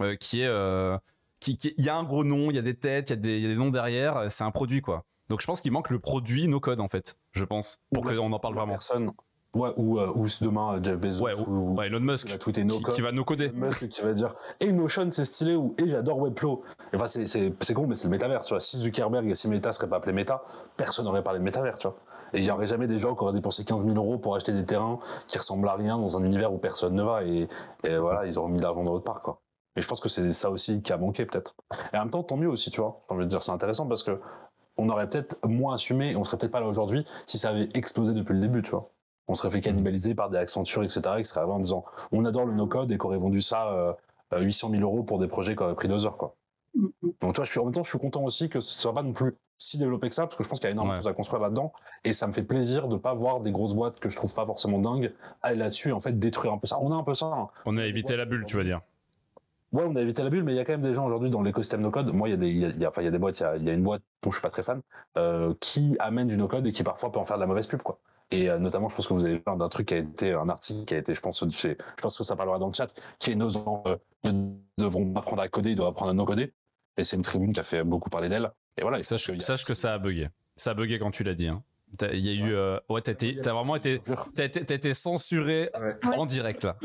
euh, 0.01 0.15
qui 0.15 0.41
est... 0.41 0.47
Euh, 0.47 0.97
qui, 1.39 1.53
il 1.53 1.85
y 1.85 1.87
a 1.87 1.95
un 1.95 2.03
gros 2.03 2.25
nom, 2.25 2.49
il 2.49 2.57
y 2.57 2.59
a 2.59 2.61
des 2.61 2.75
têtes, 2.75 3.11
il 3.11 3.39
y, 3.39 3.45
a 3.45 3.47
des 3.47 3.55
noms 3.55 3.69
derrière, 3.69 4.29
c'est 4.29 4.43
un 4.43 4.51
produit 4.51 4.81
quoi. 4.81 5.05
Donc 5.29 5.39
je 5.39 5.45
pense 5.45 5.61
qu'il 5.61 5.71
manque 5.71 5.89
le 5.89 5.99
produit 5.99 6.49
no-code 6.49 6.81
en 6.81 6.89
fait, 6.89 7.15
je 7.31 7.45
pense, 7.45 7.79
pour 7.93 8.03
qu'on 8.03 8.33
en 8.33 8.39
parle 8.39 8.55
vraiment. 8.55 8.73
Personne, 8.73 9.13
Ouais, 9.55 9.71
ou, 9.77 9.97
euh, 9.97 10.11
ou 10.13 10.27
demain 10.41 10.79
Jeff 10.83 10.97
Bezos 10.97 11.23
ouais, 11.23 11.33
ou, 11.33 11.81
Elon 11.81 11.99
Musk 11.99 12.27
qui, 12.27 12.51
va 12.51 12.93
qui, 12.93 13.01
va 13.01 13.11
nous 13.11 13.23
coder. 13.23 13.45
Elon 13.45 13.65
Musk 13.65 13.89
qui 13.89 14.01
va 14.03 14.13
dire 14.13 14.35
et 14.59 14.71
Notion 14.71 15.09
c'est 15.11 15.25
stylé 15.25 15.55
ou 15.55 15.73
et 15.79 15.89
j'adore 15.89 16.19
Webflow. 16.19 16.61
Enfin 16.93 17.07
c'est 17.07 17.25
c'est 17.25 17.73
con 17.73 17.87
mais 17.87 17.95
c'est 17.95 18.03
le 18.03 18.11
métavers 18.11 18.41
tu 18.41 18.53
vois. 18.53 18.59
Si 18.59 18.77
Zuckerberg 18.77 19.27
et 19.27 19.33
si 19.33 19.47
Meta 19.47 19.71
seraient 19.71 19.89
pas 19.89 19.97
appelés 19.97 20.13
Meta, 20.13 20.43
personne 20.77 21.05
n'aurait 21.05 21.23
parlé 21.23 21.39
de 21.39 21.43
métavers 21.43 21.79
tu 21.79 21.87
vois. 21.87 21.97
Et 22.33 22.39
il 22.39 22.43
y 22.45 22.51
aurait 22.51 22.67
jamais 22.67 22.85
des 22.85 22.99
gens 22.99 23.15
qui 23.15 23.23
auraient 23.23 23.33
dépensé 23.33 23.65
15 23.65 23.85
000 23.85 23.97
euros 23.97 24.19
pour 24.19 24.35
acheter 24.35 24.53
des 24.53 24.65
terrains 24.65 24.99
qui 25.27 25.39
ressemblent 25.39 25.67
à 25.67 25.73
rien 25.73 25.97
dans 25.97 26.15
un 26.15 26.23
univers 26.23 26.53
où 26.53 26.59
personne 26.59 26.93
ne 26.93 27.01
va 27.01 27.23
et, 27.23 27.47
et 27.83 27.97
voilà 27.97 28.27
ils 28.27 28.37
auraient 28.37 28.51
mis 28.51 28.61
l'argent 28.61 28.83
dans 28.83 28.91
autre 28.91 29.03
part 29.03 29.23
quoi. 29.23 29.41
Et 29.75 29.81
je 29.81 29.87
pense 29.87 29.99
que 29.99 30.09
c'est 30.09 30.31
ça 30.31 30.51
aussi 30.51 30.83
qui 30.83 30.93
a 30.93 30.97
manqué 30.97 31.25
peut-être. 31.25 31.55
Et 31.91 31.97
en 31.97 32.01
même 32.01 32.11
temps 32.11 32.21
tant 32.21 32.37
mieux 32.37 32.49
aussi 32.49 32.69
tu 32.69 32.81
vois. 32.81 33.01
J'ai 33.09 33.15
envie 33.15 33.25
de 33.25 33.29
dire 33.29 33.41
c'est 33.41 33.51
intéressant 33.51 33.87
parce 33.87 34.03
que 34.03 34.19
on 34.77 34.89
aurait 34.89 35.09
peut-être 35.09 35.39
moins 35.43 35.73
assumé 35.73 36.11
et 36.11 36.15
on 36.15 36.23
serait 36.23 36.37
peut-être 36.37 36.51
pas 36.51 36.59
là 36.59 36.67
aujourd'hui 36.67 37.03
si 37.25 37.39
ça 37.39 37.49
avait 37.49 37.69
explosé 37.73 38.13
depuis 38.13 38.35
le 38.35 38.41
début 38.41 38.61
tu 38.61 38.69
vois 38.69 38.91
on 39.29 39.35
serait 39.35 39.51
fait 39.51 39.61
cannibaliser 39.61 40.15
par 40.15 40.29
des 40.29 40.37
Accenture, 40.37 40.83
etc., 40.83 41.01
qui 41.19 41.25
seraient 41.25 41.41
arrivés 41.41 41.53
en 41.53 41.59
disant 41.59 41.85
on 42.11 42.25
adore 42.25 42.45
le 42.45 42.53
no-code 42.53 42.91
et 42.91 42.97
qu'on 42.97 43.09
aurait 43.09 43.19
vendu 43.19 43.41
ça 43.41 43.95
800 44.33 44.67
euh, 44.67 44.71
000 44.71 44.83
euros 44.83 45.03
pour 45.03 45.19
des 45.19 45.27
projets 45.27 45.55
qui 45.55 45.63
auraient 45.63 45.75
pris 45.75 45.87
deux 45.87 46.05
heures, 46.05 46.17
quoi. 46.17 46.35
Mm-hmm. 46.77 47.13
Donc, 47.21 47.33
toi, 47.33 47.45
je 47.45 47.49
suis, 47.49 47.59
en 47.59 47.65
même 47.65 47.73
temps, 47.73 47.83
je 47.83 47.89
suis 47.89 47.99
content 47.99 48.23
aussi 48.23 48.49
que 48.49 48.59
ce 48.59 48.79
soit 48.79 48.93
pas 48.93 49.03
non 49.03 49.13
plus 49.13 49.35
si 49.57 49.77
développé 49.77 50.09
que 50.09 50.15
ça, 50.15 50.23
parce 50.23 50.35
que 50.35 50.43
je 50.43 50.49
pense 50.49 50.59
qu'il 50.59 50.67
y 50.67 50.69
a 50.69 50.71
énormément 50.71 50.93
de 50.93 50.99
choses 50.99 51.07
à 51.07 51.13
construire 51.13 51.41
là-dedans, 51.41 51.73
et 52.03 52.13
ça 52.13 52.27
me 52.27 52.31
fait 52.31 52.43
plaisir 52.43 52.87
de 52.87 52.97
pas 52.97 53.13
voir 53.13 53.41
des 53.41 53.51
grosses 53.51 53.75
boîtes 53.75 53.99
que 53.99 54.09
je 54.09 54.15
trouve 54.15 54.33
pas 54.33 54.45
forcément 54.45 54.79
dingues 54.79 55.13
aller 55.41 55.57
là-dessus 55.57 55.89
et 55.89 55.91
en 55.91 55.99
fait 55.99 56.17
détruire 56.17 56.53
un 56.53 56.57
peu 56.57 56.67
ça. 56.67 56.79
On 56.81 56.91
a 56.91 56.95
un 56.95 57.03
peu 57.03 57.13
ça. 57.13 57.25
Hein. 57.25 57.49
On 57.65 57.77
a 57.77 57.85
évité 57.85 58.15
la 58.15 58.25
bulle, 58.25 58.45
tu 58.47 58.55
vas 58.55 58.63
dire. 58.63 58.81
Ouais, 59.73 59.83
on 59.85 59.95
a 59.95 60.01
évité 60.01 60.23
la 60.23 60.29
bulle, 60.29 60.43
mais 60.43 60.53
il 60.53 60.55
y 60.55 60.59
a 60.59 60.65
quand 60.65 60.73
même 60.73 60.81
des 60.81 60.93
gens 60.93 61.05
aujourd'hui 61.05 61.29
dans 61.29 61.43
l'écosystème 61.43 61.81
no 61.81 61.91
code. 61.91 62.11
Moi, 62.13 62.29
il 62.29 62.31
y 62.31 62.33
a 62.33 62.37
des, 62.37 62.49
il 62.49 62.81
y 62.81 62.85
a, 62.85 62.89
enfin, 62.89 63.01
il 63.01 63.05
y 63.05 63.07
a 63.07 63.11
des 63.11 63.19
boîtes. 63.19 63.43
Il 63.57 63.63
y 63.63 63.69
a, 63.69 63.73
une 63.73 63.83
boîte 63.83 64.01
dont 64.23 64.31
je 64.31 64.37
suis 64.37 64.41
pas 64.41 64.49
très 64.49 64.63
fan, 64.63 64.81
euh, 65.17 65.53
qui 65.59 65.95
amène 65.99 66.27
du 66.27 66.37
no 66.37 66.47
code 66.47 66.65
et 66.65 66.71
qui 66.71 66.83
parfois 66.83 67.11
peut 67.11 67.19
en 67.19 67.25
faire 67.25 67.35
de 67.35 67.41
la 67.41 67.47
mauvaise 67.47 67.67
pub, 67.67 67.81
quoi. 67.81 67.99
Et 68.31 68.49
euh, 68.49 68.59
notamment, 68.59 68.89
je 68.89 68.95
pense 68.95 69.07
que 69.07 69.13
vous 69.13 69.25
avez 69.25 69.39
parlé 69.39 69.59
d'un 69.59 69.69
truc 69.69 69.87
qui 69.87 69.95
a 69.95 69.97
été 69.97 70.33
un 70.33 70.49
article 70.49 70.85
qui 70.85 70.93
a 70.93 70.97
été, 70.97 71.15
je 71.15 71.21
pense, 71.21 71.43
chez, 71.49 71.77
je 71.97 72.01
pense 72.01 72.17
que 72.17 72.23
ça 72.23 72.35
parlera 72.35 72.59
dans 72.59 72.67
le 72.67 72.73
chat, 72.73 72.93
qui 73.17 73.31
est 73.31 73.35
nos 73.35 73.57
enfants 73.57 73.83
euh, 73.87 73.97
ne 74.23 74.51
devront 74.77 75.15
apprendre 75.15 75.41
à 75.41 75.47
coder, 75.47 75.71
ils 75.71 75.75
doivent 75.75 75.89
apprendre 75.89 76.11
à 76.11 76.13
non 76.13 76.25
coder. 76.25 76.53
Et 76.97 77.03
c'est 77.03 77.15
une 77.15 77.23
tribune 77.23 77.53
qui 77.53 77.59
a 77.59 77.63
fait 77.63 77.83
beaucoup 77.83 78.09
parler 78.09 78.29
d'elle. 78.29 78.51
Et 78.77 78.81
voilà. 78.81 79.01
sache, 79.01 79.31
sache 79.39 79.65
que 79.65 79.73
ça 79.73 79.93
a 79.93 79.97
bugué. 79.97 80.29
Ça 80.55 80.71
a 80.71 80.73
bugué 80.73 80.99
quand 80.99 81.11
tu 81.11 81.23
l'as 81.23 81.33
dit. 81.33 81.47
Hein. 81.47 81.63
Il 82.13 82.19
y 82.19 82.29
a 82.29 82.33
eu, 82.33 82.53
euh, 82.53 82.79
ouais, 82.87 83.01
t'as 83.01 83.13
été, 83.13 83.35
t'as 83.41 83.51
vraiment 83.51 83.75
été, 83.75 83.99
t'as 84.35 84.45
été, 84.45 84.59
été, 84.59 84.93
censuré 84.93 85.71
en 86.03 86.27
direct 86.27 86.63
là. 86.63 86.75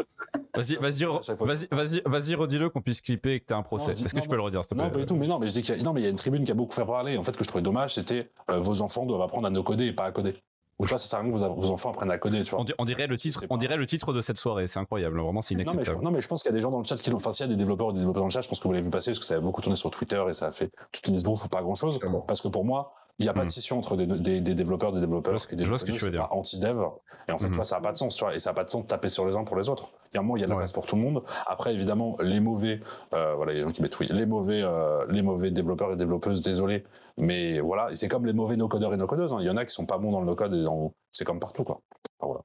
Vas-y, 0.55 0.77
vas-y, 0.77 1.05
vas-y, 1.05 1.69
vas-y, 1.71 2.03
vas-y, 2.07 2.35
redis-le 2.35 2.71
qu'on 2.71 2.81
puisse 2.81 3.03
clipper 3.03 3.35
et 3.35 3.41
que 3.41 3.47
t'as 3.47 3.57
un 3.57 3.63
procès. 3.63 3.91
Est-ce 3.91 4.15
que 4.15 4.21
tu 4.21 4.29
peux 4.29 4.37
le 4.37 4.43
redire, 4.43 4.63
s'il 4.63 4.71
te 4.71 4.75
plaît 4.75 4.85
Non, 4.85 4.91
pas 4.91 4.99
du 4.99 5.05
tout. 5.05 5.17
Mais 5.17 5.27
non, 5.27 5.39
mais 5.39 5.49
je 5.49 5.53
dis 5.53 5.63
qu'il 5.63 5.77
y 5.77 5.81
a, 5.81 5.83
non, 5.83 5.93
mais 5.93 6.01
il 6.01 6.05
y 6.05 6.07
a 6.07 6.11
une 6.11 6.17
tribune 6.17 6.45
qui 6.45 6.53
a 6.53 6.55
beaucoup 6.55 6.73
fait 6.73 6.87
parler. 6.87 7.19
En 7.19 7.25
fait, 7.25 7.37
que 7.37 7.45
je 7.45 7.49
trouvais 7.49 7.63
dommage, 7.63 7.95
c'était 7.95 8.31
vos 8.49 8.81
enfants 8.81 9.05
doivent 9.05 9.21
apprendre 9.21 9.47
à 9.47 9.51
no 9.51 9.63
coder 9.63 9.87
et 9.87 9.93
pas 9.93 10.07
à 10.07 10.13
coder. 10.13 10.37
Ou 10.79 10.85
tu 10.87 10.91
vois, 10.91 10.99
ça 10.99 11.07
sert 11.07 11.21
à 11.21 11.23
rien 11.23 11.31
que 11.31 11.37
vos, 11.37 11.71
enfants 11.71 11.91
apprennent 11.91 12.11
à 12.11 12.19
coder, 12.19 12.43
tu 12.43 12.51
vois. 12.51 12.65
On, 12.79 12.85
dirait 12.85 13.07
le 13.07 13.17
titre, 13.17 13.45
on 13.49 13.57
dirait 13.57 13.77
le 13.77 13.87
titre 13.87 14.13
de 14.13 14.21
cette 14.21 14.39
soirée, 14.39 14.67
c'est 14.67 14.81
incroyable, 14.81 15.21
vraiment, 15.21 15.41
c'est 15.41 15.55
inacceptable. 15.55 16.03
Non 16.03 16.11
mais, 16.11 16.21
je, 16.21 16.27
pense 16.27 16.43
qu'il 16.43 16.51
y 16.51 16.55
a 16.55 16.57
des 16.57 16.61
gens 16.61 16.71
dans 16.71 16.79
le 16.79 16.85
chat 16.85 16.97
qui 16.97 17.11
l'ont, 17.11 17.17
enfin, 17.17 17.33
s'il 17.33 17.47
y 17.47 17.49
a 17.49 17.53
des 17.53 17.57
développeurs 17.57 17.89
ou 17.89 17.93
des 17.93 17.99
développeurs 17.99 18.23
dans 18.23 18.29
le 18.29 18.33
chat, 18.33 18.41
je 18.41 18.49
pense 18.49 18.59
que 18.59 18.65
vous 18.65 18.73
l'avez 18.73 18.85
vu 18.85 18.91
passer 18.91 19.13
parce 19.13 19.21
que 19.21 19.25
ça 19.25 19.37
a 19.37 19.41
beaucoup 19.41 19.63
tourné 19.63 19.77
sur 19.77 19.91
Twitter 19.91 20.23
et 20.29 20.35
ça 20.35 20.49
a 20.49 20.53
fait 20.53 20.71
toute 20.91 21.07
une 21.07 21.15
esbrouffe 21.15 21.45
ou 21.45 21.49
pas 21.49 21.63
grand 21.63 21.75
chose. 21.75 22.01
Parce 22.27 22.41
que 22.41 22.49
pour 22.49 22.65
moi, 22.65 22.93
il 23.19 23.27
n'y 23.27 23.29
a 23.29 23.33
pas 23.33 23.43
de 23.43 23.47
hmm. 23.47 23.51
scission 23.51 23.79
entre 23.79 23.97
des, 23.97 24.07
des, 24.07 24.41
des 24.41 24.55
développeurs, 24.55 24.93
des 24.93 25.01
développeurs 25.01 25.35
et 25.35 25.57
des 25.57 25.63
développeurs. 25.63 25.97
ce 25.97 26.11
pas 26.11 26.29
anti-dev. 26.33 26.83
Et 27.29 27.33
en 27.33 27.39
fait, 27.39 27.45
tu 27.45 27.51
hmm. 27.53 27.55
vois, 27.55 27.65
ça 27.65 27.77
n'a 27.77 27.83
pas 27.83 27.93
de 27.93 27.97
sens, 27.97 28.17
tu 28.17 28.25
vois. 28.25 28.35
Et 28.35 28.41
ça 28.41 28.51
n'a 28.51 28.55
pas 28.55 28.65
de 28.65 28.71
sens 28.71 28.83
de 28.83 28.89
taper 28.89 29.09
sur 29.09 29.25
les 29.25 29.37
uns 29.37 29.45
pour 29.45 29.57
les 29.57 29.69
autres. 29.69 29.93
Il 30.13 30.17
y 30.17 30.19
a 30.19 30.21
un 30.21 30.25
moment, 30.25 30.37
il 30.37 30.41
y 30.41 30.43
a 30.43 30.47
de 30.47 30.51
la 30.51 30.57
place 30.59 30.73
pour 30.73 30.85
tout 30.87 30.97
le 30.97 31.03
monde. 31.03 31.23
Après, 31.47 31.73
évidemment, 31.73 32.17
les 32.21 32.41
mauvais, 32.41 32.81
euh, 33.13 33.35
voilà, 33.35 33.53
il 33.53 33.57
y 33.57 33.59
a 33.59 33.63
des 33.63 33.69
gens 33.69 33.73
qui 33.73 33.83
mettent 33.83 33.99
oui, 34.01 34.07
les 34.11 34.27
mauvais, 34.27 34.63
euh, 34.63 35.07
les 35.09 35.23
mauvais 35.23 35.53
développeurs 35.53 35.93
et 35.93 35.97
développeuses, 35.97 36.43
désolé. 36.43 36.85
Mais 37.17 37.61
voilà, 37.61 37.89
c'est 37.95 38.09
comme 38.09 38.27
les 38.27 38.33
mauvais 38.33 38.57
no-codeurs 38.57 38.93
et 38.93 38.97
no-codeuses. 38.97 39.33
Hein. 39.33 39.39
Il 39.41 39.47
y 39.47 39.51
en 39.51 39.57
a 39.57 39.65
qui 39.65 39.73
sont 39.73 39.87
pas 39.87 39.99
bons 39.99 40.11
dans 40.11 40.21
le 40.21 40.27
no-code 40.27 40.53
et 40.55 40.65
dans... 40.65 40.93
c'est 41.13 41.25
comme 41.25 41.39
partout, 41.39 41.63
quoi. 41.63 41.81
Enfin, 42.19 42.27
voilà. 42.27 42.43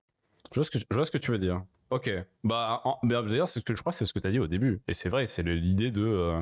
Je 0.51 0.59
vois, 0.59 0.65
ce 0.65 0.71
que, 0.71 0.79
je 0.79 0.95
vois 0.95 1.05
ce 1.05 1.11
que 1.11 1.17
tu 1.17 1.31
veux 1.31 1.39
dire. 1.39 1.63
Ok. 1.89 2.11
Bah, 2.43 2.83
d'ailleurs, 3.03 3.47
c'est 3.47 3.59
ce 3.59 3.65
que 3.65 3.75
je 3.75 3.81
crois 3.81 3.91
que 3.91 3.97
c'est 3.97 4.05
ce 4.05 4.13
que 4.13 4.19
tu 4.19 4.27
as 4.27 4.31
dit 4.31 4.39
au 4.39 4.47
début. 4.47 4.81
Et 4.87 4.93
c'est 4.93 5.09
vrai, 5.09 5.25
c'est 5.25 5.43
l'idée 5.43 5.89
de, 5.89 6.05
euh, 6.05 6.41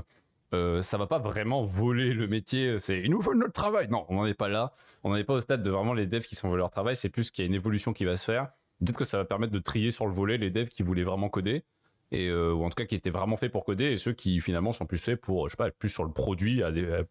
euh, 0.53 0.81
ça 0.81 0.97
va 0.97 1.07
pas 1.07 1.19
vraiment 1.19 1.65
voler 1.65 2.13
le 2.13 2.27
métier. 2.27 2.79
C'est 2.79 3.01
ils 3.01 3.11
nous 3.11 3.21
volent 3.21 3.39
notre 3.39 3.53
travail. 3.53 3.87
Non, 3.89 4.05
on 4.09 4.15
n'en 4.15 4.25
est 4.25 4.33
pas 4.33 4.47
là. 4.47 4.73
On 5.03 5.09
n'en 5.09 5.15
est 5.15 5.23
pas 5.23 5.33
au 5.33 5.39
stade 5.39 5.63
de 5.63 5.69
vraiment 5.69 5.93
les 5.93 6.07
devs 6.07 6.23
qui 6.23 6.35
sont 6.35 6.49
volés 6.49 6.59
leur 6.59 6.69
travail. 6.69 6.95
C'est 6.95 7.09
plus 7.09 7.31
qu'il 7.31 7.43
y 7.43 7.47
a 7.47 7.49
une 7.49 7.55
évolution 7.55 7.93
qui 7.93 8.05
va 8.05 8.17
se 8.17 8.25
faire. 8.25 8.49
Peut-être 8.79 8.97
que 8.97 9.05
ça 9.05 9.17
va 9.17 9.25
permettre 9.25 9.53
de 9.53 9.59
trier 9.59 9.91
sur 9.91 10.05
le 10.05 10.13
volet 10.13 10.37
les 10.37 10.51
devs 10.51 10.69
qui 10.69 10.83
voulaient 10.83 11.03
vraiment 11.03 11.29
coder 11.29 11.63
et 12.11 12.27
euh, 12.29 12.53
ou 12.53 12.63
en 12.63 12.69
tout 12.69 12.75
cas 12.75 12.85
qui 12.85 12.95
étaient 12.95 13.09
vraiment 13.09 13.37
faits 13.37 13.51
pour 13.51 13.65
coder 13.65 13.85
et 13.85 13.97
ceux 13.97 14.13
qui 14.13 14.39
finalement 14.39 14.71
sont 14.71 14.85
plus 14.85 14.97
faits 14.97 15.19
pour 15.19 15.47
je 15.47 15.53
sais 15.53 15.57
pas 15.57 15.71
plus 15.71 15.89
sur 15.89 16.05
le 16.05 16.11
produit 16.11 16.61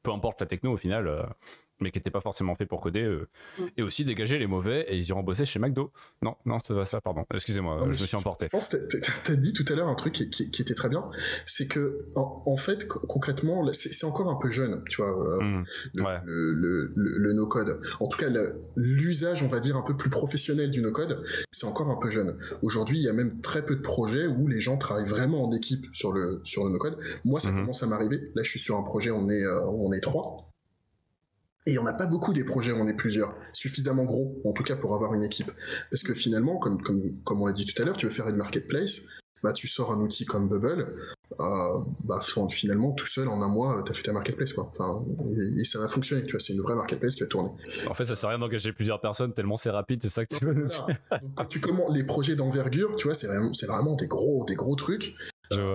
peu 0.02 0.10
importe 0.10 0.40
la 0.40 0.46
techno 0.46 0.72
au 0.72 0.76
final 0.76 1.06
euh, 1.06 1.22
mais 1.80 1.90
qui 1.90 1.98
n'étaient 1.98 2.10
pas 2.10 2.20
forcément 2.20 2.54
faits 2.54 2.68
pour 2.68 2.80
coder, 2.80 3.02
euh, 3.02 3.28
mm. 3.58 3.64
et 3.76 3.82
aussi 3.82 4.04
dégager 4.04 4.38
les 4.38 4.46
mauvais, 4.46 4.86
et 4.88 4.96
ils 4.96 5.08
iront 5.08 5.22
bosser 5.22 5.44
chez 5.44 5.58
McDo. 5.58 5.92
Non, 6.22 6.36
non, 6.44 6.58
c'est 6.58 6.84
ça, 6.84 7.00
pardon. 7.00 7.24
Excusez-moi, 7.32 7.88
je 7.90 8.02
me 8.02 8.06
suis 8.06 8.16
emporté. 8.16 8.46
Je 8.46 8.50
pense 8.50 8.68
que 8.68 8.76
t'as 9.24 9.34
dit 9.34 9.52
tout 9.52 9.64
à 9.68 9.76
l'heure 9.76 9.88
un 9.88 9.94
truc 9.94 10.14
qui, 10.14 10.30
qui, 10.30 10.62
était 10.62 10.74
très 10.74 10.88
bien, 10.88 11.04
c'est 11.46 11.66
que 11.66 12.06
en, 12.14 12.56
fait, 12.56 12.86
concrètement, 12.86 13.66
c'est 13.72 14.04
encore 14.04 14.30
un 14.30 14.36
peu 14.36 14.50
jeune, 14.50 14.82
tu 14.88 15.02
vois, 15.02 15.40
euh, 15.40 15.42
mm. 15.42 15.64
le, 16.24 16.92
le, 16.94 17.32
no-code. 17.32 17.80
En 18.00 18.08
tout 18.08 18.18
cas, 18.18 18.28
l'usage, 18.76 19.42
on 19.42 19.48
va 19.48 19.60
dire, 19.60 19.76
un 19.76 19.82
peu 19.82 19.96
plus 19.96 20.10
professionnel 20.10 20.70
du 20.70 20.80
no-code, 20.80 21.24
c'est 21.50 21.66
encore 21.66 21.90
un 21.90 21.98
peu 21.98 22.10
jeune. 22.10 22.38
Aujourd'hui, 22.62 22.98
il 22.98 23.02
y 23.02 23.08
a 23.08 23.12
même 23.12 23.40
très 23.40 23.64
peu 23.64 23.76
de 23.76 23.82
projets 23.82 24.26
où 24.26 24.46
les 24.46 24.60
gens 24.60 24.76
travaillent 24.78 25.08
vraiment 25.08 25.44
en 25.44 25.52
équipe 25.52 25.86
sur 25.92 26.12
le, 26.12 26.40
sur 26.44 26.64
le 26.64 26.70
no-code. 26.70 26.98
Moi, 27.24 27.40
ça 27.40 27.50
mm-hmm. 27.50 27.60
commence 27.60 27.82
à 27.82 27.86
m'arriver. 27.86 28.30
Là, 28.34 28.42
je 28.42 28.50
suis 28.50 28.60
sur 28.60 28.76
un 28.76 28.82
projet, 28.82 29.10
on 29.10 29.28
est, 29.28 29.44
euh, 29.44 29.66
on 29.66 29.92
est 29.92 30.00
trois. 30.00 30.36
Et 31.66 31.70
il 31.70 31.72
n'y 31.72 31.78
en 31.78 31.86
a 31.86 31.92
pas 31.92 32.06
beaucoup 32.06 32.32
des 32.32 32.44
projets 32.44 32.70
où 32.70 32.76
on 32.76 32.86
est 32.86 32.94
plusieurs, 32.94 33.34
suffisamment 33.52 34.04
gros, 34.04 34.40
en 34.44 34.52
tout 34.52 34.62
cas 34.62 34.76
pour 34.76 34.94
avoir 34.94 35.14
une 35.14 35.24
équipe. 35.24 35.50
Parce 35.90 36.04
que 36.04 36.14
finalement, 36.14 36.58
comme, 36.58 36.80
comme, 36.80 37.02
comme 37.24 37.42
on 37.42 37.46
l'a 37.46 37.52
dit 37.52 37.66
tout 37.66 37.80
à 37.82 37.84
l'heure, 37.84 37.96
tu 37.96 38.06
veux 38.06 38.12
faire 38.12 38.28
une 38.28 38.36
marketplace, 38.36 39.00
bah, 39.42 39.52
tu 39.52 39.68
sors 39.68 39.92
un 39.92 40.00
outil 40.00 40.24
comme 40.24 40.48
Bubble, 40.48 40.86
euh, 41.40 41.78
bah, 42.04 42.20
finalement, 42.50 42.92
tout 42.92 43.06
seul, 43.06 43.28
en 43.28 43.42
un 43.42 43.48
mois, 43.48 43.82
tu 43.84 43.92
as 43.92 43.94
fait 43.94 44.04
ta 44.04 44.12
marketplace. 44.12 44.52
Quoi. 44.52 44.72
Enfin, 44.72 45.04
et, 45.58 45.64
ça 45.64 45.78
va 45.78 45.88
fonctionner, 45.88 46.24
tu 46.24 46.32
vois, 46.32 46.40
c'est 46.40 46.52
une 46.52 46.62
vraie 46.62 46.74
marketplace 46.74 47.14
qui 47.14 47.20
va 47.20 47.26
tourner. 47.26 47.50
En 47.88 47.94
fait, 47.94 48.06
ça 48.06 48.14
sert 48.14 48.28
à 48.28 48.32
rien 48.32 48.38
d'engager 48.38 48.72
plusieurs 48.72 49.00
personnes, 49.00 49.34
tellement 49.34 49.56
c'est 49.56 49.70
rapide, 49.70 50.02
c'est 50.02 50.08
ça 50.08 50.24
que 50.24 50.34
tu 50.34 50.44
veux 50.44 50.54
nous 50.54 50.68
dire. 50.68 50.86
quand 51.34 51.44
tu 51.46 51.60
commences 51.60 51.94
les 51.94 52.04
projets 52.04 52.36
d'envergure, 52.36 52.96
tu 52.96 53.08
vois, 53.08 53.14
c'est 53.14 53.26
vraiment, 53.26 53.50
vraiment 53.66 53.94
des 53.94 54.06
gros, 54.06 54.44
des 54.46 54.54
gros 54.54 54.74
trucs 54.74 55.14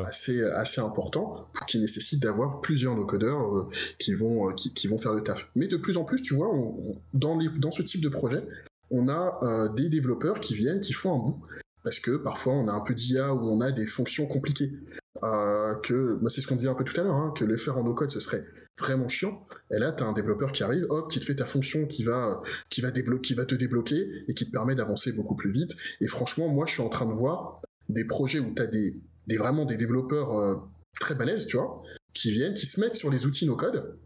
assez 0.05 0.43
assez 0.43 0.81
important 0.81 1.47
qui 1.67 1.79
nécessite 1.79 2.21
d'avoir 2.21 2.61
plusieurs 2.61 2.95
no 2.95 3.05
codeurs 3.05 3.55
euh, 3.55 3.69
qui 3.99 4.13
vont 4.13 4.49
euh, 4.49 4.53
qui, 4.53 4.87
vont 4.87 4.97
faire 4.97 5.13
le 5.13 5.21
taf. 5.21 5.49
Mais 5.55 5.67
de 5.67 5.77
plus 5.77 5.97
en 5.97 6.03
plus, 6.03 6.21
tu 6.21 6.35
vois, 6.35 6.51
dans 7.13 7.37
les 7.37 7.49
dans 7.49 7.71
ce 7.71 7.81
type 7.81 8.01
de 8.01 8.09
projet, 8.09 8.43
on 8.89 9.07
a 9.07 9.39
euh, 9.43 9.73
des 9.73 9.89
développeurs 9.89 10.39
qui 10.39 10.55
viennent, 10.55 10.79
qui 10.79 10.93
font 10.93 11.13
un 11.13 11.19
bout 11.19 11.41
parce 11.83 11.99
que 11.99 12.17
parfois 12.17 12.53
on 12.53 12.67
a 12.67 12.73
un 12.73 12.81
peu 12.81 12.93
d'IA 12.93 13.33
où 13.33 13.39
on 13.39 13.59
a 13.61 13.71
des 13.71 13.87
fonctions 13.87 14.27
compliquées. 14.27 14.71
que 15.83 16.19
c'est 16.29 16.41
ce 16.41 16.47
qu'on 16.47 16.55
disait 16.55 16.69
un 16.69 16.75
peu 16.75 16.83
tout 16.83 16.99
à 16.99 17.03
l'heure, 17.03 17.15
hein, 17.15 17.33
que 17.35 17.43
le 17.43 17.57
faire 17.57 17.77
en 17.77 17.83
no 17.83 17.93
code 17.93 18.11
ce 18.11 18.19
serait 18.19 18.45
vraiment 18.77 19.07
chiant. 19.07 19.47
Et 19.73 19.79
là 19.79 19.91
tu 19.91 20.03
as 20.03 20.05
un 20.05 20.13
développeur 20.13 20.51
qui 20.51 20.63
arrive, 20.63 20.85
hop, 20.89 21.09
qui 21.09 21.19
te 21.19 21.25
fait 21.25 21.35
ta 21.35 21.45
fonction 21.45 21.87
qui 21.87 22.03
va 22.03 22.41
qui 22.69 22.81
va 22.81 22.91
qui 22.91 23.33
va 23.33 23.45
te 23.45 23.55
débloquer 23.55 24.07
et 24.27 24.33
qui 24.35 24.45
te 24.45 24.51
permet 24.51 24.75
d'avancer 24.75 25.11
beaucoup 25.11 25.35
plus 25.35 25.51
vite. 25.51 25.71
Et 26.01 26.07
franchement, 26.07 26.49
moi 26.49 26.65
je 26.67 26.73
suis 26.73 26.83
en 26.83 26.89
train 26.89 27.07
de 27.07 27.13
voir 27.13 27.59
des 27.89 28.05
projets 28.05 28.39
où 28.39 28.53
tu 28.53 28.61
as 28.61 28.67
des 28.67 28.95
des 29.27 29.37
vraiment 29.37 29.65
des 29.65 29.77
développeurs 29.77 30.37
euh, 30.37 30.55
très 30.99 31.15
balèzes, 31.15 31.45
tu 31.45 31.57
vois, 31.57 31.81
qui 32.13 32.31
viennent, 32.31 32.53
qui 32.53 32.65
se 32.65 32.79
mettent 32.79 32.95
sur 32.95 33.09
les 33.09 33.25
outils 33.25 33.45
no-code, 33.45 33.97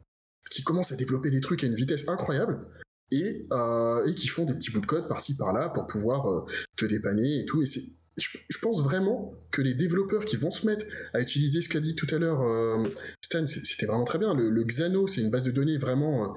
qui 0.52 0.64
commencent 0.64 0.92
à 0.92 0.96
développer 0.96 1.32
des 1.32 1.42
trucs 1.42 1.64
à 1.64 1.68
une 1.68 1.76
vitesse 1.76 2.08
incroyable, 2.08 2.68
et, 3.12 3.46
euh, 3.52 4.06
et 4.06 4.16
qui 4.16 4.28
font 4.28 4.46
des 4.46 4.54
petits 4.54 4.72
bouts 4.72 4.80
de 4.80 4.86
code 4.86 5.08
par-ci 5.08 5.38
par-là 5.38 5.70
pour 5.70 5.86
pouvoir 5.88 6.28
euh, 6.32 6.46
te 6.76 6.86
dépanner 6.86 7.42
et 7.42 7.46
tout. 7.46 7.62
Et 7.62 7.66
c'est, 7.66 7.84
je, 8.18 8.58
pense 8.62 8.82
vraiment 8.82 9.34
que 9.52 9.62
les 9.62 9.74
développeurs 9.74 10.26
qui 10.26 10.38
vont 10.38 10.52
se 10.52 10.66
mettre 10.66 10.86
à 11.14 11.22
utiliser 11.22 11.62
ce 11.62 11.70
qu'a 11.70 11.80
dit 11.80 11.96
tout 11.96 12.08
à 12.12 12.18
l'heure 12.18 12.40
Stan, 13.22 13.46
c'était 13.46 13.86
vraiment 13.86 14.06
très 14.06 14.18
bien. 14.18 14.34
Le, 14.34 14.64
Xano, 14.64 15.06
c'est 15.06 15.22
une 15.22 15.30
base 15.30 15.44
de 15.44 15.52
données 15.52 15.78
vraiment 15.78 16.36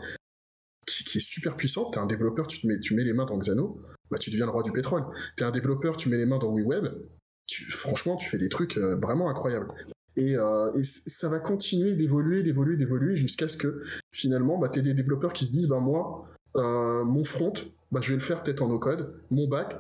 qui, 0.87 1.19
est 1.19 1.21
super 1.21 1.57
puissante. 1.57 1.95
T'es 1.95 2.01
un 2.01 2.07
développeur, 2.07 2.47
tu, 2.47 2.61
te 2.61 2.67
mets, 2.67 2.81
tu 2.81 2.95
mets 2.95 3.05
les 3.05 3.13
mains 3.13 3.27
dans 3.27 3.39
Xano, 3.39 3.81
bah, 4.11 4.19
tu 4.19 4.31
deviens 4.31 4.47
le 4.47 4.53
roi 4.53 4.63
du 4.63 4.73
pétrole. 4.73 5.05
T'es 5.37 5.45
un 5.45 5.51
développeur, 5.51 5.97
tu 5.97 6.09
mets 6.09 6.17
les 6.17 6.27
mains 6.27 6.39
dans 6.39 6.53
WeWeb, 6.53 6.87
franchement, 7.71 8.17
tu 8.17 8.29
fais 8.29 8.39
des 8.39 8.49
trucs 8.49 8.77
euh, 8.77 8.97
vraiment 8.97 9.29
incroyables. 9.29 9.73
Et, 10.17 10.37
euh, 10.37 10.71
ça 10.83 11.29
va 11.29 11.39
continuer 11.39 11.95
d'évoluer, 11.95 12.43
d'évoluer, 12.43 12.77
d'évoluer 12.77 13.17
jusqu'à 13.17 13.49
ce 13.49 13.57
que 13.57 13.83
finalement, 14.13 14.59
bah, 14.59 14.69
tu 14.69 14.83
des 14.83 14.95
développeurs 14.95 15.33
qui 15.33 15.47
se 15.47 15.53
disent, 15.53 15.69
bah, 15.69 15.81
moi, 15.81 16.29
euh, 16.57 17.05
mon 17.05 17.25
front, 17.25 17.53
bah, 17.93 18.01
je 18.03 18.11
vais 18.11 18.17
le 18.17 18.23
faire 18.23 18.43
peut-être 18.43 18.63
en 18.63 18.69
no-code, 18.69 19.21
mon 19.31 19.49
back, 19.49 19.77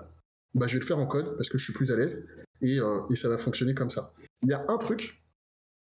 bah, 0.54 0.66
je 0.66 0.74
vais 0.74 0.80
le 0.80 0.86
faire 0.86 0.98
en 0.98 1.06
code 1.06 1.36
parce 1.36 1.48
que 1.48 1.58
je 1.58 1.64
suis 1.64 1.72
plus 1.72 1.90
à 1.92 1.96
l'aise, 1.96 2.24
et, 2.62 2.78
et 3.10 3.16
ça 3.16 3.28
va 3.28 3.38
fonctionner 3.38 3.74
comme 3.74 3.90
ça. 3.90 4.12
Il 4.42 4.48
y 4.48 4.52
a 4.52 4.64
un 4.68 4.78
truc 4.78 5.22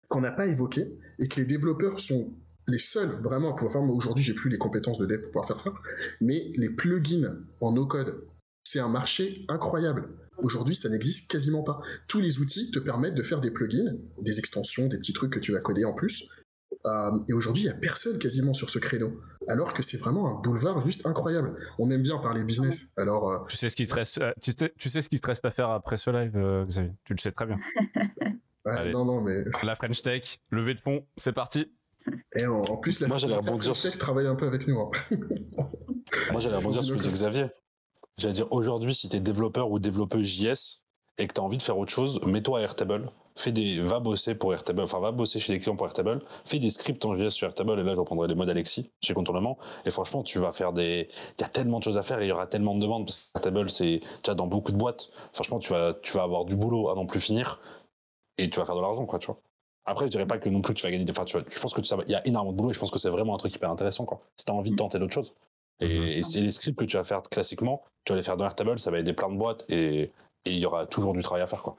qu'on 0.09 0.21
n'a 0.21 0.31
pas 0.31 0.47
évoqué 0.47 0.99
et 1.19 1.27
que 1.27 1.39
les 1.39 1.45
développeurs 1.45 1.99
sont 1.99 2.33
les 2.67 2.79
seuls 2.79 3.21
vraiment 3.21 3.51
à 3.51 3.53
pouvoir 3.53 3.71
faire, 3.71 3.81
moi 3.81 3.95
aujourd'hui 3.95 4.23
j'ai 4.23 4.33
plus 4.33 4.49
les 4.49 4.57
compétences 4.57 4.99
de 4.99 5.05
dev 5.05 5.21
pour 5.21 5.31
pouvoir 5.31 5.47
faire 5.47 5.59
ça, 5.59 5.73
mais 6.19 6.51
les 6.55 6.69
plugins 6.69 7.35
en 7.59 7.71
no-code, 7.73 8.25
c'est 8.63 8.79
un 8.79 8.89
marché 8.89 9.45
incroyable. 9.49 10.09
Aujourd'hui, 10.41 10.75
ça 10.75 10.89
n'existe 10.89 11.29
quasiment 11.29 11.63
pas. 11.63 11.81
Tous 12.07 12.19
les 12.19 12.39
outils 12.39 12.71
te 12.71 12.79
permettent 12.79 13.15
de 13.15 13.23
faire 13.23 13.41
des 13.41 13.51
plugins, 13.51 13.95
des 14.21 14.39
extensions, 14.39 14.87
des 14.87 14.97
petits 14.97 15.13
trucs 15.13 15.31
que 15.31 15.39
tu 15.39 15.51
vas 15.51 15.59
coder 15.59 15.85
en 15.85 15.93
plus. 15.93 16.27
Euh, 16.85 17.19
et 17.27 17.33
aujourd'hui, 17.33 17.63
il 17.63 17.65
n'y 17.67 17.71
a 17.71 17.75
personne 17.75 18.17
quasiment 18.17 18.53
sur 18.53 18.69
ce 18.69 18.79
créneau. 18.79 19.21
Alors 19.47 19.73
que 19.73 19.83
c'est 19.83 19.97
vraiment 19.97 20.37
un 20.37 20.41
boulevard 20.41 20.83
juste 20.83 21.05
incroyable. 21.05 21.55
On 21.77 21.91
aime 21.91 22.01
bien 22.01 22.17
parler 22.17 22.43
business. 22.43 22.91
Alors, 22.97 23.29
euh, 23.29 23.37
tu 23.47 23.57
sais 23.57 23.69
ce 23.69 23.75
qui 23.75 23.85
te 23.85 23.93
reste, 23.93 24.19
euh, 24.19 24.31
tu 24.41 24.51
sais, 24.57 24.73
tu 24.77 24.89
sais 24.89 25.01
ce 25.01 25.09
qui 25.09 25.19
te 25.19 25.27
reste 25.27 25.45
à 25.45 25.51
faire 25.51 25.69
après 25.69 25.97
ce 25.97 26.09
live, 26.09 26.65
Xavier? 26.67 26.91
Tu 27.03 27.13
le 27.13 27.19
sais 27.19 27.31
très 27.31 27.45
bien. 27.45 27.57
non, 28.93 29.05
non, 29.05 29.21
mais 29.21 29.39
la 29.63 29.75
French 29.75 30.01
Tech, 30.01 30.39
levée 30.49 30.73
de 30.73 30.79
fond, 30.79 31.05
c'est 31.17 31.33
parti. 31.33 31.71
Et 32.35 32.47
en, 32.47 32.77
plus, 32.77 32.99
la, 32.99 33.07
Moi, 33.07 33.17
j'allais 33.19 33.35
rebondir. 33.35 33.75
French 33.75 33.83
Tech 33.83 33.97
travaille 33.99 34.27
un 34.27 34.35
peu 34.35 34.47
avec 34.47 34.67
nous. 34.67 34.79
Hein. 34.79 34.89
Moi, 36.31 36.39
j'allais 36.39 36.57
rebondir 36.57 36.83
sur 36.83 36.95
ce 36.95 36.99
que 36.99 37.07
dit 37.07 37.13
Xavier. 37.13 37.47
J'allais 38.21 38.33
dire 38.33 38.51
aujourd'hui, 38.51 38.93
si 38.93 39.09
tu 39.09 39.15
es 39.15 39.19
développeur 39.19 39.71
ou 39.71 39.79
développeuse 39.79 40.27
JS 40.27 40.83
et 41.17 41.25
que 41.25 41.33
tu 41.33 41.41
as 41.41 41.43
envie 41.43 41.57
de 41.57 41.63
faire 41.63 41.79
autre 41.79 41.91
chose, 41.91 42.21
mets-toi 42.23 42.59
à 42.59 42.61
Airtable, 42.61 43.11
fais 43.35 43.51
des, 43.51 43.79
va 43.79 43.99
bosser 43.99 44.35
pour 44.35 44.53
Airtable, 44.53 44.79
enfin 44.81 44.99
va 44.99 45.11
bosser 45.11 45.39
chez 45.39 45.53
des 45.53 45.59
clients 45.59 45.75
pour 45.75 45.87
Airtable, 45.87 46.19
fais 46.45 46.59
des 46.59 46.69
scripts 46.69 47.03
en 47.03 47.17
JS 47.17 47.31
sur 47.31 47.47
Airtable 47.47 47.79
et 47.79 47.83
là 47.83 47.93
je 47.95 47.99
reprendrai 47.99 48.27
les 48.27 48.35
modes 48.35 48.51
Alexis 48.51 48.91
chez 49.01 49.15
Contournement 49.15 49.57
et 49.85 49.89
franchement 49.89 50.21
tu 50.21 50.37
vas 50.37 50.51
faire 50.51 50.71
des, 50.71 51.09
il 51.39 51.41
y 51.41 51.43
a 51.43 51.49
tellement 51.49 51.79
de 51.79 51.83
choses 51.83 51.97
à 51.97 52.03
faire 52.03 52.19
et 52.21 52.25
il 52.25 52.29
y 52.29 52.31
aura 52.31 52.45
tellement 52.45 52.75
de 52.75 52.81
demandes 52.81 53.07
parce 53.07 53.31
que 53.33 53.39
Airtable 53.39 53.71
c'est 53.71 54.01
déjà 54.23 54.35
dans 54.35 54.45
beaucoup 54.45 54.71
de 54.71 54.77
boîtes, 54.77 55.09
franchement 55.33 55.57
tu 55.57 55.73
vas, 55.73 55.95
tu 56.03 56.13
vas 56.13 56.21
avoir 56.21 56.45
du 56.45 56.55
boulot 56.55 56.89
à 56.89 56.93
n'en 56.93 57.07
plus 57.07 57.19
finir 57.19 57.59
et 58.37 58.51
tu 58.51 58.59
vas 58.59 58.65
faire 58.67 58.75
de 58.75 58.81
l'argent 58.81 59.07
quoi 59.07 59.17
tu 59.17 59.25
vois. 59.25 59.41
Après, 59.83 60.05
je 60.05 60.11
dirais 60.11 60.27
pas 60.27 60.37
que 60.37 60.47
non 60.47 60.61
plus 60.61 60.75
tu 60.75 60.83
vas 60.83 60.91
gagner 60.91 61.05
des. 61.05 61.11
Enfin, 61.11 61.25
tu 61.25 61.37
je 61.49 61.59
pense 61.59 61.73
que 61.73 61.81
ça 61.81 61.97
il 62.05 62.11
y 62.11 62.15
a 62.15 62.25
énormément 62.27 62.51
de 62.51 62.57
boulot 62.57 62.69
et 62.69 62.73
je 62.75 62.79
pense 62.79 62.91
que 62.91 62.99
c'est 62.99 63.09
vraiment 63.09 63.33
un 63.33 63.39
truc 63.39 63.55
hyper 63.55 63.71
intéressant, 63.71 64.05
quoi. 64.05 64.21
Si 64.37 64.45
t'as 64.45 64.53
envie 64.53 64.69
de 64.69 64.75
tenter 64.75 64.99
d'autres 64.99 65.13
choses. 65.13 65.33
Et, 65.79 66.19
et 66.19 66.41
les 66.41 66.51
scripts 66.51 66.77
que 66.77 66.85
tu 66.85 66.97
vas 66.97 67.03
faire 67.03 67.21
classiquement, 67.23 67.83
tu 68.05 68.13
vas 68.13 68.17
les 68.17 68.23
faire 68.23 68.37
dans 68.37 68.45
Airtable, 68.45 68.79
ça 68.79 68.91
va 68.91 68.99
aider 68.99 69.13
plein 69.13 69.29
de 69.29 69.37
boîtes 69.37 69.65
et 69.69 70.11
il 70.45 70.57
y 70.57 70.65
aura 70.65 70.85
toujours 70.85 71.13
du 71.13 71.21
travail 71.23 71.43
à 71.43 71.47
faire, 71.47 71.61
quoi. 71.61 71.77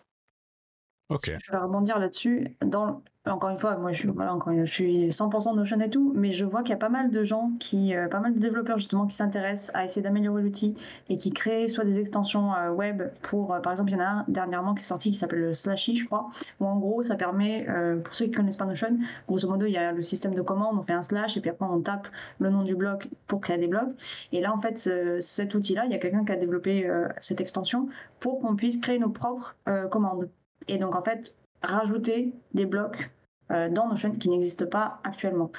Je 1.43 1.53
vais 1.53 1.59
rebondir 1.59 1.99
là-dessus. 1.99 2.57
Dans, 2.61 3.03
encore 3.25 3.51
une 3.51 3.59
fois, 3.59 3.77
moi 3.77 3.93
je, 3.93 4.09
voilà, 4.09 4.35
encore, 4.35 4.53
je 4.53 4.65
suis 4.65 5.09
100% 5.09 5.55
Notion 5.55 5.79
et 5.79 5.91
tout, 5.91 6.13
mais 6.17 6.33
je 6.33 6.45
vois 6.45 6.63
qu'il 6.63 6.71
y 6.71 6.75
a 6.75 6.79
pas 6.79 6.89
mal 6.89 7.11
de 7.13 7.23
gens, 7.23 7.53
qui, 7.61 7.95
euh, 7.95 8.09
pas 8.09 8.19
mal 8.19 8.35
de 8.35 8.41
développeurs 8.41 8.79
justement 8.79 9.07
qui 9.07 9.15
s'intéressent 9.15 9.71
à 9.75 9.85
essayer 9.85 10.03
d'améliorer 10.03 10.43
l'outil 10.43 10.75
et 11.09 11.17
qui 11.17 11.31
créent 11.31 11.69
soit 11.69 11.85
des 11.85 12.01
extensions 12.01 12.53
euh, 12.53 12.71
web 12.71 13.03
pour, 13.23 13.55
euh, 13.55 13.61
par 13.61 13.73
exemple, 13.73 13.93
il 13.93 13.95
y 13.95 13.97
en 13.97 14.01
a 14.01 14.09
un 14.09 14.25
dernièrement 14.27 14.75
qui 14.75 14.81
est 14.81 14.87
sorti 14.87 15.13
qui 15.13 15.17
s'appelle 15.17 15.41
le 15.41 15.55
Slashy, 15.55 15.95
je 15.95 16.07
crois, 16.07 16.31
où 16.59 16.67
en 16.67 16.77
gros 16.79 17.03
ça 17.03 17.15
permet, 17.15 17.67
pour 18.03 18.15
ceux 18.15 18.27
qui 18.27 18.33
connaissent 18.33 18.57
pas 18.57 18.65
Notion, 18.65 18.99
grosso 19.29 19.49
modo 19.49 19.67
il 19.67 19.73
y 19.73 19.77
a 19.77 19.93
le 19.93 20.03
système 20.03 20.35
de 20.35 20.43
commande, 20.43 20.77
on 20.79 20.83
fait 20.83 20.93
un 20.93 21.03
slash 21.03 21.37
et 21.37 21.41
puis 21.41 21.51
après 21.51 21.67
on 21.67 21.81
tape 21.81 22.09
le 22.39 22.51
nom 22.51 22.63
du 22.63 22.75
bloc 22.75 23.09
pour 23.27 23.41
créer 23.41 23.59
des 23.59 23.69
blocs. 23.69 23.91
Et 24.33 24.41
là 24.41 24.53
en 24.53 24.61
fait, 24.61 24.79
cet 25.21 25.55
outil-là, 25.55 25.85
il 25.87 25.93
y 25.93 25.95
a 25.95 25.99
quelqu'un 25.99 26.25
qui 26.25 26.33
a 26.33 26.37
développé 26.37 26.91
cette 27.21 27.41
extension 27.41 27.89
pour 28.21 28.41
qu'on 28.41 28.57
puisse 28.57 28.79
créer 28.79 28.99
nos 28.99 29.11
propres 29.11 29.55
commandes. 29.91 30.29
Et 30.69 30.79
donc, 30.79 30.95
en 30.95 31.03
fait, 31.03 31.37
rajouter 31.63 32.33
des 32.55 32.67
blocs 32.67 33.11
euh, 33.51 33.69
dans 33.69 33.89
Notion 33.89 34.13
qui 34.13 34.29
n'existent 34.29 34.67
pas 34.67 35.01
actuellement. 35.05 35.51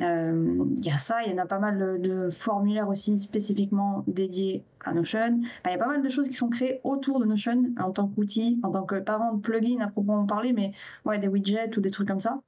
Euh, 0.00 0.64
il 0.76 0.84
y 0.84 0.90
a 0.90 0.98
ça, 0.98 1.24
il 1.24 1.32
y 1.32 1.34
en 1.34 1.38
a 1.38 1.46
pas 1.46 1.58
mal 1.58 2.00
de, 2.00 2.30
formulaires 2.30 2.88
aussi 2.88 3.18
spécifiquement 3.18 4.04
dédiés 4.06 4.64
à 4.84 4.92
Notion. 4.92 5.40
il 5.64 5.70
y 5.70 5.74
a 5.74 5.78
pas 5.78 5.86
mal 5.86 6.02
de 6.02 6.08
choses 6.08 6.28
qui 6.28 6.34
sont 6.34 6.50
créées 6.50 6.80
autour 6.84 7.20
de 7.20 7.24
Notion 7.24 7.64
en 7.80 7.90
tant 7.90 8.06
qu'outil, 8.06 8.60
en 8.62 8.70
tant 8.70 8.84
que 8.84 8.96
parent 8.96 9.32
de 9.32 9.40
plugin 9.40 9.80
à 9.80 9.88
proprement 9.88 10.26
parler, 10.26 10.52
mais 10.52 10.72
ouais, 11.04 11.18
des 11.18 11.28
widgets 11.28 11.76
ou 11.76 11.80
des 11.80 11.90
trucs 11.90 12.08
comme 12.08 12.20
ça. 12.20 12.40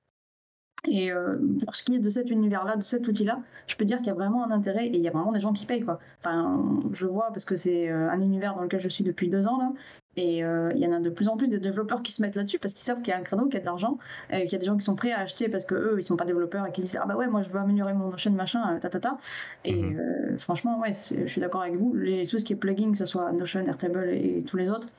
Et 0.89 1.13
euh, 1.13 1.37
pour 1.65 1.75
ce 1.75 1.83
qui 1.83 1.95
est 1.95 1.99
de 1.99 2.09
cet 2.09 2.31
univers-là, 2.31 2.77
de 2.77 2.83
cet 2.83 3.07
outil-là, 3.07 3.43
je 3.67 3.77
peux 3.77 3.85
dire 3.85 3.99
qu'il 3.99 4.07
y 4.07 4.11
a 4.11 4.15
vraiment 4.15 4.45
un 4.45 4.51
intérêt 4.51 4.87
et 4.87 4.97
il 4.97 5.03
y 5.03 5.09
a 5.09 5.11
vraiment 5.11 5.33
des 5.33 5.41
gens 5.41 5.53
qui 5.53 5.67
payent. 5.67 5.85
Quoi. 5.85 5.99
Enfin, 6.21 6.83
je 6.93 7.07
vois 7.07 7.29
parce 7.29 7.45
que 7.45 7.55
c'est 7.55 7.89
un 7.89 8.21
univers 8.21 8.55
dans 8.55 8.63
lequel 8.63 8.81
je 8.81 8.89
suis 8.89 9.05
depuis 9.05 9.29
deux 9.29 9.47
ans 9.47 9.59
là, 9.59 9.73
et 10.21 10.45
euh, 10.45 10.71
il 10.75 10.81
y 10.81 10.87
en 10.87 10.93
a 10.93 11.01
de 11.01 11.09
plus 11.09 11.29
en 11.29 11.39
plus 11.39 11.49
des 11.49 11.59
développeurs 11.59 12.03
qui 12.03 12.13
se 12.13 12.21
mettent 12.21 12.37
là-dessus 12.37 12.59
parce 12.59 12.75
qu'ils 12.75 12.83
savent 12.83 13.01
qu'il 13.01 13.09
y 13.09 13.15
a 13.15 13.17
un 13.17 13.23
créneau, 13.23 13.47
qu'il 13.47 13.55
y 13.55 13.57
a 13.57 13.61
de 13.61 13.65
l'argent, 13.65 13.97
euh, 14.35 14.41
qu'il 14.43 14.53
y 14.53 14.55
a 14.55 14.59
des 14.59 14.67
gens 14.67 14.77
qui 14.77 14.85
sont 14.85 14.95
prêts 14.95 15.13
à 15.13 15.21
acheter 15.21 15.49
parce 15.49 15.65
que 15.65 15.75
eux, 15.75 15.95
ils 15.99 16.05
sont 16.05 16.19
pas 16.19 16.27
développeurs 16.27 16.67
et 16.67 16.73
qui 16.73 16.83
disent 16.83 16.99
ah 17.01 17.07
bah 17.07 17.17
ouais, 17.17 17.27
moi 17.27 17.41
je 17.41 17.49
veux 17.49 17.59
améliorer 17.59 17.95
mon 17.95 18.15
chaîne 18.19 18.35
machin, 18.35 18.79
ta 18.81 18.91
ta 18.91 19.01
ta. 19.01 19.19
Et 19.65 19.81
mhm. 19.81 19.99
euh, 19.99 20.39
franchement, 20.39 20.79
ouais, 20.79 20.93
je 20.93 21.27
suis 21.27 21.41
d'accord 21.41 21.63
avec 21.63 21.77
vous. 21.77 21.95
Les 21.95 22.27
tout 22.27 22.39
ce 22.39 22.45
qui 22.45 22.53
est 22.53 22.57
plugin, 22.57 22.93
que 22.93 22.99
ce 22.99 23.07
soit 23.07 23.33
Notion, 23.33 23.61
Airtable 23.61 24.11
et 24.11 24.43
tous 24.47 24.59
les 24.59 24.71
autres, 24.71 24.91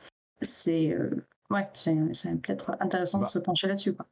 c'est 0.41 0.97
ouais, 1.51 1.69
c'est 1.75 1.93
peut-être 2.41 2.75
intéressant 2.79 3.19
de 3.19 3.25
bah. 3.25 3.29
se 3.29 3.37
pencher 3.37 3.67
là-dessus 3.67 3.93
quoi 3.93 4.07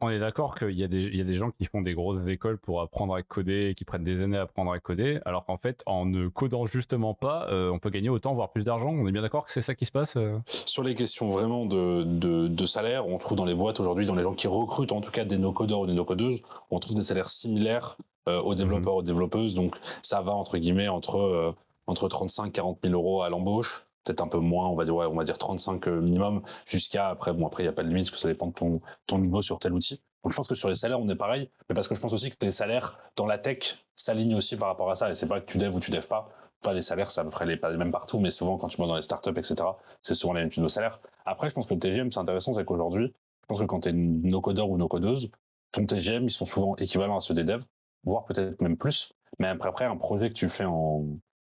on 0.00 0.10
est 0.10 0.18
d'accord 0.18 0.54
qu'il 0.54 0.78
y, 0.78 0.84
a 0.84 0.88
des, 0.88 1.08
y 1.08 1.20
a 1.20 1.24
des 1.24 1.34
gens 1.34 1.50
qui 1.50 1.64
font 1.64 1.80
des 1.80 1.94
grosses 1.94 2.26
écoles 2.26 2.58
pour 2.58 2.80
apprendre 2.80 3.14
à 3.14 3.22
coder 3.22 3.68
et 3.68 3.74
qui 3.74 3.84
prennent 3.84 4.04
des 4.04 4.20
années 4.20 4.36
à 4.36 4.42
apprendre 4.42 4.72
à 4.72 4.78
coder, 4.78 5.20
alors 5.24 5.44
qu'en 5.44 5.56
fait, 5.56 5.82
en 5.86 6.04
ne 6.04 6.28
codant 6.28 6.66
justement 6.66 7.14
pas, 7.14 7.48
euh, 7.50 7.70
on 7.70 7.78
peut 7.78 7.90
gagner 7.90 8.08
autant, 8.08 8.34
voire 8.34 8.52
plus 8.52 8.64
d'argent. 8.64 8.88
On 8.88 9.06
est 9.06 9.12
bien 9.12 9.22
d'accord 9.22 9.44
que 9.44 9.50
c'est 9.50 9.62
ça 9.62 9.74
qui 9.74 9.84
se 9.86 9.92
passe 9.92 10.16
euh 10.16 10.38
Sur 10.46 10.82
les 10.82 10.94
questions 10.94 11.28
vraiment 11.28 11.66
de, 11.66 12.02
de, 12.04 12.66
salaire, 12.66 13.06
on 13.06 13.18
trouve 13.18 13.36
dans 13.36 13.44
les 13.44 13.54
boîtes 13.54 13.80
aujourd'hui, 13.80 14.06
dans 14.06 14.14
les 14.14 14.22
gens 14.22 14.34
qui 14.34 14.48
recrutent 14.48 14.92
en 14.92 15.00
tout 15.00 15.10
cas 15.10 15.24
des 15.24 15.38
no-codeurs 15.38 15.80
ou 15.80 15.86
des 15.86 15.94
no-codeuses, 15.94 16.42
on 16.70 16.78
trouve 16.80 16.96
des 16.96 17.04
salaires 17.04 17.28
similaires 17.28 17.96
euh, 18.28 18.40
aux 18.40 18.54
développeurs, 18.54 18.94
mhm. 18.94 18.98
aux 18.98 19.02
développeuses. 19.02 19.54
Donc 19.54 19.76
ça 20.02 20.20
va 20.22 20.32
entre 20.32 20.58
guillemets 20.58 20.88
entre, 20.88 21.54
entre 21.86 22.08
35 22.08 22.52
40 22.52 22.78
000 22.82 22.94
euros 22.94 23.22
à 23.22 23.28
l'embauche 23.28 23.86
peut-être 24.04 24.20
un 24.20 24.28
peu 24.28 24.38
moins, 24.38 24.68
on 24.68 24.74
va 24.74 24.84
dire, 24.84 24.96
on 24.96 25.14
va 25.14 25.24
dire 25.24 25.38
35 25.38 25.88
euh, 25.88 26.00
minimum, 26.00 26.42
jusqu'à 26.66 27.08
après, 27.08 27.32
bon, 27.32 27.46
après, 27.46 27.62
il 27.62 27.66
n'y 27.66 27.70
a 27.70 27.72
pas 27.72 27.82
de 27.82 27.88
limite, 27.88 28.04
parce 28.04 28.12
que 28.12 28.18
ça 28.18 28.28
dépend 28.28 28.48
de 28.48 28.52
ton, 28.52 28.80
ton 29.06 29.18
niveau 29.18 29.42
sur 29.42 29.58
tel 29.58 29.72
outil. 29.72 30.02
Donc, 30.22 30.32
je 30.32 30.36
pense 30.36 30.48
que 30.48 30.54
sur 30.54 30.68
les 30.68 30.74
salaires, 30.74 31.00
on 31.00 31.08
est 31.08 31.16
pareil, 31.16 31.50
mais 31.68 31.74
parce 31.74 31.88
que 31.88 31.94
je 31.94 32.00
pense 32.00 32.12
aussi 32.12 32.30
que 32.30 32.36
les 32.42 32.52
salaires 32.52 32.98
dans 33.16 33.26
la 33.26 33.38
tech 33.38 33.84
s'alignent 33.94 34.34
aussi 34.34 34.56
par 34.56 34.68
rapport 34.68 34.90
à 34.90 34.94
ça, 34.94 35.10
et 35.10 35.14
c'est 35.14 35.28
pas 35.28 35.40
que 35.40 35.50
tu 35.50 35.58
dev 35.58 35.74
ou 35.74 35.80
tu 35.80 35.90
dev 35.90 36.06
pas. 36.06 36.28
Enfin, 36.64 36.74
les 36.74 36.82
salaires, 36.82 37.10
c'est 37.10 37.20
à 37.20 37.24
peu 37.24 37.30
près 37.30 37.44
les, 37.44 37.58
mêmes 37.76 37.92
partout, 37.92 38.18
mais 38.18 38.30
souvent, 38.30 38.56
quand 38.56 38.68
tu 38.68 38.80
vas 38.80 38.86
dans 38.86 38.96
les 38.96 39.02
startups, 39.02 39.38
etc., 39.38 39.54
c'est 40.00 40.14
souvent 40.14 40.32
les 40.32 40.40
mêmes 40.40 40.50
types 40.50 40.62
de 40.62 40.68
salaires. 40.68 41.00
Après, 41.26 41.50
je 41.50 41.54
pense 41.54 41.66
que 41.66 41.74
le 41.74 41.80
TGM, 41.80 42.10
c'est 42.10 42.20
intéressant, 42.20 42.54
c'est 42.54 42.64
qu'aujourd'hui, 42.64 43.12
je 43.42 43.46
pense 43.48 43.58
que 43.58 43.64
quand 43.64 43.80
tu 43.80 43.90
es 43.90 43.92
no-codeur 43.92 44.70
ou 44.70 44.78
no-codeuse, 44.78 45.30
ton 45.72 45.84
TGM, 45.84 46.24
ils 46.24 46.30
sont 46.30 46.46
souvent 46.46 46.76
équivalents 46.76 47.16
à 47.18 47.20
ceux 47.20 47.34
des 47.34 47.44
devs, 47.44 47.64
voire 48.04 48.24
peut-être 48.24 48.62
même 48.62 48.78
plus. 48.78 49.12
Mais 49.38 49.48
après, 49.48 49.68
après, 49.68 49.84
un 49.84 49.96
projet 49.96 50.30
que 50.30 50.34
tu 50.34 50.48
fais 50.48 50.64
en, 50.64 51.04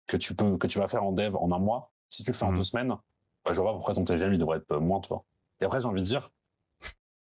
que 0.08 0.18
tu 0.18 0.36
peux, 0.36 0.58
que 0.58 0.68
tu 0.68 0.80
vas 0.80 0.88
faire 0.88 1.04
en 1.04 1.12
dev 1.12 1.36
en 1.36 1.52
un 1.52 1.60
mois, 1.60 1.92
si 2.10 2.24
tu 2.24 2.32
le 2.32 2.38
fais 2.38 2.46
en 2.46 2.52
mmh. 2.52 2.58
deux 2.58 2.64
semaines, 2.64 2.96
bah, 3.46 3.54
je 3.54 3.62
vois 3.62 3.72
pas 3.72 3.74
pourquoi 3.74 3.94
ton 3.94 4.04
TGM 4.04 4.34
il 4.34 4.40
devrait 4.40 4.58
être 4.58 4.72
euh, 4.72 4.80
moins, 4.80 5.00
tu 5.00 5.10
vois. 5.10 5.24
Et 5.62 5.66
après, 5.66 5.82
j'ai 5.82 5.88
envie 5.88 6.02
de 6.02 6.06
dire, 6.06 6.30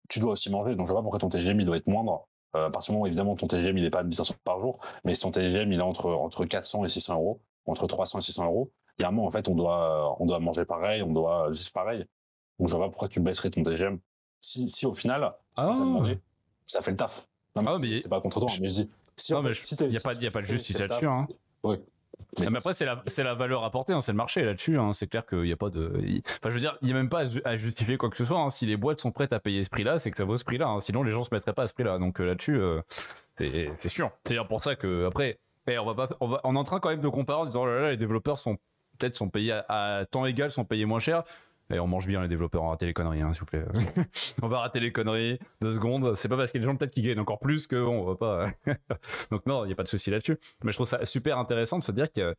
tu 0.09 0.19
dois 0.19 0.34
aussi 0.34 0.49
manger, 0.49 0.75
donc 0.75 0.88
je 0.88 0.91
vois 0.91 1.01
pas 1.01 1.03
pourquoi 1.03 1.19
ton 1.19 1.29
TGM 1.29 1.59
il 1.59 1.65
doit 1.65 1.77
être 1.77 1.88
moindre. 1.88 2.27
Euh, 2.55 2.67
à 2.67 2.69
partir 2.69 2.91
du 2.91 2.95
moment 2.97 3.03
où, 3.03 3.07
évidemment, 3.07 3.36
ton 3.36 3.47
TGM 3.47 3.77
il 3.77 3.86
est 3.86 3.89
pas 3.89 3.99
à 3.99 4.03
1500 4.03 4.36
par 4.43 4.59
jour, 4.59 4.79
mais 5.03 5.15
si 5.15 5.21
ton 5.21 5.32
TGM 5.32 5.71
il 5.71 5.79
est 5.79 5.84
entre, 5.84 6.11
entre 6.11 6.45
400 6.45 6.86
et 6.86 6.89
600 6.89 7.15
euros, 7.15 7.41
entre 7.65 7.88
300 7.88 8.19
et 8.19 8.21
600 8.21 8.45
euros, 8.45 8.71
il 8.97 9.03
y 9.03 9.05
a 9.05 9.07
un 9.07 9.11
moment, 9.11 9.27
en 9.27 9.32
fait, 9.32 9.47
on 9.47 9.55
doit, 9.55 10.21
on 10.21 10.25
doit 10.25 10.39
manger 10.39 10.65
pareil, 10.65 11.01
on 11.01 11.11
doit 11.11 11.49
vivre 11.49 11.71
pareil. 11.71 12.05
Donc 12.59 12.67
je 12.67 12.75
vois 12.75 12.86
pas 12.86 12.89
pourquoi 12.91 13.07
tu 13.07 13.19
baisserais 13.19 13.49
ton 13.49 13.63
TGM. 13.63 13.99
Si, 14.41 14.69
si 14.69 14.86
au 14.86 14.93
final, 14.93 15.34
ah. 15.55 15.75
demandé, 15.77 16.19
ça 16.67 16.82
fait 16.82 16.91
le 16.91 16.97
taf. 16.97 17.27
Non, 17.55 17.63
mais, 17.63 17.71
ah, 17.71 17.79
mais... 17.79 18.01
pas 18.01 18.21
contre 18.21 18.39
toi, 18.39 18.49
mais 18.59 18.67
je 18.67 18.73
dis, 18.73 18.89
si, 19.17 19.34
non, 19.34 19.41
mais 19.41 19.51
il 19.51 19.88
n'y 19.88 19.97
a, 19.97 19.99
pas, 19.99 20.13
y 20.13 20.27
a 20.27 20.32
pas 20.32 20.41
de 20.41 20.45
justice 20.45 20.79
là-dessus. 20.79 21.07
Hein. 21.07 21.27
Oui. 21.63 21.77
Mais, 22.39 22.57
après, 22.57 22.74
c'est 22.74 22.86
la, 22.86 23.03
c'est 23.07 23.24
la 23.24 23.34
valeur 23.34 23.64
apportée, 23.64 23.93
hein, 23.93 24.01
c'est 24.01 24.14
le 24.14 24.18
marché 24.18 24.43
là-dessus. 24.43 24.78
Hein, 24.80 24.93
c'est 24.93 25.07
clair 25.07 25.26
qu'il 25.26 25.41
n'y 25.41 25.51
a 25.51 25.57
pas 25.57 25.70
de. 25.70 25.91
Enfin, 26.39 26.49
je 26.49 26.53
veux 26.53 26.59
dire, 26.59 26.78
il 26.82 26.88
n'y 26.88 26.93
a 26.93 26.95
même 26.95 27.09
pas 27.09 27.24
à 27.45 27.55
justifier 27.55 27.97
quoi 27.97 28.09
que 28.09 28.18
ce 28.18 28.26
soit. 28.26 28.39
Hein. 28.39 28.49
Si 28.49 28.66
les 28.66 28.78
boîtes 28.78 28.99
sont 28.99 29.12
prêtes 29.12 29.34
à 29.34 29.39
payer 29.39 29.64
ce 29.64 29.70
prix-là, 29.70 29.99
c'est 29.99 30.12
que 30.12 30.18
ça 30.18 30.24
vaut 30.24 30.38
ce 30.38 30.45
prix-là. 30.45 30.68
Hein. 30.68 30.80
Sinon, 30.80 31.03
les 31.03 31.12
gens 31.12 31.24
se 31.24 31.34
mettraient 31.34 31.53
pas 31.53 31.64
à 31.64 31.68
ce 31.68 31.74
prix-là. 31.74 31.99
Donc 31.99 32.22
euh, 32.22 32.26
là-dessus, 32.26 32.57
euh, 32.57 32.82
c'est, 33.38 33.89
sûr. 33.89 34.12
C'est 34.26 34.38
pour 34.47 34.64
ça 34.64 34.76
que 34.76 35.05
après, 35.07 35.39
eh, 35.68 35.78
on 35.78 35.86
va 35.86 36.07
pas, 36.07 36.16
on, 36.22 36.28
va, 36.28 36.41
on 36.43 36.55
est 36.55 36.59
en 36.59 36.64
train 36.64 36.80
quand 36.80 36.89
même 36.89 37.01
de 37.01 37.09
comparer 37.09 37.41
en 37.41 37.45
disant 37.45 37.64
oh 37.64 37.68
là 37.68 37.82
là, 37.82 37.91
les 37.91 37.97
développeurs 37.97 38.39
sont 38.39 38.57
peut-être 38.97 39.18
sont 39.18 39.30
payés 39.30 39.59
à 39.68 40.05
temps 40.09 40.26
égal, 40.26 40.51
sont 40.51 40.66
payés 40.66 40.86
moins 40.86 40.99
cher. 40.99 41.24
Et 41.74 41.80
on 41.80 41.88
mange 41.88 42.07
bien 42.07 42.22
les 42.22 42.28
développeurs, 42.28 42.63
on 42.63 42.65
va 42.65 42.72
rater 42.72 42.86
les 42.86 42.93
conneries, 42.93 43.22
hein, 43.22 43.32
s'il 43.34 43.41
vous 43.41 43.45
plaît. 43.45 43.63
on 44.41 44.47
va 44.47 44.59
rater 44.59 44.80
les 44.80 44.91
conneries, 44.91 45.39
deux 45.61 45.76
secondes. 45.76 46.15
C'est 46.15 46.28
pas 46.28 46.38
parce 46.38 46.51
qu'il 46.51 46.59
y 46.59 46.63
a 46.63 46.65
des 46.65 46.72
gens 46.72 46.76
peut-être 46.76 46.91
qui 46.91 47.01
gagnent 47.01 47.19
encore 47.19 47.39
plus 47.39 47.67
que 47.67 47.76
on 47.76 48.03
va 48.03 48.15
pas. 48.15 48.51
Donc 49.32 49.45
non, 49.45 49.63
il 49.63 49.67
n'y 49.67 49.74
a 49.74 49.76
pas 49.76 49.84
de 49.84 49.88
souci 49.88 50.11
là-dessus. 50.11 50.38
Mais 50.63 50.72
je 50.72 50.78
trouve 50.78 50.88
ça 50.88 51.03
super 51.05 51.38
intéressant 51.38 51.80
de 51.80 51.84
se 51.84 51.91
dire 51.91 52.11
que 52.11 52.36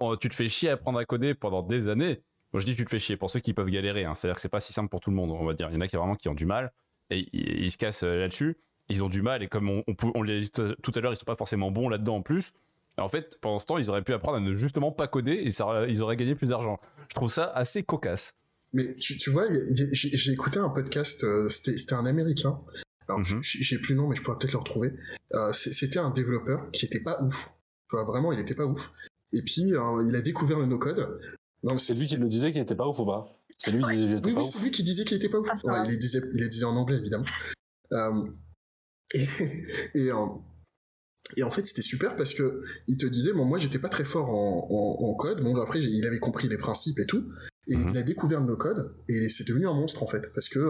oh, 0.00 0.16
tu 0.16 0.28
te 0.28 0.34
fais 0.34 0.48
chier 0.48 0.70
à 0.70 0.72
apprendre 0.72 0.98
à 0.98 1.04
coder 1.04 1.34
pendant 1.34 1.62
des 1.62 1.88
années. 1.88 2.22
Moi 2.52 2.60
je 2.60 2.66
dis 2.66 2.74
tu 2.74 2.84
te 2.84 2.90
fais 2.90 2.98
chier 2.98 3.16
pour 3.16 3.30
ceux 3.30 3.40
qui 3.40 3.54
peuvent 3.54 3.70
galérer. 3.70 4.04
Hein. 4.04 4.14
C'est-à-dire 4.14 4.36
que 4.36 4.40
c'est 4.40 4.48
pas 4.48 4.60
si 4.60 4.72
simple 4.72 4.88
pour 4.88 5.00
tout 5.00 5.10
le 5.10 5.16
monde, 5.16 5.30
on 5.30 5.44
va 5.44 5.54
dire. 5.54 5.68
Il 5.70 5.74
y 5.74 5.76
en 5.76 5.80
a 5.80 5.86
qui 5.86 5.96
vraiment 5.96 6.16
qui 6.16 6.28
ont 6.28 6.34
du 6.34 6.46
mal 6.46 6.72
et 7.10 7.28
ils, 7.32 7.70
se 7.70 7.78
cassent 7.78 8.02
euh, 8.02 8.16
là-dessus. 8.16 8.56
Ils 8.88 9.04
ont 9.04 9.08
du 9.08 9.22
mal 9.22 9.42
et 9.42 9.48
comme 9.48 9.68
on, 9.68 9.84
on, 9.86 10.12
on 10.14 10.22
l'a 10.22 10.38
dit 10.38 10.50
tout 10.50 10.92
à 10.94 11.00
l'heure, 11.00 11.12
ils 11.12 11.16
sont 11.16 11.24
pas 11.24 11.36
forcément 11.36 11.70
bons 11.70 11.88
là-dedans 11.88 12.16
en 12.16 12.22
plus. 12.22 12.52
en 12.98 13.08
fait, 13.08 13.38
pendant 13.40 13.58
ce 13.60 13.66
temps, 13.66 13.78
ils 13.78 13.90
auraient 13.90 14.02
pu 14.02 14.12
apprendre 14.12 14.38
à 14.38 14.40
ne 14.40 14.54
justement 14.54 14.90
pas 14.90 15.06
coder 15.06 15.34
et 15.34 15.50
ça, 15.52 15.86
ils 15.88 16.02
auraient 16.02 16.16
gagné 16.16 16.34
plus 16.34 16.48
d'argent. 16.48 16.80
Je 17.08 17.14
trouve 17.14 17.30
ça 17.30 17.46
assez 17.46 17.82
cocasse. 17.84 18.34
Mais 18.72 18.94
tu, 18.96 19.16
tu 19.16 19.30
vois, 19.30 19.46
j'ai 19.70 20.32
écouté 20.32 20.58
un 20.58 20.68
podcast, 20.68 21.24
euh, 21.24 21.48
c'était 21.48 21.94
un 21.94 22.06
américain. 22.06 22.60
Alors, 23.08 23.20
mhm. 23.20 23.40
j'ai 23.42 23.78
plus 23.78 23.94
le 23.94 24.00
nom, 24.00 24.08
mais 24.08 24.16
je 24.16 24.22
pourrais 24.22 24.36
peut-être 24.38 24.52
le 24.52 24.58
retrouver. 24.58 24.92
Euh, 25.34 25.52
c'était 25.52 25.98
un 25.98 26.10
développeur 26.10 26.70
qui 26.72 26.86
était 26.86 27.00
pas 27.00 27.22
ouf. 27.22 27.50
Vraiment, 27.92 28.32
il 28.32 28.40
était 28.40 28.54
pas 28.54 28.66
ouf. 28.66 28.92
Et 29.32 29.42
puis, 29.42 29.74
euh, 29.74 30.04
il 30.06 30.14
a 30.16 30.20
découvert 30.20 30.58
le 30.58 30.66
no-code. 30.66 31.20
C'est 31.78 31.94
lui 31.94 32.06
qui 32.06 32.16
le 32.16 32.28
disait 32.28 32.52
qu'il 32.52 32.60
était 32.60 32.74
pas 32.74 32.86
ouf 32.86 32.98
ou 32.98 33.06
pas 33.06 33.28
C'est 33.58 33.70
lui 33.70 33.82
qui 33.82 33.96
disait 33.96 34.20
Oui, 34.24 34.34
oui, 34.36 34.46
c'est 34.46 34.60
lui 34.60 34.70
qui 34.70 34.82
disait 34.82 35.04
qu'il 35.04 35.16
était 35.16 35.28
pas 35.28 35.38
ouf. 35.38 35.48
Ah, 35.68 35.84
il, 35.84 35.90
les 35.92 35.96
disait, 35.96 36.20
il 36.34 36.40
les 36.40 36.48
disait 36.48 36.64
en 36.64 36.76
anglais, 36.76 36.98
évidemment. 36.98 37.24
et, 39.14 39.26
et 39.94 40.10
Et 41.36 41.42
en 41.42 41.50
fait, 41.50 41.66
c'était 41.66 41.82
super 41.82 42.16
parce 42.16 42.34
que 42.34 42.62
il 42.88 42.96
te 42.98 43.06
disait, 43.06 43.32
bon, 43.32 43.44
moi, 43.44 43.58
j'étais 43.58 43.78
pas 43.78 43.88
très 43.88 44.04
fort 44.04 44.28
en, 44.28 45.14
code. 45.14 45.42
Bon, 45.42 45.56
après, 45.60 45.80
il 45.80 46.06
avait 46.06 46.18
compris 46.18 46.48
les 46.48 46.58
principes 46.58 46.98
et 46.98 47.06
tout. 47.06 47.24
Et 47.68 47.76
mhm. 47.76 47.90
il 47.90 47.98
a 47.98 48.02
découvert 48.02 48.40
le 48.40 48.56
code 48.56 48.94
et 49.08 49.28
c'est 49.28 49.46
devenu 49.46 49.66
un 49.66 49.74
monstre 49.74 50.02
en 50.02 50.06
fait 50.06 50.32
parce 50.34 50.48
que, 50.48 50.60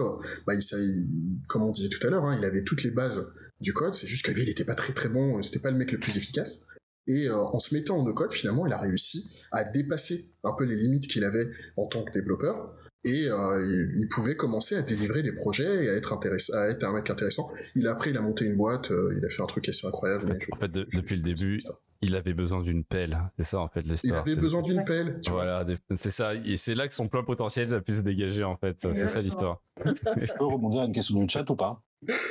bah, 0.45 0.53
il, 0.55 1.07
comme 1.47 1.63
on 1.63 1.71
disait 1.71 1.89
tout 1.89 2.05
à 2.05 2.09
l'heure, 2.09 2.25
hein, 2.25 2.37
il 2.39 2.45
avait 2.45 2.63
toutes 2.63 2.83
les 2.83 2.91
bases 2.91 3.27
du 3.61 3.73
code. 3.73 3.93
C'est 3.93 4.07
juste 4.07 4.25
que 4.25 4.31
lui, 4.31 4.43
il 4.43 4.49
était 4.49 4.65
pas 4.65 4.75
très 4.75 4.93
très 4.93 5.09
bon. 5.09 5.41
C'était 5.41 5.59
pas 5.59 5.71
le 5.71 5.77
mec 5.77 5.91
le 5.91 5.99
plus 5.99 6.17
efficace. 6.17 6.65
Et 7.07 7.29
euh, 7.29 7.37
en 7.37 7.59
se 7.59 7.73
mettant 7.73 7.97
en 7.97 8.03
no-code, 8.03 8.33
finalement, 8.33 8.67
il 8.67 8.73
a 8.73 8.77
réussi 8.77 9.29
à 9.51 9.63
dépasser 9.63 10.33
un 10.43 10.53
peu 10.57 10.65
les 10.65 10.75
limites 10.75 11.07
qu'il 11.07 11.23
avait 11.23 11.49
en 11.77 11.87
tant 11.87 12.03
que 12.03 12.11
développeur 12.11 12.75
et 13.03 13.29
euh, 13.29 13.89
il, 13.95 14.07
pouvait 14.09 14.35
commencer 14.35 14.75
à 14.75 14.81
délivrer 14.81 15.23
des 15.23 15.31
projets 15.31 15.85
et 15.85 15.89
à 15.89 15.93
être 15.93 16.19
à 16.53 16.67
être 16.67 16.83
un 16.83 16.93
mec 16.93 17.09
intéressant. 17.09 17.49
Il 17.75 17.87
a 17.87 17.91
après 17.91 18.09
il 18.09 18.17
a 18.17 18.21
monté 18.21 18.43
une 18.43 18.57
boîte, 18.57 18.91
euh, 18.91 19.15
il 19.17 19.25
a 19.25 19.29
fait 19.29 19.41
un 19.41 19.45
truc 19.45 19.69
assez 19.69 19.87
incroyable. 19.87 20.37
en 20.51 20.57
fait, 20.57 20.71
depuis 20.71 21.15
le 21.15 21.21
début, 21.21 21.59
il 22.01 22.15
avait 22.15 22.33
besoin 22.33 22.61
d'une 22.61 22.83
pelle. 22.83 23.17
C'est 23.37 23.43
ça 23.43 23.59
en 23.59 23.67
fait 23.67 23.81
l'histoire. 23.81 24.23
Il 24.25 24.31
avait 24.31 24.41
besoin 24.41 24.61
d'une 24.61 24.83
pelle. 24.83 25.19
Voilà, 25.27 25.65
c'est 25.99 26.11
ça. 26.11 26.35
Et 26.35 26.57
c'est 26.57 26.75
là 26.75 26.87
que 26.87 26.93
son 26.93 27.07
plein 27.07 27.23
potentiel 27.23 27.73
a 27.73 27.81
pu 27.81 27.95
se 27.95 28.01
dégager 28.01 28.43
en 28.43 28.57
fait. 28.57 28.77
C'est 28.81 29.07
ça 29.07 29.21
l'histoire. 29.21 29.61
Je 29.85 30.33
peux 30.33 30.45
rebondir 30.45 30.81
à 30.81 30.85
une 30.85 30.93
question 30.93 31.19
du 31.19 31.29
chat 31.29 31.49
ou 31.49 31.55
pas? 31.55 31.81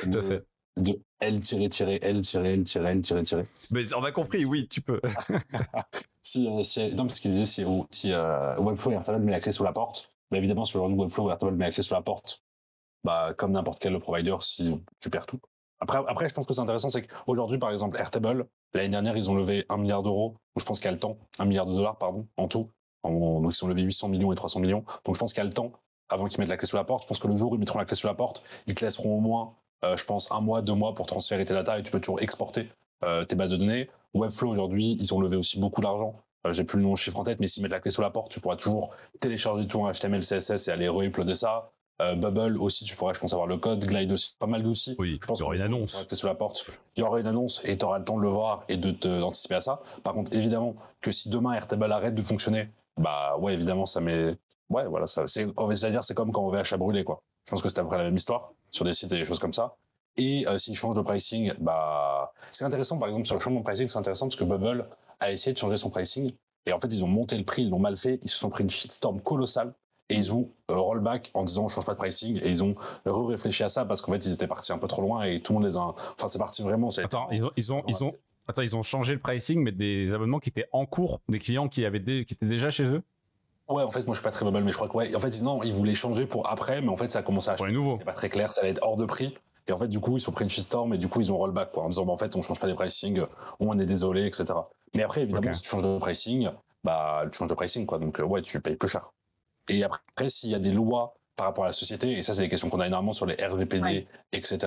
Tout 0.02 0.18
à 0.18 0.22
fait. 0.22 0.44
De 0.76 1.00
L 1.20 1.40
L 1.52 1.70
L 2.02 2.22
L 2.34 3.44
Mais 3.70 3.94
on 3.94 4.04
a 4.04 4.12
compris, 4.12 4.44
oui, 4.44 4.68
tu 4.68 4.82
peux. 4.82 5.00
si, 6.22 6.46
euh, 6.46 6.62
si, 6.62 6.94
non, 6.94 7.06
parce 7.06 7.18
qu'il 7.18 7.30
disait 7.30 7.46
si, 7.46 7.64
si 7.90 8.12
euh, 8.12 8.58
Webflow 8.58 8.92
et 8.92 8.94
Airtable 8.94 9.24
met 9.24 9.32
la 9.32 9.40
clé 9.40 9.52
sous 9.52 9.64
la 9.64 9.72
porte, 9.72 10.12
bah 10.30 10.36
évidemment, 10.36 10.66
sur 10.66 10.86
le 10.86 10.94
Webflow, 10.94 11.30
Airtable 11.30 11.56
met 11.56 11.66
la 11.66 11.72
clé 11.72 11.82
sous 11.82 11.94
la 11.94 12.02
porte, 12.02 12.42
bah, 13.04 13.32
comme 13.38 13.52
n'importe 13.52 13.80
quel 13.80 13.98
provider, 13.98 14.36
si 14.40 14.78
tu 15.00 15.08
perds 15.08 15.24
tout. 15.24 15.40
Après, 15.80 15.98
après, 16.06 16.28
je 16.28 16.34
pense 16.34 16.46
que 16.46 16.54
c'est 16.54 16.60
intéressant, 16.60 16.88
c'est 16.88 17.06
qu'aujourd'hui, 17.06 17.58
par 17.58 17.70
exemple, 17.70 17.98
Airtable, 17.98 18.46
l'année 18.72 18.88
dernière, 18.88 19.16
ils 19.16 19.30
ont 19.30 19.34
levé 19.34 19.66
un 19.68 19.76
milliard 19.76 20.02
d'euros, 20.02 20.36
ou 20.54 20.60
je 20.60 20.64
pense 20.64 20.78
qu'il 20.78 20.86
y 20.86 20.88
a 20.88 20.92
le 20.92 20.98
temps, 20.98 21.18
un 21.38 21.44
milliard 21.44 21.66
de 21.66 21.74
dollars, 21.74 21.98
pardon, 21.98 22.26
en 22.36 22.48
tout. 22.48 22.70
donc, 23.04 23.54
ils 23.54 23.64
ont 23.64 23.68
levé 23.68 23.82
800 23.82 24.08
millions 24.08 24.32
et 24.32 24.36
300 24.36 24.60
millions. 24.60 24.84
Donc, 25.04 25.14
je 25.14 25.20
pense 25.20 25.32
qu'il 25.32 25.42
y 25.42 25.46
a 25.46 25.48
le 25.48 25.52
temps, 25.52 25.72
avant 26.08 26.26
qu'ils 26.26 26.40
mettent 26.40 26.48
la 26.48 26.56
clé 26.56 26.66
sous 26.66 26.76
la 26.76 26.84
porte. 26.84 27.02
Je 27.02 27.08
pense 27.08 27.18
que 27.18 27.28
le 27.28 27.36
jour 27.36 27.52
où 27.52 27.54
ils 27.56 27.58
mettront 27.58 27.78
la 27.78 27.84
clé 27.84 27.96
sous 27.96 28.06
la 28.06 28.14
porte, 28.14 28.42
ils 28.66 28.74
te 28.74 28.84
laisseront 28.84 29.16
au 29.16 29.20
moins, 29.20 29.54
euh, 29.84 29.96
je 29.96 30.04
pense, 30.04 30.30
un 30.32 30.40
mois, 30.40 30.62
deux 30.62 30.74
mois 30.74 30.94
pour 30.94 31.06
transférer 31.06 31.44
tes 31.44 31.54
data 31.54 31.78
et 31.78 31.82
tu 31.82 31.90
peux 31.90 32.00
toujours 32.00 32.20
exporter 32.20 32.68
euh, 33.04 33.24
tes 33.24 33.36
bases 33.36 33.50
de 33.50 33.56
données. 33.56 33.90
Webflow, 34.14 34.50
aujourd'hui, 34.50 34.96
ils 35.00 35.12
ont 35.12 35.20
levé 35.20 35.36
aussi 35.36 35.58
beaucoup 35.58 35.80
d'argent. 35.80 36.16
Euh, 36.46 36.52
j'ai 36.52 36.64
plus 36.64 36.78
le 36.78 36.84
nom 36.84 36.94
chiffre 36.94 37.18
en 37.18 37.24
tête, 37.24 37.40
mais 37.40 37.48
s'ils 37.48 37.62
mettent 37.62 37.72
la 37.72 37.80
clé 37.80 37.90
sous 37.90 38.02
la 38.02 38.10
porte, 38.10 38.30
tu 38.30 38.40
pourras 38.40 38.56
toujours 38.56 38.94
télécharger 39.20 39.66
tout 39.66 39.80
en 39.80 39.92
HTML, 39.92 40.20
CSS 40.20 40.68
et 40.68 40.70
aller 40.70 40.88
re-uploader 40.88 41.34
ça. 41.34 41.72
Euh, 42.02 42.14
Bubble 42.14 42.58
aussi, 42.58 42.84
tu 42.84 42.94
pourrais, 42.94 43.14
je 43.14 43.20
pense, 43.20 43.32
avoir 43.32 43.46
le 43.46 43.56
code. 43.56 43.84
Glide 43.84 44.12
aussi, 44.12 44.36
pas 44.38 44.46
mal 44.46 44.62
d'outils. 44.62 44.96
Oui, 44.98 45.18
je 45.20 45.26
pense 45.26 45.38
il 45.38 45.42
y 45.42 45.44
aura 45.44 45.56
une 45.56 45.62
annonce. 45.62 46.06
Sous 46.12 46.26
la 46.26 46.34
porte. 46.34 46.66
Il 46.96 47.00
y 47.00 47.02
aura 47.02 47.20
une 47.20 47.26
annonce 47.26 47.60
et 47.64 47.78
tu 47.78 47.84
auras 47.84 47.98
le 47.98 48.04
temps 48.04 48.16
de 48.16 48.22
le 48.22 48.28
voir 48.28 48.64
et 48.68 48.76
de 48.76 48.90
d'anticiper 48.90 49.54
à 49.54 49.60
ça. 49.60 49.80
Par 50.02 50.12
contre, 50.12 50.32
évidemment, 50.34 50.76
que 51.00 51.12
si 51.12 51.30
demain 51.30 51.52
Airtable 51.52 51.90
arrête 51.90 52.14
de 52.14 52.22
fonctionner, 52.22 52.68
bah 52.98 53.36
ouais, 53.38 53.54
évidemment, 53.54 53.86
ça 53.86 54.00
met. 54.00 54.36
Ouais, 54.68 54.84
voilà, 54.86 55.06
ça, 55.06 55.26
c'est, 55.26 55.46
on 55.56 55.66
va 55.66 55.74
dire, 55.74 56.04
c'est 56.04 56.14
comme 56.14 56.32
quand 56.32 56.42
on 56.42 56.50
VH 56.50 56.72
a 56.74 56.76
brûlé, 56.76 57.04
quoi. 57.04 57.22
Je 57.46 57.52
pense 57.52 57.62
que 57.62 57.68
c'est 57.68 57.78
à 57.78 57.82
peu 57.82 57.88
près 57.88 57.98
la 57.98 58.04
même 58.04 58.16
histoire 58.16 58.52
sur 58.70 58.84
des 58.84 58.92
sites 58.92 59.12
et 59.12 59.18
des 59.18 59.24
choses 59.24 59.38
comme 59.38 59.52
ça. 59.52 59.76
Et 60.16 60.46
euh, 60.48 60.58
s'ils 60.58 60.76
changent 60.76 60.96
de 60.96 61.02
pricing, 61.02 61.52
bah, 61.60 62.32
c'est 62.50 62.64
intéressant, 62.64 62.98
par 62.98 63.08
exemple, 63.08 63.26
sur 63.26 63.36
le 63.36 63.40
changement 63.40 63.60
de 63.60 63.64
pricing, 63.64 63.88
c'est 63.88 63.98
intéressant 63.98 64.26
parce 64.26 64.36
que 64.36 64.44
Bubble 64.44 64.88
a 65.20 65.30
essayé 65.30 65.52
de 65.52 65.58
changer 65.58 65.76
son 65.76 65.90
pricing. 65.90 66.32
Et 66.64 66.72
en 66.72 66.80
fait, 66.80 66.88
ils 66.88 67.04
ont 67.04 67.08
monté 67.08 67.36
le 67.36 67.44
prix, 67.44 67.62
ils 67.62 67.70
l'ont 67.70 67.78
mal 67.78 67.96
fait, 67.96 68.18
ils 68.22 68.28
se 68.28 68.36
sont 68.36 68.50
pris 68.50 68.64
une 68.64 68.70
shitstorm 68.70 69.20
colossale 69.20 69.72
et 70.08 70.14
ils 70.14 70.32
ont 70.32 70.50
euh, 70.70 70.76
rollback 70.76 71.30
en 71.34 71.44
disant 71.44 71.64
on 71.64 71.68
change 71.68 71.84
pas 71.84 71.92
de 71.92 71.98
pricing 71.98 72.38
et 72.42 72.48
ils 72.48 72.62
ont 72.62 72.74
réfléchi 73.04 73.64
à 73.64 73.68
ça 73.68 73.84
parce 73.84 74.02
qu'en 74.02 74.12
fait 74.12 74.24
ils 74.24 74.32
étaient 74.32 74.46
partis 74.46 74.72
un 74.72 74.78
peu 74.78 74.86
trop 74.86 75.02
loin 75.02 75.24
et 75.24 75.40
tout 75.40 75.52
le 75.52 75.58
monde 75.58 75.68
les 75.68 75.76
a 75.76 75.80
enfin 75.80 76.28
c'est 76.28 76.38
parti 76.38 76.62
vraiment 76.62 76.90
attends 76.90 77.28
ils 77.30 77.44
ont 77.44 77.50
ils 77.56 77.72
ont 77.72 77.82
ils 77.88 78.04
ont 78.04 78.12
attends 78.46 78.62
ils 78.62 78.76
ont 78.76 78.82
changé 78.82 79.14
le 79.14 79.20
pricing 79.20 79.62
mais 79.62 79.72
des 79.72 80.12
abonnements 80.12 80.38
qui 80.38 80.50
étaient 80.50 80.68
en 80.72 80.86
cours 80.86 81.20
des 81.28 81.38
clients 81.38 81.68
qui 81.68 81.84
avaient 81.84 82.02
qui 82.02 82.34
étaient 82.34 82.46
déjà 82.46 82.70
chez 82.70 82.84
eux? 82.84 83.02
Ouais, 83.68 83.82
en 83.82 83.90
fait, 83.90 84.06
moi, 84.06 84.14
je 84.14 84.20
suis 84.20 84.24
pas 84.24 84.30
très 84.30 84.44
mobile, 84.44 84.62
mais 84.62 84.70
je 84.70 84.76
crois 84.76 84.88
que 84.88 84.96
ouais. 84.96 85.14
En 85.16 85.18
fait, 85.18 85.42
non, 85.42 85.62
ils 85.64 85.72
voulaient 85.72 85.96
changer 85.96 86.26
pour 86.26 86.48
après, 86.48 86.80
mais 86.80 86.88
en 86.88 86.96
fait, 86.96 87.10
ça 87.10 87.18
a 87.18 87.22
commencé 87.22 87.50
à 87.50 87.56
changer. 87.56 87.74
Pour 87.74 87.92
C'était 87.92 88.04
pas 88.04 88.12
très 88.12 88.28
clair, 88.28 88.52
ça 88.52 88.60
allait 88.60 88.70
être 88.70 88.82
hors 88.82 88.96
de 88.96 89.06
prix. 89.06 89.34
Et 89.66 89.72
en 89.72 89.76
fait, 89.76 89.88
du 89.88 89.98
coup, 89.98 90.16
ils 90.16 90.20
sont 90.20 90.30
pris 90.30 90.44
une 90.44 90.50
shitstorm 90.50 90.94
et 90.94 90.98
du 90.98 91.08
coup, 91.08 91.20
ils 91.20 91.32
ont 91.32 91.36
rollback, 91.36 91.72
quoi, 91.72 91.82
en 91.82 91.88
disant, 91.88 92.06
bah, 92.06 92.12
en 92.12 92.16
fait, 92.16 92.36
on 92.36 92.42
change 92.42 92.60
pas 92.60 92.68
les 92.68 92.74
pricing, 92.74 93.22
on 93.58 93.76
est 93.80 93.86
désolé, 93.86 94.24
etc. 94.24 94.44
Mais 94.94 95.02
après, 95.02 95.22
évidemment, 95.22 95.52
si 95.52 95.62
tu 95.62 95.68
changes 95.68 95.82
de 95.82 95.98
pricing, 95.98 96.48
bah, 96.84 97.24
tu 97.32 97.38
changes 97.38 97.48
de 97.48 97.54
pricing, 97.54 97.86
quoi. 97.86 97.98
Donc, 97.98 98.22
ouais, 98.24 98.42
tu 98.42 98.60
payes 98.60 98.76
plus 98.76 98.88
cher. 98.88 99.12
Et 99.68 99.82
après, 99.84 100.28
s'il 100.28 100.50
y 100.50 100.54
a 100.54 100.58
des 100.58 100.72
lois 100.72 101.16
par 101.36 101.46
rapport 101.46 101.64
à 101.64 101.68
la 101.68 101.72
société, 101.72 102.12
et 102.12 102.22
ça, 102.22 102.34
c'est 102.34 102.42
des 102.42 102.48
questions 102.48 102.70
qu'on 102.70 102.80
a 102.80 102.86
énormément 102.86 103.12
sur 103.12 103.26
les 103.26 103.34
RGPD, 103.34 104.06
etc. 104.32 104.58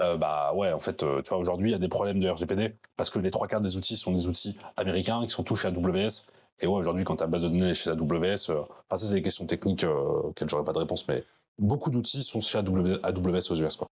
Euh, 0.00 0.16
bah 0.16 0.52
ouais, 0.54 0.72
en 0.72 0.80
fait, 0.80 1.02
euh, 1.02 1.22
tu 1.22 1.30
vois, 1.30 1.38
aujourd'hui, 1.38 1.70
il 1.70 1.72
y 1.72 1.74
a 1.74 1.78
des 1.78 1.88
problèmes 1.88 2.20
de 2.20 2.28
RGPD 2.28 2.76
parce 2.96 3.10
que 3.10 3.18
les 3.18 3.30
trois 3.30 3.48
quarts 3.48 3.60
des 3.60 3.76
outils 3.76 3.96
sont 3.96 4.12
des 4.12 4.26
outils 4.26 4.56
américains 4.76 5.22
qui 5.24 5.30
sont 5.30 5.42
tous 5.42 5.56
chez 5.56 5.68
AWS. 5.68 6.26
Et 6.60 6.66
ouais, 6.66 6.78
aujourd'hui, 6.78 7.04
quand 7.04 7.16
ta 7.16 7.26
base 7.26 7.42
de 7.42 7.48
données 7.48 7.74
chez 7.74 7.90
AWS, 7.90 8.50
euh, 8.50 8.60
enfin, 8.60 8.96
ça, 8.96 9.06
c'est 9.06 9.14
des 9.14 9.22
questions 9.22 9.46
techniques 9.46 9.84
euh, 9.84 10.28
auxquelles 10.28 10.48
j'aurais 10.48 10.64
pas 10.64 10.72
de 10.72 10.78
réponse, 10.78 11.06
mais 11.08 11.24
beaucoup 11.58 11.90
d'outils 11.90 12.22
sont 12.22 12.40
chez 12.40 12.58
AWS 12.58 13.50
aux 13.50 13.56
US, 13.56 13.76
quoi. 13.76 13.88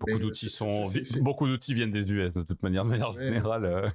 Beaucoup 0.00 0.18
d'outils 0.18 0.50
sont, 0.50 0.84
beaucoup 1.22 1.46
d'outils 1.46 1.72
viennent 1.72 1.90
des 1.90 2.02
US 2.02 2.34
de 2.34 2.42
toute 2.42 2.62
manière, 2.62 2.84
de 2.84 2.90
manière 2.90 3.12
générale 3.12 3.90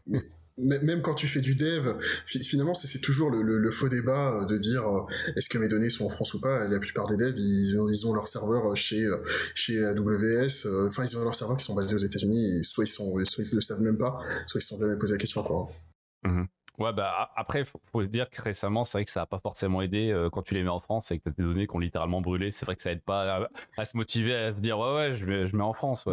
même 0.57 1.01
quand 1.01 1.15
tu 1.15 1.27
fais 1.27 1.41
du 1.41 1.55
dev, 1.55 1.97
finalement, 2.25 2.73
c'est 2.73 2.99
toujours 2.99 3.29
le, 3.29 3.71
faux 3.71 3.89
débat 3.89 4.41
euh, 4.41 4.45
de 4.45 4.57
dire 4.57 4.83
euh, 4.85 5.05
est-ce 5.35 5.49
que 5.49 5.57
mes 5.57 5.67
données 5.67 5.89
sont 5.89 6.05
en 6.05 6.09
France 6.09 6.33
ou 6.33 6.41
pas? 6.41 6.67
La 6.67 6.79
plupart 6.79 7.07
des 7.07 7.17
devs, 7.17 7.37
ils, 7.37 7.75
ils 7.89 8.07
ont 8.07 8.13
leur 8.13 8.27
serveur 8.27 8.75
chez 8.75 9.07
chez 9.55 9.83
AWS. 9.83 10.65
Euh, 10.65 10.87
enfin, 10.87 11.03
ils 11.03 11.17
ont 11.17 11.23
leurs 11.23 11.35
serveurs 11.35 11.57
qui 11.57 11.63
sont 11.63 11.75
basés 11.75 11.95
aux 11.95 11.99
États-Unis. 11.99 12.63
Soit 12.63 12.85
ils 12.85 12.87
sont, 12.87 13.13
soit 13.25 13.43
ils 13.43 13.55
le 13.55 13.61
savent 13.61 13.81
même 13.81 13.97
pas, 13.97 14.19
soit 14.45 14.59
ils 14.59 14.63
se 14.63 14.69
sont 14.69 14.79
jamais 14.79 14.97
posé 14.97 15.13
la 15.13 15.19
question 15.19 15.43
quoi. 15.43 15.67
Mmh 16.23 16.43
ouais, 16.79 16.93
bah 16.93 17.29
après, 17.35 17.63
faut, 17.63 17.79
faut 17.91 18.01
se 18.01 18.07
dire 18.07 18.29
que 18.29 18.41
récemment, 18.41 18.83
c'est 18.83 18.97
vrai 18.97 19.05
que 19.05 19.11
ça 19.11 19.21
a 19.21 19.25
pas 19.27 19.39
forcément 19.39 19.81
aidé 19.81 20.15
quand 20.31 20.41
tu 20.41 20.55
les 20.55 20.63
mets 20.63 20.69
en 20.69 20.79
France 20.79 21.11
et 21.11 21.19
que 21.19 21.25
t'as 21.25 21.31
des 21.31 21.43
données 21.43 21.67
qui 21.67 21.75
ont 21.75 21.79
littéralement 21.79 22.21
brûlé. 22.21 22.49
C'est 22.49 22.65
vrai 22.65 22.75
que 22.75 22.81
ça 22.81 22.91
aide 22.91 23.03
pas 23.03 23.47
à, 23.77 23.85
se 23.85 23.95
motiver 23.97 24.33
à 24.33 24.55
se 24.55 24.61
dire 24.61 24.79
ouais 24.79 24.95
ouais, 24.95 25.15
je 25.15 25.25
mets, 25.25 25.45
je 25.45 25.55
mets 25.55 25.63
en 25.63 25.73
France. 25.73 26.07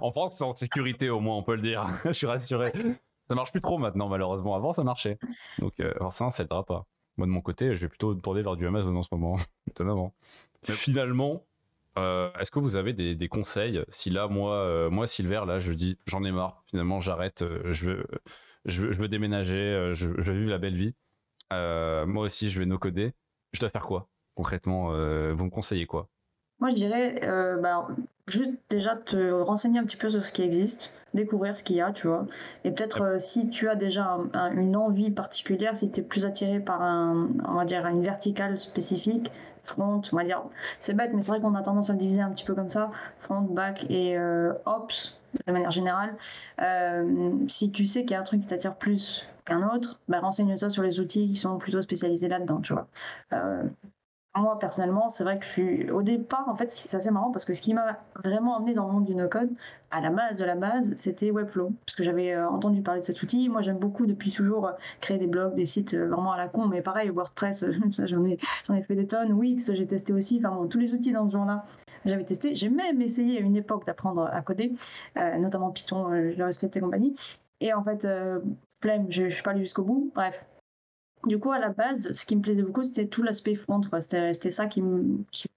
En 0.00 0.12
France, 0.12 0.36
c'est 0.38 0.44
en 0.44 0.54
sécurité 0.54 1.10
au 1.10 1.20
moins, 1.20 1.36
on 1.36 1.42
peut 1.42 1.54
le 1.54 1.62
dire. 1.62 1.86
je 2.04 2.12
suis 2.12 2.26
rassuré. 2.26 2.72
Ça 3.30 3.36
marche 3.36 3.52
plus 3.52 3.60
trop 3.60 3.78
maintenant, 3.78 4.08
malheureusement. 4.08 4.56
Avant, 4.56 4.72
ça 4.72 4.82
marchait. 4.82 5.16
Donc, 5.60 5.78
euh, 5.78 5.94
forcément, 5.98 6.30
ça 6.30 6.42
aidera 6.42 6.66
pas. 6.66 6.84
Moi, 7.16 7.28
de 7.28 7.30
mon 7.30 7.40
côté, 7.40 7.76
je 7.76 7.82
vais 7.82 7.88
plutôt 7.88 8.12
tourner 8.16 8.42
vers 8.42 8.56
du 8.56 8.66
Amazon 8.66 8.96
en 8.96 9.02
ce 9.02 9.08
moment, 9.12 9.36
étonnamment. 9.70 10.12
Mais 10.68 10.74
finalement, 10.74 11.46
euh, 11.96 12.32
est-ce 12.40 12.50
que 12.50 12.58
vous 12.58 12.74
avez 12.74 12.92
des, 12.92 13.28
conseils 13.28 13.84
Si 13.86 14.10
là, 14.10 14.26
moi, 14.26 14.54
euh, 14.54 14.90
moi, 14.90 15.06
Silver, 15.06 15.44
là, 15.46 15.60
je 15.60 15.72
dis, 15.72 15.96
j'en 16.06 16.24
ai 16.24 16.32
marre. 16.32 16.64
Finalement, 16.66 16.98
j'arrête. 16.98 17.44
je 17.66 17.86
veux, 17.86 18.04
je 18.64 18.82
veux, 18.82 18.92
je 18.92 19.00
veux 19.00 19.06
déménager. 19.06 19.92
Je, 19.94 20.20
je, 20.20 20.32
veux 20.32 20.36
vivre 20.36 20.50
la 20.50 20.58
belle 20.58 20.74
vie. 20.74 20.96
moi 21.52 22.24
aussi, 22.24 22.50
je 22.50 22.58
vais 22.58 22.66
no 22.66 22.78
coder. 22.78 23.12
Je 23.52 23.60
dois 23.60 23.70
faire 23.70 23.86
quoi 23.86 24.08
concrètement 24.34 24.86
Vous 24.88 25.44
me 25.44 25.50
conseillez 25.50 25.86
quoi? 25.86 26.08
Moi, 26.60 26.70
je 26.70 26.74
dirais, 26.74 27.20
bah, 27.60 27.88
juste 28.28 28.52
déjà 28.68 28.96
te 28.96 29.30
renseigner 29.32 29.78
un 29.78 29.84
petit 29.84 29.96
peu 29.96 30.08
sur 30.08 30.24
ce 30.24 30.32
qui 30.32 30.42
existe 30.42 30.92
découvrir 31.14 31.56
ce 31.56 31.64
qu'il 31.64 31.76
y 31.76 31.80
a, 31.80 31.92
tu 31.92 32.06
vois. 32.06 32.26
Et 32.64 32.70
peut-être 32.70 33.02
euh, 33.02 33.18
si 33.18 33.50
tu 33.50 33.68
as 33.68 33.76
déjà 33.76 34.18
une 34.52 34.76
envie 34.76 35.10
particulière, 35.10 35.76
si 35.76 35.90
tu 35.90 36.00
es 36.00 36.02
plus 36.02 36.24
attiré 36.24 36.60
par 36.60 36.82
un, 36.82 37.28
on 37.46 37.54
va 37.54 37.64
dire, 37.64 37.86
une 37.86 38.02
verticale 38.02 38.58
spécifique, 38.58 39.30
front, 39.64 40.00
on 40.12 40.16
va 40.16 40.24
dire, 40.24 40.42
c'est 40.78 40.94
bête, 40.94 41.10
mais 41.14 41.22
c'est 41.22 41.32
vrai 41.32 41.40
qu'on 41.40 41.54
a 41.54 41.62
tendance 41.62 41.90
à 41.90 41.92
le 41.92 41.98
diviser 41.98 42.22
un 42.22 42.30
petit 42.30 42.44
peu 42.44 42.54
comme 42.54 42.70
ça, 42.70 42.90
front, 43.18 43.42
back 43.42 43.86
et 43.90 44.16
euh, 44.16 44.52
ops, 44.66 45.18
de 45.46 45.52
manière 45.52 45.70
générale. 45.70 46.14
Euh, 46.60 47.32
si 47.46 47.70
tu 47.70 47.86
sais 47.86 48.02
qu'il 48.02 48.12
y 48.12 48.14
a 48.14 48.20
un 48.20 48.24
truc 48.24 48.40
qui 48.40 48.46
t'attire 48.46 48.74
plus 48.74 49.28
qu'un 49.44 49.68
autre, 49.74 50.00
bah, 50.08 50.20
renseigne-toi 50.20 50.70
sur 50.70 50.82
les 50.82 50.98
outils 50.98 51.28
qui 51.28 51.36
sont 51.36 51.58
plutôt 51.58 51.82
spécialisés 51.82 52.28
là-dedans, 52.28 52.60
tu 52.60 52.72
vois 52.72 52.88
moi 54.36 54.58
personnellement, 54.58 55.08
c'est 55.08 55.24
vrai 55.24 55.38
que 55.38 55.44
je 55.44 55.50
suis 55.50 55.90
au 55.90 56.02
départ 56.02 56.48
en 56.48 56.54
fait, 56.54 56.70
c'est 56.70 56.96
assez 56.96 57.10
marrant 57.10 57.32
parce 57.32 57.44
que 57.44 57.52
ce 57.52 57.60
qui 57.60 57.74
m'a 57.74 57.98
vraiment 58.22 58.56
emmené 58.56 58.74
dans 58.74 58.86
le 58.86 58.92
monde 58.92 59.04
du 59.04 59.14
no-code, 59.14 59.50
à 59.90 60.00
la 60.00 60.10
base 60.10 60.36
de 60.36 60.44
la 60.44 60.54
base, 60.54 60.92
c'était 60.94 61.32
Webflow 61.32 61.72
parce 61.84 61.96
que 61.96 62.04
j'avais 62.04 62.32
euh, 62.32 62.48
entendu 62.48 62.80
parler 62.80 63.00
de 63.00 63.04
cet 63.04 63.22
outil. 63.22 63.48
Moi, 63.48 63.60
j'aime 63.62 63.78
beaucoup 63.78 64.06
depuis 64.06 64.30
toujours 64.30 64.68
euh, 64.68 64.72
créer 65.00 65.18
des 65.18 65.26
blogs, 65.26 65.54
des 65.54 65.66
sites 65.66 65.94
euh, 65.94 66.08
vraiment 66.08 66.32
à 66.32 66.36
la 66.36 66.48
con, 66.48 66.68
mais 66.68 66.80
pareil, 66.80 67.10
WordPress, 67.10 67.64
j'en 67.98 68.24
ai 68.24 68.38
ai 68.72 68.82
fait 68.82 68.94
des 68.94 69.08
tonnes. 69.08 69.32
Wix, 69.32 69.72
j'ai 69.74 69.86
testé 69.86 70.12
aussi. 70.12 70.40
Enfin 70.42 70.54
bon, 70.54 70.68
tous 70.68 70.78
les 70.78 70.94
outils 70.94 71.12
dans 71.12 71.26
ce 71.26 71.32
genre-là, 71.32 71.64
j'avais 72.04 72.24
testé. 72.24 72.54
J'ai 72.54 72.68
même 72.68 73.02
essayé 73.02 73.38
à 73.38 73.40
une 73.40 73.56
époque 73.56 73.84
d'apprendre 73.84 74.28
à 74.32 74.40
coder, 74.42 74.72
notamment 75.16 75.70
Python, 75.70 76.30
JavaScript 76.36 76.76
et 76.76 76.80
compagnie. 76.80 77.14
Et 77.60 77.74
en 77.74 77.82
fait, 77.82 78.06
flemme, 78.80 79.06
je, 79.10 79.28
je 79.28 79.34
suis 79.34 79.42
pas 79.42 79.50
allé 79.50 79.60
jusqu'au 79.60 79.82
bout. 79.82 80.10
Bref, 80.14 80.44
du 81.26 81.38
coup, 81.38 81.52
à 81.52 81.58
la 81.58 81.68
base, 81.68 82.12
ce 82.12 82.24
qui 82.24 82.34
me 82.34 82.40
plaisait 82.40 82.62
beaucoup, 82.62 82.82
c'était 82.82 83.06
tout 83.06 83.22
l'aspect 83.22 83.54
front. 83.54 83.80
C'était 84.00 84.50
ça 84.50 84.66
qui 84.66 84.82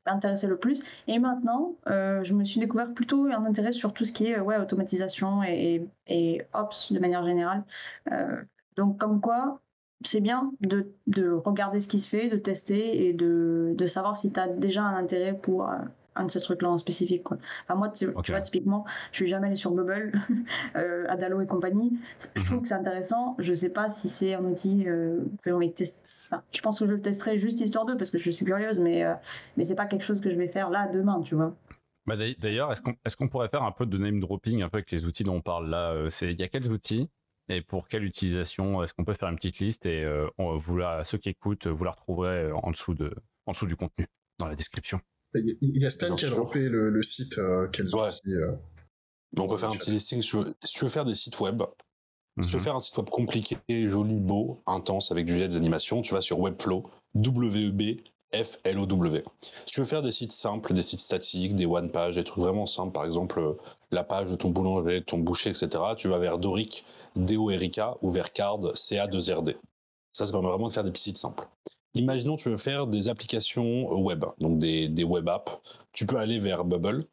m'intéressait 0.06 0.48
le 0.48 0.58
plus. 0.58 0.84
Et 1.08 1.20
maintenant, 1.20 1.76
euh, 1.88 2.24
je 2.24 2.34
me 2.34 2.44
suis 2.44 2.60
découvert 2.60 2.94
plutôt 2.94 3.26
un 3.26 3.46
intérêt 3.46 3.72
sur 3.72 3.94
tout 3.94 4.04
ce 4.06 4.12
qui 4.12 4.28
est 4.28 4.40
ouais, 4.40 4.58
automatisation 4.58 5.42
et, 5.44 5.88
ops 6.54 6.92
de 6.92 7.00
manière 7.00 7.24
générale. 7.26 7.64
Euh, 8.12 8.42
donc, 8.76 8.98
comme 8.98 9.22
quoi, 9.22 9.62
c'est 10.04 10.22
bien 10.22 10.52
de, 10.60 10.92
de, 11.08 11.32
regarder 11.32 11.80
ce 11.80 11.88
qui 11.88 12.00
se 12.00 12.10
fait, 12.10 12.28
de 12.30 12.38
tester 12.38 13.08
et 13.08 13.14
de, 13.14 13.74
de 13.76 13.88
savoir 13.88 14.18
si 14.18 14.34
tu 14.34 14.40
as 14.40 14.48
déjà 14.48 14.84
un 14.84 14.96
intérêt 14.96 15.34
pour, 15.34 15.70
euh, 15.70 15.78
un 16.16 16.26
de 16.26 16.32
ces 16.32 16.42
trucs-là 16.42 16.70
en 16.70 16.78
spécifique. 16.78 17.24
Quoi. 17.24 17.38
Enfin, 17.64 17.76
moi, 17.78 17.90
tu, 17.90 18.06
vois, 18.06 18.42
typiquement, 18.42 18.86
je 19.12 19.18
suis 19.18 19.28
jamais 19.28 19.48
allé 19.48 19.56
sur 19.56 19.72
Bubble, 19.72 20.12
euh, 20.76 21.06
Adalo 21.10 21.42
et 21.42 21.48
compagnie. 21.48 21.94
Je 22.36 22.42
mhm. 22.42 22.46
trouve 22.46 22.62
que 22.62 22.68
c'est 22.68 22.74
intéressant. 22.74 23.36
Je 23.40 23.54
sais 23.54 23.70
pas 23.70 23.90
si 23.90 24.10
c'est 24.10 24.34
un 24.34 24.44
outil 24.44 24.86
euh, 24.88 25.20
que 25.42 25.50
j'ai 25.50 25.52
envie 25.52 25.70
de 25.70 25.74
tester. 25.74 26.00
je 26.52 26.62
pense 26.62 26.80
que 26.80 26.86
je 26.86 26.94
le 26.94 27.02
testerai 27.02 27.38
juste 27.38 27.60
histoire 27.62 27.86
d'eux 27.86 27.98
parce 27.98 28.12
que 28.12 28.18
je 28.18 28.32
suis 28.32 28.46
curieuse, 28.46 28.80
mais, 28.80 29.04
euh, 29.04 29.14
mais 29.58 29.64
c'est 29.64 29.76
pas 29.76 29.86
quelque 29.86 30.06
chose 30.06 30.22
que 30.22 30.30
je 30.30 30.36
vais 30.36 30.48
faire 30.48 30.70
là 30.70 30.88
demain, 30.88 31.22
tu 31.22 31.36
vois. 31.36 31.56
Bah 32.06 32.16
D'ailleurs, 32.18 32.72
est-ce 32.72 32.82
qu'on 32.82 32.92
est 32.92 33.16
qu'on 33.16 33.30
pourrait 33.30 33.48
faire 33.48 33.64
un 33.64 33.72
peu 33.72 33.86
de 33.86 33.98
name 33.98 34.20
dropping 34.20 34.62
un 34.62 34.70
peu 34.70 34.78
avec 34.78 34.92
les 34.92 35.06
outils 35.06 35.24
dont 35.24 35.36
on 35.36 35.42
parle 35.42 35.70
là 35.70 35.92
euh, 35.94 36.10
Il 36.22 36.40
y 36.40 36.44
a 36.44 36.50
quels 36.50 36.70
outils 36.70 37.10
et 37.50 37.62
pour 37.62 37.88
quelle 37.88 38.04
utilisation 38.04 38.84
Est-ce 38.84 38.94
qu'on 38.94 39.06
peut 39.06 39.14
faire 39.14 39.30
une 39.30 39.36
petite 39.36 39.60
liste 39.60 39.86
et 39.86 40.04
euh, 40.04 40.28
vous 40.38 40.78
la, 40.78 41.04
ceux 41.06 41.18
qui 41.18 41.30
écoutent, 41.30 41.68
vous 41.68 41.84
la 41.84 41.92
retrouverez 41.92 42.52
en 42.52 42.72
dessous, 42.72 42.94
de, 42.94 43.14
en 43.46 43.52
dessous 43.52 43.68
du 43.68 43.76
contenu, 43.76 44.08
dans 44.38 44.48
la 44.48 44.56
description. 44.56 45.00
Il 45.36 45.82
y 45.82 45.86
a 45.86 45.90
Stan 45.90 46.16
qui 46.16 46.26
a 46.26 46.30
droppé 46.30 46.70
le, 46.70 47.04
site, 47.04 47.38
euh, 47.38 47.68
quels 47.68 47.94
outils 47.96 48.36
on 49.38 49.48
peut 49.48 49.58
faire 49.58 49.70
un 49.70 49.76
petit 49.76 49.92
listing. 49.92 50.22
Si 50.22 50.30
tu, 50.30 50.38
veux, 50.84 50.90
faire 50.90 51.06
des 51.06 51.16
sites 51.16 51.40
web, 51.40 51.64
si 52.42 52.50
tu 52.50 52.54
veux 52.54 52.60
mhm. 52.60 52.64
faire 52.64 52.76
un 52.76 52.80
site 52.80 52.98
web 52.98 53.10
compliqué, 53.10 53.58
joli, 53.68 54.20
beau, 54.20 54.62
intense, 54.68 55.12
avec 55.12 55.26
du 55.26 55.38
des 55.38 55.58
animations, 55.58 56.02
tu 56.02 56.14
vas 56.14 56.22
sur 56.22 56.40
Webflow, 56.40 56.84
W-E-B, 57.16 58.02
F-L-O-W. 58.34 59.24
Si 59.42 59.52
tu 59.66 59.80
veux 59.80 59.86
faire 59.86 60.02
des 60.02 60.12
sites 60.12 60.32
simples, 60.32 60.74
des 60.74 60.82
sites 60.82 61.00
statiques, 61.00 61.56
des 61.56 61.66
one 61.66 61.92
page, 61.92 62.16
des 62.16 62.24
trucs 62.24 62.44
vraiment 62.44 62.66
simples, 62.66 62.92
par 62.92 63.06
exemple 63.06 63.40
euh, 63.40 63.54
la 63.92 64.04
page 64.04 64.30
de 64.30 64.36
ton 64.36 64.50
boulanger, 64.50 65.02
de 65.02 65.06
ton 65.06 65.20
boucher, 65.20 65.52
etc., 65.52 65.70
tu 65.96 66.08
vas 66.08 66.18
vers 66.18 66.40
Doric, 66.40 66.84
D-O-R-I-K, 67.16 67.98
ou 68.02 68.10
vers 68.10 68.34
Card, 68.34 68.76
C-A-2-R-D. 68.76 69.56
Ça, 70.14 70.26
ça 70.26 70.32
permet 70.32 70.50
vraiment 70.50 70.68
de 70.68 70.74
faire 70.74 70.84
des 70.84 70.92
petits 70.92 71.04
sites 71.04 71.18
simples. 71.18 71.48
Imaginons 71.96 72.38
tu 72.38 72.50
veux 72.50 72.58
faire 72.58 72.88
des 72.88 73.08
applications 73.08 73.94
web, 73.94 74.26
donc 74.40 74.58
des, 74.58 75.04
web 75.04 75.30
apps. 75.30 75.60
Tu 75.92 76.06
peux 76.06 76.18
aller 76.18 76.40
vers 76.40 76.66
Bubble, 76.66 77.04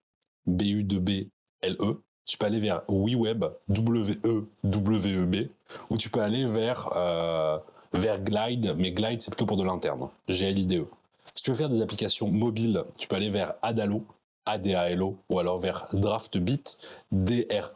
B-U-B-L-E. 0.47 2.03
Tu 2.25 2.39
peux 2.39 2.47
aller 2.47 2.61
vers 2.61 2.83
WeWeb, 2.89 3.45
W-E-W-E-B. 3.69 5.49
Ou 5.91 5.97
tu 5.97 6.09
peux 6.09 6.21
aller 6.21 6.47
vers, 6.47 6.91
euh, 6.97 7.59
vers 7.93 8.23
Glide, 8.23 8.75
mais 8.79 8.93
Glide, 8.93 9.21
c'est 9.21 9.31
plutôt 9.31 9.47
pour 9.47 9.57
de 9.57 9.65
l'interne. 9.65 10.09
G-L-I-D-E. 10.29 10.87
Si 11.35 11.43
tu 11.43 11.51
veux 11.51 11.57
faire 11.57 11.69
des 11.69 11.83
applications 11.83 12.31
mobiles, 12.31 12.85
tu 12.97 13.09
peux 13.09 13.17
aller 13.17 13.31
vers 13.31 13.55
Adalo, 13.63 14.05
A-D-A-L-O, 14.47 15.19
ou 15.29 15.39
alors 15.39 15.59
vers 15.59 15.89
DraftBit, 15.93 16.79
D-R-A-F-T-B-I-T. 17.13 17.67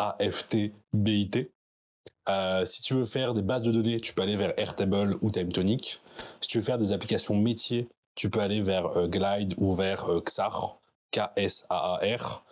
Euh, 2.28 2.64
si 2.64 2.80
tu 2.82 2.94
veux 2.94 3.05
faire 3.05 3.34
des 3.34 3.42
bases 3.42 3.62
de 3.62 3.72
données, 3.72 4.00
tu 4.00 4.14
peux 4.14 4.22
aller 4.22 4.36
vers 4.36 4.59
Airtable 4.59 5.18
ou 5.20 5.30
TimeTonic. 5.30 6.00
Si 6.41 6.49
tu 6.49 6.59
veux 6.59 6.65
faire 6.65 6.79
des 6.79 6.93
applications 6.93 7.37
métiers, 7.37 7.89
tu 8.15 8.31
peux 8.31 8.41
aller 8.41 8.61
vers 8.61 8.87
euh, 8.97 9.09
Glide 9.09 9.55
ou 9.59 9.75
vers 9.75 10.11
euh, 10.11 10.21
Xar, 10.21 10.79
K-S-A-A-R. 11.11 12.45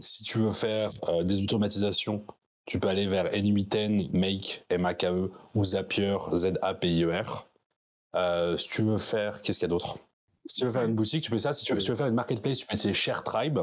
si 0.00 0.24
tu 0.24 0.38
veux 0.38 0.52
faire 0.52 0.90
des 1.24 1.42
automatisations, 1.42 2.24
tu 2.68 2.78
peux 2.78 2.88
aller 2.88 3.06
vers 3.06 3.32
Enemy10, 3.32 4.10
Make, 4.12 4.64
M-A-K-E 4.68 5.30
ou 5.54 5.64
Zapier, 5.64 6.18
Z-A-P-I-E-R. 6.34 7.48
Euh, 8.14 8.56
si 8.58 8.68
tu 8.68 8.82
veux 8.82 8.98
faire, 8.98 9.40
qu'est-ce 9.40 9.58
qu'il 9.58 9.66
y 9.66 9.70
a 9.70 9.74
d'autre? 9.74 9.96
Si 10.44 10.60
tu 10.60 10.66
veux 10.66 10.72
faire 10.72 10.84
une 10.84 10.94
boutique, 10.94 11.24
tu 11.24 11.30
peux 11.30 11.38
ça. 11.38 11.54
Si 11.54 11.64
tu 11.64 11.74
veux, 11.74 11.80
faire 11.94 12.06
une 12.06 12.14
marketplace, 12.14 12.58
tu 12.58 12.66
peux 12.66 12.74
essayer 12.74 12.92
ShareTribe, 12.92 13.60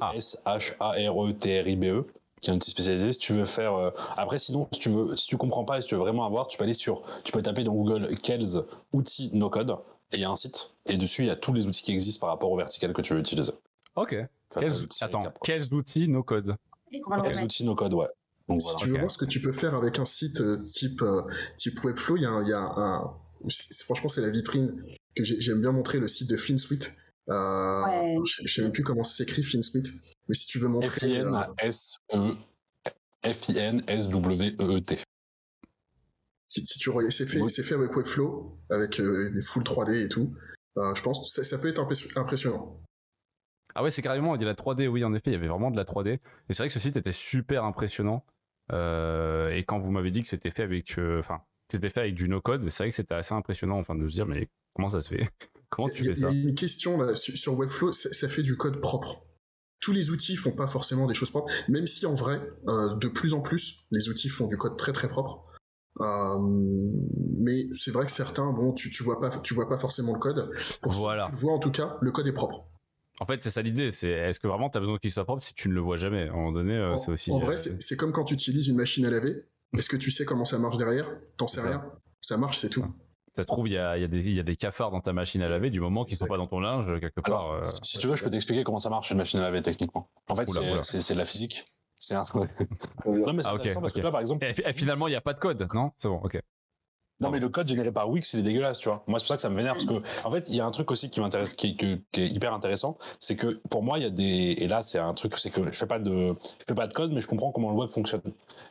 ah. 0.00 0.12
S-H-A-R-E-T-R-I-B-E, 0.16 2.04
qui 2.42 2.50
est 2.50 2.52
un 2.52 2.56
outil 2.56 2.70
spécialisé. 2.70 3.12
Si 3.12 3.18
tu 3.18 3.32
veux 3.32 3.44
faire, 3.44 3.74
euh, 3.74 3.90
après, 4.16 4.38
sinon, 4.38 4.68
si 4.72 4.80
tu 4.80 4.90
veux, 4.90 5.16
si 5.16 5.28
tu 5.28 5.36
comprends 5.36 5.64
pas 5.64 5.78
et 5.78 5.82
si 5.82 5.88
tu 5.88 5.94
veux 5.94 6.00
vraiment 6.00 6.26
avoir, 6.26 6.48
tu 6.48 6.58
peux 6.58 6.64
aller 6.64 6.72
sur, 6.74 7.02
tu 7.24 7.32
peux 7.32 7.40
taper 7.40 7.64
dans 7.64 7.72
Google 7.72 8.14
Kells 8.16 8.64
outils 8.92 9.30
no 9.32 9.48
code 9.48 9.70
et 10.10 10.16
il 10.16 10.20
y 10.20 10.24
a 10.24 10.30
un 10.30 10.36
site. 10.36 10.74
Et 10.86 10.98
dessus, 10.98 11.22
il 11.22 11.28
y 11.28 11.30
a 11.30 11.36
tous 11.36 11.54
les 11.54 11.66
outils 11.66 11.82
qui 11.82 11.92
existent 11.92 12.20
par 12.20 12.30
rapport 12.30 12.50
au 12.50 12.56
vertical 12.56 12.92
que 12.92 13.00
tu 13.00 13.14
veux 13.14 13.20
utiliser. 13.20 13.52
Ok. 13.94 14.16
Attends, 15.00 15.32
quels 15.42 15.72
outils 15.72 16.08
no 16.08 16.22
code 16.22 16.56
Quels 16.90 17.42
outils 17.42 17.64
no 17.64 17.74
code, 17.74 17.94
ouais. 17.94 18.08
si 18.58 18.76
tu 18.76 18.88
veux 18.88 18.98
voir 18.98 19.10
ce 19.10 19.16
que 19.16 19.24
tu 19.24 19.40
peux 19.40 19.52
faire 19.52 19.74
avec 19.74 19.98
un 19.98 20.04
site 20.04 20.40
euh, 20.40 20.58
type, 20.58 21.02
type 21.56 21.82
Webflow, 21.82 22.16
il 22.16 22.22
y 22.24 22.26
a, 22.26 22.42
y 22.42 22.52
a 22.52 22.58
un, 22.58 23.14
franchement, 23.84 24.08
c'est 24.08 24.20
la 24.20 24.30
vitrine 24.30 24.82
que 25.14 25.24
j'aime 25.24 25.60
bien 25.60 25.72
montrer, 25.72 26.00
le 26.00 26.08
site 26.08 26.28
de 26.28 26.36
FinSuite. 26.36 26.92
Euh, 27.28 28.24
Je 28.24 28.42
ne 28.42 28.48
sais 28.48 28.62
même 28.62 28.72
plus 28.72 28.82
comment 28.82 29.04
s'écrit 29.04 29.42
FinSuite, 29.42 29.88
mais 30.28 30.34
si 30.34 30.46
tu 30.46 30.58
veux 30.58 30.68
montrer. 30.68 31.22
F-I-N-S-W-E-E-T. 33.24 34.98
Si, 36.48 36.64
tu 36.64 36.90
regardes, 36.90 37.12
c'est 37.12 37.26
fait, 37.26 37.48
c'est 37.48 37.62
fait 37.62 37.74
avec 37.74 37.96
Webflow, 37.96 38.58
avec 38.68 39.00
euh, 39.00 39.30
les 39.32 39.40
full 39.40 39.62
3D 39.62 40.04
et 40.04 40.08
tout. 40.08 40.34
Euh, 40.76 40.94
je 40.94 41.02
pense 41.02 41.34
que 41.34 41.42
ça, 41.42 41.58
peut 41.58 41.68
être 41.68 41.80
impressionnant. 42.16 42.82
Ah 43.74 43.82
ouais, 43.82 43.90
c'est 43.90 44.02
carrément, 44.02 44.34
il 44.34 44.42
y 44.42 44.44
a 44.44 44.48
la 44.48 44.54
3D, 44.54 44.86
oui, 44.86 45.02
en 45.02 45.14
effet, 45.14 45.30
il 45.30 45.32
y 45.32 45.36
avait 45.36 45.48
vraiment 45.48 45.70
de 45.70 45.76
la 45.76 45.84
3D. 45.84 46.14
Et 46.14 46.20
c'est 46.50 46.58
vrai 46.58 46.66
que 46.66 46.74
ce 46.74 46.78
site 46.78 46.96
était 46.96 47.12
super 47.12 47.64
impressionnant. 47.64 48.24
Euh, 48.70 49.48
et 49.50 49.64
quand 49.64 49.78
vous 49.78 49.90
m'avez 49.90 50.10
dit 50.10 50.20
que 50.20 50.28
c'était 50.28 50.50
fait 50.50 50.64
avec, 50.64 50.94
enfin, 50.98 51.40
c'était 51.70 51.88
fait 51.88 52.00
avec 52.00 52.14
du 52.14 52.28
no-code. 52.28 52.62
C'est 52.64 52.82
vrai 52.82 52.90
que 52.90 52.96
c'était 52.96 53.14
assez 53.14 53.34
impressionnant, 53.34 53.78
enfin, 53.78 53.94
de 53.94 54.06
se 54.06 54.12
dire, 54.12 54.26
mais 54.26 54.48
comment 54.74 54.88
ça 54.88 55.00
se 55.00 55.08
fait? 55.08 55.30
Comment 55.72 55.88
tu 55.88 56.04
fais 56.04 56.14
ça 56.14 56.30
Il 56.30 56.42
y 56.42 56.46
a 56.46 56.48
une 56.50 56.54
question 56.54 57.00
là, 57.00 57.16
sur, 57.16 57.54
Webflow, 57.54 57.92
ça, 57.92 58.28
fait 58.28 58.42
du 58.42 58.56
code 58.56 58.80
propre. 58.80 59.24
Tous 59.80 59.92
les 59.92 60.10
outils 60.10 60.36
font 60.36 60.52
pas 60.52 60.68
forcément 60.68 61.06
des 61.06 61.14
choses 61.14 61.30
propres, 61.30 61.50
même 61.68 61.86
si 61.86 62.04
en 62.06 62.14
vrai, 62.14 62.40
euh, 62.68 62.94
de 62.96 63.08
plus 63.08 63.32
en 63.32 63.40
plus, 63.40 63.86
les 63.90 64.08
outils 64.10 64.28
font 64.28 64.46
du 64.46 64.56
code 64.56 64.76
très 64.76 64.92
très 64.92 65.08
propre. 65.08 65.44
Euh, 66.00 66.38
mais 67.38 67.66
c'est 67.72 67.90
vrai 67.90 68.04
que 68.04 68.12
certains, 68.12 68.52
bon, 68.52 68.72
tu, 68.74 68.90
tu 68.90 69.02
vois 69.02 69.18
pas, 69.18 69.30
tu 69.30 69.54
vois 69.54 69.68
pas 69.68 69.78
forcément 69.78 70.12
le 70.12 70.20
code. 70.20 70.52
Pour 70.82 70.92
voilà. 70.92 71.26
tu 71.26 71.32
le 71.32 71.38
vois 71.38 71.52
en 71.52 71.58
tout 71.58 71.70
cas, 71.70 71.96
le 72.02 72.12
code 72.12 72.26
est 72.26 72.32
propre. 72.32 72.68
En 73.20 73.24
fait, 73.24 73.42
c'est 73.42 73.50
ça 73.50 73.62
l'idée. 73.62 73.90
C'est 73.90 74.10
est-ce 74.10 74.40
que 74.40 74.46
vraiment 74.46 74.68
tu 74.68 74.76
as 74.76 74.80
besoin 74.80 74.98
qu'il 74.98 75.10
soit 75.10 75.24
propre 75.24 75.42
si 75.42 75.54
tu 75.54 75.68
ne 75.68 75.74
le 75.74 75.80
vois 75.80 75.96
jamais? 75.96 76.28
À 76.28 76.32
un 76.32 76.36
moment 76.36 76.52
donné, 76.52 76.74
euh, 76.74 76.96
c'est 76.96 77.10
aussi. 77.10 77.32
En 77.32 77.40
vrai, 77.40 77.56
c'est 77.56 77.96
comme 77.96 78.12
quand 78.12 78.24
tu 78.24 78.34
utilises 78.34 78.68
une 78.68 78.76
machine 78.76 79.06
à 79.06 79.10
laver. 79.10 79.46
Est-ce 79.76 79.88
que 79.88 79.96
tu 79.96 80.10
sais 80.10 80.26
comment 80.26 80.44
ça 80.44 80.58
marche 80.58 80.76
derrière? 80.76 81.08
T'en 81.38 81.48
sais 81.48 81.62
rien. 81.62 81.82
Ça 82.20 82.36
marche, 82.36 82.58
c'est 82.58 82.68
tout. 82.68 82.84
Ça 83.36 83.42
se 83.42 83.46
trouve, 83.46 83.66
il 83.66 83.72
y 83.72 83.78
a, 83.78 83.96
des 84.06 84.56
cafards 84.56 84.90
dans 84.90 85.00
ta 85.00 85.14
machine 85.14 85.42
à 85.42 85.48
laver 85.48 85.70
du 85.70 85.80
moment 85.80 86.04
qu'ils 86.04 86.16
sont 86.18 86.26
pas 86.26 86.36
dans 86.36 86.46
ton 86.46 86.60
linge, 86.60 87.00
quelque 87.00 87.20
part. 87.22 87.50
Euh, 87.50 87.64
si 87.82 87.98
tu 87.98 88.06
veux, 88.06 88.16
je 88.16 88.22
peux 88.22 88.30
t'expliquer 88.30 88.62
comment 88.62 88.78
ça 88.78 88.90
marche 88.90 89.10
une 89.10 89.16
machine 89.16 89.40
à 89.40 89.44
laver 89.44 89.62
techniquement. 89.62 90.10
En 90.30 90.36
fait, 90.36 90.48
c'est 90.82 91.14
de 91.14 91.18
la 91.18 91.24
physique. 91.24 91.64
C'est 91.98 92.14
un. 92.14 92.24
non, 93.06 93.32
mais 93.32 93.42
c'est 93.42 93.48
ah, 93.48 93.80
parce 93.80 93.92
que 93.92 94.00
là, 94.00 94.10
par 94.10 94.20
exemple. 94.20 94.44
Et, 94.44 94.72
finalement, 94.72 95.06
il 95.06 95.10
n'y 95.12 95.16
a 95.16 95.20
pas 95.20 95.34
de 95.34 95.38
code, 95.38 95.66
non? 95.72 95.92
C'est 95.96 96.08
bon, 96.08 96.20
ok. 96.22 96.42
Non, 97.20 97.30
mais 97.30 97.38
le 97.38 97.48
code 97.48 97.68
généré 97.68 97.92
par 97.92 98.10
Wix, 98.10 98.32
il 98.32 98.40
est 98.40 98.42
dégueulasse, 98.42 98.80
tu 98.80 98.88
vois. 98.88 99.04
Moi, 99.06 99.20
c'est 99.20 99.24
pour 99.24 99.28
ça 99.28 99.36
que 99.36 99.42
ça 99.42 99.48
me 99.48 99.56
vénère, 99.56 99.74
parce 99.74 99.86
que, 99.86 99.94
en 100.24 100.30
fait, 100.30 100.44
il 100.48 100.56
y 100.56 100.60
a 100.60 100.66
un 100.66 100.70
truc 100.72 100.90
aussi 100.90 101.08
qui 101.08 101.20
m'intéresse, 101.20 101.54
qui, 101.54 101.76
est 101.78 102.18
hyper 102.18 102.52
intéressant, 102.52 102.96
c'est 103.20 103.36
que, 103.36 103.60
pour 103.70 103.84
moi, 103.84 103.98
il 103.98 104.02
y 104.02 104.06
a 104.06 104.10
des, 104.10 104.56
et 104.58 104.66
là, 104.66 104.82
c'est 104.82 104.98
un 104.98 105.14
truc, 105.14 105.38
c'est 105.38 105.50
que 105.50 105.70
je 105.70 105.78
fais 105.78 105.86
pas 105.86 106.00
de, 106.00 106.28
je 106.30 106.64
fais 106.66 106.74
pas 106.74 106.88
de 106.88 106.92
code, 106.92 107.12
mais 107.12 107.20
je 107.20 107.28
comprends 107.28 107.52
comment 107.52 107.70
le 107.70 107.76
web 107.76 107.90
fonctionne. 107.90 108.22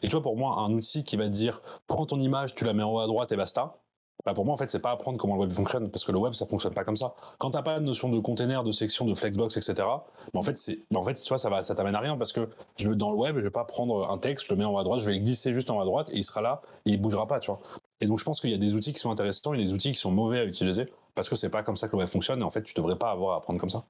Et 0.04 0.08
tu 0.08 0.12
vois, 0.12 0.22
pour 0.22 0.36
moi, 0.36 0.60
un 0.60 0.74
outil 0.74 1.06
qui 1.06 1.16
va 1.16 1.26
te 1.26 1.30
dire, 1.30 1.62
prends 1.88 2.06
ton 2.06 2.20
image, 2.20 2.54
tu 2.54 2.66
la 2.66 2.74
mets 2.74 2.84
en 2.84 2.92
haut 2.92 3.00
à 3.00 3.08
droite 3.08 3.32
et 3.32 3.38
basta, 3.38 3.81
bah 4.26 4.34
pour 4.34 4.46
moi, 4.46 4.54
en 4.54 4.58
fait, 4.58 4.70
c'est 4.70 4.82
pas 4.82 4.92
apprendre 4.92 5.18
comment 5.18 5.36
le 5.36 5.42
web 5.42 5.52
fonctionne, 5.52 5.90
parce 5.90 6.06
que 6.06 6.12
le 6.12 6.20
web, 6.20 6.34
ça 6.34 6.46
fonctionne 6.46 6.74
pas 6.74 6.84
comme 6.84 6.96
ça. 6.96 7.16
Quand 7.38 7.52
t'as 7.52 7.62
pas 7.62 7.80
de 7.80 7.86
notion 7.86 8.10
de 8.10 8.20
container, 8.20 8.64
de 8.64 8.72
section, 8.72 9.06
de 9.06 9.14
flexbox, 9.14 9.58
etc., 9.58 9.74
bah 9.78 10.04
en 10.34 10.42
fait, 10.44 10.58
c'est, 10.58 10.80
bah 10.92 11.00
en 11.00 11.04
fait, 11.04 11.16
tu 11.16 11.28
vois, 11.28 11.40
ça 11.40 11.50
va, 11.50 11.64
ça 11.64 11.76
t'amène 11.76 11.96
à 11.96 12.00
rien, 12.00 12.18
parce 12.18 12.32
que 12.32 12.50
je 12.78 12.90
dans 12.90 13.12
le 13.12 13.18
web, 13.18 13.36
je 13.38 13.42
vais 13.42 13.50
pas 13.50 13.64
prendre 13.64 14.10
un 14.10 14.18
texte, 14.18 14.48
je 14.48 14.54
le 14.54 14.58
mets 14.58 14.66
en 14.66 14.74
haut 14.74 14.78
à 14.78 14.84
droite, 14.84 15.00
je 15.00 15.06
vais 15.06 15.14
le 15.14 15.20
glisser 15.20 15.54
juste 15.54 15.70
en 15.70 15.78
haut 15.78 15.82
à 15.82 15.86
droite, 15.86 16.10
et 16.12 16.18
il 16.18 16.24
sera 16.24 16.42
là, 16.42 16.62
et 16.86 16.92
il 16.92 17.02
bougera 17.02 17.28
pas, 17.28 17.40
tu 17.40 17.52
vois. 17.52 17.62
Et 18.00 18.08
donc, 18.08 18.20
je 18.20 18.24
pense 18.24 18.42
qu'il 18.42 18.50
y 18.50 18.54
a 18.54 18.58
des 18.58 18.74
outils 18.74 18.94
qui 18.94 19.00
sont 19.00 19.12
intéressants 19.12 19.54
et 19.54 19.58
des 19.58 19.74
outils 19.74 19.92
qui 19.92 19.98
sont 19.98 20.12
mauvais 20.12 20.40
à 20.40 20.46
utiliser, 20.46 20.86
parce 21.16 21.30
que 21.30 21.36
c'est 21.36 21.50
pas 21.50 21.64
comme 21.64 21.78
ça 21.78 21.88
que 21.88 21.94
le 21.94 22.00
web 22.00 22.10
fonctionne, 22.10 22.42
et 22.42 22.44
en 22.44 22.52
fait, 22.52 22.64
tu 22.64 22.74
devrais 22.74 22.98
pas 22.98 23.12
avoir 23.12 23.36
à 23.36 23.38
apprendre 23.38 23.60
comme 23.60 23.70
ça. 23.70 23.86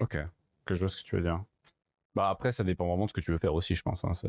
Ok. 0.00 0.18
Que 0.64 0.74
je 0.74 0.80
vois 0.80 0.88
ce 0.88 0.96
que 0.96 1.02
tu 1.02 1.16
veux 1.16 1.22
dire. 1.22 1.42
Bah 2.16 2.28
après, 2.28 2.50
ça 2.50 2.64
dépend 2.64 2.88
vraiment 2.88 3.04
de 3.04 3.10
ce 3.10 3.14
que 3.14 3.20
tu 3.20 3.30
veux 3.30 3.38
faire 3.38 3.54
aussi, 3.54 3.76
je 3.76 3.82
pense. 3.82 4.04
Hein. 4.04 4.14
Ça 4.14 4.28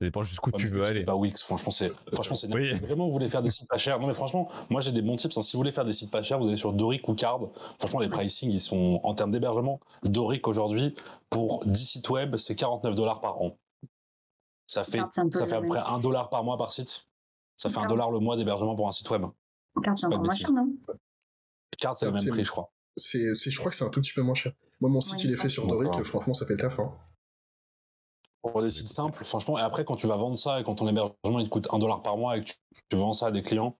dépend 0.00 0.22
jusqu'où 0.22 0.50
tu 0.52 0.68
veux 0.68 0.82
aller. 0.84 1.04
Pas 1.04 1.14
Wix, 1.14 1.42
franchement, 1.42 1.70
c'est 1.70 1.92
franchement 2.12 2.34
c'est 2.34 2.52
oui. 2.54 2.70
vraiment 2.78 3.06
vous 3.06 3.12
voulez 3.12 3.28
faire 3.28 3.42
des 3.42 3.50
sites 3.50 3.68
pas 3.68 3.76
chers. 3.76 4.00
Non 4.00 4.06
mais 4.06 4.14
franchement, 4.14 4.50
moi 4.70 4.80
j'ai 4.80 4.92
des 4.92 5.02
bons 5.02 5.16
tips. 5.16 5.36
Hein. 5.36 5.42
Si 5.42 5.52
vous 5.52 5.58
voulez 5.58 5.72
faire 5.72 5.84
des 5.84 5.92
sites 5.92 6.10
pas 6.10 6.22
chers, 6.22 6.38
vous 6.38 6.48
allez 6.48 6.56
sur 6.56 6.72
Doric 6.72 7.06
ou 7.06 7.14
Card. 7.14 7.40
Franchement, 7.78 8.00
les 8.00 8.08
pricing 8.08 8.50
ils 8.50 8.60
sont 8.60 8.98
en 9.02 9.14
termes 9.14 9.30
d'hébergement. 9.30 9.78
Doric 10.04 10.48
aujourd'hui 10.48 10.94
pour 11.28 11.66
10 11.66 11.84
sites 11.84 12.08
web, 12.08 12.36
c'est 12.38 12.56
49 12.56 12.94
dollars 12.94 13.20
par 13.20 13.42
an. 13.42 13.58
Ça 14.66 14.84
fait 14.84 15.02
ça 15.12 15.46
fait 15.46 15.56
à 15.56 15.60
peu 15.60 15.68
près 15.68 15.80
1 15.80 15.98
dollar 15.98 16.30
par 16.30 16.44
mois 16.44 16.56
par 16.56 16.72
site. 16.72 17.08
Ça 17.58 17.68
fait 17.68 17.78
1 17.78 17.88
dollar 17.88 18.10
le 18.10 18.20
mois 18.20 18.36
d'hébergement 18.36 18.74
pour 18.74 18.88
un 18.88 18.92
site 18.92 19.10
web. 19.10 19.26
Card 19.82 19.98
c'est 19.98 20.06
un 20.06 20.10
peu 20.10 20.16
moins 20.16 20.34
cher, 20.34 20.50
non? 20.50 20.72
Card 21.78 21.94
c'est 21.94 22.06
le 22.06 22.12
même 22.12 22.26
prix, 22.26 22.44
je 22.44 22.50
crois. 22.50 22.70
C'est 22.96 23.34
je 23.34 23.58
crois 23.58 23.70
que 23.70 23.76
c'est 23.76 23.84
un 23.84 23.90
tout 23.90 24.00
petit 24.00 24.12
peu 24.12 24.22
moins 24.22 24.34
cher. 24.34 24.52
Moi, 24.80 24.90
mon 24.90 25.00
site, 25.00 25.22
il 25.24 25.32
est 25.32 25.36
fait 25.36 25.48
sur 25.48 25.66
Doric, 25.66 26.02
franchement, 26.04 26.34
ça 26.34 26.46
fait 26.46 26.54
le 26.54 26.60
taf. 26.60 26.78
Hein. 26.78 26.92
Pour 28.42 28.62
des 28.62 28.70
sites 28.70 28.88
simples, 28.88 29.22
franchement, 29.24 29.58
et 29.58 29.60
après, 29.60 29.84
quand 29.84 29.96
tu 29.96 30.06
vas 30.06 30.16
vendre 30.16 30.38
ça 30.38 30.60
et 30.60 30.64
quand 30.64 30.76
ton 30.76 30.88
hébergement, 30.88 31.38
il 31.38 31.44
te 31.44 31.50
coûte 31.50 31.68
un 31.70 31.78
dollar 31.78 32.02
par 32.02 32.16
mois 32.16 32.38
et 32.38 32.40
que 32.40 32.46
tu, 32.46 32.96
vends 32.96 33.12
ça 33.12 33.26
à 33.26 33.30
des 33.30 33.42
clients, 33.42 33.76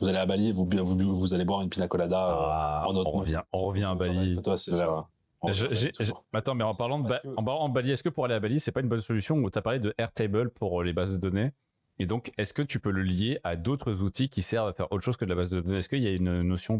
vous 0.00 0.08
allez 0.08 0.18
à 0.18 0.26
Bali 0.26 0.48
et 0.48 0.52
vous, 0.52 0.68
vous, 0.68 1.16
vous 1.16 1.34
allez 1.34 1.44
boire 1.44 1.62
une 1.62 1.68
pina 1.68 1.86
colada 1.86 2.16
euh, 2.16 2.46
ah, 2.48 2.84
en 2.88 2.94
autre. 2.96 3.14
On 3.14 3.18
revient, 3.18 3.42
on 3.52 3.62
revient 3.62 3.84
à 3.84 3.94
Bali. 3.94 4.42
Toi, 4.42 4.56
c'est 4.56 4.72
vers, 4.72 5.06
Attends, 6.32 6.54
mais 6.54 6.64
en 6.64 6.74
parlant 6.74 7.00
de 7.00 7.12
en, 7.36 7.68
Bali, 7.68 7.90
est-ce 7.90 8.02
que 8.02 8.08
pour 8.08 8.24
aller 8.24 8.34
à 8.34 8.40
Bali, 8.40 8.60
c'est 8.60 8.72
pas 8.72 8.80
une 8.80 8.88
bonne 8.88 9.00
solution? 9.00 9.36
Où 9.36 9.50
tu 9.50 9.58
as 9.58 9.62
parlé 9.62 9.78
de 9.78 9.94
Airtable 9.98 10.50
pour 10.50 10.80
euh, 10.80 10.84
les 10.84 10.92
bases 10.92 11.10
de 11.10 11.16
données 11.16 11.52
Et 11.98 12.06
donc, 12.06 12.32
est-ce 12.38 12.52
que 12.52 12.62
tu 12.62 12.80
peux 12.80 12.90
le 12.90 13.02
lier 13.02 13.38
à 13.44 13.54
d'autres 13.56 14.02
outils 14.02 14.28
qui 14.28 14.42
servent 14.42 14.68
à 14.68 14.72
faire 14.72 14.90
autre 14.90 15.04
chose 15.04 15.16
que 15.16 15.24
de 15.24 15.30
la 15.30 15.36
base 15.36 15.50
de 15.50 15.60
données? 15.60 15.78
Est-ce 15.78 15.88
qu'il 15.88 16.02
y 16.02 16.08
a 16.08 16.12
une 16.12 16.42
notion 16.42 16.78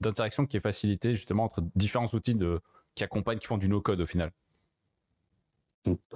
d'interaction 0.00 0.46
qui 0.46 0.56
est 0.56 0.60
facilitée 0.60 1.14
justement 1.14 1.44
entre 1.44 1.62
différents 1.74 2.06
outils 2.06 2.34
de, 2.34 2.60
qui 2.94 3.04
accompagnent, 3.04 3.38
qui 3.38 3.46
font 3.46 3.58
du 3.58 3.68
no-code 3.68 4.00
au 4.00 4.06
final? 4.06 4.30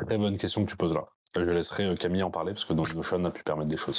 Très 0.07 0.17
bonne 0.17 0.39
question 0.39 0.65
que 0.65 0.71
tu 0.71 0.77
poses 0.77 0.95
là. 0.95 1.05
Je 1.37 1.43
laisserai 1.43 1.85
euh, 1.85 1.95
Camille 1.95 2.23
en 2.23 2.31
parler 2.31 2.53
parce 2.53 2.65
que 2.65 2.73
dans 2.73 2.85
Notion, 2.95 3.19
on 3.19 3.25
a 3.25 3.31
pu 3.31 3.43
permettre 3.43 3.69
des 3.69 3.77
choses. 3.77 3.99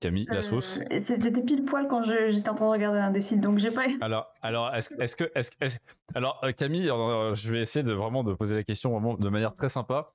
Camille, 0.00 0.26
la 0.30 0.40
sauce? 0.40 0.78
euh, 0.78 0.98
C'était 0.98 1.30
pile 1.42 1.64
poil 1.64 1.88
quand 1.88 2.02
j'étais 2.02 2.48
en 2.48 2.54
train 2.54 2.66
de 2.66 2.70
regarder 2.70 3.00
un 3.00 3.10
des 3.10 3.20
sites, 3.20 3.40
donc 3.40 3.58
j'ai 3.58 3.70
pas. 3.70 3.86
Alors, 4.00 4.32
alors, 4.40 4.74
est-ce 4.74 4.94
est 4.94 5.16
que, 5.16 5.24
est 5.34 5.52
-ce, 5.60 5.78
alors 6.14 6.40
euh, 6.42 6.52
Camille, 6.52 6.86
je 6.86 7.52
vais 7.52 7.60
essayer 7.60 7.82
de 7.82 7.92
vraiment 7.92 8.24
de 8.24 8.32
poser 8.32 8.56
la 8.56 8.64
question 8.64 8.90
vraiment 8.92 9.14
de 9.14 9.28
manière 9.28 9.52
très 9.54 9.68
sympa. 9.68 10.12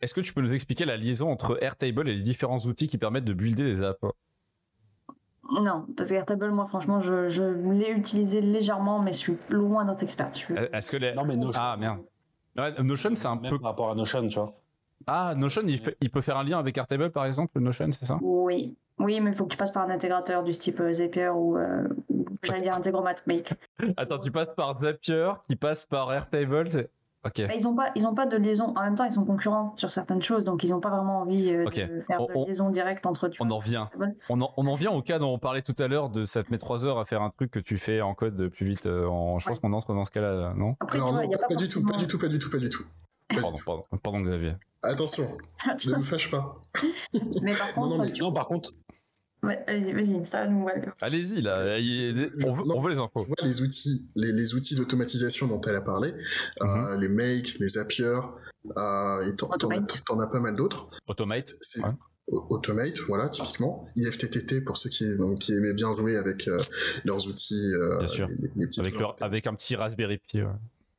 Est-ce 0.00 0.14
que 0.14 0.20
tu 0.20 0.32
peux 0.32 0.40
nous 0.40 0.52
expliquer 0.52 0.84
la 0.84 0.96
liaison 0.96 1.30
entre 1.30 1.62
Airtable 1.62 2.08
et 2.08 2.14
les 2.14 2.22
différents 2.22 2.58
outils 2.58 2.86
qui 2.86 2.98
permettent 2.98 3.24
de 3.24 3.32
builder 3.32 3.64
des 3.64 3.82
apps? 3.82 4.00
Non, 5.50 5.86
parce 5.96 6.10
qu'Airtable, 6.10 6.50
moi, 6.50 6.66
franchement, 6.66 7.00
je, 7.00 7.28
je 7.28 7.42
l'ai 7.42 7.90
utilisé 7.90 8.40
légèrement, 8.40 9.00
mais 9.00 9.12
je 9.12 9.18
suis 9.18 9.36
loin 9.48 9.84
d'être 9.84 10.02
expert. 10.02 10.30
Est-ce 10.72 10.90
que 10.90 10.98
les... 10.98 11.14
Non, 11.14 11.24
mais 11.24 11.36
Notion. 11.36 11.60
Ah, 11.62 11.76
merde. 11.76 12.00
Notion, 12.82 13.14
c'est 13.14 13.26
un 13.26 13.36
peu. 13.36 13.58
par 13.58 13.70
rapport 13.70 13.90
à 13.90 13.94
Notion, 13.94 14.26
tu 14.28 14.38
vois. 14.38 14.54
Ah, 15.06 15.34
Notion, 15.34 15.62
il, 15.66 16.10
peut 16.10 16.20
faire 16.20 16.36
un 16.36 16.44
lien 16.44 16.58
avec 16.58 16.76
Airtable, 16.76 17.10
par 17.10 17.24
exemple, 17.24 17.58
Notion, 17.60 17.90
c'est 17.92 18.04
ça? 18.04 18.18
Oui. 18.20 18.76
Oui, 18.98 19.20
mais 19.20 19.30
il 19.30 19.36
faut 19.36 19.44
que 19.44 19.52
tu 19.52 19.56
passes 19.56 19.70
par 19.70 19.88
un 19.88 19.90
intégrateur 19.90 20.42
du 20.42 20.52
type 20.52 20.80
euh, 20.80 20.92
Zapier 20.92 21.28
ou, 21.28 21.56
euh, 21.56 21.86
j'allais 22.42 22.62
dire 22.62 22.74
Integromat 22.76 23.14
Make. 23.26 23.54
Attends, 23.96 24.18
tu 24.18 24.32
passes 24.32 24.52
par 24.56 24.78
Zapier, 24.80 25.30
qui 25.46 25.54
passe 25.54 25.86
par 25.86 26.12
Airtable, 26.12 26.68
c'est. 26.68 26.90
Bah, 27.24 27.30
ils 27.36 27.64
n'ont 27.64 27.74
pas, 27.74 27.90
ils 27.96 28.06
ont 28.06 28.14
pas 28.14 28.26
de 28.26 28.36
liaison. 28.36 28.72
En 28.76 28.82
même 28.82 28.94
temps, 28.94 29.04
ils 29.04 29.12
sont 29.12 29.24
concurrents 29.24 29.74
sur 29.76 29.90
certaines 29.90 30.22
choses, 30.22 30.44
donc 30.44 30.62
ils 30.62 30.70
n'ont 30.70 30.80
pas 30.80 30.90
vraiment 30.90 31.20
envie 31.20 31.50
euh, 31.50 31.64
de 31.64 31.70
faire 32.06 32.20
de 32.20 32.46
liaison 32.46 32.70
directe 32.70 33.06
entre. 33.06 33.30
On 33.40 33.50
en 33.50 33.58
vient. 33.58 33.90
On 34.28 34.40
en, 34.40 34.52
on 34.56 34.66
en 34.66 34.74
vient 34.76 34.92
au 34.92 35.02
cas 35.02 35.18
dont 35.18 35.32
on 35.34 35.38
parlait 35.38 35.62
tout 35.62 35.74
à 35.78 35.88
l'heure 35.88 36.10
de 36.10 36.24
ça 36.24 36.44
te 36.44 36.50
met 36.50 36.58
3 36.58 36.86
heures 36.86 36.98
à 36.98 37.04
faire 37.04 37.22
un 37.22 37.30
truc 37.30 37.50
que 37.50 37.58
tu 37.58 37.76
fais 37.76 38.00
en 38.00 38.14
code 38.14 38.48
plus 38.48 38.66
vite. 38.66 38.86
En, 38.86 39.38
je 39.38 39.48
pense 39.48 39.58
qu'on 39.58 39.72
entre 39.72 39.94
dans 39.94 40.04
ce 40.04 40.10
cas-là, 40.12 40.54
non? 40.56 40.76
Après, 40.80 40.98
non, 40.98 41.12
pas, 41.12 41.48
pas 41.48 41.54
du 41.56 41.68
tout, 41.68 41.84
pas 41.84 41.96
du 41.96 42.06
tout, 42.06 42.18
pas 42.18 42.28
du 42.28 42.38
tout, 42.38 42.50
pas 42.50 42.58
du 42.58 42.70
tout. 42.70 42.84
Pardon, 43.28 43.58
pardon, 43.64 43.84
pardon, 44.02 44.20
Xavier. 44.20 44.54
Attention, 44.82 45.24
ne 45.66 45.96
me 45.96 46.00
fâche 46.00 46.30
pas. 46.30 46.56
mais 47.42 47.52
par 47.52 47.74
contre, 47.74 48.18
non, 48.18 48.32
par 48.32 48.46
contre. 48.46 48.72
Allez-y, 49.42 49.92
vas-y, 49.92 50.24
ça 50.24 50.46
nous 50.46 50.66
Allez-y, 51.00 51.42
là, 51.42 51.78
on 52.44 52.54
veut, 52.54 52.62
on 52.74 52.82
veut, 52.82 52.90
les 52.90 52.98
infos. 52.98 53.22
Tu 53.22 53.26
vois, 53.26 53.36
les 53.42 53.62
outils, 53.62 54.06
les, 54.16 54.32
les 54.32 54.54
outils 54.54 54.74
d'automatisation 54.74 55.46
dont 55.46 55.60
elle 55.62 55.76
a 55.76 55.80
parlé, 55.80 56.14
euh, 56.62 56.66
mhm. 56.66 57.00
les 57.00 57.08
Make, 57.08 57.58
les 57.58 57.68
Zapier, 57.68 58.18
euh, 58.76 59.30
et 59.30 59.36
t'en 59.36 60.20
as 60.20 60.26
pas 60.26 60.40
mal 60.40 60.56
d'autres. 60.56 60.88
Automate. 61.06 61.54
Automate, 62.26 62.98
voilà, 63.06 63.28
typiquement. 63.28 63.88
IFTTT 63.96 64.62
pour 64.64 64.76
ceux 64.76 64.90
qui, 64.90 65.04
qui 65.40 65.52
aimaient 65.54 65.72
bien 65.72 65.92
jouer 65.94 66.16
avec 66.16 66.46
euh, 66.48 66.62
leurs 67.04 67.26
outils. 67.26 67.72
bien 67.98 68.06
sûr. 68.06 68.28
avec, 68.78 68.98
leur, 68.98 69.16
avec 69.20 69.46
un 69.46 69.54
petit 69.54 69.76
Raspberry 69.76 70.18
Pi. 70.18 70.42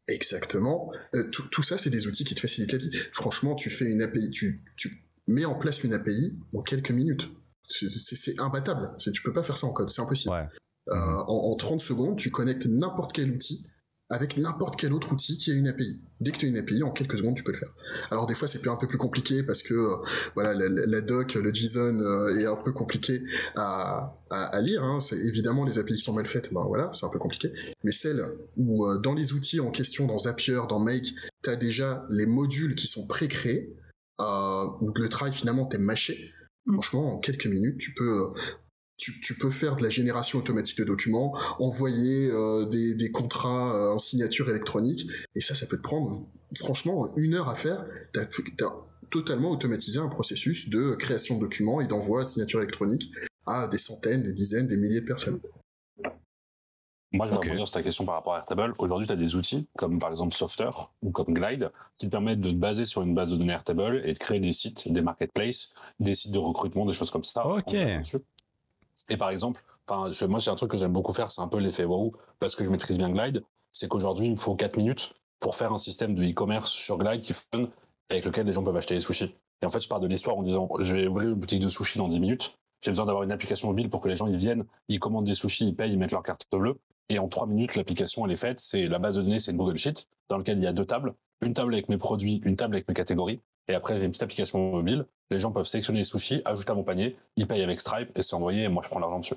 Exactement. 0.09 0.91
Euh, 1.15 1.29
tout, 1.29 1.63
ça, 1.63 1.77
c'est 1.77 1.89
des 1.89 2.07
outils 2.07 2.25
qui 2.25 2.35
te 2.35 2.39
facilitent 2.39 2.71
la 2.71 2.79
vie. 2.79 2.89
Franchement, 3.13 3.55
tu 3.55 3.69
fais 3.69 3.85
une 3.85 4.01
API, 4.01 4.29
tu, 4.31 4.61
tu 4.75 5.03
mets 5.27 5.45
en 5.45 5.55
place 5.55 5.83
une 5.83 5.93
API 5.93 6.33
en 6.53 6.61
quelques 6.61 6.91
minutes. 6.91 7.29
C'est 7.69 8.39
imbattable. 8.39 8.91
Tu 8.97 9.21
peux 9.21 9.33
pas 9.33 9.43
faire 9.43 9.57
ça 9.57 9.67
en 9.67 9.73
code, 9.73 9.89
c'est 9.89 10.01
impossible. 10.01 10.33
Euh, 10.89 10.95
en, 10.95 11.51
en, 11.51 11.55
30 11.55 11.81
secondes, 11.81 12.17
tu 12.17 12.31
connectes 12.31 12.65
n'importe 12.65 13.13
quel 13.13 13.31
outil 13.31 13.67
avec 14.09 14.37
n'importe 14.37 14.75
quel 14.75 14.91
autre 14.91 15.13
outil 15.13 15.37
qui 15.37 15.51
a 15.51 15.53
une 15.53 15.67
API. 15.67 16.01
Dès 16.19 16.31
que 16.31 16.37
tu 16.37 16.47
as 16.47 16.49
une 16.49 16.57
API, 16.57 16.81
en 16.81 16.91
quelques 16.91 17.17
secondes, 17.17 17.35
tu 17.35 17.43
peux 17.43 17.51
le 17.51 17.57
faire. 17.57 17.69
Alors 18.09 18.25
des 18.25 18.33
fois, 18.33 18.47
c'est 18.47 18.65
un 18.67 18.75
peu 18.75 18.87
plus 18.87 18.97
compliqué 18.97 19.43
parce 19.43 19.61
que 19.61 19.75
euh, 19.75 19.95
voilà, 20.33 20.53
la, 20.55 21.01
doc, 21.01 21.35
le 21.35 21.53
JSON 21.53 21.99
euh, 21.99 22.37
est 22.37 22.45
un 22.45 22.55
peu 22.55 22.71
compliqué 22.71 23.23
à, 23.55 24.17
à, 24.31 24.59
lire. 24.61 24.83
Hein. 24.83 24.99
C'est 24.99 25.17
évidemment 25.17 25.63
les 25.63 25.77
API 25.77 25.99
sont 25.99 26.13
mal 26.13 26.25
faites, 26.25 26.51
ben 26.51 26.63
voilà, 26.63 26.89
c'est 26.93 27.05
un 27.05 27.09
peu 27.09 27.19
compliqué. 27.19 27.53
Mais 27.83 27.91
celles 27.91 28.25
où 28.57 28.87
euh, 28.87 28.97
dans 28.97 29.13
les 29.13 29.33
outils 29.33 29.59
en 29.59 29.69
question, 29.69 30.07
dans 30.07 30.17
Zapier, 30.17 30.61
dans 30.67 30.79
Make, 30.79 31.13
tu 31.43 31.49
as 31.49 31.55
déjà 31.55 32.05
les 32.09 32.25
modules 32.25 32.75
qui 32.75 32.87
sont 32.87 33.05
pré-créés, 33.05 33.75
où 34.19 34.91
le 34.95 35.07
travail 35.07 35.33
finalement 35.33 35.65
t'es 35.65 35.77
mâché. 35.77 36.33
Franchement, 36.67 37.15
en 37.15 37.19
quelques 37.19 37.47
minutes, 37.47 37.77
tu 37.77 37.93
peux 37.93 38.31
tu, 38.99 39.33
peux 39.35 39.49
faire 39.49 39.77
de 39.77 39.83
la 39.83 39.89
génération 39.89 40.39
automatique 40.39 40.77
de 40.77 40.83
documents, 40.83 41.37
envoyer 41.59 42.29
euh, 42.29 42.65
des, 42.65 43.11
contrats 43.11 43.73
euh, 43.73 43.93
en 43.93 43.99
signature 43.99 44.49
électronique, 44.49 45.07
et 45.35 45.41
ça, 45.41 45.55
ça 45.55 45.65
peut 45.65 45.77
te 45.77 45.81
prendre 45.81 46.27
franchement 46.57 47.13
une 47.15 47.33
heure 47.33 47.49
à 47.49 47.55
faire. 47.55 47.85
Tu 48.13 48.19
as, 48.19 48.27
totalement 49.09 49.49
automatisé 49.49 49.97
un 49.97 50.07
processus 50.07 50.69
de 50.69 50.93
création 50.93 51.37
de 51.37 51.41
documents 51.41 51.81
et 51.81 51.87
d'envoi 51.87 52.21
à 52.21 52.25
signature 52.25 52.59
électronique 52.59 53.11
à 53.47 53.67
des 53.67 53.79
centaines, 53.79 54.21
des 54.21 54.33
dizaines, 54.33 54.67
des 54.67 54.77
milliers 54.77 55.01
de 55.01 55.05
personnes. 55.05 55.39
Moi, 57.11 57.25
je 57.25 57.31
vais 57.31 57.37
revenir 57.37 57.65
sur 57.65 57.73
ta 57.73 57.81
question 57.81 58.05
par 58.05 58.15
rapport 58.15 58.35
à 58.35 58.37
Airtable. 58.37 58.75
Aujourd'hui, 58.77 59.07
tu 59.07 59.13
as 59.13 59.15
des 59.15 59.35
outils 59.35 59.67
comme 59.77 59.97
par 59.97 60.11
exemple 60.11 60.33
Softer 60.33 60.69
ou 61.01 61.09
comme 61.11 61.33
Glide 61.33 61.71
qui 61.97 62.05
te 62.05 62.11
permettent 62.11 62.39
de 62.39 62.51
te 62.51 62.55
baser 62.55 62.85
sur 62.85 63.01
une 63.01 63.15
base 63.15 63.31
de 63.31 63.35
données 63.35 63.53
Airtable 63.53 64.03
et 64.05 64.13
de 64.13 64.19
créer 64.19 64.39
des 64.39 64.53
sites, 64.53 64.91
des 64.91 65.01
marketplaces, 65.01 65.73
des 65.99 66.13
sites 66.13 66.31
de 66.31 66.37
recrutement, 66.37 66.85
des 66.85 66.93
choses 66.93 67.09
comme 67.09 67.23
ça. 67.23 67.47
Ok. 67.47 67.73
Et 69.09 69.17
par 69.17 69.31
exemple, 69.31 69.63
enfin, 69.87 70.11
moi, 70.27 70.39
j'ai 70.39 70.51
un 70.51 70.55
truc 70.55 70.69
que 70.69 70.77
j'aime 70.77 70.93
beaucoup 70.93 71.13
faire, 71.13 71.31
c'est 71.31 71.41
un 71.41 71.47
peu 71.47 71.57
l'effet 71.57 71.83
waouh, 71.83 72.11
parce 72.39 72.55
que 72.55 72.63
je 72.63 72.69
maîtrise 72.69 72.99
bien 72.99 73.09
Glide. 73.09 73.43
C'est 73.71 73.87
qu'aujourd'hui, 73.87 74.27
il 74.27 74.31
me 74.31 74.35
faut 74.35 74.53
4 74.53 74.77
minutes 74.77 75.15
pour 75.39 75.55
faire 75.55 75.73
un 75.73 75.79
système 75.79 76.13
de 76.13 76.23
e-commerce 76.23 76.69
sur 76.69 76.99
Glide 76.99 77.21
qui 77.21 77.33
fonctionne, 77.33 77.69
avec 78.09 78.25
lequel 78.25 78.45
les 78.45 78.53
gens 78.53 78.63
peuvent 78.63 78.77
acheter 78.77 78.93
des 78.93 78.99
sushis. 78.99 79.35
Et 79.63 79.65
en 79.65 79.69
fait, 79.69 79.81
je 79.81 79.87
pars 79.87 79.99
de 79.99 80.07
l'histoire 80.07 80.37
en 80.37 80.43
disant, 80.43 80.69
je 80.79 80.95
vais 80.95 81.07
ouvrir 81.07 81.29
une 81.29 81.35
boutique 81.35 81.61
de 81.61 81.69
sushis 81.69 81.97
dans 81.97 82.07
10 82.07 82.19
minutes. 82.19 82.55
J'ai 82.81 82.91
besoin 82.91 83.07
d'avoir 83.07 83.23
une 83.23 83.31
application 83.31 83.67
mobile 83.67 83.89
pour 83.89 83.99
que 83.99 84.09
les 84.09 84.15
gens 84.15 84.27
ils 84.27 84.37
viennent, 84.37 84.63
ils 84.87 84.99
commandent 84.99 85.25
des 85.25 85.33
sushis, 85.33 85.67
ils 85.67 85.75
payent, 85.75 85.91
ils 85.91 85.97
mettent 85.97 86.11
leur 86.11 86.23
carte 86.23 86.45
bleue. 86.51 86.77
Et 87.09 87.19
en 87.19 87.27
3 87.27 87.47
minutes, 87.47 87.75
l'application, 87.75 88.25
elle 88.25 88.31
est 88.31 88.37
faite. 88.37 88.59
C'est 88.59 88.87
la 88.87 88.99
base 88.99 89.15
de 89.15 89.21
données, 89.21 89.39
c'est 89.39 89.51
une 89.51 89.57
Google 89.57 89.77
Sheet 89.77 90.07
dans 90.29 90.37
lequel 90.37 90.57
il 90.57 90.63
y 90.63 90.67
a 90.67 90.73
deux 90.73 90.85
tables. 90.85 91.15
Une 91.41 91.53
table 91.53 91.73
avec 91.73 91.89
mes 91.89 91.97
produits, 91.97 92.41
une 92.45 92.55
table 92.55 92.75
avec 92.75 92.87
mes 92.87 92.93
catégories. 92.93 93.39
Et 93.67 93.75
après, 93.75 93.97
j'ai 93.97 94.03
une 94.03 94.11
petite 94.11 94.23
application 94.23 94.71
mobile. 94.71 95.05
Les 95.29 95.39
gens 95.39 95.51
peuvent 95.51 95.65
sélectionner 95.65 95.99
les 95.99 96.05
sushis, 96.05 96.41
ajouter 96.45 96.71
à 96.71 96.75
mon 96.75 96.83
panier, 96.83 97.15
ils 97.35 97.47
payent 97.47 97.61
avec 97.61 97.79
Stripe 97.79 98.17
et 98.17 98.23
c'est 98.23 98.35
envoyé 98.35 98.63
et 98.63 98.67
moi 98.67 98.81
je 98.83 98.89
prends 98.89 98.99
l'argent 98.99 99.19
dessus. 99.19 99.35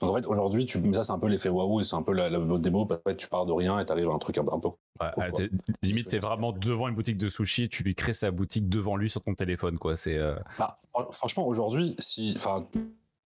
Donc 0.00 0.10
en 0.10 0.14
fait, 0.14 0.26
aujourd'hui, 0.26 0.66
tu, 0.66 0.78
ça 0.92 1.04
c'est 1.04 1.12
un 1.12 1.18
peu 1.18 1.28
l'effet 1.28 1.48
waouh 1.48 1.80
et 1.80 1.84
c'est 1.84 1.94
un 1.94 2.02
peu 2.02 2.12
la, 2.12 2.28
la 2.28 2.58
démo 2.58 2.84
parce 2.84 3.00
que 3.02 3.12
tu 3.12 3.28
pars 3.28 3.46
de 3.46 3.52
rien 3.52 3.78
et 3.78 3.86
tu 3.86 3.92
arrives 3.92 4.10
à 4.10 4.12
un 4.12 4.18
truc 4.18 4.36
un, 4.36 4.44
peu. 4.44 4.68
Ouais, 5.00 5.32
limite, 5.80 6.08
t'es 6.08 6.18
vraiment 6.18 6.52
devant 6.52 6.88
une 6.88 6.96
boutique 6.96 7.16
de 7.16 7.28
sushi, 7.28 7.68
tu 7.68 7.82
lui 7.82 7.94
crées 7.94 8.12
sa 8.12 8.30
boutique 8.30 8.68
devant 8.68 8.96
lui 8.96 9.08
sur 9.08 9.22
ton 9.22 9.34
téléphone, 9.34 9.78
quoi. 9.78 9.94
C'est. 9.96 10.18
Euh, 10.18 10.34
bah, 10.58 10.80
franchement, 11.12 11.46
aujourd'hui, 11.46 11.94
si, 11.98 12.34
enfin, 12.36 12.66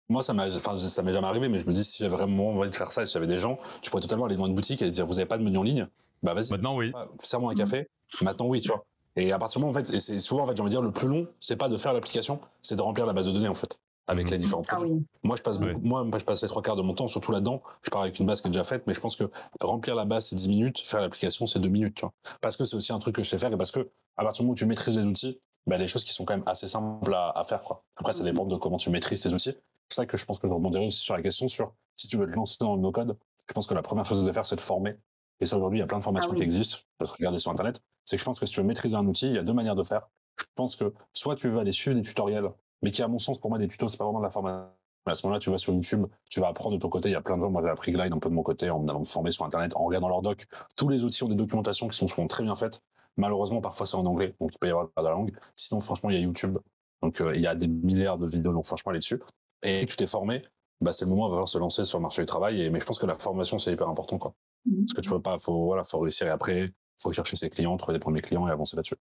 moi 0.08 0.22
ça 0.22 0.34
m'a, 0.34 0.46
enfin, 0.46 0.78
ça 0.78 1.02
m'est 1.02 1.12
jamais 1.12 1.26
arrivé, 1.26 1.48
mais 1.48 1.58
je 1.58 1.66
me 1.66 1.72
dis 1.72 1.84
si 1.84 1.98
j'avais 1.98 2.14
vraiment 2.14 2.50
envie 2.50 2.70
de 2.70 2.74
faire 2.74 2.92
ça, 2.92 3.04
si 3.04 3.12
j'avais 3.12 3.26
des 3.26 3.38
gens, 3.38 3.58
tu 3.82 3.90
pourrais 3.90 4.02
totalement 4.02 4.26
aller 4.26 4.34
devant 4.34 4.46
une 4.46 4.54
boutique 4.54 4.82
et 4.82 4.90
dire 4.90 5.06
vous 5.06 5.18
avez 5.18 5.26
pas 5.26 5.38
de 5.38 5.42
menu 5.42 5.58
en 5.58 5.62
ligne, 5.62 5.88
bah 6.22 6.34
vas-y. 6.34 6.50
Maintenant 6.50 6.76
oui. 6.76 6.92
Serre-moi 7.22 7.52
un 7.52 7.54
café. 7.54 7.88
Maintenant 8.22 8.46
oui, 8.46 8.60
tu 8.60 8.68
vois. 8.68 8.84
Et 9.16 9.32
à 9.32 9.38
partir 9.38 9.60
du 9.60 9.66
moment 9.66 9.78
en 9.78 9.84
fait, 9.84 9.92
et 9.94 10.00
c'est 10.00 10.18
souvent 10.18 10.44
en 10.44 10.46
fait, 10.46 10.56
j'ai 10.56 10.62
envie 10.62 10.70
de 10.70 10.74
dire 10.74 10.82
le 10.82 10.92
plus 10.92 11.08
long, 11.08 11.26
c'est 11.40 11.56
pas 11.56 11.68
de 11.68 11.76
faire 11.76 11.92
l'application, 11.92 12.40
c'est 12.62 12.76
de 12.76 12.82
remplir 12.82 13.06
la 13.06 13.12
base 13.12 13.26
de 13.26 13.32
données 13.32 13.48
en 13.48 13.54
fait 13.54 13.78
avec 14.06 14.30
les 14.30 14.36
mhm. 14.36 14.42
différents 14.42 14.62
ah 14.68 14.76
produits. 14.76 15.04
Moi, 15.22 15.36
je 15.36 15.42
passe 15.42 15.58
moi, 15.58 16.06
je 16.18 16.24
passe 16.24 16.42
les 16.42 16.48
trois 16.48 16.62
quarts 16.62 16.76
de 16.76 16.82
mon 16.82 16.94
temps, 16.94 17.08
surtout 17.08 17.32
là-dedans. 17.32 17.62
Je 17.82 17.90
pars 17.90 18.02
avec 18.02 18.18
une 18.18 18.26
base 18.26 18.40
qui 18.40 18.48
est 18.48 18.50
déjà 18.50 18.64
faite, 18.64 18.84
mais 18.86 18.94
je 18.94 19.00
pense 19.00 19.16
que 19.16 19.24
remplir 19.60 19.94
la 19.94 20.04
base, 20.04 20.28
c'est 20.28 20.36
10 20.36 20.48
minutes, 20.48 20.80
faire 20.80 21.00
l'application, 21.00 21.46
c'est 21.46 21.58
2 21.58 21.68
minutes, 21.68 21.96
tu 21.96 22.00
vois. 22.02 22.12
Parce 22.40 22.56
que 22.56 22.64
c'est 22.64 22.76
aussi 22.76 22.92
un 22.92 22.98
truc 22.98 23.16
que 23.16 23.22
je 23.22 23.28
sais 23.28 23.38
faire 23.38 23.52
et 23.52 23.56
parce 23.56 23.72
que, 23.72 23.88
à 24.16 24.22
partir 24.22 24.42
du 24.42 24.46
moment 24.46 24.52
où 24.52 24.56
tu 24.56 24.66
maîtrises 24.66 24.96
les 24.96 25.04
outils, 25.04 25.40
bah, 25.66 25.78
les 25.78 25.88
choses 25.88 26.04
qui 26.04 26.12
sont 26.12 26.24
quand 26.24 26.34
même 26.34 26.46
assez 26.46 26.68
simples 26.68 27.14
à, 27.14 27.42
faire, 27.44 27.62
quoi. 27.62 27.84
Après, 27.96 28.12
ça 28.12 28.22
dépend 28.24 28.44
de 28.44 28.56
comment 28.56 28.76
tu 28.76 28.90
maîtrises 28.90 29.22
tes 29.22 29.32
outils. 29.32 29.56
C'est 29.88 29.96
ça 29.96 30.06
que 30.06 30.16
je 30.16 30.24
pense 30.24 30.38
que 30.38 30.48
je 30.48 30.52
rebondirai 30.52 30.86
aussi 30.86 30.98
sur 30.98 31.16
la 31.16 31.22
question 31.22 31.48
sur 31.48 31.74
si 31.96 32.08
tu 32.08 32.16
veux 32.16 32.26
te 32.26 32.32
lancer 32.32 32.56
dans 32.60 32.76
le 32.76 32.82
no-code, 32.82 33.16
je 33.48 33.54
pense 33.54 33.66
que 33.66 33.74
la 33.74 33.82
première 33.82 34.04
chose 34.04 34.28
à 34.28 34.32
faire, 34.32 34.44
c'est 34.44 34.56
de 34.56 34.60
former. 34.60 34.96
Et 35.40 35.46
ça, 35.46 35.56
aujourd'hui, 35.56 35.78
il 35.78 35.80
y 35.80 35.84
a 35.84 35.86
plein 35.86 35.98
de 35.98 36.04
formations 36.04 36.30
ah 36.32 36.36
qui 36.36 36.42
existent. 36.42 36.78
Je 37.00 37.12
regarder 37.12 37.38
sur 37.38 37.50
Internet. 37.50 37.80
C'est 38.04 38.16
que 38.16 38.20
je 38.20 38.24
pense 38.24 38.40
que 38.40 38.46
si 38.46 38.54
tu 38.54 38.60
veux 38.60 38.66
maîtriser 38.66 38.96
un 38.96 39.06
outil, 39.06 39.26
il 39.26 39.34
y 39.34 39.38
a 39.38 39.42
deux 39.42 39.52
manières 39.52 39.76
de 39.76 39.82
faire. 39.82 40.08
Je 40.38 40.44
pense 40.54 40.76
que 40.76 40.92
soit 41.12 41.36
tu 41.36 41.48
veux 41.48 41.58
aller 41.58 41.72
suivre 41.72 41.96
des 41.96 42.02
tutoriels 42.02 42.50
mais 42.82 42.90
qui, 42.90 43.02
à 43.02 43.08
mon 43.08 43.18
sens, 43.18 43.38
pour 43.38 43.50
moi, 43.50 43.58
des 43.58 43.68
tutos, 43.68 43.88
c'est 43.88 43.96
pas 43.96 44.04
vraiment 44.04 44.20
de 44.20 44.24
la 44.24 44.30
formation. 44.30 44.68
À 45.06 45.14
ce 45.14 45.24
moment-là, 45.24 45.38
tu 45.38 45.50
vas 45.50 45.58
sur 45.58 45.72
YouTube, 45.72 46.06
tu 46.28 46.40
vas 46.40 46.48
apprendre 46.48 46.76
de 46.76 46.80
ton 46.80 46.88
côté. 46.88 47.08
Il 47.08 47.12
y 47.12 47.16
a 47.16 47.20
plein 47.20 47.36
de 47.36 47.42
gens. 47.42 47.50
Moi, 47.50 47.62
j'ai 47.64 47.68
appris 47.68 47.92
Glide 47.92 48.12
un 48.12 48.18
peu 48.18 48.28
de 48.28 48.34
mon 48.34 48.42
côté 48.42 48.70
en 48.70 48.86
allant 48.88 49.00
me 49.00 49.04
former 49.04 49.30
sur 49.30 49.44
Internet, 49.44 49.76
en 49.76 49.84
regardant 49.84 50.08
leurs 50.08 50.22
docs. 50.22 50.46
Tous 50.76 50.88
les 50.88 51.04
outils 51.04 51.22
ont 51.22 51.28
des 51.28 51.36
documentations 51.36 51.86
qui 51.86 51.96
sont 51.96 52.08
souvent 52.08 52.26
très 52.26 52.42
bien 52.42 52.56
faites. 52.56 52.82
Malheureusement, 53.16 53.60
parfois, 53.60 53.86
c'est 53.86 53.96
en 53.96 54.04
anglais, 54.06 54.34
donc 54.40 54.50
il 54.52 54.58
peut 54.58 54.66
y 54.66 54.70
avoir 54.70 54.86
de 54.86 55.02
la 55.02 55.10
langue. 55.10 55.32
Sinon, 55.56 55.80
franchement, 55.80 56.10
il 56.10 56.16
y 56.16 56.18
a 56.18 56.22
YouTube. 56.22 56.58
Donc, 57.02 57.20
euh, 57.20 57.34
il 57.34 57.40
y 57.40 57.46
a 57.46 57.54
des 57.54 57.66
milliards 57.66 58.18
de 58.18 58.26
vidéos. 58.26 58.52
Donc, 58.52 58.66
franchement, 58.66 58.90
aller 58.90 58.98
dessus. 58.98 59.20
Et 59.62 59.84
tu 59.86 59.96
t'es 59.96 60.06
formé, 60.06 60.42
bah, 60.80 60.92
c'est 60.92 61.04
le 61.04 61.10
moment, 61.10 61.26
il 61.26 61.30
va 61.30 61.34
falloir 61.34 61.48
se 61.48 61.58
lancer 61.58 61.84
sur 61.84 61.98
le 61.98 62.02
marché 62.02 62.22
du 62.22 62.26
travail. 62.26 62.62
Et, 62.62 62.70
mais 62.70 62.80
je 62.80 62.86
pense 62.86 62.98
que 62.98 63.06
la 63.06 63.18
formation, 63.18 63.58
c'est 63.58 63.72
hyper 63.72 63.88
important, 63.88 64.18
quoi. 64.18 64.34
Mmh. 64.66 64.84
Parce 64.84 64.94
que 64.94 65.00
tu 65.00 65.10
peux 65.10 65.22
pas, 65.22 65.38
faut, 65.38 65.64
voilà, 65.64 65.84
faut 65.84 65.98
réussir 65.98 66.26
et 66.26 66.30
après, 66.30 66.70
faut 67.00 67.12
chercher 67.12 67.36
ses 67.36 67.50
clients, 67.50 67.76
trouver 67.76 67.94
des 67.94 68.00
premiers 68.00 68.22
clients 68.22 68.46
et 68.48 68.50
avancer 68.50 68.76
là-dessus. 68.76 68.96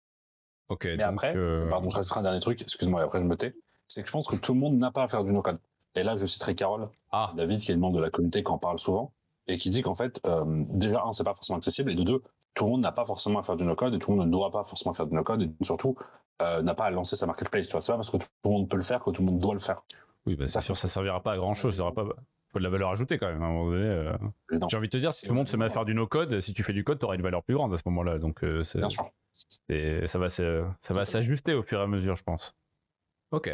Ok. 0.69 0.85
Mais 0.85 1.03
après, 1.03 1.35
euh, 1.35 1.67
pardon, 1.69 1.89
je 1.89 1.97
resterai 1.97 2.21
un 2.21 2.23
dernier 2.23 2.39
truc. 2.39 2.61
Excuse-moi, 2.61 3.01
après, 3.01 3.19
je 3.19 3.25
me 3.25 3.35
tais 3.35 3.55
c'est 3.87 4.01
que 4.01 4.07
je 4.07 4.11
pense 4.11 4.27
que 4.27 4.35
tout 4.35 4.53
le 4.53 4.59
monde 4.59 4.77
n'a 4.77 4.91
pas 4.91 5.03
à 5.03 5.07
faire 5.07 5.23
du 5.23 5.33
no-code. 5.33 5.59
Et 5.95 6.03
là, 6.03 6.17
je 6.17 6.25
citerai 6.25 6.55
Carole, 6.55 6.89
ah. 7.11 7.33
David, 7.37 7.59
qui 7.59 7.71
est 7.71 7.77
membre 7.77 7.97
de 7.97 8.01
la 8.01 8.09
communauté, 8.09 8.43
qui 8.43 8.51
en 8.51 8.57
parle 8.57 8.79
souvent, 8.79 9.13
et 9.47 9.57
qui 9.57 9.69
dit 9.69 9.81
qu'en 9.81 9.95
fait, 9.95 10.19
euh, 10.25 10.63
déjà, 10.69 11.03
un, 11.05 11.11
c'est 11.11 11.23
pas 11.23 11.33
forcément 11.33 11.57
accessible, 11.57 11.91
et 11.91 11.95
de 11.95 12.03
deux, 12.03 12.21
tout 12.55 12.65
le 12.65 12.71
monde 12.71 12.81
n'a 12.81 12.91
pas 12.91 13.05
forcément 13.05 13.39
à 13.39 13.43
faire 13.43 13.55
du 13.55 13.65
no-code, 13.65 13.93
et 13.93 13.99
tout 13.99 14.11
le 14.11 14.17
monde 14.17 14.27
ne 14.27 14.31
doit 14.31 14.49
pas 14.49 14.63
forcément 14.63 14.93
faire 14.93 15.05
du 15.05 15.13
no-code, 15.13 15.43
et 15.43 15.51
surtout, 15.63 15.95
euh, 16.41 16.61
n'a 16.61 16.73
pas 16.73 16.85
à 16.85 16.89
lancer 16.89 17.15
sa 17.15 17.25
marketplace. 17.25 17.67
Tu 17.67 17.73
vois, 17.73 17.81
c'est 17.81 17.91
pas 17.91 17.97
parce 17.97 18.09
que 18.09 18.17
tout 18.17 18.25
le 18.45 18.49
monde 18.49 18.69
peut 18.69 18.77
le 18.77 18.83
faire 18.83 19.01
que 19.01 19.11
tout 19.11 19.21
le 19.21 19.27
monde 19.27 19.39
doit 19.39 19.53
le 19.53 19.59
faire. 19.59 19.83
Oui, 20.25 20.35
bah, 20.35 20.47
c'est 20.47 20.61
sûr, 20.61 20.75
ça 20.75 20.87
servira 20.87 21.21
pas 21.21 21.33
à 21.33 21.37
grand 21.37 21.53
chose. 21.53 21.75
Il 21.75 21.81
aura 21.81 21.93
pas 21.93 22.05
faut 22.51 22.59
de 22.59 22.63
la 22.63 22.69
valeur 22.69 22.89
ajoutée 22.89 23.17
quand 23.17 23.27
même. 23.27 23.43
À 23.43 23.45
un 23.45 23.49
moment 23.49 23.69
donné, 23.69 23.85
euh. 23.85 24.13
J'ai 24.69 24.77
envie 24.77 24.87
de 24.87 24.91
te 24.91 24.97
dire, 24.97 25.13
si 25.13 25.27
tout 25.27 25.33
le 25.33 25.37
monde 25.37 25.49
se 25.49 25.57
met 25.57 25.65
à 25.65 25.69
faire 25.69 25.85
du 25.85 25.93
no-code, 25.93 26.39
si 26.39 26.53
tu 26.53 26.63
fais 26.63 26.73
du 26.73 26.83
code, 26.83 26.99
tu 26.99 27.05
auras 27.05 27.15
une 27.15 27.21
valeur 27.21 27.43
plus 27.43 27.55
grande 27.55 27.73
à 27.73 27.77
ce 27.77 27.83
moment-là. 27.85 28.17
Donc, 28.17 28.43
euh, 28.43 28.61
Bien 28.75 28.89
sûr. 28.89 29.11
Et 29.67 30.07
ça 30.07 30.17
va, 30.17 30.29
ça 30.29 30.93
va 30.93 31.05
s'ajuster 31.05 31.53
au 31.53 31.63
fur 31.63 31.79
et 31.79 31.83
à 31.83 31.87
mesure, 31.87 32.15
je 32.15 32.23
pense. 32.23 32.55
Ok. 33.31 33.51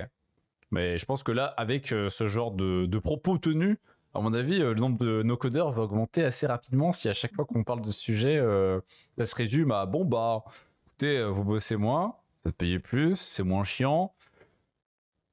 Mais 0.70 0.98
je 0.98 1.06
pense 1.06 1.24
que 1.24 1.32
là, 1.32 1.46
avec 1.46 1.88
ce 1.88 2.28
genre 2.28 2.52
de, 2.52 2.86
de 2.86 3.00
propos 3.00 3.38
tenus, 3.40 3.78
à 4.14 4.20
mon 4.20 4.34
avis, 4.34 4.60
le 4.60 4.74
nombre 4.74 4.98
de 4.98 5.24
no-codeurs 5.24 5.72
va 5.72 5.84
augmenter 5.84 6.24
assez 6.24 6.48
rapidement 6.48 6.92
si 6.92 7.10
à 7.10 7.14
chaque 7.14 7.34
fois 7.34 7.46
qu'on 7.46 7.64
parle 7.64 7.82
de 7.82 7.92
ce 7.92 8.00
sujet, 8.00 8.44
ça 9.18 9.26
se 9.26 9.36
résume 9.36 9.72
à 9.72 9.86
bon, 9.86 10.06
bah, 10.06 10.44
écoutez, 10.86 11.24
vous 11.24 11.44
bossez 11.44 11.78
moins, 11.78 12.16
vous 12.44 12.52
payez 12.52 12.80
plus, 12.80 13.16
c'est 13.16 13.44
moins 13.44 13.64
chiant. 13.64 14.14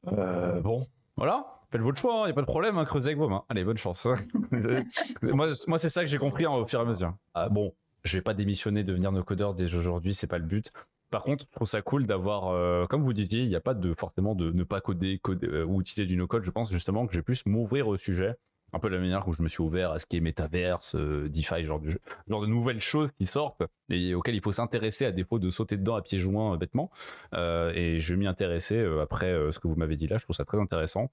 bon, 0.05 0.87
voilà 1.17 1.59
faites 1.71 1.81
votre 1.81 1.99
choix, 1.99 2.13
il 2.13 2.21
hein, 2.21 2.25
n'y 2.27 2.31
a 2.31 2.35
pas 2.35 2.41
de 2.43 2.47
problème, 2.47 2.79
hein, 2.79 2.85
creusez 2.85 3.09
avec 3.09 3.19
vos 3.19 3.29
mains. 3.29 3.45
Allez, 3.49 3.65
bonne 3.65 3.77
chance. 3.77 4.07
moi, 5.23 5.49
moi 5.67 5.79
c'est 5.79 5.89
ça 5.89 6.03
que 6.03 6.07
j'ai 6.09 6.19
compris 6.19 6.45
hein, 6.45 6.53
au 6.53 6.67
fur 6.67 6.81
et 6.81 6.83
à 6.83 6.85
mesure. 6.85 7.15
Ah, 7.35 7.49
bon, 7.49 7.75
je 8.05 8.17
vais 8.17 8.23
pas 8.23 8.35
démissionner, 8.35 8.85
devenir 8.85 9.13
no 9.13 9.23
codeur 9.23 9.55
dès 9.55 9.75
aujourd'hui, 9.75 10.15
c'est 10.15 10.27
pas 10.27 10.39
le 10.39 10.47
but. 10.47 10.73
Par 11.11 11.23
contre, 11.23 11.45
je 11.47 11.51
trouve 11.51 11.67
ça 11.67 11.81
cool 11.81 12.07
d'avoir, 12.07 12.49
euh, 12.49 12.87
comme 12.87 13.03
vous 13.03 13.15
disiez, 13.15 13.43
il 13.43 13.49
n'y 13.49 13.57
a 13.57 13.61
pas 13.61 13.75
de 13.75 13.95
forcément 13.95 14.35
de 14.35 14.51
ne 14.51 14.63
pas 14.63 14.81
coder, 14.81 15.21
euh, 15.27 15.65
ou 15.65 15.81
utiliser 15.81 16.07
du 16.07 16.17
no-code. 16.17 16.45
Je 16.45 16.51
pense 16.51 16.71
justement 16.71 17.07
que 17.07 17.15
je 17.15 17.19
vais 17.19 17.23
plus 17.23 17.47
m'ouvrir 17.47 17.89
au 17.89 17.97
sujet, 17.97 18.37
un 18.73 18.79
peu 18.79 18.89
de 18.89 18.95
la 18.95 19.01
manière 19.01 19.27
où 19.27 19.33
je 19.33 19.43
me 19.43 19.49
suis 19.49 19.63
ouvert 19.63 19.93
à 19.93 19.99
ce 19.99 20.07
qui 20.07 20.17
est 20.17 20.21
métaverse, 20.21 20.95
euh, 20.95 21.29
DeFi, 21.29 21.65
genre 21.65 21.81
de, 21.81 21.91
genre 22.29 22.41
de 22.41 22.47
nouvelles 22.47 22.81
choses 22.81 23.11
qui 23.13 23.27
sortent 23.27 23.63
et 23.89 24.15
auxquelles 24.15 24.35
il 24.35 24.43
faut 24.43 24.53
s'intéresser 24.53 25.07
à 25.07 25.13
défaut 25.13 25.39
de 25.39 25.51
sauter 25.51 25.77
dedans 25.77 25.95
à 25.95 26.03
pieds 26.03 26.19
joints 26.19 26.57
bêtement. 26.57 26.91
et 27.33 27.99
je 28.01 28.15
vais 28.15 28.19
m'y 28.19 28.27
intéresser 28.27 28.79
après 29.01 29.33
ce 29.53 29.59
que 29.59 29.69
vous 29.69 29.77
m'avez 29.77 29.97
dit 29.97 30.07
là. 30.07 30.19
Je 30.19 30.25
trouve 30.25 30.37
ça 30.37 30.45
très 30.45 30.59
intéressant. 30.59 31.11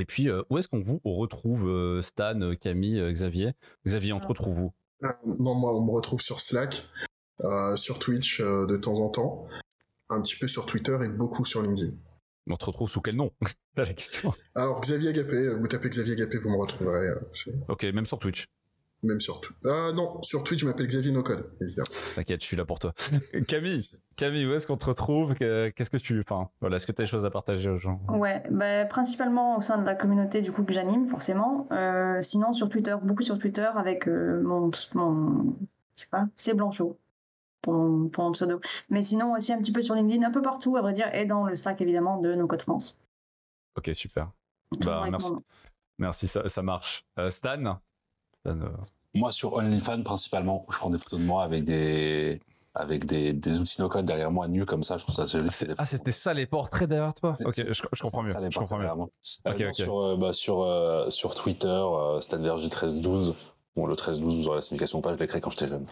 Et 0.00 0.04
puis, 0.04 0.28
euh, 0.28 0.42
où 0.48 0.58
est-ce 0.58 0.68
qu'on 0.68 0.80
vous 0.80 1.00
retrouve 1.04 1.68
euh, 1.68 2.00
Stan, 2.00 2.40
euh, 2.40 2.54
Camille, 2.54 3.02
Xavier? 3.12 3.52
Xavier, 3.86 4.12
on 4.12 4.20
te 4.20 4.26
retrouve 4.26 4.58
où 4.58 4.72
Non, 5.02 5.54
moi, 5.54 5.74
on 5.74 5.84
me 5.84 5.90
retrouve 5.90 6.20
sur 6.20 6.40
Slack, 6.40 6.82
sur 7.76 7.98
Twitch 7.98 8.40
de 8.40 8.76
temps 8.76 8.98
en 9.00 9.10
temps, 9.10 9.46
un 10.08 10.22
petit 10.22 10.36
peu 10.36 10.46
sur 10.46 10.66
Twitter 10.66 10.96
et 11.04 11.08
beaucoup 11.08 11.44
sur 11.44 11.62
LinkedIn. 11.62 11.92
On 12.48 12.56
te 12.56 12.64
retrouve 12.64 12.88
sous 12.88 13.00
quel 13.00 13.16
nom? 13.16 13.30
La 13.76 13.86
question. 13.86 14.34
Alors, 14.54 14.80
Xavier 14.80 15.10
Agapé, 15.10 15.54
vous 15.54 15.66
tapez 15.68 15.88
Xavier 15.88 16.14
Agapé, 16.14 16.38
vous 16.38 16.50
me 16.50 16.56
retrouverez. 16.56 17.08
ok, 17.68 17.84
même 17.84 18.06
sur 18.06 18.18
Twitch 18.18 18.46
même 19.02 19.20
sur 19.20 19.40
Twitch. 19.40 19.58
Ah 19.64 19.90
non, 19.94 20.22
sur 20.22 20.44
Twitch, 20.44 20.60
je 20.60 20.66
m'appelle 20.66 20.86
Xavier 20.86 21.12
Nocode, 21.12 21.50
évidemment. 21.60 21.88
T'inquiète, 22.14 22.40
je 22.40 22.46
suis 22.46 22.56
là 22.56 22.64
pour 22.64 22.78
toi. 22.78 22.92
Camille, 23.48 23.88
Camille, 24.16 24.46
où 24.46 24.54
est-ce 24.54 24.66
qu'on 24.66 24.76
te 24.76 24.86
retrouve? 24.86 25.34
Qu'est-ce 25.34 25.90
que 25.90 25.96
tu. 25.96 26.20
Enfin, 26.20 26.50
voilà, 26.60 26.76
est-ce 26.76 26.86
que 26.86 26.92
tu 26.92 27.02
as 27.02 27.04
des 27.04 27.10
choses 27.10 27.24
à 27.24 27.30
partager 27.30 27.68
aux 27.68 27.78
gens? 27.78 28.00
Ouais, 28.08 28.42
bah, 28.50 28.84
principalement 28.84 29.58
au 29.58 29.62
sein 29.62 29.78
de 29.78 29.84
la 29.84 29.94
communauté 29.94 30.42
du 30.42 30.52
coup 30.52 30.62
que 30.62 30.72
j'anime, 30.72 31.08
forcément. 31.08 31.66
Euh, 31.72 32.20
sinon, 32.20 32.52
sur 32.52 32.68
Twitter, 32.68 32.94
beaucoup 33.02 33.22
sur 33.22 33.38
Twitter 33.38 33.68
avec 33.74 34.06
euh, 34.08 34.40
mon. 34.42 34.70
mon 34.94 35.56
c'est 35.94 36.08
quoi? 36.08 36.28
C'est 36.34 36.54
Blanchot. 36.54 36.98
Pour 37.62 37.74
mon, 37.74 38.08
pour 38.08 38.24
mon, 38.24 38.32
pseudo. 38.32 38.60
Mais 38.90 39.02
sinon 39.02 39.32
aussi 39.34 39.52
un 39.52 39.58
petit 39.58 39.72
peu 39.72 39.82
sur 39.82 39.94
LinkedIn, 39.94 40.26
un 40.26 40.32
peu 40.32 40.42
partout, 40.42 40.76
à 40.76 40.82
vrai 40.82 40.92
dire, 40.92 41.14
et 41.14 41.26
dans 41.26 41.44
le 41.44 41.56
sac 41.56 41.80
évidemment 41.80 42.18
de 42.18 42.34
nos 42.34 42.46
codes 42.46 42.62
France. 42.62 42.98
Ok, 43.76 43.90
super. 43.94 44.30
Bah, 44.80 45.06
merci. 45.08 45.32
Merci, 45.98 46.26
ça, 46.26 46.48
ça 46.48 46.62
marche. 46.62 47.04
Euh, 47.18 47.30
Stan, 47.30 47.78
Stan 48.40 48.58
moi, 49.14 49.30
sur 49.30 49.54
OnlyFans, 49.54 50.02
principalement, 50.02 50.66
je 50.70 50.78
prends 50.78 50.90
des 50.90 50.98
photos 50.98 51.20
de 51.20 51.24
moi 51.24 51.42
avec 51.42 51.64
des, 51.64 52.40
avec 52.74 53.04
des, 53.04 53.34
des 53.34 53.58
outils 53.58 53.80
no-code 53.80 54.06
derrière 54.06 54.30
moi, 54.30 54.48
nus 54.48 54.64
comme 54.64 54.82
ça, 54.82 54.96
je 54.96 55.02
trouve 55.02 55.14
ça 55.14 55.26
joli. 55.26 55.48
Ah, 55.76 55.84
c'était 55.84 56.12
ça 56.12 56.32
les 56.32 56.46
portraits 56.46 56.88
derrière 56.88 57.12
toi? 57.12 57.36
Ok, 57.44 57.54
je, 57.56 58.02
comprends 58.02 58.22
mieux. 58.22 58.34
Je 58.50 58.58
comprends 58.58 58.78
mieux. 58.78 58.88
Euh, 58.88 59.72
sur, 59.72 59.98
euh, 59.98 60.16
bah, 60.16 60.32
sur, 60.32 60.62
euh, 60.62 61.10
sur 61.10 61.34
Twitter, 61.34 61.68
euh, 61.68 62.20
1312. 62.38 63.34
Bon, 63.74 63.86
le 63.86 63.94
13-12, 63.94 64.20
vous 64.20 64.48
aurez 64.48 64.56
la 64.56 64.60
signification 64.60 65.00
pas, 65.00 65.14
je 65.14 65.18
l'ai 65.18 65.26
créé 65.26 65.40
quand 65.40 65.50
j'étais 65.50 65.66
jeune. 65.66 65.86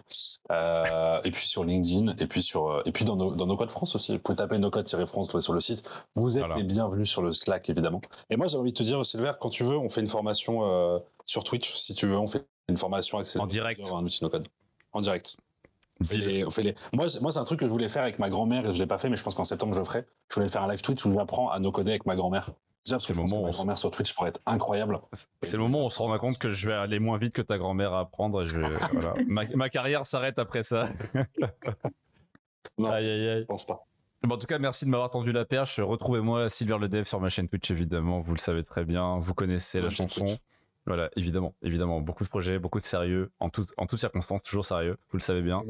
et 1.23 1.31
puis 1.31 1.45
sur 1.45 1.63
LinkedIn, 1.63 2.15
et 2.19 2.27
puis 2.27 2.43
sur, 2.43 2.83
et 2.85 2.91
puis 2.91 3.05
dans 3.05 3.15
nos, 3.15 3.33
dans 3.33 3.47
nos 3.47 3.57
codes 3.57 3.71
France 3.71 3.95
aussi. 3.95 4.13
Vous 4.13 4.19
pouvez 4.19 4.35
taper 4.35 4.59
nos 4.59 4.69
codes-france 4.69 5.39
sur 5.39 5.53
le 5.53 5.59
site. 5.59 5.83
Vous 6.15 6.37
êtes 6.37 6.45
les 6.55 6.63
bienvenus 6.63 7.09
sur 7.09 7.21
le 7.21 7.31
Slack, 7.31 7.69
évidemment. 7.69 8.01
Et 8.29 8.37
moi, 8.37 8.47
j'ai 8.47 8.57
envie 8.57 8.71
de 8.71 8.77
te 8.77 8.83
dire, 8.83 9.03
Silver, 9.05 9.31
quand 9.39 9.49
tu 9.49 9.63
veux, 9.63 9.77
on 9.77 9.89
fait 9.89 10.01
une 10.01 10.09
formation 10.09 11.01
sur 11.25 11.43
Twitch. 11.43 11.75
Si 11.75 11.95
tu 11.95 12.05
veux, 12.05 12.17
on 12.17 12.27
fait 12.27 12.45
une 12.67 12.77
formation 12.77 13.17
accélérée. 13.17 13.43
En 13.43 13.47
direct. 13.47 13.91
Un 13.91 14.03
outil 14.03 14.23
no-code. 14.23 14.47
En 14.93 15.01
direct. 15.01 15.37
On 15.99 16.03
fait 16.03 16.17
les, 16.17 16.45
on 16.45 16.49
fait 16.49 16.63
les... 16.63 16.75
Moi, 16.93 17.05
moi 17.21 17.31
c'est 17.31 17.39
un 17.39 17.43
truc 17.43 17.59
que 17.59 17.65
je 17.67 17.71
voulais 17.71 17.89
faire 17.89 18.01
avec 18.01 18.17
ma 18.17 18.29
grand-mère 18.29 18.67
et 18.67 18.73
je 18.73 18.79
l'ai 18.79 18.87
pas 18.87 18.97
fait, 18.97 19.07
mais 19.07 19.17
je 19.17 19.23
pense 19.23 19.35
qu'en 19.35 19.43
septembre, 19.43 19.73
je 19.73 19.79
le 19.79 19.85
ferai. 19.85 20.05
Je 20.29 20.35
voulais 20.35 20.49
faire 20.49 20.63
un 20.63 20.69
live 20.69 20.81
Twitch 20.81 21.05
où 21.05 21.13
j'apprends 21.13 21.49
à 21.49 21.59
no-coder 21.59 21.91
avec 21.91 22.05
ma 22.07 22.15
grand-mère. 22.15 22.51
Déjà, 22.85 22.99
c'est 22.99 23.13
le 23.13 23.21
moment 23.21 23.41
où 23.41 23.45
ma 23.45 23.51
grand-mère 23.51 23.77
sur 23.77 23.91
Twitch 23.91 24.13
pourrait 24.13 24.29
être 24.29 24.41
incroyable. 24.45 24.99
C'est 25.43 25.57
le 25.57 25.63
moment 25.63 25.83
où 25.83 25.85
on 25.85 25.89
se 25.89 25.99
rend 25.99 26.17
compte 26.17 26.39
que 26.39 26.49
je 26.49 26.67
vais 26.67 26.73
aller 26.73 26.99
moins 26.99 27.17
vite 27.17 27.33
que 27.33 27.41
ta 27.41 27.57
grand-mère 27.57 27.93
à 27.93 28.01
apprendre. 28.01 28.43
je 28.43 28.59
voilà. 28.93 29.13
ma, 29.27 29.45
ma, 29.55 29.69
carrière 29.69 30.05
s'arrête 30.05 30.39
après 30.39 30.63
ça. 30.63 30.89
non, 32.77 32.89
aïe, 32.89 33.07
aïe, 33.07 33.29
aïe. 33.29 33.41
Je 33.41 33.45
pense 33.45 33.65
pas. 33.65 33.85
Bon, 34.23 34.35
en 34.35 34.37
tout 34.37 34.47
cas, 34.47 34.59
merci 34.59 34.85
de 34.85 34.89
m'avoir 34.89 35.09
tendu 35.09 35.31
la 35.31 35.45
perche. 35.45 35.79
Retrouvez-moi 35.79 36.49
Silver 36.49 36.77
le 36.79 36.89
Dev 36.89 37.05
sur 37.05 37.19
ma 37.19 37.29
chaîne 37.29 37.47
Twitch, 37.47 37.69
évidemment. 37.69 38.21
Vous 38.21 38.33
le 38.33 38.39
savez 38.39 38.63
très 38.63 38.85
bien. 38.85 39.19
Vous 39.19 39.33
connaissez 39.33 39.81
la 39.81 39.89
chanson. 39.89 40.25
Voilà, 40.87 41.09
évidemment, 41.15 41.53
évidemment, 41.61 42.01
beaucoup 42.01 42.23
de 42.23 42.29
projets, 42.29 42.57
beaucoup 42.57 42.79
de 42.79 42.83
sérieux, 42.83 43.31
en, 43.39 43.49
tout, 43.49 43.63
en 43.77 43.85
toutes 43.85 43.99
circonstances, 43.99 44.41
toujours 44.41 44.65
sérieux, 44.65 44.97
vous 45.11 45.17
le 45.17 45.21
savez 45.21 45.41
bien. 45.41 45.63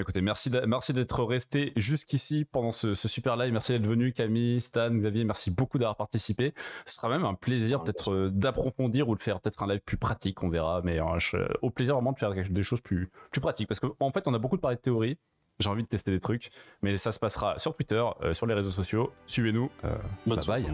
Écoutez, 0.00 0.20
merci, 0.20 0.48
merci 0.68 0.92
d'être 0.92 1.24
resté 1.24 1.72
jusqu'ici 1.74 2.44
pendant 2.44 2.70
ce, 2.70 2.94
super 2.94 3.36
live. 3.36 3.52
Merci 3.52 3.72
d'être 3.72 3.86
venu, 3.86 4.12
Camille, 4.12 4.60
Stan, 4.60 4.90
Xavier. 4.90 5.24
Merci 5.24 5.50
beaucoup 5.50 5.76
d'avoir 5.76 5.96
participé. 5.96 6.54
Ce 6.86 6.94
sera 6.94 7.08
même 7.08 7.24
un 7.24 7.34
plaisir 7.34 7.82
peut-être 7.82 8.12
euh, 8.12 8.30
d'approfondir 8.30 9.08
ou 9.08 9.16
de 9.16 9.22
faire 9.22 9.40
peut-être 9.40 9.60
un 9.64 9.66
live 9.66 9.80
plus 9.80 9.96
pratique, 9.96 10.40
on 10.44 10.50
verra. 10.50 10.82
Mais 10.84 11.00
euh, 11.00 11.48
au 11.62 11.70
plaisir 11.70 11.94
vraiment 11.96 12.12
de 12.12 12.18
faire 12.18 12.32
des 12.32 12.62
choses 12.62 12.80
plus, 12.80 13.10
plus 13.32 13.40
pratiques. 13.40 13.66
Parce 13.66 13.80
qu'en 13.80 14.12
fait, 14.12 14.28
on 14.28 14.34
a 14.34 14.38
beaucoup 14.38 14.54
de 14.54 14.60
parler 14.60 14.76
de 14.76 14.80
théorie. 14.80 15.18
J'ai 15.58 15.68
envie 15.68 15.82
de 15.82 15.88
tester 15.88 16.12
des 16.12 16.20
trucs. 16.20 16.50
Mais 16.82 16.96
ça 16.96 17.10
se 17.10 17.18
passera 17.18 17.58
sur 17.58 17.74
Twitter, 17.74 18.04
euh, 18.22 18.34
sur 18.34 18.46
les 18.46 18.54
réseaux 18.54 18.70
sociaux. 18.70 19.10
Suivez-nous. 19.26 19.68
bye 20.26 20.38
bye. 20.46 20.64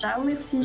Ciao, 0.00 0.24
merci. 0.24 0.60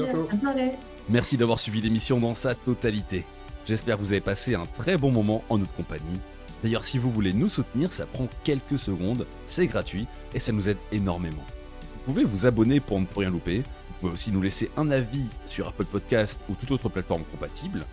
Merci 1.08 1.38
d'avoir 1.38 1.60
suivi 1.60 1.82
l'émission 1.82 2.20
dans 2.20 2.34
sa 2.34 2.56
totalité. 2.56 3.26
J'espère 3.68 3.98
que 3.98 4.02
vous 4.02 4.12
avez 4.12 4.22
passé 4.22 4.56
un 4.56 4.66
très 4.66 4.98
bon 4.98 5.12
moment 5.12 5.44
en 5.50 5.60
notre 5.60 5.74
compagnie. 5.76 6.20
D'ailleurs, 6.66 6.86
si 6.86 6.98
vous 6.98 7.12
voulez 7.12 7.32
nous 7.32 7.48
soutenir, 7.48 7.94
ça 7.94 8.08
prend 8.08 8.28
quelques 8.44 8.80
secondes, 8.80 9.28
c'est 9.46 9.68
gratuit 9.68 10.08
et 10.34 10.40
ça 10.40 10.52
nous 10.52 10.68
aide 10.68 10.80
énormément. 10.92 11.46
Vous 11.94 12.12
pouvez 12.12 12.24
vous 12.24 12.48
abonner 12.48 12.80
pour 12.80 13.00
ne 13.00 13.06
rien 13.16 13.30
louper. 13.30 13.58
Vous 13.58 13.94
pouvez 14.00 14.14
aussi 14.14 14.32
nous 14.32 14.42
laisser 14.42 14.72
un 14.76 14.90
avis 14.90 15.26
sur 15.46 15.68
Apple 15.68 15.86
Podcast 15.86 16.42
ou 16.50 16.56
toute 16.56 16.72
autre 16.72 16.90
plateforme 16.90 17.22
compatible. 17.26 17.86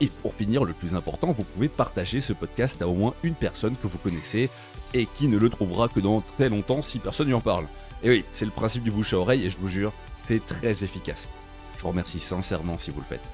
Et 0.00 0.06
pour 0.22 0.32
finir, 0.32 0.64
le 0.64 0.72
plus 0.72 0.94
important, 0.94 1.32
vous 1.32 1.44
pouvez 1.44 1.68
partager 1.68 2.22
ce 2.22 2.32
podcast 2.32 2.80
à 2.80 2.88
au 2.88 2.94
moins 2.94 3.12
une 3.24 3.34
personne 3.34 3.76
que 3.76 3.86
vous 3.86 3.98
connaissez 3.98 4.48
et 4.94 5.04
qui 5.04 5.28
ne 5.28 5.36
le 5.36 5.50
trouvera 5.50 5.88
que 5.88 6.00
dans 6.00 6.22
très 6.22 6.48
longtemps 6.48 6.80
si 6.80 7.00
personne 7.00 7.26
n'y 7.26 7.34
en 7.34 7.42
parle. 7.42 7.66
Et 8.02 8.08
oui, 8.08 8.24
c'est 8.32 8.46
le 8.46 8.52
principe 8.52 8.84
du 8.84 8.90
bouche 8.90 9.12
à 9.12 9.18
oreille 9.18 9.44
et 9.44 9.50
je 9.50 9.58
vous 9.58 9.68
jure, 9.68 9.92
c'est 10.26 10.46
très 10.46 10.82
efficace. 10.82 11.28
Je 11.76 11.82
vous 11.82 11.88
remercie 11.88 12.20
sincèrement 12.20 12.78
si 12.78 12.90
vous 12.90 13.00
le 13.00 13.06
faites. 13.06 13.28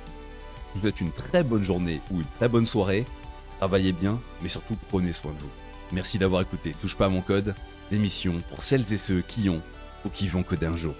Je 0.74 0.80
vous 0.80 0.80
souhaite 0.80 1.00
une 1.00 1.12
très 1.12 1.44
bonne 1.44 1.62
journée 1.62 2.00
ou 2.10 2.16
une 2.22 2.30
très 2.38 2.48
bonne 2.48 2.66
soirée. 2.66 3.06
Travaillez 3.60 3.92
bien, 3.92 4.18
mais 4.40 4.48
surtout 4.48 4.74
prenez 4.88 5.12
soin 5.12 5.32
de 5.32 5.38
vous. 5.38 5.50
Merci 5.92 6.18
d'avoir 6.18 6.40
écouté 6.40 6.74
Touche 6.80 6.96
pas 6.96 7.04
à 7.04 7.08
mon 7.10 7.20
code, 7.20 7.54
l'émission 7.90 8.40
pour 8.48 8.62
celles 8.62 8.90
et 8.90 8.96
ceux 8.96 9.20
qui 9.20 9.50
ont 9.50 9.60
ou 10.06 10.08
qui 10.08 10.28
vont 10.28 10.42
coder 10.42 10.64
un 10.64 10.78
jour. 10.78 10.94